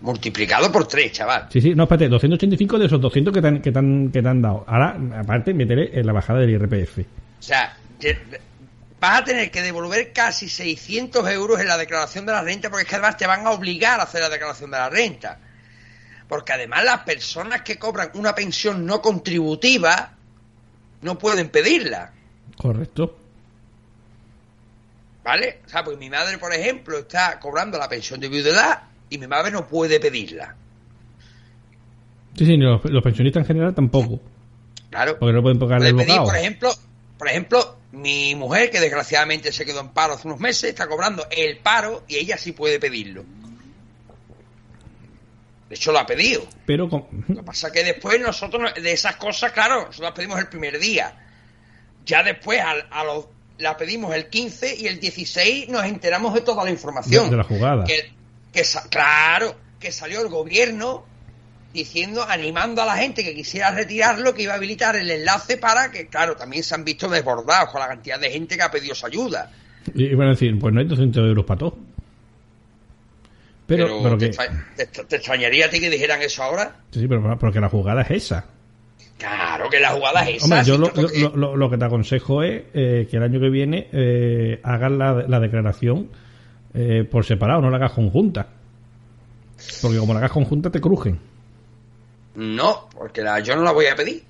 Multiplicado 0.01 0.71
por 0.71 0.87
3, 0.87 1.13
chaval. 1.13 1.47
Sí, 1.51 1.61
sí, 1.61 1.75
no, 1.75 1.85
espérate, 1.85 2.09
285 2.09 2.79
de 2.79 2.87
esos 2.87 3.01
200 3.01 3.35
que 3.35 3.43
te 3.43 3.49
han, 3.49 3.61
que 3.61 3.73
te 3.73 3.79
han, 3.79 4.11
que 4.11 4.23
te 4.23 4.29
han 4.29 4.43
dado. 4.43 4.65
Ahora, 4.67 4.97
aparte, 5.19 5.53
meteré 5.53 5.99
en 5.99 6.07
la 6.07 6.13
bajada 6.13 6.41
del 6.41 6.51
IRPF. 6.51 7.01
O 7.39 7.43
sea, 7.43 7.77
vas 9.01 9.21
a 9.21 9.25
tener 9.25 9.51
que 9.51 9.63
devolver 9.63 10.13
casi 10.13 10.49
600 10.49 11.29
euros 11.31 11.61
en 11.61 11.69
la 11.69 11.77
declaración 11.77 12.27
de 12.27 12.33
la 12.33 12.43
renta 12.43 12.69
porque 12.69 12.83
es 12.83 12.89
que 12.89 12.97
además 12.97 13.17
te 13.17 13.27
van 13.27 13.47
a 13.47 13.51
obligar 13.51 14.01
a 14.01 14.05
hacer 14.05 14.21
la 14.21 14.29
declaración 14.29 14.71
de 14.71 14.79
la 14.79 14.89
renta. 14.89 15.39
Porque 16.29 16.53
además 16.53 16.85
las 16.85 17.01
personas 17.01 17.63
que 17.63 17.79
cobran 17.79 18.11
una 18.15 18.35
pensión 18.35 18.85
no 18.85 19.01
contributiva 19.01 20.13
no 21.01 21.19
pueden 21.19 21.49
pedirla. 21.49 22.13
Correcto. 22.57 23.17
¿Vale? 25.25 25.61
O 25.65 25.69
sea, 25.69 25.85
porque 25.85 25.99
mi 25.99 26.11
madre, 26.11 26.39
por 26.39 26.53
ejemplo, 26.53 26.99
está 26.99 27.39
cobrando 27.39 27.79
la 27.79 27.89
pensión 27.89 28.19
de 28.21 28.29
viudedad 28.29 28.83
y 29.11 29.19
mi 29.19 29.27
madre 29.27 29.51
no 29.51 29.67
puede 29.67 30.01
pedirla. 30.01 30.55
Sí, 32.37 32.47
sí, 32.47 32.57
los, 32.57 32.85
los 32.85 33.03
pensionistas 33.03 33.43
en 33.43 33.47
general 33.47 33.75
tampoco. 33.75 34.21
Claro. 34.91 35.19
Porque 35.19 35.33
no 35.33 35.43
pueden 35.43 35.59
pagar 35.59 35.83
el 35.83 35.95
pedir, 35.95 36.09
bocado. 36.09 36.25
por 36.27 36.37
ejemplo, 36.37 36.71
por 37.19 37.29
ejemplo, 37.29 37.77
mi 37.93 38.35
mujer, 38.35 38.71
que 38.71 38.81
desgraciadamente 38.81 39.51
se 39.53 39.65
quedó 39.67 39.81
en 39.81 39.89
paro 39.89 40.15
hace 40.15 40.29
unos 40.29 40.39
meses, 40.41 40.71
está 40.71 40.87
cobrando 40.87 41.27
el 41.31 41.59
paro 41.59 42.05
y 42.09 42.17
ella 42.17 42.39
sí 42.39 42.53
puede 42.53 42.79
pedirlo. 42.79 43.25
De 45.69 45.75
hecho, 45.75 45.93
lo 45.93 45.99
ha 45.99 46.07
pedido. 46.07 46.47
Pero 46.65 46.89
con, 46.89 47.05
Lo 47.29 47.37
que 47.37 47.43
pasa 47.43 47.67
es 47.67 47.73
que 47.75 47.85
después 47.85 48.19
nosotros, 48.21 48.63
no- 48.63 48.83
de 48.83 48.93
esas 48.93 49.17
cosas, 49.17 49.53
claro, 49.53 49.77
nosotros 49.81 50.01
las 50.01 50.13
pedimos 50.13 50.39
el 50.39 50.49
primer 50.49 50.79
día. 50.79 51.15
Ya 52.07 52.23
después 52.23 52.61
al- 52.61 52.87
a, 52.91 53.05
los, 53.05 53.27
la 53.59 53.77
pedimos 53.77 54.15
el 54.15 54.29
15 54.29 54.77
y 54.77 54.87
el 54.87 54.99
16 54.99 55.69
nos 55.69 55.85
enteramos 55.85 56.33
de 56.33 56.41
toda 56.41 56.65
la 56.65 56.71
información. 56.71 57.29
De- 57.31 57.37
la 57.37 57.45
jugada. 57.45 57.85
Que, 57.85 58.13
claro, 58.89 59.57
que 59.79 59.93
salió 59.93 60.23
el 60.23 60.29
gobierno 60.29 61.05
diciendo, 61.73 62.25
animando 62.29 62.83
a 62.83 62.87
la 62.87 62.97
gente 62.97 63.23
que 63.23 63.35
quisiera 63.35 63.71
retirarlo, 63.71 64.35
que 64.35 64.43
iba 64.43 64.53
a 64.55 64.57
habilitar 64.57 64.97
el 64.97 65.11
enlace 65.11 65.57
para 65.59 65.91
que, 65.91 66.07
claro, 66.07 66.35
también 66.37 66.63
se 66.65 66.75
han 66.75 66.85
visto 66.85 67.09
desbordados 67.09 67.71
con 67.71 67.81
la 67.81 67.89
cantidad 67.89 68.19
de 68.19 68.31
gente 68.31 68.57
que 68.57 68.63
ha 68.63 68.71
pedido 68.71 68.95
su 68.95 69.07
ayuda. 69.07 69.51
Y 69.95 70.15
van 70.15 70.29
a 70.29 70.31
decir, 70.31 70.59
pues 70.59 70.73
no 70.75 70.81
hay 70.81 70.87
200 70.87 71.25
euros 71.27 71.45
para 71.45 71.59
todo. 71.59 71.79
Pero, 73.67 73.87
Pero, 73.87 74.03
pero, 74.03 74.19
te, 74.19 74.25
que, 74.31 74.37
extra- 74.37 74.67
te- 74.77 74.87
te 75.05 75.17
extrañaría 75.17 75.67
a 75.67 75.71
ti 75.71 75.79
que 75.79 75.91
dijeran 75.91 76.23
eso 76.23 76.43
ahora? 76.43 76.77
sí, 76.91 77.01
sí, 77.01 77.07
pero, 77.09 77.39
pero 77.39 77.53
que 77.53 77.61
la 77.61 77.69
jugada 77.69 78.01
es 78.03 78.11
esa. 78.11 78.47
Claro 79.19 79.69
que 79.69 79.79
la 79.81 79.91
jugada 79.91 80.23
es 80.29 80.37
esa. 80.37 80.45
Hombre, 80.45 80.65
yo 80.65 80.75
si 80.75 80.81
lo, 80.81 80.87
esto 80.87 81.03
lo, 81.03 81.09
que- 81.09 81.21
lo- 81.21 81.37
lo- 81.37 81.57
lo 81.57 81.71
que 81.71 81.77
te 81.77 81.85
aconsejo 81.85 82.43
es 82.43 82.63
eh, 82.73 83.07
que 83.11 83.17
el 83.19 83.23
año 83.23 83.41
que 83.41 83.51
viene 83.51 83.89
eh, 83.93 84.61
hagas 84.63 84.93
la, 84.93 85.13
la 85.29 85.41
declaración 85.41 86.09
eh, 86.73 87.05
por 87.11 87.27
separado, 87.27 87.61
no 87.61 87.69
la 87.71 87.77
hagas 87.77 87.93
conjunta. 87.93 88.47
Porque 89.83 89.99
como 89.99 90.13
la 90.15 90.21
hagas 90.21 90.31
conjunta 90.33 90.71
te 90.71 90.81
crujen. 90.81 91.19
No, 92.39 92.89
porque 92.97 93.21
la, 93.23 93.41
yo 93.41 93.57
no 93.57 93.63
la 93.63 93.73
voy 93.73 93.87
a 93.87 93.97
pedir. 93.97 94.23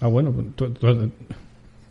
Ah, 0.00 0.08
bueno, 0.08 0.32
pues 0.32 0.46
tú- 0.56 0.70
tú- 0.74 1.10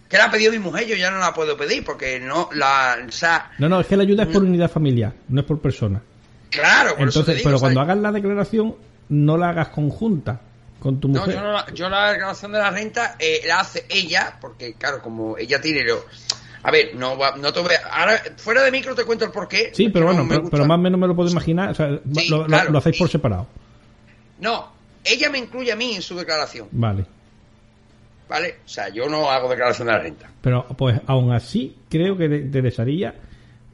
Que 0.10 0.18
la 0.18 0.26
ha 0.26 0.31
pedido 0.31 0.52
mi 0.52 0.60
mujer, 0.60 0.85
yo 0.85 0.95
ya 0.98 1.10
no 1.10 1.18
la 1.19 1.34
puedo 1.34 1.56
pedir 1.56 1.85
porque 1.85 2.19
no 2.19 2.49
la. 2.53 2.98
O 3.07 3.11
sea, 3.11 3.52
no, 3.57 3.69
no, 3.69 3.80
es 3.80 3.88
que 3.88 3.95
la 3.95 4.03
ayuda 4.03 4.23
es 4.23 4.30
por 4.30 4.43
unidad 4.43 4.69
familiar, 4.69 5.14
no 5.30 5.39
es 5.39 5.48
por 5.48 5.60
persona. 5.60 6.02
claro, 6.49 6.98
por 6.98 7.07
eso 7.07 7.23
te 7.23 7.31
Entonces, 7.31 7.35
digo, 7.38 7.45
pero 7.48 7.56
o 7.56 7.60
sea, 7.60 7.65
cuando 7.68 7.80
hagas 7.81 7.98
la 7.99 8.11
declaración, 8.11 8.76
no 9.07 9.38
la 9.38 9.49
hagas 9.49 9.69
conjunta 9.69 10.41
con 10.81 10.99
tu 10.99 11.07
No, 11.07 11.22
mujer. 11.22 11.35
yo, 11.35 11.41
no 11.41 11.52
la, 11.53 11.65
yo 11.73 11.88
la 11.89 12.11
declaración 12.11 12.52
de 12.52 12.60
la 12.60 12.69
renta 12.72 13.15
eh, 13.18 13.39
la 13.48 13.61
hace 13.61 13.85
ella, 13.89 14.35
porque 14.41 14.73
claro, 14.73 15.02
como 15.02 15.38
ella 15.38 15.61
tiene 15.61 15.84
lo... 15.85 16.03
A 16.64 16.69
ver, 16.72 16.93
no, 16.95 17.18
no 17.38 17.53
te 17.53 17.60
voy 17.61 17.73
a- 17.76 17.88
Ahora, 17.88 18.22
fuera 18.35 18.61
de 18.64 18.72
micro 18.72 18.93
te 18.93 19.06
cuento 19.06 19.23
el 19.26 19.31
porqué. 19.31 19.72
Sí, 19.73 19.88
pero 19.89 20.11
no 20.11 20.26
bueno, 20.26 20.49
pero, 20.52 20.65
más 20.65 20.77
o 20.77 20.81
menos 20.81 20.99
me 20.99 21.07
lo 21.07 21.15
puedo 21.15 21.30
imaginar. 21.30 21.69
O 21.72 21.73
sea, 21.76 21.98
Sí, 22.14 22.27
lo, 22.30 22.45
claro. 22.45 22.72
lo 22.72 22.77
hacéis 22.80 22.98
por 22.98 23.10
separado. 23.10 23.48
No, 24.39 24.72
ella 25.03 25.30
me 25.30 25.40
incluye 25.40 25.72
a 25.72 25.76
mí 25.76 25.95
en 25.95 26.02
su 26.02 26.15
declaración, 26.15 26.68
Vale. 26.72 27.06
¿vale? 28.30 28.56
O 28.65 28.68
sea, 28.68 28.90
yo 28.90 29.10
no 29.10 29.30
hago 29.30 29.49
declaración 29.49 29.88
de 29.88 29.94
la 29.94 29.99
renta. 29.99 30.32
Pero 30.41 30.65
pues 30.78 30.99
aún 31.06 31.32
así 31.34 31.76
creo 31.90 32.15
que 32.18 32.30
te 32.30 32.38
interesaría, 32.38 33.14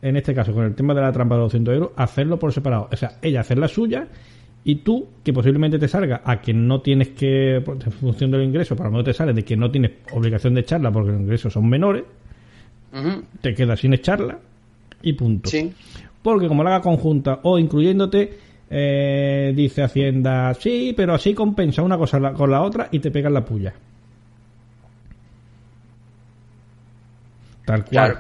en 0.02 0.18
este 0.18 0.34
caso 0.34 0.54
con 0.54 0.66
el 0.66 0.76
tema 0.76 0.94
de 0.94 1.02
la 1.02 1.12
trampa 1.12 1.36
de 1.36 1.42
los 1.42 1.52
200 1.52 1.74
euros, 1.74 1.92
hacerlo 1.96 2.40
por 2.40 2.52
separado. 2.52 2.90
O 2.92 2.96
sea, 2.96 3.18
ella 3.22 3.42
hacer 3.42 3.58
la 3.58 3.68
suya 3.68 4.08
y 4.64 4.78
tú, 4.78 5.08
que 5.24 5.32
posiblemente 5.32 5.80
te 5.80 5.88
salga 5.88 6.22
a 6.26 6.42
que 6.42 6.54
no 6.54 6.82
tienes 6.82 7.10
que, 7.10 7.62
pues, 7.64 7.86
en 7.86 7.92
función 7.92 8.32
del 8.32 8.44
ingreso, 8.44 8.76
para 8.76 8.90
menos 8.90 9.06
te 9.06 9.14
sale 9.14 9.32
de 9.32 9.44
que 9.44 9.56
no 9.56 9.72
tienes 9.72 9.92
obligación 10.12 10.56
de 10.56 10.62
echarla 10.62 10.92
porque 10.92 11.12
los 11.12 11.22
ingresos 11.22 11.54
son 11.54 11.70
menores, 11.70 12.04
te 13.42 13.54
quedas 13.54 13.80
sin 13.80 13.94
echarla 13.94 14.40
y 15.04 15.14
punto. 15.14 15.50
Sí. 15.50 15.72
Porque 16.22 16.48
como 16.48 16.64
la 16.64 16.72
haga 16.72 16.82
conjunta 16.82 17.40
o 17.44 17.60
incluyéndote, 17.60 18.38
eh, 18.70 19.54
dice 19.56 19.84
Hacienda, 19.84 20.54
sí, 20.54 20.94
pero 20.96 21.14
así 21.14 21.34
compensa 21.34 21.82
una 21.82 21.98
cosa 21.98 22.34
con 22.34 22.52
la 22.52 22.62
otra 22.62 22.90
y 22.92 23.00
te 23.00 23.12
pegan 23.12 23.34
la 23.34 23.46
puya. 23.46 23.74
Tal 27.66 27.86
cual. 27.86 28.20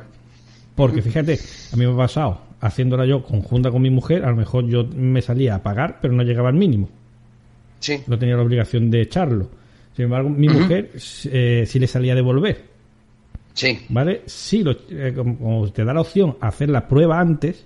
Porque 0.75 1.01
fíjate, 1.01 1.39
a 1.73 1.75
mí 1.75 1.85
me 1.85 1.93
ha 1.93 1.97
pasado, 1.97 2.41
haciéndola 2.59 3.05
yo 3.05 3.23
conjunta 3.23 3.71
con 3.71 3.81
mi 3.81 3.89
mujer, 3.89 4.25
a 4.25 4.29
lo 4.29 4.35
mejor 4.35 4.67
yo 4.67 4.85
me 4.85 5.21
salía 5.21 5.55
a 5.55 5.63
pagar, 5.63 5.99
pero 6.01 6.13
no 6.13 6.23
llegaba 6.23 6.49
al 6.49 6.55
mínimo. 6.55 6.89
Sí. 7.79 8.01
No 8.07 8.17
tenía 8.17 8.35
la 8.35 8.43
obligación 8.43 8.91
de 8.91 9.01
echarlo. 9.01 9.49
Sin 9.95 10.05
embargo, 10.05 10.29
mi 10.29 10.47
mujer 10.47 10.91
eh, 11.31 11.63
sí 11.65 11.79
le 11.79 11.87
salía 11.87 12.13
a 12.13 12.15
devolver. 12.15 12.63
Sí. 13.53 13.79
¿Vale? 13.89 14.21
Sí, 14.27 14.63
lo, 14.63 14.75
eh, 14.89 15.13
como, 15.15 15.67
te 15.71 15.83
da 15.83 15.93
la 15.93 16.01
opción 16.01 16.37
hacer 16.39 16.69
la 16.69 16.87
prueba 16.87 17.19
antes 17.19 17.65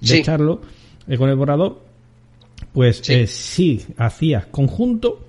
de 0.00 0.06
sí. 0.06 0.18
echarlo, 0.18 0.62
eh, 1.08 1.16
con 1.16 1.28
el 1.28 1.36
borrador, 1.36 1.80
pues 2.72 2.98
Sí. 2.98 3.12
eh, 3.14 3.26
si 3.26 3.84
hacías 3.96 4.46
conjunto, 4.46 5.20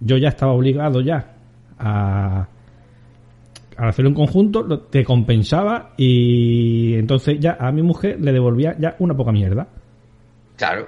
yo 0.00 0.16
ya 0.16 0.28
estaba 0.28 0.52
obligado 0.52 1.00
ya 1.00 1.34
a, 1.78 2.46
a 3.76 3.88
hacerlo 3.88 4.10
en 4.10 4.14
conjunto, 4.14 4.62
lo- 4.62 4.80
te 4.80 5.04
compensaba 5.04 5.92
y 5.96 6.94
entonces 6.94 7.38
ya 7.40 7.56
a 7.58 7.70
mi 7.72 7.82
mujer 7.82 8.20
le 8.20 8.32
devolvía 8.32 8.76
ya 8.78 8.96
una 8.98 9.14
poca 9.16 9.32
mierda. 9.32 9.66
Claro. 10.56 10.86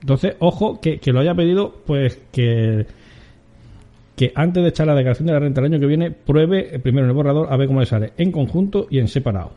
Entonces, 0.00 0.36
ojo, 0.38 0.80
que, 0.80 0.98
que 0.98 1.12
lo 1.12 1.20
haya 1.20 1.34
pedido, 1.34 1.74
pues 1.84 2.20
que, 2.30 2.86
que 4.14 4.32
antes 4.34 4.62
de 4.62 4.68
echar 4.68 4.86
la 4.86 4.94
declaración 4.94 5.26
de 5.26 5.32
la 5.32 5.40
renta 5.40 5.60
el 5.60 5.66
año 5.72 5.80
que 5.80 5.86
viene, 5.86 6.10
pruebe 6.10 6.76
eh, 6.76 6.78
primero 6.78 7.04
en 7.06 7.10
el 7.10 7.16
borrador 7.16 7.52
a 7.52 7.56
ver 7.56 7.66
cómo 7.66 7.80
le 7.80 7.86
sale, 7.86 8.12
en 8.16 8.30
conjunto 8.30 8.86
y 8.90 8.98
en 8.98 9.08
separado. 9.08 9.52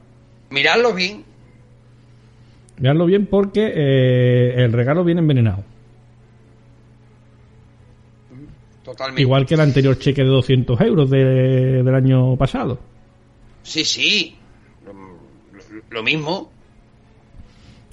Miradlo 0.50 0.94
bien. 0.94 1.24
Veanlo 2.78 3.06
bien 3.06 3.26
porque 3.26 3.72
eh, 3.76 4.54
el 4.64 4.72
regalo 4.72 5.04
viene 5.04 5.22
envenenado. 5.22 5.64
Totalmente. 8.84 9.22
Igual 9.22 9.46
que 9.46 9.54
el 9.56 9.60
anterior 9.62 9.98
cheque 10.00 10.24
de 10.24 10.30
200 10.30 10.80
euros 10.82 11.10
de- 11.10 11.84
del 11.84 11.96
año 11.96 12.36
pasado. 12.38 12.80
Sí, 13.64 13.84
sí. 13.86 14.36
Lo, 14.86 14.94
lo- 14.94 15.84
lo 15.90 16.04
mismo. 16.04 16.50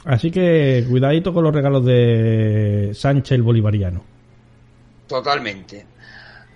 Así 0.04 0.30
que 0.30 0.84
cuidadito 0.88 1.34
con 1.34 1.42
los 1.44 1.54
regalos 1.54 1.84
de 1.84 2.92
Sánchez 2.94 3.32
el 3.32 3.42
Bolivariano. 3.42 4.02
Totalmente. 5.08 5.84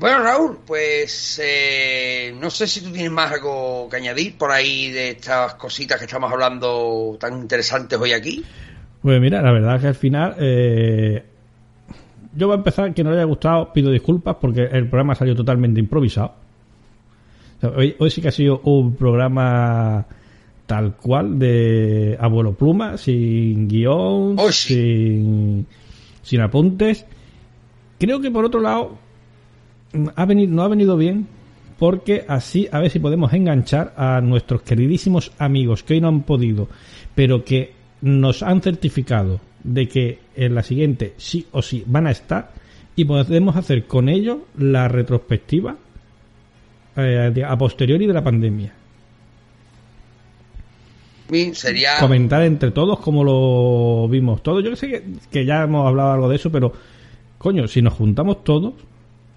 Bueno, 0.01 0.21
Raúl, 0.23 0.57
pues 0.67 1.39
eh, 1.45 2.35
no 2.41 2.49
sé 2.49 2.67
si 2.67 2.81
tú 2.81 2.91
tienes 2.91 3.11
más 3.13 3.31
algo 3.33 3.87
que 3.91 3.99
añadir 3.99 4.39
por 4.39 4.51
ahí 4.51 4.91
de 4.91 5.11
estas 5.11 5.55
cositas 5.57 5.99
que 5.99 6.07
estamos 6.07 6.33
hablando 6.33 7.19
tan 7.21 7.35
interesantes 7.39 7.99
hoy 7.99 8.13
aquí. 8.13 8.43
Pues 9.03 9.21
mira, 9.21 9.43
la 9.43 9.53
verdad 9.53 9.77
es 9.77 9.83
que 9.83 9.89
al 9.89 9.95
final 9.95 10.37
eh, 10.39 11.23
yo 12.35 12.47
voy 12.47 12.55
a 12.55 12.59
empezar, 12.59 12.95
que 12.95 13.05
no 13.05 13.11
le 13.11 13.17
haya 13.17 13.25
gustado, 13.27 13.75
pido 13.75 13.91
disculpas 13.91 14.37
porque 14.41 14.63
el 14.73 14.89
programa 14.89 15.15
salió 15.15 15.37
totalmente 15.37 15.81
improvisado. 15.81 16.33
O 17.59 17.61
sea, 17.61 17.71
hoy, 17.77 17.95
hoy 17.99 18.11
sí 18.11 18.23
que 18.23 18.29
ha 18.29 18.33
sido 18.33 18.61
un 18.65 18.97
programa 18.97 20.07
tal 20.65 20.97
cual 20.97 21.39
de 21.39 22.17
abuelo 22.19 22.55
pluma, 22.55 22.97
sin 22.97 23.69
guion, 23.69 24.37
Oh, 24.39 24.51
sí. 24.51 24.75
sin, 24.77 25.67
sin 26.23 26.41
apuntes. 26.41 27.05
Creo 27.99 28.19
que 28.19 28.31
por 28.31 28.47
otro 28.47 28.61
lado 28.63 28.97
ha 30.15 30.25
venido, 30.25 30.53
no 30.53 30.63
ha 30.63 30.69
venido 30.69 30.97
bien 30.97 31.27
porque 31.79 32.25
así 32.29 32.69
a 32.71 32.79
ver 32.79 32.91
si 32.91 32.99
podemos 32.99 33.33
enganchar 33.33 33.95
a 33.97 34.21
nuestros 34.21 34.63
queridísimos 34.63 35.33
amigos 35.39 35.83
que 35.83 35.95
hoy 35.95 36.01
no 36.01 36.09
han 36.09 36.23
podido, 36.23 36.69
pero 37.15 37.45
que 37.45 37.73
nos 38.03 38.43
han 38.43 38.61
certificado 38.61 39.41
de 39.65 39.89
que 39.89 40.19
en 40.37 40.55
la 40.55 40.63
siguiente 40.63 41.15
sí 41.17 41.47
o 41.53 41.63
sí 41.63 41.83
van 41.87 42.07
a 42.07 42.11
estar 42.11 42.53
y 42.97 43.05
podemos 43.05 43.57
hacer 43.57 43.87
con 43.87 44.09
ellos 44.09 44.39
la 44.59 44.89
retrospectiva 44.89 45.77
eh, 46.97 47.45
a 47.47 47.57
posteriori 47.57 48.07
de 48.07 48.13
la 48.13 48.25
pandemia. 48.25 48.75
Sería 51.53 51.99
Comentar 51.99 52.43
entre 52.43 52.73
todos 52.73 52.99
cómo 52.99 53.23
lo 53.23 54.09
vimos 54.09 54.43
todos. 54.43 54.65
Yo 54.65 54.75
sé 54.75 54.89
que, 54.89 55.05
que 55.31 55.45
ya 55.47 55.63
hemos 55.63 55.87
hablado 55.87 56.13
algo 56.13 56.29
de 56.29 56.37
eso, 56.37 56.51
pero 56.51 56.73
coño, 57.39 57.69
si 57.69 57.81
nos 57.81 57.95
juntamos 57.95 58.43
todos, 58.43 58.75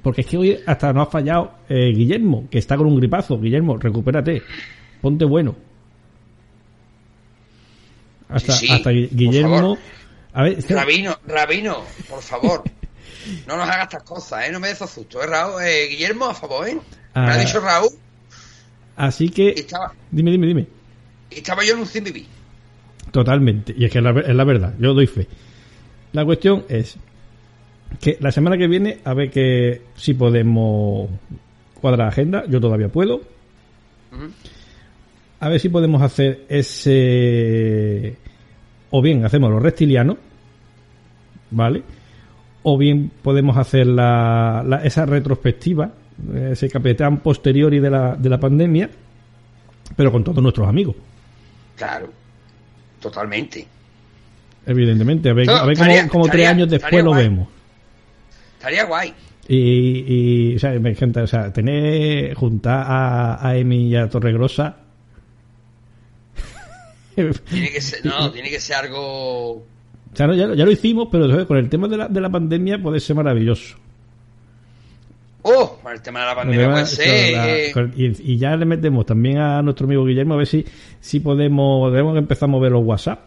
porque 0.03 0.21
es 0.21 0.27
que 0.27 0.37
hoy 0.37 0.59
hasta 0.67 0.93
nos 0.93 1.07
ha 1.07 1.11
fallado 1.11 1.53
eh, 1.69 1.91
Guillermo, 1.95 2.47
que 2.51 2.59
está 2.59 2.77
con 2.77 2.85
un 2.87 2.97
gripazo. 2.97 3.39
Guillermo, 3.39 3.77
recupérate, 3.77 4.43
ponte 5.01 5.25
bueno. 5.25 5.55
Hasta, 8.29 8.53
Sí, 8.53 8.67
sí, 8.67 8.73
hasta 8.73 8.89
Guillermo. 8.91 9.55
favor. 9.59 9.77
A 10.33 10.43
ver, 10.43 10.59
es 10.59 10.65
que- 10.65 10.73
Rabino, 10.73 11.17
Rabino, 11.27 11.83
por 12.09 12.21
favor. 12.21 12.63
No 13.47 13.55
nos 13.57 13.69
hagas 13.69 13.83
estas 13.83 14.03
cosas, 14.03 14.47
¿eh? 14.47 14.51
No 14.51 14.59
me 14.59 14.67
des 14.69 14.77
susto, 14.77 15.21
¿eh, 15.23 15.27
Raúl? 15.27 15.61
Eh, 15.63 15.87
Guillermo, 15.89 16.25
a 16.25 16.33
favor, 16.33 16.67
¿eh? 16.67 16.75
Me 16.75 16.81
Ah. 17.13 17.33
ha 17.33 17.37
dicho 17.37 17.59
Raúl 17.59 17.89
así 18.95 19.29
que, 19.29 19.49
estaba, 19.49 19.91
dime, 20.11 20.29
dime, 20.31 20.45
dime. 20.47 20.67
estaba 21.31 21.63
yo 21.63 21.73
en 21.73 21.79
un 21.79 21.85
CMV. 21.87 22.25
Totalmente. 23.11 23.73
Y 23.77 23.85
es 23.85 23.91
que 23.91 23.99
es 23.99 24.03
la, 24.03 24.11
es 24.19 24.35
la 24.35 24.43
verdad, 24.43 24.73
yo 24.79 24.93
doy 24.93 25.07
fe. 25.07 25.27
La 26.11 26.25
cuestión 26.25 26.65
es 26.69 26.97
que 28.01 28.17
la 28.19 28.31
semana 28.31 28.57
que 28.57 28.67
viene, 28.67 28.99
a 29.03 29.13
ver 29.13 29.29
que 29.29 29.81
si 29.95 30.13
podemos 30.13 31.09
cuadrar 31.79 32.07
agenda, 32.07 32.43
yo 32.47 32.59
todavía 32.59 32.89
puedo. 32.89 33.21
A 35.39 35.49
ver 35.49 35.59
si 35.59 35.69
podemos 35.69 36.01
hacer 36.01 36.45
ese... 36.49 38.15
O 38.91 39.01
bien 39.01 39.25
hacemos 39.25 39.49
los 39.51 39.61
reptilianos, 39.61 40.17
¿vale? 41.51 41.81
O 42.61 42.77
bien 42.77 43.11
podemos 43.21 43.57
hacer 43.57 43.87
la, 43.87 44.63
la- 44.65 44.83
esa 44.83 45.05
retrospectiva, 45.05 45.91
ese 46.51 46.69
capitán 46.69 47.17
posteriori 47.17 47.79
de 47.79 47.89
la, 47.89 48.15
de 48.15 48.29
la 48.29 48.39
pandemia, 48.39 48.89
pero 49.97 50.11
con 50.11 50.23
todos 50.23 50.41
nuestros 50.43 50.67
amigos. 50.67 50.95
Claro, 51.75 52.07
totalmente. 53.01 53.67
Evidentemente, 54.65 55.29
a 55.29 55.33
ver, 55.33 55.47
No, 55.47 55.53
a 55.55 55.63
ver 55.65 55.73
estaría- 55.73 56.07
cómo 56.07 56.25
tres 56.25 56.35
estaría- 56.35 56.49
años 56.51 56.69
después 56.69 57.03
lo 57.03 57.09
guay. 57.11 57.23
vemos. 57.23 57.47
Estaría 58.63 58.85
guay. 58.85 59.13
Y, 59.49 60.05
y, 60.07 60.55
o 60.55 60.59
sea, 60.59 60.71
me 60.79 60.91
encanta, 60.91 61.21
o 61.23 61.27
sea, 61.27 61.51
tener, 61.51 62.33
juntar 62.33 62.85
a, 62.87 63.45
a 63.45 63.57
Emi 63.57 63.89
y 63.89 63.95
a 63.97 64.07
Torregrosa. 64.07 64.77
Tiene 67.15 67.69
que 67.69 67.81
ser, 67.81 68.05
no, 68.05 68.31
tiene 68.31 68.49
que 68.49 68.61
ser 68.61 68.77
algo. 68.77 69.51
O 69.55 69.63
sea, 70.13 70.27
no, 70.27 70.33
ya, 70.33 70.47
lo- 70.47 70.55
ya 70.55 70.63
lo 70.63 70.71
hicimos, 70.71 71.09
pero 71.11 71.29
¿sabes? 71.29 71.45
con 71.45 71.57
el 71.57 71.67
tema 71.67 71.89
de 71.89 71.97
la, 71.97 72.07
de 72.07 72.21
la 72.21 72.29
pandemia 72.29 72.81
puede 72.81 73.01
ser 73.01 73.17
maravilloso. 73.17 73.75
Oh, 75.41 75.77
con 75.83 75.91
el 75.91 76.01
tema 76.01 76.21
de 76.21 76.25
la 76.27 76.35
pandemia 76.35 76.71
puede 76.71 76.85
ser. 76.85 77.75
la- 77.75 77.91
y, 77.97 78.33
y 78.33 78.37
ya 78.37 78.55
le 78.55 78.65
metemos 78.65 79.05
también 79.05 79.39
a 79.39 79.61
nuestro 79.61 79.85
amigo 79.87 80.05
Guillermo 80.05 80.35
a 80.35 80.37
ver 80.37 80.47
si, 80.47 80.63
si 81.01 81.19
podemos, 81.19 81.91
debemos 81.91 82.13
que 82.13 82.19
empezar 82.19 82.47
a 82.47 82.51
mover 82.53 82.71
los 82.71 82.85
WhatsApp. 82.85 83.19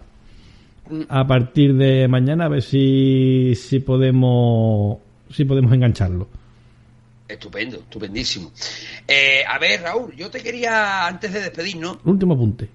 A 1.11 1.27
partir 1.27 1.75
de 1.75 2.09
mañana 2.09 2.45
a 2.47 2.49
ver 2.49 2.63
si, 2.63 3.55
si 3.57 3.81
podemos 3.81 4.99
si 5.31 5.45
podemos 5.45 5.73
engancharlo. 5.73 6.29
Estupendo, 7.29 7.79
estupendísimo. 7.79 8.53
Eh, 9.07 9.43
a 9.47 9.59
ver, 9.59 9.83
Raúl, 9.83 10.15
yo 10.15 10.31
te 10.31 10.41
quería, 10.43 11.07
antes 11.07 11.33
de 11.33 11.41
despedirnos, 11.41 11.99
Último 12.05 12.35
apunte. 12.35 12.69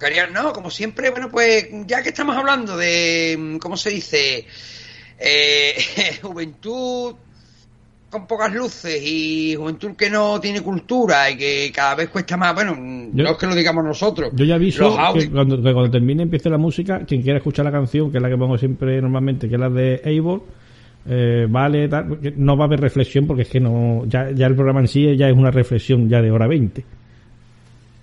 quería, 0.00 0.26
no, 0.26 0.52
como 0.52 0.70
siempre, 0.70 1.10
bueno, 1.10 1.30
pues 1.30 1.68
ya 1.86 2.02
que 2.02 2.08
estamos 2.08 2.36
hablando 2.36 2.76
de, 2.76 3.58
¿cómo 3.60 3.76
se 3.76 3.90
dice? 3.90 4.44
Eh, 5.18 5.74
juventud 6.22 7.14
con 8.10 8.26
pocas 8.26 8.52
luces 8.52 9.00
y 9.04 9.54
juventud 9.56 9.92
que 9.96 10.08
no 10.10 10.40
tiene 10.40 10.62
cultura 10.62 11.30
y 11.30 11.36
que 11.36 11.72
cada 11.74 11.94
vez 11.96 12.08
cuesta 12.08 12.36
más, 12.36 12.54
bueno, 12.54 12.74
Yo- 13.12 13.24
no 13.24 13.30
es 13.30 13.36
que 13.36 13.46
lo 13.46 13.54
digamos 13.54 13.84
nosotros. 13.84 14.30
Yo 14.34 14.44
ya 14.44 14.54
aviso 14.56 14.96
que 15.14 15.30
cuando, 15.30 15.56
que 15.56 15.72
cuando 15.72 15.90
termine 15.90 16.22
empiece 16.24 16.48
la 16.50 16.58
música, 16.58 17.04
quien 17.06 17.22
quiera 17.22 17.38
escuchar 17.38 17.64
la 17.64 17.72
canción, 17.72 18.10
que 18.10 18.18
es 18.18 18.22
la 18.22 18.28
que 18.28 18.36
pongo 18.36 18.58
siempre 18.58 19.00
normalmente, 19.00 19.48
que 19.48 19.54
es 19.54 19.60
la 19.60 19.68
de 19.70 20.00
Eivor, 20.04 20.42
eh, 21.08 21.46
vale, 21.48 21.88
tal, 21.88 22.18
no 22.36 22.56
va 22.56 22.64
a 22.64 22.66
haber 22.66 22.80
reflexión 22.80 23.26
porque 23.26 23.42
es 23.42 23.48
que 23.48 23.60
no, 23.60 24.04
ya, 24.06 24.30
ya 24.32 24.46
el 24.46 24.54
programa 24.54 24.80
en 24.80 24.88
sí 24.88 25.16
ya 25.16 25.28
es 25.28 25.34
una 25.36 25.50
reflexión 25.50 26.08
ya 26.08 26.20
de 26.22 26.30
hora 26.30 26.46
20. 26.46 26.84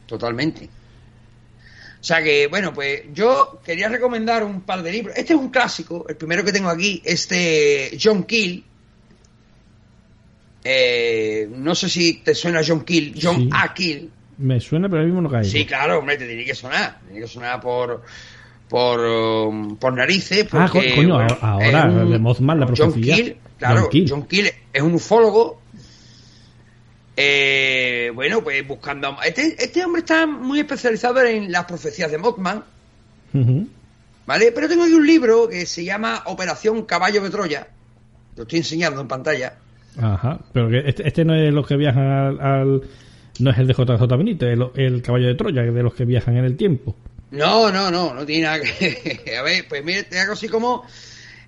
Totalmente. 0.05 0.65
O 0.65 2.05
sea 2.05 2.21
que, 2.21 2.47
bueno, 2.47 2.73
pues 2.73 3.03
yo 3.13 3.61
quería 3.65 3.88
recomendar 3.88 4.43
un 4.43 4.61
par 4.61 4.84
de 4.84 4.91
libros. 4.91 5.15
Este 5.17 5.34
es 5.34 5.39
un 5.39 5.49
clásico, 5.49 6.05
el 6.09 6.17
primero 6.17 6.43
que 6.43 6.51
tengo 6.51 6.69
aquí, 6.69 7.01
este 7.05 7.97
John 8.01 8.23
Keel. 8.23 8.63
Eh, 10.65 11.47
no 11.49 11.75
sé 11.75 11.89
si 11.89 12.15
te 12.19 12.34
suena 12.35 12.61
John 12.65 12.84
Keel, 12.84 13.15
John 13.21 13.35
Sí. 13.38 13.49
A. 13.53 13.73
Keel. 13.73 14.09
Me 14.38 14.59
suena, 14.59 14.88
pero 14.89 14.99
ahora 15.01 15.05
mismo 15.07 15.21
no 15.21 15.30
cae. 15.30 15.43
Sí, 15.43 15.65
claro, 15.65 15.99
hombre, 15.99 16.17
te 16.17 16.25
tiene 16.27 16.43
que 16.43 16.55
sonar. 16.55 16.99
Tiene 17.05 17.21
que 17.21 17.27
sonar 17.27 17.61
por 17.61 18.03
por, 18.73 18.99
um, 19.01 19.75
por 19.75 19.93
narices. 19.93 20.47
Ah, 20.51 20.67
Porque, 20.71 20.89
co- 20.89 20.95
coño, 20.95 21.13
bueno, 21.13 21.37
ahora, 21.41 21.85
un- 21.85 22.11
de 22.11 22.17
Mothman, 22.17 22.59
la 22.59 22.67
John. 22.75 22.91
Keel, 22.91 23.37
claro, 23.59 23.81
John 23.81 23.89
Keel. 23.91 24.09
John 24.09 24.23
Keel 24.23 24.47
es 24.73 24.81
un 24.81 24.95
ufólogo. 24.95 25.61
Eh, 27.15 28.11
bueno, 28.15 28.41
pues 28.43 28.67
buscando. 28.67 29.15
Este, 29.23 29.63
este 29.63 29.85
hombre 29.85 29.99
está 29.99 30.25
muy 30.25 30.59
especializado 30.59 31.21
en 31.21 31.51
las 31.51 31.65
profecías 31.65 32.09
de 32.09 32.17
Mothman. 32.17 32.63
¿vale? 34.25 34.51
Pero 34.51 34.67
tengo 34.67 34.83
aquí 34.85 34.93
un 34.93 35.05
libro 35.05 35.47
que 35.47 35.67
se 35.67 35.83
llama 35.85 36.23
Operación 36.25 36.81
Caballo 36.85 37.21
de 37.21 37.29
Troya. 37.29 37.67
Lo 38.35 38.41
estoy 38.41 38.57
enseñando 38.57 39.01
en 39.01 39.07
pantalla. 39.07 39.53
Ajá, 40.01 40.39
pero 40.51 40.67
que 40.69 40.79
este, 40.89 41.07
este 41.07 41.23
no 41.23 41.35
es 41.35 41.53
los 41.53 41.67
que 41.67 41.77
viajan 41.77 42.07
al, 42.07 42.41
al- 42.41 42.81
No 43.37 43.51
es 43.51 43.57
el 43.59 43.67
de 43.67 43.73
JJ 43.75 44.17
Benítez, 44.17 44.49
el, 44.49 44.65
el 44.75 45.01
caballo 45.03 45.27
de 45.27 45.35
Troya, 45.35 45.61
de 45.61 45.83
los 45.83 45.93
que 45.93 46.05
viajan 46.05 46.37
en 46.37 46.45
el 46.45 46.57
tiempo. 46.57 46.95
No, 47.34 47.72
no, 47.72 47.89
no, 47.89 48.14
no 48.14 48.26
tiene 48.27 48.43
nada 48.43 48.61
que 48.61 49.35
A 49.39 49.41
ver, 49.41 49.68
pues 49.68 49.84
mire, 49.84 50.03
te 50.03 50.19
hago 50.19 50.34
así 50.34 50.47
como. 50.47 50.85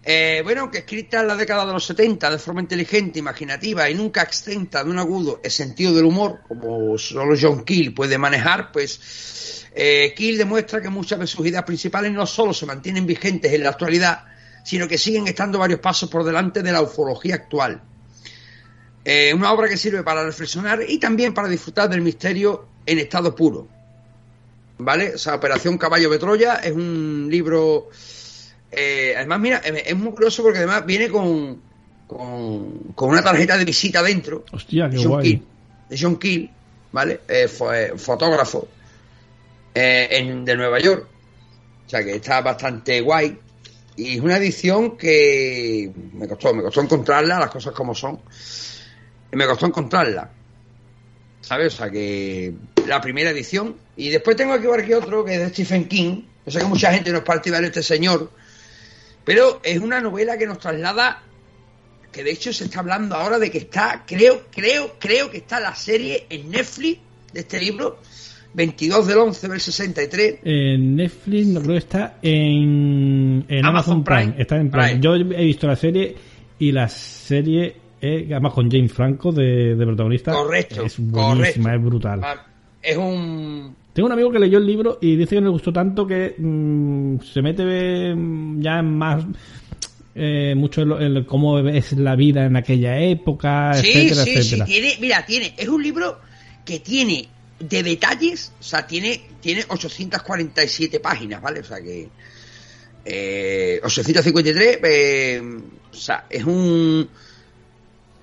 eh, 0.03 0.41
bueno, 0.43 0.71
que 0.71 0.79
escrita 0.79 1.21
en 1.21 1.27
la 1.27 1.35
década 1.35 1.63
de 1.63 1.73
los 1.73 1.85
70 1.85 2.31
de 2.31 2.39
forma 2.39 2.61
inteligente, 2.61 3.19
imaginativa 3.19 3.87
y 3.87 3.93
nunca 3.93 4.23
exenta 4.23 4.83
de 4.83 4.89
un 4.89 4.97
agudo 4.97 5.39
sentido 5.47 5.93
del 5.93 6.05
humor, 6.05 6.39
como 6.47 6.97
solo 6.97 7.35
John 7.39 7.63
Keel 7.63 7.93
puede 7.93 8.17
manejar, 8.17 8.71
pues 8.71 9.67
eh, 9.75 10.11
Keel 10.17 10.39
demuestra 10.39 10.81
que 10.81 10.89
muchas 10.89 11.19
de 11.19 11.27
sus 11.27 11.45
ideas 11.45 11.63
principales 11.63 12.11
no 12.11 12.25
solo 12.25 12.51
se 12.51 12.65
mantienen 12.65 13.05
vigentes 13.05 13.53
en 13.53 13.61
la 13.61 13.69
actualidad, 13.69 14.25
sino 14.63 14.87
que 14.87 14.97
siguen 14.97 15.27
estando 15.27 15.59
varios 15.59 15.81
pasos 15.81 16.09
por 16.09 16.23
delante 16.23 16.63
de 16.63 16.71
la 16.71 16.81
ufología 16.81 17.35
actual. 17.35 17.83
Eh, 19.03 19.31
una 19.35 19.53
obra 19.53 19.69
que 19.69 19.77
sirve 19.77 20.01
para 20.01 20.23
reflexionar 20.23 20.79
y 20.87 20.97
también 20.97 21.31
para 21.31 21.47
disfrutar 21.47 21.87
del 21.89 22.01
misterio 22.01 22.69
en 22.87 22.97
estado 22.97 23.35
puro. 23.35 23.74
¿Vale? 24.77 25.15
O 25.15 25.17
sea, 25.17 25.35
Operación 25.35 25.77
Caballo 25.77 26.09
de 26.09 26.19
Troya 26.19 26.55
es 26.55 26.71
un 26.73 27.27
libro. 27.29 27.89
eh, 28.71 29.13
además, 29.15 29.39
mira, 29.39 29.57
es 29.59 29.95
muy 29.95 30.11
curioso 30.11 30.43
porque 30.43 30.57
además 30.59 30.85
viene 30.85 31.09
con, 31.09 31.61
con, 32.07 32.79
con 32.93 33.09
una 33.09 33.23
tarjeta 33.23 33.57
de 33.57 33.65
visita 33.65 34.03
dentro. 34.03 34.43
Hostia, 34.51 34.89
qué 34.89 34.97
John 34.97 35.07
guay. 35.07 35.43
De 35.89 35.97
John 35.97 36.17
Keel, 36.17 36.49
¿vale? 36.91 37.21
Eh, 37.27 37.47
fue 37.47 37.93
fotógrafo 37.97 38.67
eh, 39.73 40.07
en, 40.11 40.43
de 40.43 40.55
Nueva 40.57 40.79
York. 40.79 41.07
O 41.85 41.89
sea 41.89 42.03
que 42.03 42.15
está 42.15 42.41
bastante 42.41 42.99
guay. 43.01 43.37
Y 43.97 44.15
es 44.17 44.21
una 44.21 44.35
edición 44.35 44.97
que 44.97 45.89
me 46.13 46.27
costó, 46.27 46.53
me 46.53 46.63
costó 46.63 46.81
encontrarla, 46.81 47.39
las 47.39 47.49
cosas 47.49 47.73
como 47.73 47.95
son. 47.95 48.19
Me 49.31 49.45
costó 49.45 49.67
encontrarla. 49.67 50.29
¿Sabes? 51.39 51.75
O 51.75 51.77
sea 51.77 51.89
que 51.89 52.53
la 52.87 53.01
primera 53.01 53.29
edición. 53.29 53.75
Y 53.97 54.09
después 54.09 54.35
tengo 54.35 54.53
aquí 54.53 54.67
aquí 54.67 54.93
otro 54.93 55.23
que 55.25 55.35
es 55.35 55.39
de 55.39 55.49
Stephen 55.49 55.85
King. 55.87 56.23
Yo 56.45 56.51
sé 56.51 56.59
que 56.59 56.65
mucha 56.65 56.93
gente 56.93 57.11
no 57.11 57.17
es 57.17 57.23
partidario 57.23 57.63
de 57.63 57.79
este 57.79 57.83
señor. 57.83 58.31
Pero 59.23 59.59
es 59.63 59.79
una 59.79 60.01
novela 60.01 60.37
que 60.37 60.45
nos 60.45 60.59
traslada. 60.59 61.23
Que 62.11 62.23
de 62.23 62.31
hecho 62.31 62.53
se 62.53 62.65
está 62.65 62.79
hablando 62.79 63.15
ahora 63.15 63.39
de 63.39 63.51
que 63.51 63.57
está, 63.57 64.03
creo, 64.07 64.43
creo, 64.49 64.95
creo 64.99 65.29
que 65.29 65.37
está 65.37 65.59
la 65.59 65.75
serie 65.75 66.25
en 66.29 66.49
Netflix 66.49 66.99
de 67.33 67.39
este 67.41 67.59
libro. 67.59 67.99
22 68.53 69.07
del 69.07 69.17
11 69.17 69.47
del 69.49 69.59
63. 69.59 70.35
En 70.43 70.95
Netflix, 70.95 71.47
no 71.47 71.59
creo 71.59 71.73
que 71.73 71.79
está 71.79 72.19
en, 72.21 73.45
en 73.49 73.65
Amazon, 73.65 73.95
Amazon 73.97 74.03
Prime. 74.05 74.21
Prime. 74.27 74.41
Está 74.41 74.55
en 74.55 74.71
Prime. 74.71 74.87
Prime. 74.87 75.01
Yo 75.01 75.15
he 75.15 75.43
visto 75.43 75.67
la 75.67 75.75
serie 75.75 76.15
y 76.57 76.71
la 76.71 76.87
serie, 76.87 77.75
es, 77.99 78.31
además 78.31 78.53
con 78.53 78.71
James 78.71 78.93
Franco 78.93 79.31
de, 79.31 79.75
de 79.75 79.85
protagonista, 79.85 80.31
Correcto, 80.31 80.83
es 80.85 80.97
buenísima, 80.99 81.71
correcto. 81.71 81.75
es 81.75 81.83
brutal. 81.83 82.21
Es 82.85 82.97
un 82.97 83.75
Tengo 83.93 84.07
un 84.07 84.11
amigo 84.13 84.31
que 84.31 84.39
leyó 84.39 84.57
el 84.57 84.65
libro 84.67 84.97
y 85.01 85.15
dice 85.15 85.35
que 85.35 85.41
no 85.41 85.47
le 85.47 85.51
gustó 85.53 85.71
tanto 85.73 86.05
que 86.05 86.35
mm, 86.37 87.19
se 87.21 87.41
mete 87.41 88.13
mm, 88.15 88.61
ya 88.61 88.79
en 88.79 88.97
más 88.97 89.23
eh, 90.13 90.53
mucho 90.55 90.81
en, 90.83 90.89
lo- 90.89 91.01
en 91.01 91.13
lo- 91.13 91.25
cómo 91.27 91.59
es 91.59 91.91
la 91.93 92.15
vida 92.15 92.45
en 92.45 92.55
aquella 92.55 92.99
época, 93.01 93.73
Sí, 93.73 93.87
etcétera, 93.93 94.23
sí, 94.23 94.31
sí, 94.31 94.37
etcétera. 94.37 94.65
tiene, 94.65 94.97
mira, 95.01 95.25
tiene, 95.25 95.53
es 95.57 95.67
un 95.67 95.81
libro 95.83 96.19
que 96.63 96.79
tiene 96.79 97.27
de 97.59 97.83
detalles, 97.83 98.51
o 98.59 98.63
sea, 98.63 98.85
tiene, 98.85 99.21
tiene 99.41 99.63
847 99.67 100.99
páginas, 100.99 101.41
¿vale? 101.41 101.59
O 101.61 101.63
sea 101.63 101.81
que, 101.81 102.09
eh, 103.05 103.79
853, 103.83 104.79
eh, 104.83 105.41
o 105.91 105.95
sea, 105.95 106.25
es 106.29 106.43
un, 106.43 107.07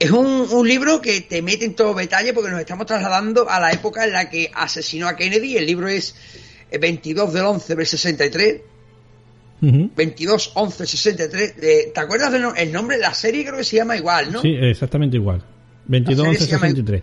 es 0.03 0.11
un, 0.11 0.27
un 0.51 0.69
libro 0.69 1.01
que 1.01 1.21
te 1.23 1.43
mete 1.43 1.65
en 1.65 1.75
todo 1.75 1.95
detalle 1.95 2.33
porque 2.33 2.51
nos 2.51 2.61
estamos 2.61 2.87
trasladando 2.87 3.49
a 3.49 3.61
la 3.61 3.71
época 3.73 4.05
en 4.05 4.13
la 4.13 4.29
que 4.31 4.51
asesinó 4.55 5.09
a 5.09 5.17
Kennedy, 5.17 5.57
el 5.57 5.67
libro 5.67 5.89
es 5.89 6.15
eh, 6.71 6.79
22 6.79 7.33
del 7.33 7.45
11 7.45 7.75
del 7.75 7.87
63, 7.87 8.61
Ujú. 9.63 9.91
22 9.95 10.53
11 10.55 10.87
63, 10.87 11.55
eh, 11.63 11.93
¿te 11.95 12.01
acuerdas 12.01 12.33
del 12.33 12.45
el 12.57 12.73
nombre? 12.73 12.99
La 12.99 13.15
serie 13.15 13.45
creo 13.45 13.57
que 13.59 13.65
se 13.65 13.77
llama 13.77 13.97
igual, 13.97 14.33
¿no? 14.33 14.41
Sí, 14.43 14.55
exactamente 14.61 15.17
igual. 15.17 15.45
22, 15.87 16.23
La 16.25 16.29
11, 16.31 16.39
serie 16.41 16.47
se 16.47 16.53
llama- 16.57 16.67
63. 16.69 17.03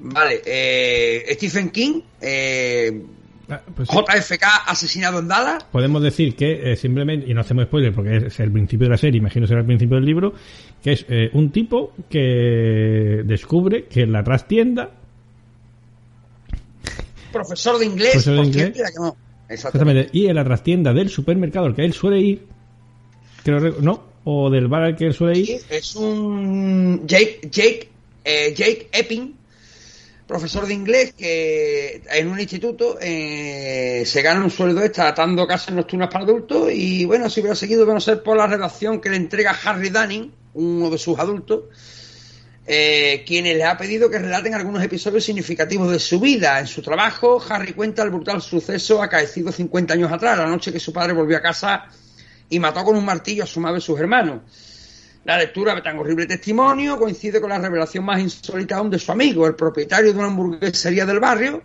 Vale, 0.00 0.42
eh, 0.44 1.26
Stephen 1.34 1.70
King, 1.70 2.00
eh, 2.20 3.02
Ah, 3.50 3.62
pues 3.74 3.88
sí. 3.88 3.96
JFK 3.96 4.44
asesinado 4.66 5.20
en 5.20 5.28
Dallas. 5.28 5.64
Podemos 5.64 6.02
decir 6.02 6.36
que 6.36 6.72
eh, 6.72 6.76
simplemente, 6.76 7.30
y 7.30 7.34
no 7.34 7.40
hacemos 7.40 7.64
spoiler 7.64 7.94
porque 7.94 8.16
es 8.16 8.40
el 8.40 8.52
principio 8.52 8.86
de 8.86 8.90
la 8.90 8.98
serie, 8.98 9.18
imagino 9.18 9.46
será 9.46 9.60
el 9.60 9.66
principio 9.66 9.96
del 9.96 10.04
libro, 10.04 10.34
que 10.82 10.92
es 10.92 11.06
eh, 11.08 11.30
un 11.32 11.50
tipo 11.50 11.94
que 12.10 13.22
descubre 13.24 13.84
que 13.84 14.02
en 14.02 14.12
la 14.12 14.22
trastienda, 14.22 14.90
Profesor 17.32 17.78
de 17.78 17.86
inglés. 17.86 18.10
Profesor 18.12 18.36
de 18.36 18.42
inglés. 18.42 18.72
que 18.72 18.82
no. 19.00 19.16
Exactamente. 19.48 20.00
exactamente, 20.00 20.08
y 20.12 20.26
en 20.26 20.34
la 20.34 20.44
trastienda 20.44 20.92
del 20.92 21.08
supermercado 21.08 21.66
al 21.66 21.74
que 21.74 21.84
él 21.84 21.92
suele 21.94 22.20
ir, 22.20 22.46
creo, 23.42 23.76
¿no? 23.80 24.04
O 24.24 24.50
del 24.50 24.68
bar 24.68 24.82
al 24.82 24.96
que 24.96 25.06
él 25.06 25.14
suele 25.14 25.38
ir, 25.38 25.46
Sí, 25.46 25.60
Es 25.70 25.96
un 25.96 27.06
Jake, 27.06 27.48
Jake, 27.50 27.88
eh, 28.24 28.52
Jake 28.54 28.88
Epping, 28.92 29.34
profesor 30.28 30.66
de 30.66 30.74
inglés 30.74 31.14
que 31.14 32.02
en 32.12 32.28
un 32.28 32.38
instituto 32.38 32.98
eh, 33.00 34.04
se 34.04 34.20
gana 34.20 34.44
un 34.44 34.50
sueldo 34.50 34.82
extra 34.82 35.08
atando 35.08 35.46
casas 35.46 35.74
nocturnas 35.74 36.10
para 36.12 36.24
adultos 36.24 36.70
y 36.70 37.06
bueno, 37.06 37.30
si 37.30 37.40
hubiera 37.40 37.56
seguido 37.56 37.86
de 37.86 37.94
no 37.94 38.00
ser 38.00 38.22
por 38.22 38.36
la 38.36 38.46
redacción 38.46 39.00
que 39.00 39.08
le 39.08 39.16
entrega 39.16 39.56
Harry 39.64 39.88
Dunning, 39.88 40.30
uno 40.52 40.90
de 40.90 40.98
sus 40.98 41.18
adultos, 41.18 41.64
eh, 42.66 43.24
quienes 43.26 43.56
le 43.56 43.64
ha 43.64 43.78
pedido 43.78 44.10
que 44.10 44.18
relaten 44.18 44.52
algunos 44.52 44.82
episodios 44.84 45.24
significativos 45.24 45.90
de 45.90 45.98
su 45.98 46.20
vida. 46.20 46.60
En 46.60 46.66
su 46.66 46.82
trabajo, 46.82 47.42
Harry 47.48 47.72
cuenta 47.72 48.02
el 48.02 48.10
brutal 48.10 48.42
suceso 48.42 49.02
acaecido 49.02 49.50
50 49.50 49.94
años 49.94 50.12
atrás, 50.12 50.36
la 50.36 50.46
noche 50.46 50.70
que 50.70 50.78
su 50.78 50.92
padre 50.92 51.14
volvió 51.14 51.38
a 51.38 51.40
casa 51.40 51.86
y 52.50 52.58
mató 52.58 52.84
con 52.84 52.96
un 52.96 53.04
martillo 53.06 53.44
a 53.44 53.46
su 53.46 53.60
madre 53.60 53.78
y 53.78 53.80
sus 53.80 53.98
hermanos. 53.98 54.42
La 55.28 55.36
lectura 55.36 55.74
de 55.74 55.82
tan 55.82 55.98
horrible 55.98 56.24
testimonio 56.24 56.98
coincide 56.98 57.38
con 57.38 57.50
la 57.50 57.58
revelación 57.58 58.02
más 58.02 58.18
insólita 58.18 58.76
aún 58.76 58.88
de 58.88 58.98
su 58.98 59.12
amigo, 59.12 59.46
el 59.46 59.54
propietario 59.54 60.10
de 60.10 60.18
una 60.18 60.28
hamburguesería 60.28 61.04
del 61.04 61.20
barrio, 61.20 61.64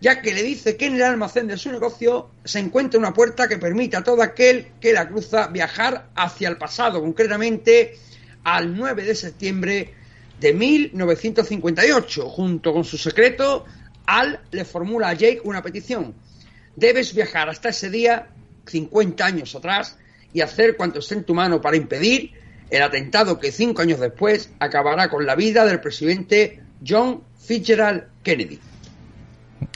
ya 0.00 0.22
que 0.22 0.32
le 0.32 0.44
dice 0.44 0.76
que 0.76 0.86
en 0.86 0.94
el 0.94 1.02
almacén 1.02 1.48
de 1.48 1.56
su 1.56 1.72
negocio 1.72 2.30
se 2.44 2.60
encuentra 2.60 3.00
una 3.00 3.12
puerta 3.12 3.48
que 3.48 3.58
permite 3.58 3.96
a 3.96 4.04
todo 4.04 4.22
aquel 4.22 4.74
que 4.80 4.92
la 4.92 5.08
cruza 5.08 5.48
viajar 5.48 6.10
hacia 6.14 6.48
el 6.48 6.56
pasado, 6.56 7.00
concretamente 7.00 7.98
al 8.44 8.76
9 8.76 9.02
de 9.02 9.16
septiembre 9.16 9.92
de 10.38 10.52
1958. 10.52 12.28
Junto 12.28 12.72
con 12.72 12.84
su 12.84 12.96
secreto, 12.96 13.64
Al 14.06 14.38
le 14.52 14.64
formula 14.64 15.08
a 15.08 15.14
Jake 15.14 15.40
una 15.42 15.64
petición. 15.64 16.14
Debes 16.76 17.12
viajar 17.12 17.48
hasta 17.48 17.70
ese 17.70 17.90
día, 17.90 18.28
50 18.66 19.26
años 19.26 19.52
atrás, 19.56 19.98
y 20.32 20.42
hacer 20.42 20.76
cuanto 20.76 21.00
esté 21.00 21.16
en 21.16 21.24
tu 21.24 21.34
mano 21.34 21.60
para 21.60 21.76
impedir 21.76 22.43
el 22.74 22.82
atentado 22.82 23.38
que 23.38 23.52
cinco 23.52 23.82
años 23.82 24.00
después 24.00 24.50
acabará 24.58 25.08
con 25.08 25.24
la 25.24 25.36
vida 25.36 25.64
del 25.64 25.80
presidente 25.80 26.60
John 26.86 27.22
Fitzgerald 27.38 28.04
Kennedy. 28.22 28.58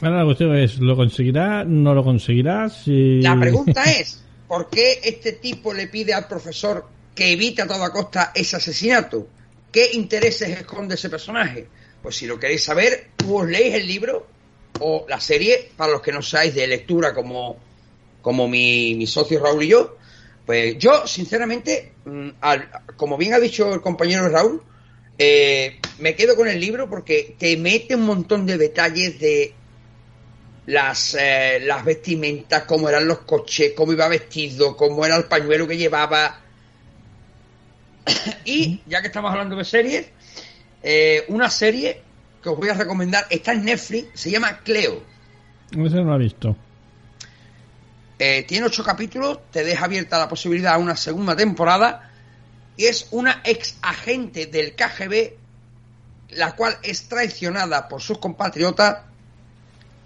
ahora 0.02 0.18
la 0.18 0.24
cuestión 0.24 0.56
es, 0.56 0.78
¿lo 0.78 0.96
conseguirá? 0.96 1.64
¿No 1.64 1.94
lo 1.94 2.02
conseguirá? 2.02 2.68
Si... 2.68 3.22
La 3.22 3.38
pregunta 3.38 3.84
es, 3.84 4.24
¿por 4.48 4.68
qué 4.68 4.98
este 5.04 5.32
tipo 5.32 5.72
le 5.72 5.86
pide 5.86 6.12
al 6.12 6.26
profesor 6.26 6.86
que 7.14 7.32
evite 7.32 7.62
a 7.62 7.68
toda 7.68 7.90
costa 7.90 8.32
ese 8.34 8.56
asesinato? 8.56 9.28
¿Qué 9.70 9.90
intereses 9.92 10.48
esconde 10.48 10.96
ese 10.96 11.08
personaje? 11.08 11.68
Pues 12.02 12.16
si 12.16 12.26
lo 12.26 12.38
queréis 12.38 12.64
saber, 12.64 13.10
os 13.28 13.46
leéis 13.46 13.74
el 13.74 13.86
libro 13.86 14.26
o 14.80 15.06
la 15.08 15.20
serie, 15.20 15.70
para 15.76 15.92
los 15.92 16.02
que 16.02 16.10
no 16.10 16.22
seáis 16.22 16.52
de 16.54 16.66
lectura 16.66 17.14
como, 17.14 17.56
como 18.22 18.48
mi, 18.48 18.96
mi 18.96 19.06
socio 19.06 19.40
Raúl 19.40 19.62
y 19.62 19.68
yo. 19.68 19.97
Pues 20.48 20.78
yo, 20.78 21.06
sinceramente, 21.06 21.92
mm, 22.06 22.28
al- 22.40 22.70
como 22.96 23.18
bien 23.18 23.34
ha 23.34 23.38
dicho 23.38 23.70
el 23.74 23.82
compañero 23.82 24.30
Raúl, 24.30 24.62
eh, 25.18 25.78
me 25.98 26.14
quedo 26.14 26.36
con 26.36 26.48
el 26.48 26.58
libro 26.58 26.88
porque 26.88 27.36
te 27.38 27.54
mete 27.58 27.94
un 27.94 28.06
montón 28.06 28.46
de 28.46 28.56
detalles 28.56 29.20
de 29.20 29.52
las, 30.64 31.14
eh, 31.20 31.60
las 31.60 31.84
vestimentas, 31.84 32.62
cómo 32.62 32.88
eran 32.88 33.06
los 33.06 33.18
coches, 33.18 33.74
cómo 33.76 33.92
iba 33.92 34.08
vestido, 34.08 34.74
cómo 34.74 35.04
era 35.04 35.16
el 35.16 35.24
pañuelo 35.24 35.68
que 35.68 35.76
llevaba. 35.76 36.40
y 38.46 38.80
ya 38.86 39.02
que 39.02 39.08
estamos 39.08 39.30
hablando 39.30 39.54
de 39.54 39.64
series, 39.66 40.06
eh, 40.82 41.26
una 41.28 41.50
serie 41.50 42.00
que 42.42 42.48
os 42.48 42.56
voy 42.56 42.70
a 42.70 42.72
recomendar 42.72 43.26
está 43.28 43.52
en 43.52 43.66
Netflix, 43.66 44.18
se 44.18 44.30
llama 44.30 44.60
Cleo. 44.64 45.02
Ese 45.72 45.96
no 45.96 46.04
lo 46.04 46.14
ha 46.14 46.16
visto. 46.16 46.56
Eh, 48.18 48.44
tiene 48.48 48.66
ocho 48.66 48.82
capítulos, 48.82 49.38
te 49.52 49.62
deja 49.62 49.84
abierta 49.84 50.18
la 50.18 50.28
posibilidad 50.28 50.74
a 50.74 50.78
una 50.78 50.96
segunda 50.96 51.36
temporada 51.36 52.10
y 52.76 52.86
es 52.86 53.08
una 53.12 53.42
ex 53.44 53.78
agente 53.80 54.46
del 54.46 54.74
KGB, 54.74 55.34
la 56.30 56.56
cual 56.56 56.74
es 56.82 57.08
traicionada 57.08 57.88
por 57.88 58.00
sus 58.00 58.18
compatriotas 58.18 58.98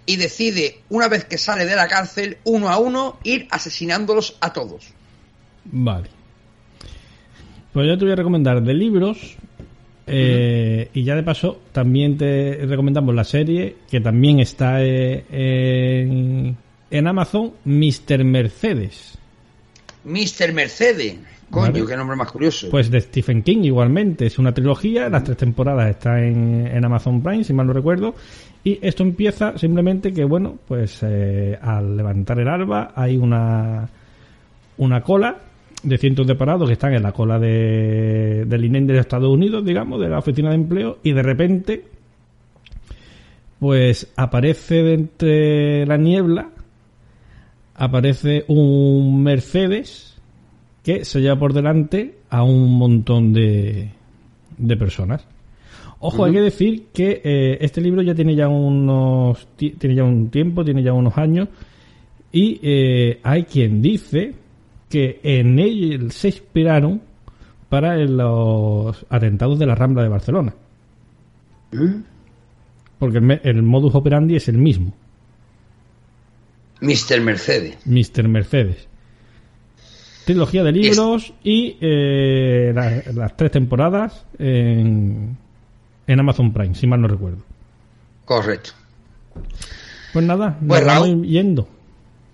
y 0.05 0.17
decide, 0.17 0.81
una 0.89 1.07
vez 1.07 1.25
que 1.25 1.37
sale 1.37 1.65
de 1.65 1.75
la 1.75 1.87
cárcel, 1.87 2.37
uno 2.43 2.69
a 2.69 2.77
uno, 2.77 3.17
ir 3.23 3.47
asesinándolos 3.49 4.37
a 4.41 4.51
todos. 4.51 4.93
Vale. 5.65 6.09
Pues 7.71 7.87
yo 7.87 7.97
te 7.97 8.05
voy 8.05 8.11
a 8.13 8.17
recomendar 8.17 8.61
de 8.61 8.73
libros 8.73 9.37
Eh, 10.05 10.89
Y 10.93 11.03
ya 11.03 11.15
de 11.15 11.23
paso, 11.23 11.61
también 11.71 12.17
te 12.17 12.65
recomendamos 12.65 13.15
la 13.15 13.23
serie 13.23 13.77
que 13.89 14.01
también 14.01 14.39
está 14.39 14.83
eh, 14.83 15.23
en, 15.31 16.57
en 16.93 17.07
Amazon, 17.07 17.53
Mr. 17.65 18.23
Mercedes. 18.23 19.17
Mr. 20.05 20.53
Mercedes. 20.53 21.17
Coño, 21.49 21.71
Vale. 21.71 21.85
qué 21.87 21.97
nombre 21.97 22.15
más 22.15 22.31
curioso. 22.31 22.69
Pues 22.69 22.91
de 22.91 23.01
Stephen 23.01 23.41
King 23.41 23.63
igualmente, 23.63 24.27
es 24.27 24.37
una 24.37 24.53
trilogía, 24.53 25.09
las 25.09 25.23
tres 25.23 25.37
temporadas 25.37 25.89
están 25.89 26.19
en, 26.19 26.67
en 26.67 26.85
Amazon 26.85 27.21
Prime, 27.23 27.43
si 27.43 27.51
mal 27.51 27.65
no 27.65 27.73
recuerdo, 27.73 28.13
y 28.63 28.77
esto 28.81 29.01
empieza 29.01 29.57
simplemente 29.57 30.13
que, 30.13 30.23
bueno, 30.23 30.59
pues 30.67 30.99
eh, 31.01 31.57
al 31.59 31.97
levantar 31.97 32.39
el 32.39 32.47
alba 32.47 32.93
hay 32.95 33.17
una, 33.17 33.89
una 34.77 35.01
cola 35.01 35.37
de 35.81 35.97
cientos 35.97 36.27
de 36.27 36.35
parados 36.35 36.67
que 36.67 36.73
están 36.73 36.93
en 36.93 37.01
la 37.01 37.11
cola 37.11 37.39
de, 37.39 38.45
del 38.45 38.65
INEM 38.65 38.85
de 38.85 38.99
Estados 38.99 39.33
Unidos, 39.33 39.65
digamos, 39.65 39.99
de 39.99 40.09
la 40.09 40.19
oficina 40.19 40.49
de 40.49 40.55
empleo, 40.55 40.99
y 41.01 41.11
de 41.11 41.23
repente, 41.23 41.85
pues 43.59 44.11
aparece 44.15 44.75
de 44.83 44.93
entre 44.93 45.85
la 45.87 45.97
niebla, 45.97 46.49
aparece 47.75 48.45
un 48.47 49.23
Mercedes 49.23 50.19
que 50.83 51.05
se 51.05 51.21
lleva 51.21 51.37
por 51.39 51.53
delante 51.53 52.15
a 52.29 52.43
un 52.43 52.77
montón 52.77 53.33
de, 53.33 53.89
de 54.57 54.77
personas. 54.77 55.25
Ojo, 55.99 56.25
hay 56.25 56.33
que 56.33 56.41
decir 56.41 56.87
que 56.93 57.21
eh, 57.23 57.57
este 57.61 57.79
libro 57.79 58.01
ya 58.01 58.13
tiene 58.13 58.35
ya 58.35 58.49
unos 58.49 59.47
ti- 59.55 59.71
tiene 59.77 59.95
ya 59.95 60.03
un 60.03 60.29
tiempo, 60.29 60.65
tiene 60.65 60.83
ya 60.83 60.91
unos 60.91 61.17
años 61.17 61.47
y 62.31 62.59
eh, 62.61 63.19
hay 63.23 63.43
quien 63.43 63.81
dice 63.81 64.33
que 64.89 65.19
en 65.23 65.59
él 65.59 66.11
se 66.11 66.27
inspiraron 66.27 67.01
para 67.69 67.95
los 67.97 69.05
atentados 69.09 69.57
de 69.57 69.65
la 69.65 69.75
Rambla 69.75 70.03
de 70.03 70.09
Barcelona. 70.09 70.53
Porque 72.99 73.17
el, 73.19 73.23
me- 73.23 73.41
el 73.43 73.63
modus 73.63 73.95
operandi 73.95 74.35
es 74.35 74.47
el 74.49 74.57
mismo, 74.57 74.93
Mr. 76.83 77.21
Mercedes. 77.21 77.77
Mr. 77.85 78.27
Mercedes. 78.27 78.87
Trilogía 80.25 80.63
de 80.63 80.71
libros 80.71 81.33
y 81.43 81.77
eh, 81.81 82.71
la- 82.73 83.03
las 83.13 83.35
tres 83.35 83.51
temporadas 83.51 84.25
en, 84.39 85.35
en 86.07 86.19
Amazon 86.19 86.53
Prime, 86.53 86.75
si 86.75 86.87
mal 86.87 87.01
no 87.01 87.07
recuerdo. 87.07 87.39
Correcto. 88.25 88.71
Pues 90.13 90.25
nada, 90.25 90.57
nos 90.61 90.67
Pues, 90.67 90.85
vamos 90.85 91.07
Raúl. 91.09 91.25
yendo. 91.27 91.67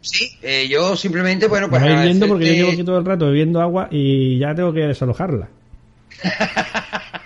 Sí, 0.02 0.30
eh, 0.44 0.68
yo 0.70 0.96
simplemente, 0.96 1.48
bueno, 1.48 1.70
pues 1.70 1.82
Nos 1.82 1.90
vamos 1.92 2.06
yendo 2.06 2.28
porque 2.28 2.46
yo 2.48 2.54
llevo 2.54 2.72
aquí 2.72 2.84
todo 2.84 3.00
el 3.00 3.06
rato 3.06 3.26
bebiendo 3.28 3.60
agua 3.62 3.88
y 3.92 4.38
ya 4.38 4.54
tengo 4.56 4.72
que 4.74 4.82
desalojarla. 4.82 5.50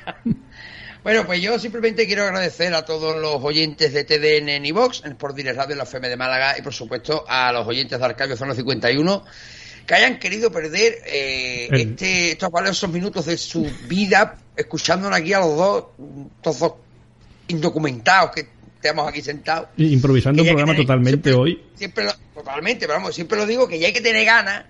Bueno, 1.04 1.26
pues 1.26 1.42
yo 1.42 1.60
simplemente 1.60 2.06
quiero 2.08 2.24
agradecer 2.24 2.74
a 2.74 2.86
todos 2.86 3.18
los 3.20 3.44
oyentes 3.44 3.92
de 3.92 4.06
TDN 4.06 4.48
en 4.50 4.66
iVox, 4.68 5.02
en 5.04 5.12
Sport 5.14 5.36
Direct 5.36 5.58
Radio, 5.58 5.74
en 5.74 5.78
la 5.80 5.84
FM 5.84 6.08
de 6.08 6.16
Málaga 6.16 6.56
y 6.58 6.62
por 6.62 6.74
supuesto 6.74 7.26
a 7.28 7.52
los 7.52 7.68
oyentes 7.68 8.00
de 8.00 8.06
Arcabio 8.06 8.38
Zona 8.38 8.56
51 8.56 9.26
que 9.86 9.96
hayan 9.96 10.18
querido 10.18 10.50
perder 10.50 11.00
eh, 11.06 11.68
El- 11.70 11.82
este, 11.92 12.32
estos 12.32 12.50
valiosos 12.50 12.90
minutos 12.90 13.26
de 13.26 13.38
su 13.38 13.70
vida 13.88 14.38
escuchándonos 14.56 15.18
aquí 15.20 15.34
a 15.34 15.40
los 15.40 15.58
dos, 15.58 15.84
estos 16.38 16.60
dos 16.60 16.74
indocumentados 17.50 18.32
que 18.32 18.48
estamos 18.76 19.08
aquí 19.08 19.22
sentados. 19.22 19.68
Y 19.76 19.92
Improvisando 19.94 20.42
un 20.42 20.48
programa 20.48 20.74
totalmente 20.76 21.32
siempre- 21.32 21.34
hoy. 21.34 21.64
Siempre 21.76 22.04
lo, 22.06 22.12
totalmente, 22.34 22.86
pero 22.88 22.94
vamos, 23.00 23.14
siempre 23.14 23.38
lo 23.38 23.46
digo 23.46 23.68
que 23.68 23.78
ya 23.78 23.88
hay 23.88 23.94
que 23.94 24.00
tener 24.02 24.26
ganas, 24.26 24.64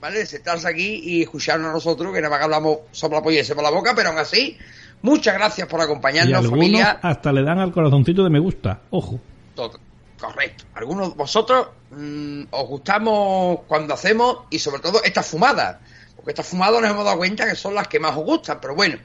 ¿vale? 0.00 0.20
De 0.20 0.26
sentarse 0.26 0.66
aquí 0.66 1.00
y 1.04 1.22
escucharnos 1.22 1.68
a 1.68 1.72
nosotros, 1.72 2.12
que 2.14 2.20
nada 2.22 2.30
más 2.30 2.38
que 2.38 2.44
hablamos 2.44 2.78
sobre 2.92 3.16
la 3.16 3.22
polla 3.22 3.40
y 3.42 3.46
la 3.62 3.70
boca, 3.70 3.92
pero 3.94 4.08
aún 4.10 4.18
así, 4.18 4.56
muchas 5.04 5.34
gracias 5.34 5.68
por 5.68 5.80
Y 5.80 5.84
acompañarnos, 5.84 6.38
algunos 6.44 6.58
familia. 6.58 6.98
hasta 7.02 7.32
le 7.32 7.42
dan 7.42 7.58
al 7.60 7.70
corazoncito 7.72 8.24
de 8.24 8.30
me 8.30 8.40
gusta. 8.40 8.80
Ojo. 8.90 9.20
Todo. 9.54 9.78
Correcto. 10.18 10.64
Algunos 10.74 11.10
de 11.10 11.14
vosotros 11.16 11.68
mm, 11.90 12.44
os 12.50 12.68
gustamos 12.68 13.60
cuando 13.68 13.94
hacemos 13.94 14.38
y 14.50 14.58
sobre 14.58 14.80
todo 14.80 15.02
estas 15.04 15.26
fumadas. 15.26 15.76
Porque 16.16 16.30
estas 16.30 16.46
fumadas 16.46 16.80
nos 16.80 16.90
hemos 16.90 17.04
dado 17.04 17.18
cuenta 17.18 17.46
que 17.46 17.54
son 17.54 17.74
las 17.74 17.86
que 17.86 18.00
más 18.00 18.16
os 18.16 18.24
gustan, 18.24 18.58
pero 18.60 18.74
bueno. 18.74 18.96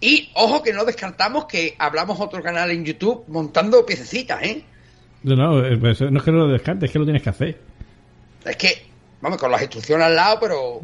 Y 0.00 0.30
ojo 0.34 0.62
que 0.62 0.72
no 0.72 0.84
descartamos 0.84 1.46
que 1.46 1.74
hablamos 1.78 2.20
otro 2.20 2.40
canal 2.42 2.70
en 2.70 2.84
YouTube 2.84 3.24
montando 3.26 3.84
piececitas, 3.84 4.42
¿eh? 4.42 4.64
No, 5.24 5.34
no, 5.34 5.66
eh, 5.66 5.76
pues, 5.76 6.00
no 6.00 6.18
es 6.18 6.24
que 6.24 6.30
lo 6.30 6.46
descartes, 6.46 6.84
es 6.88 6.92
que 6.92 6.98
lo 7.00 7.04
tienes 7.04 7.22
que 7.22 7.30
hacer. 7.30 7.60
Es 8.44 8.56
que, 8.56 8.86
vamos, 9.20 9.38
con 9.38 9.50
las 9.50 9.60
instrucciones 9.62 10.06
al 10.06 10.14
lado, 10.14 10.38
pero 10.40 10.80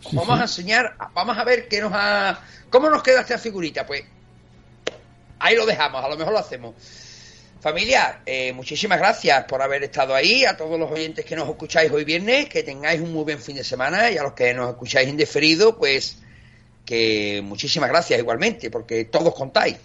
Sí, 0.00 0.16
vamos 0.16 0.36
sí. 0.36 0.40
a 0.40 0.42
enseñar, 0.42 0.96
vamos 1.14 1.36
a 1.36 1.44
ver 1.44 1.68
qué 1.68 1.80
nos 1.80 1.92
ha... 1.94 2.40
¿Cómo 2.70 2.88
nos 2.88 3.02
queda 3.02 3.20
esta 3.20 3.38
figurita? 3.38 3.86
Pues 3.86 4.04
ahí 5.38 5.56
lo 5.56 5.66
dejamos, 5.66 6.04
a 6.04 6.08
lo 6.08 6.16
mejor 6.16 6.32
lo 6.32 6.38
hacemos. 6.38 6.74
Familia, 7.60 8.22
eh, 8.24 8.54
muchísimas 8.54 8.98
gracias 8.98 9.44
por 9.44 9.60
haber 9.60 9.82
estado 9.82 10.14
ahí, 10.14 10.46
a 10.46 10.56
todos 10.56 10.80
los 10.80 10.90
oyentes 10.90 11.26
que 11.26 11.36
nos 11.36 11.46
escucháis 11.46 11.92
hoy 11.92 12.04
viernes, 12.04 12.48
que 12.48 12.62
tengáis 12.62 13.02
un 13.02 13.12
muy 13.12 13.24
buen 13.24 13.38
fin 13.38 13.56
de 13.56 13.64
semana 13.64 14.10
y 14.10 14.16
a 14.16 14.22
los 14.22 14.32
que 14.32 14.54
nos 14.54 14.70
escucháis 14.70 15.08
en 15.08 15.18
diferido, 15.18 15.76
pues 15.76 16.22
que 16.86 17.42
muchísimas 17.44 17.90
gracias 17.90 18.18
igualmente, 18.18 18.70
porque 18.70 19.04
todos 19.04 19.34
contáis. 19.34 19.76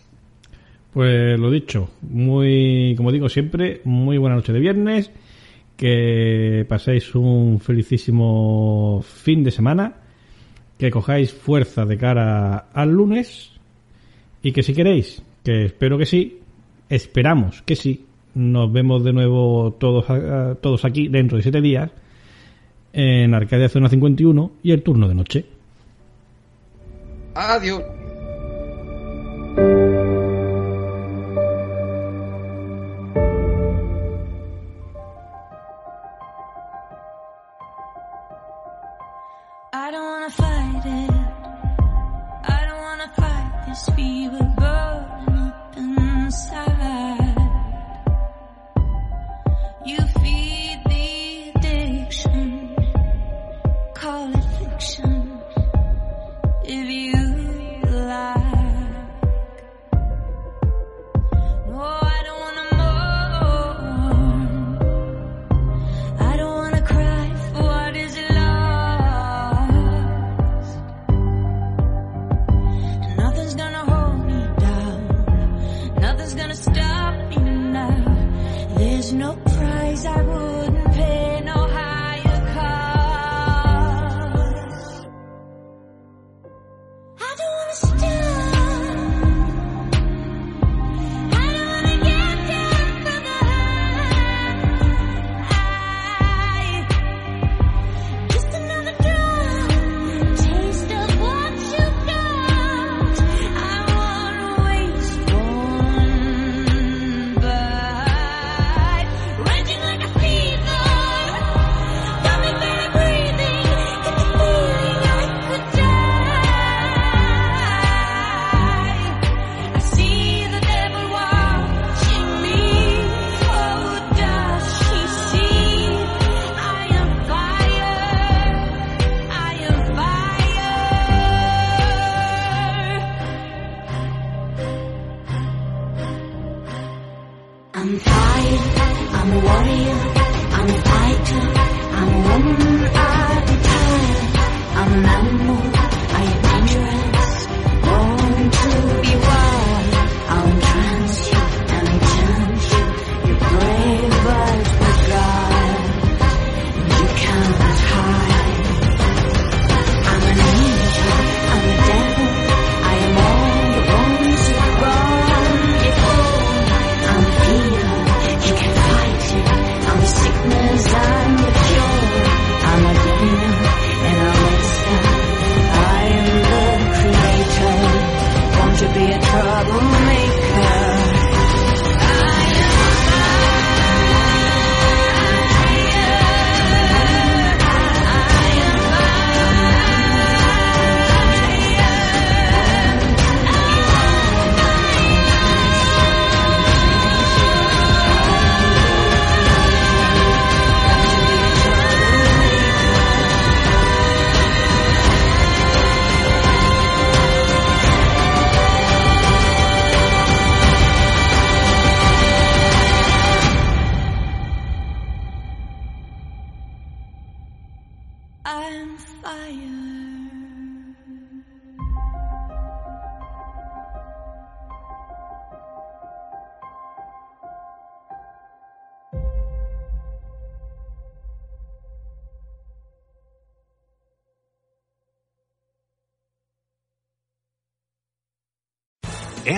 Pues 0.93 1.37
lo 1.37 1.51
dicho, 1.51 1.89
muy, 2.01 2.93
como 2.95 3.11
digo 3.11 3.27
siempre, 3.27 3.81
muy 3.83 4.17
buena 4.17 4.37
noche 4.37 4.53
de 4.53 4.59
viernes, 4.59 5.11
que 5.75 6.65
paséis 6.69 7.13
un 7.13 7.59
felicísimo 7.59 9.03
fin 9.03 9.43
de 9.43 9.51
semana, 9.51 10.05
que 10.77 10.91
cojáis 10.91 11.34
fuerza 11.34 11.85
de 11.85 11.97
cara 11.97 12.68
al 12.73 12.91
lunes 12.91 13.52
y 14.41 14.52
que 14.52 14.64
si 14.64 14.73
queréis, 14.73 15.23
que 15.43 15.65
espero 15.65 15.97
que 15.97 16.06
sí, 16.06 16.39
esperamos 16.89 17.61
que 17.64 17.76
sí, 17.76 18.06
nos 18.34 18.72
vemos 18.72 19.03
de 19.03 19.14
nuevo 19.14 19.72
todos, 19.80 20.06
todos 20.61 20.85
aquí 20.85 21.07
dentro 21.07 21.38
de 21.38 21.43
siete 21.43 21.61
días 21.61 21.91
en 22.93 23.34
Arcadia 23.34 23.69
Zona 23.69 23.89
51 23.89 24.52
y 24.64 24.72
el 24.72 24.84
turno 24.84 25.07
de 25.07 25.15
noche. 25.15 25.45
Adiós. 27.34 27.84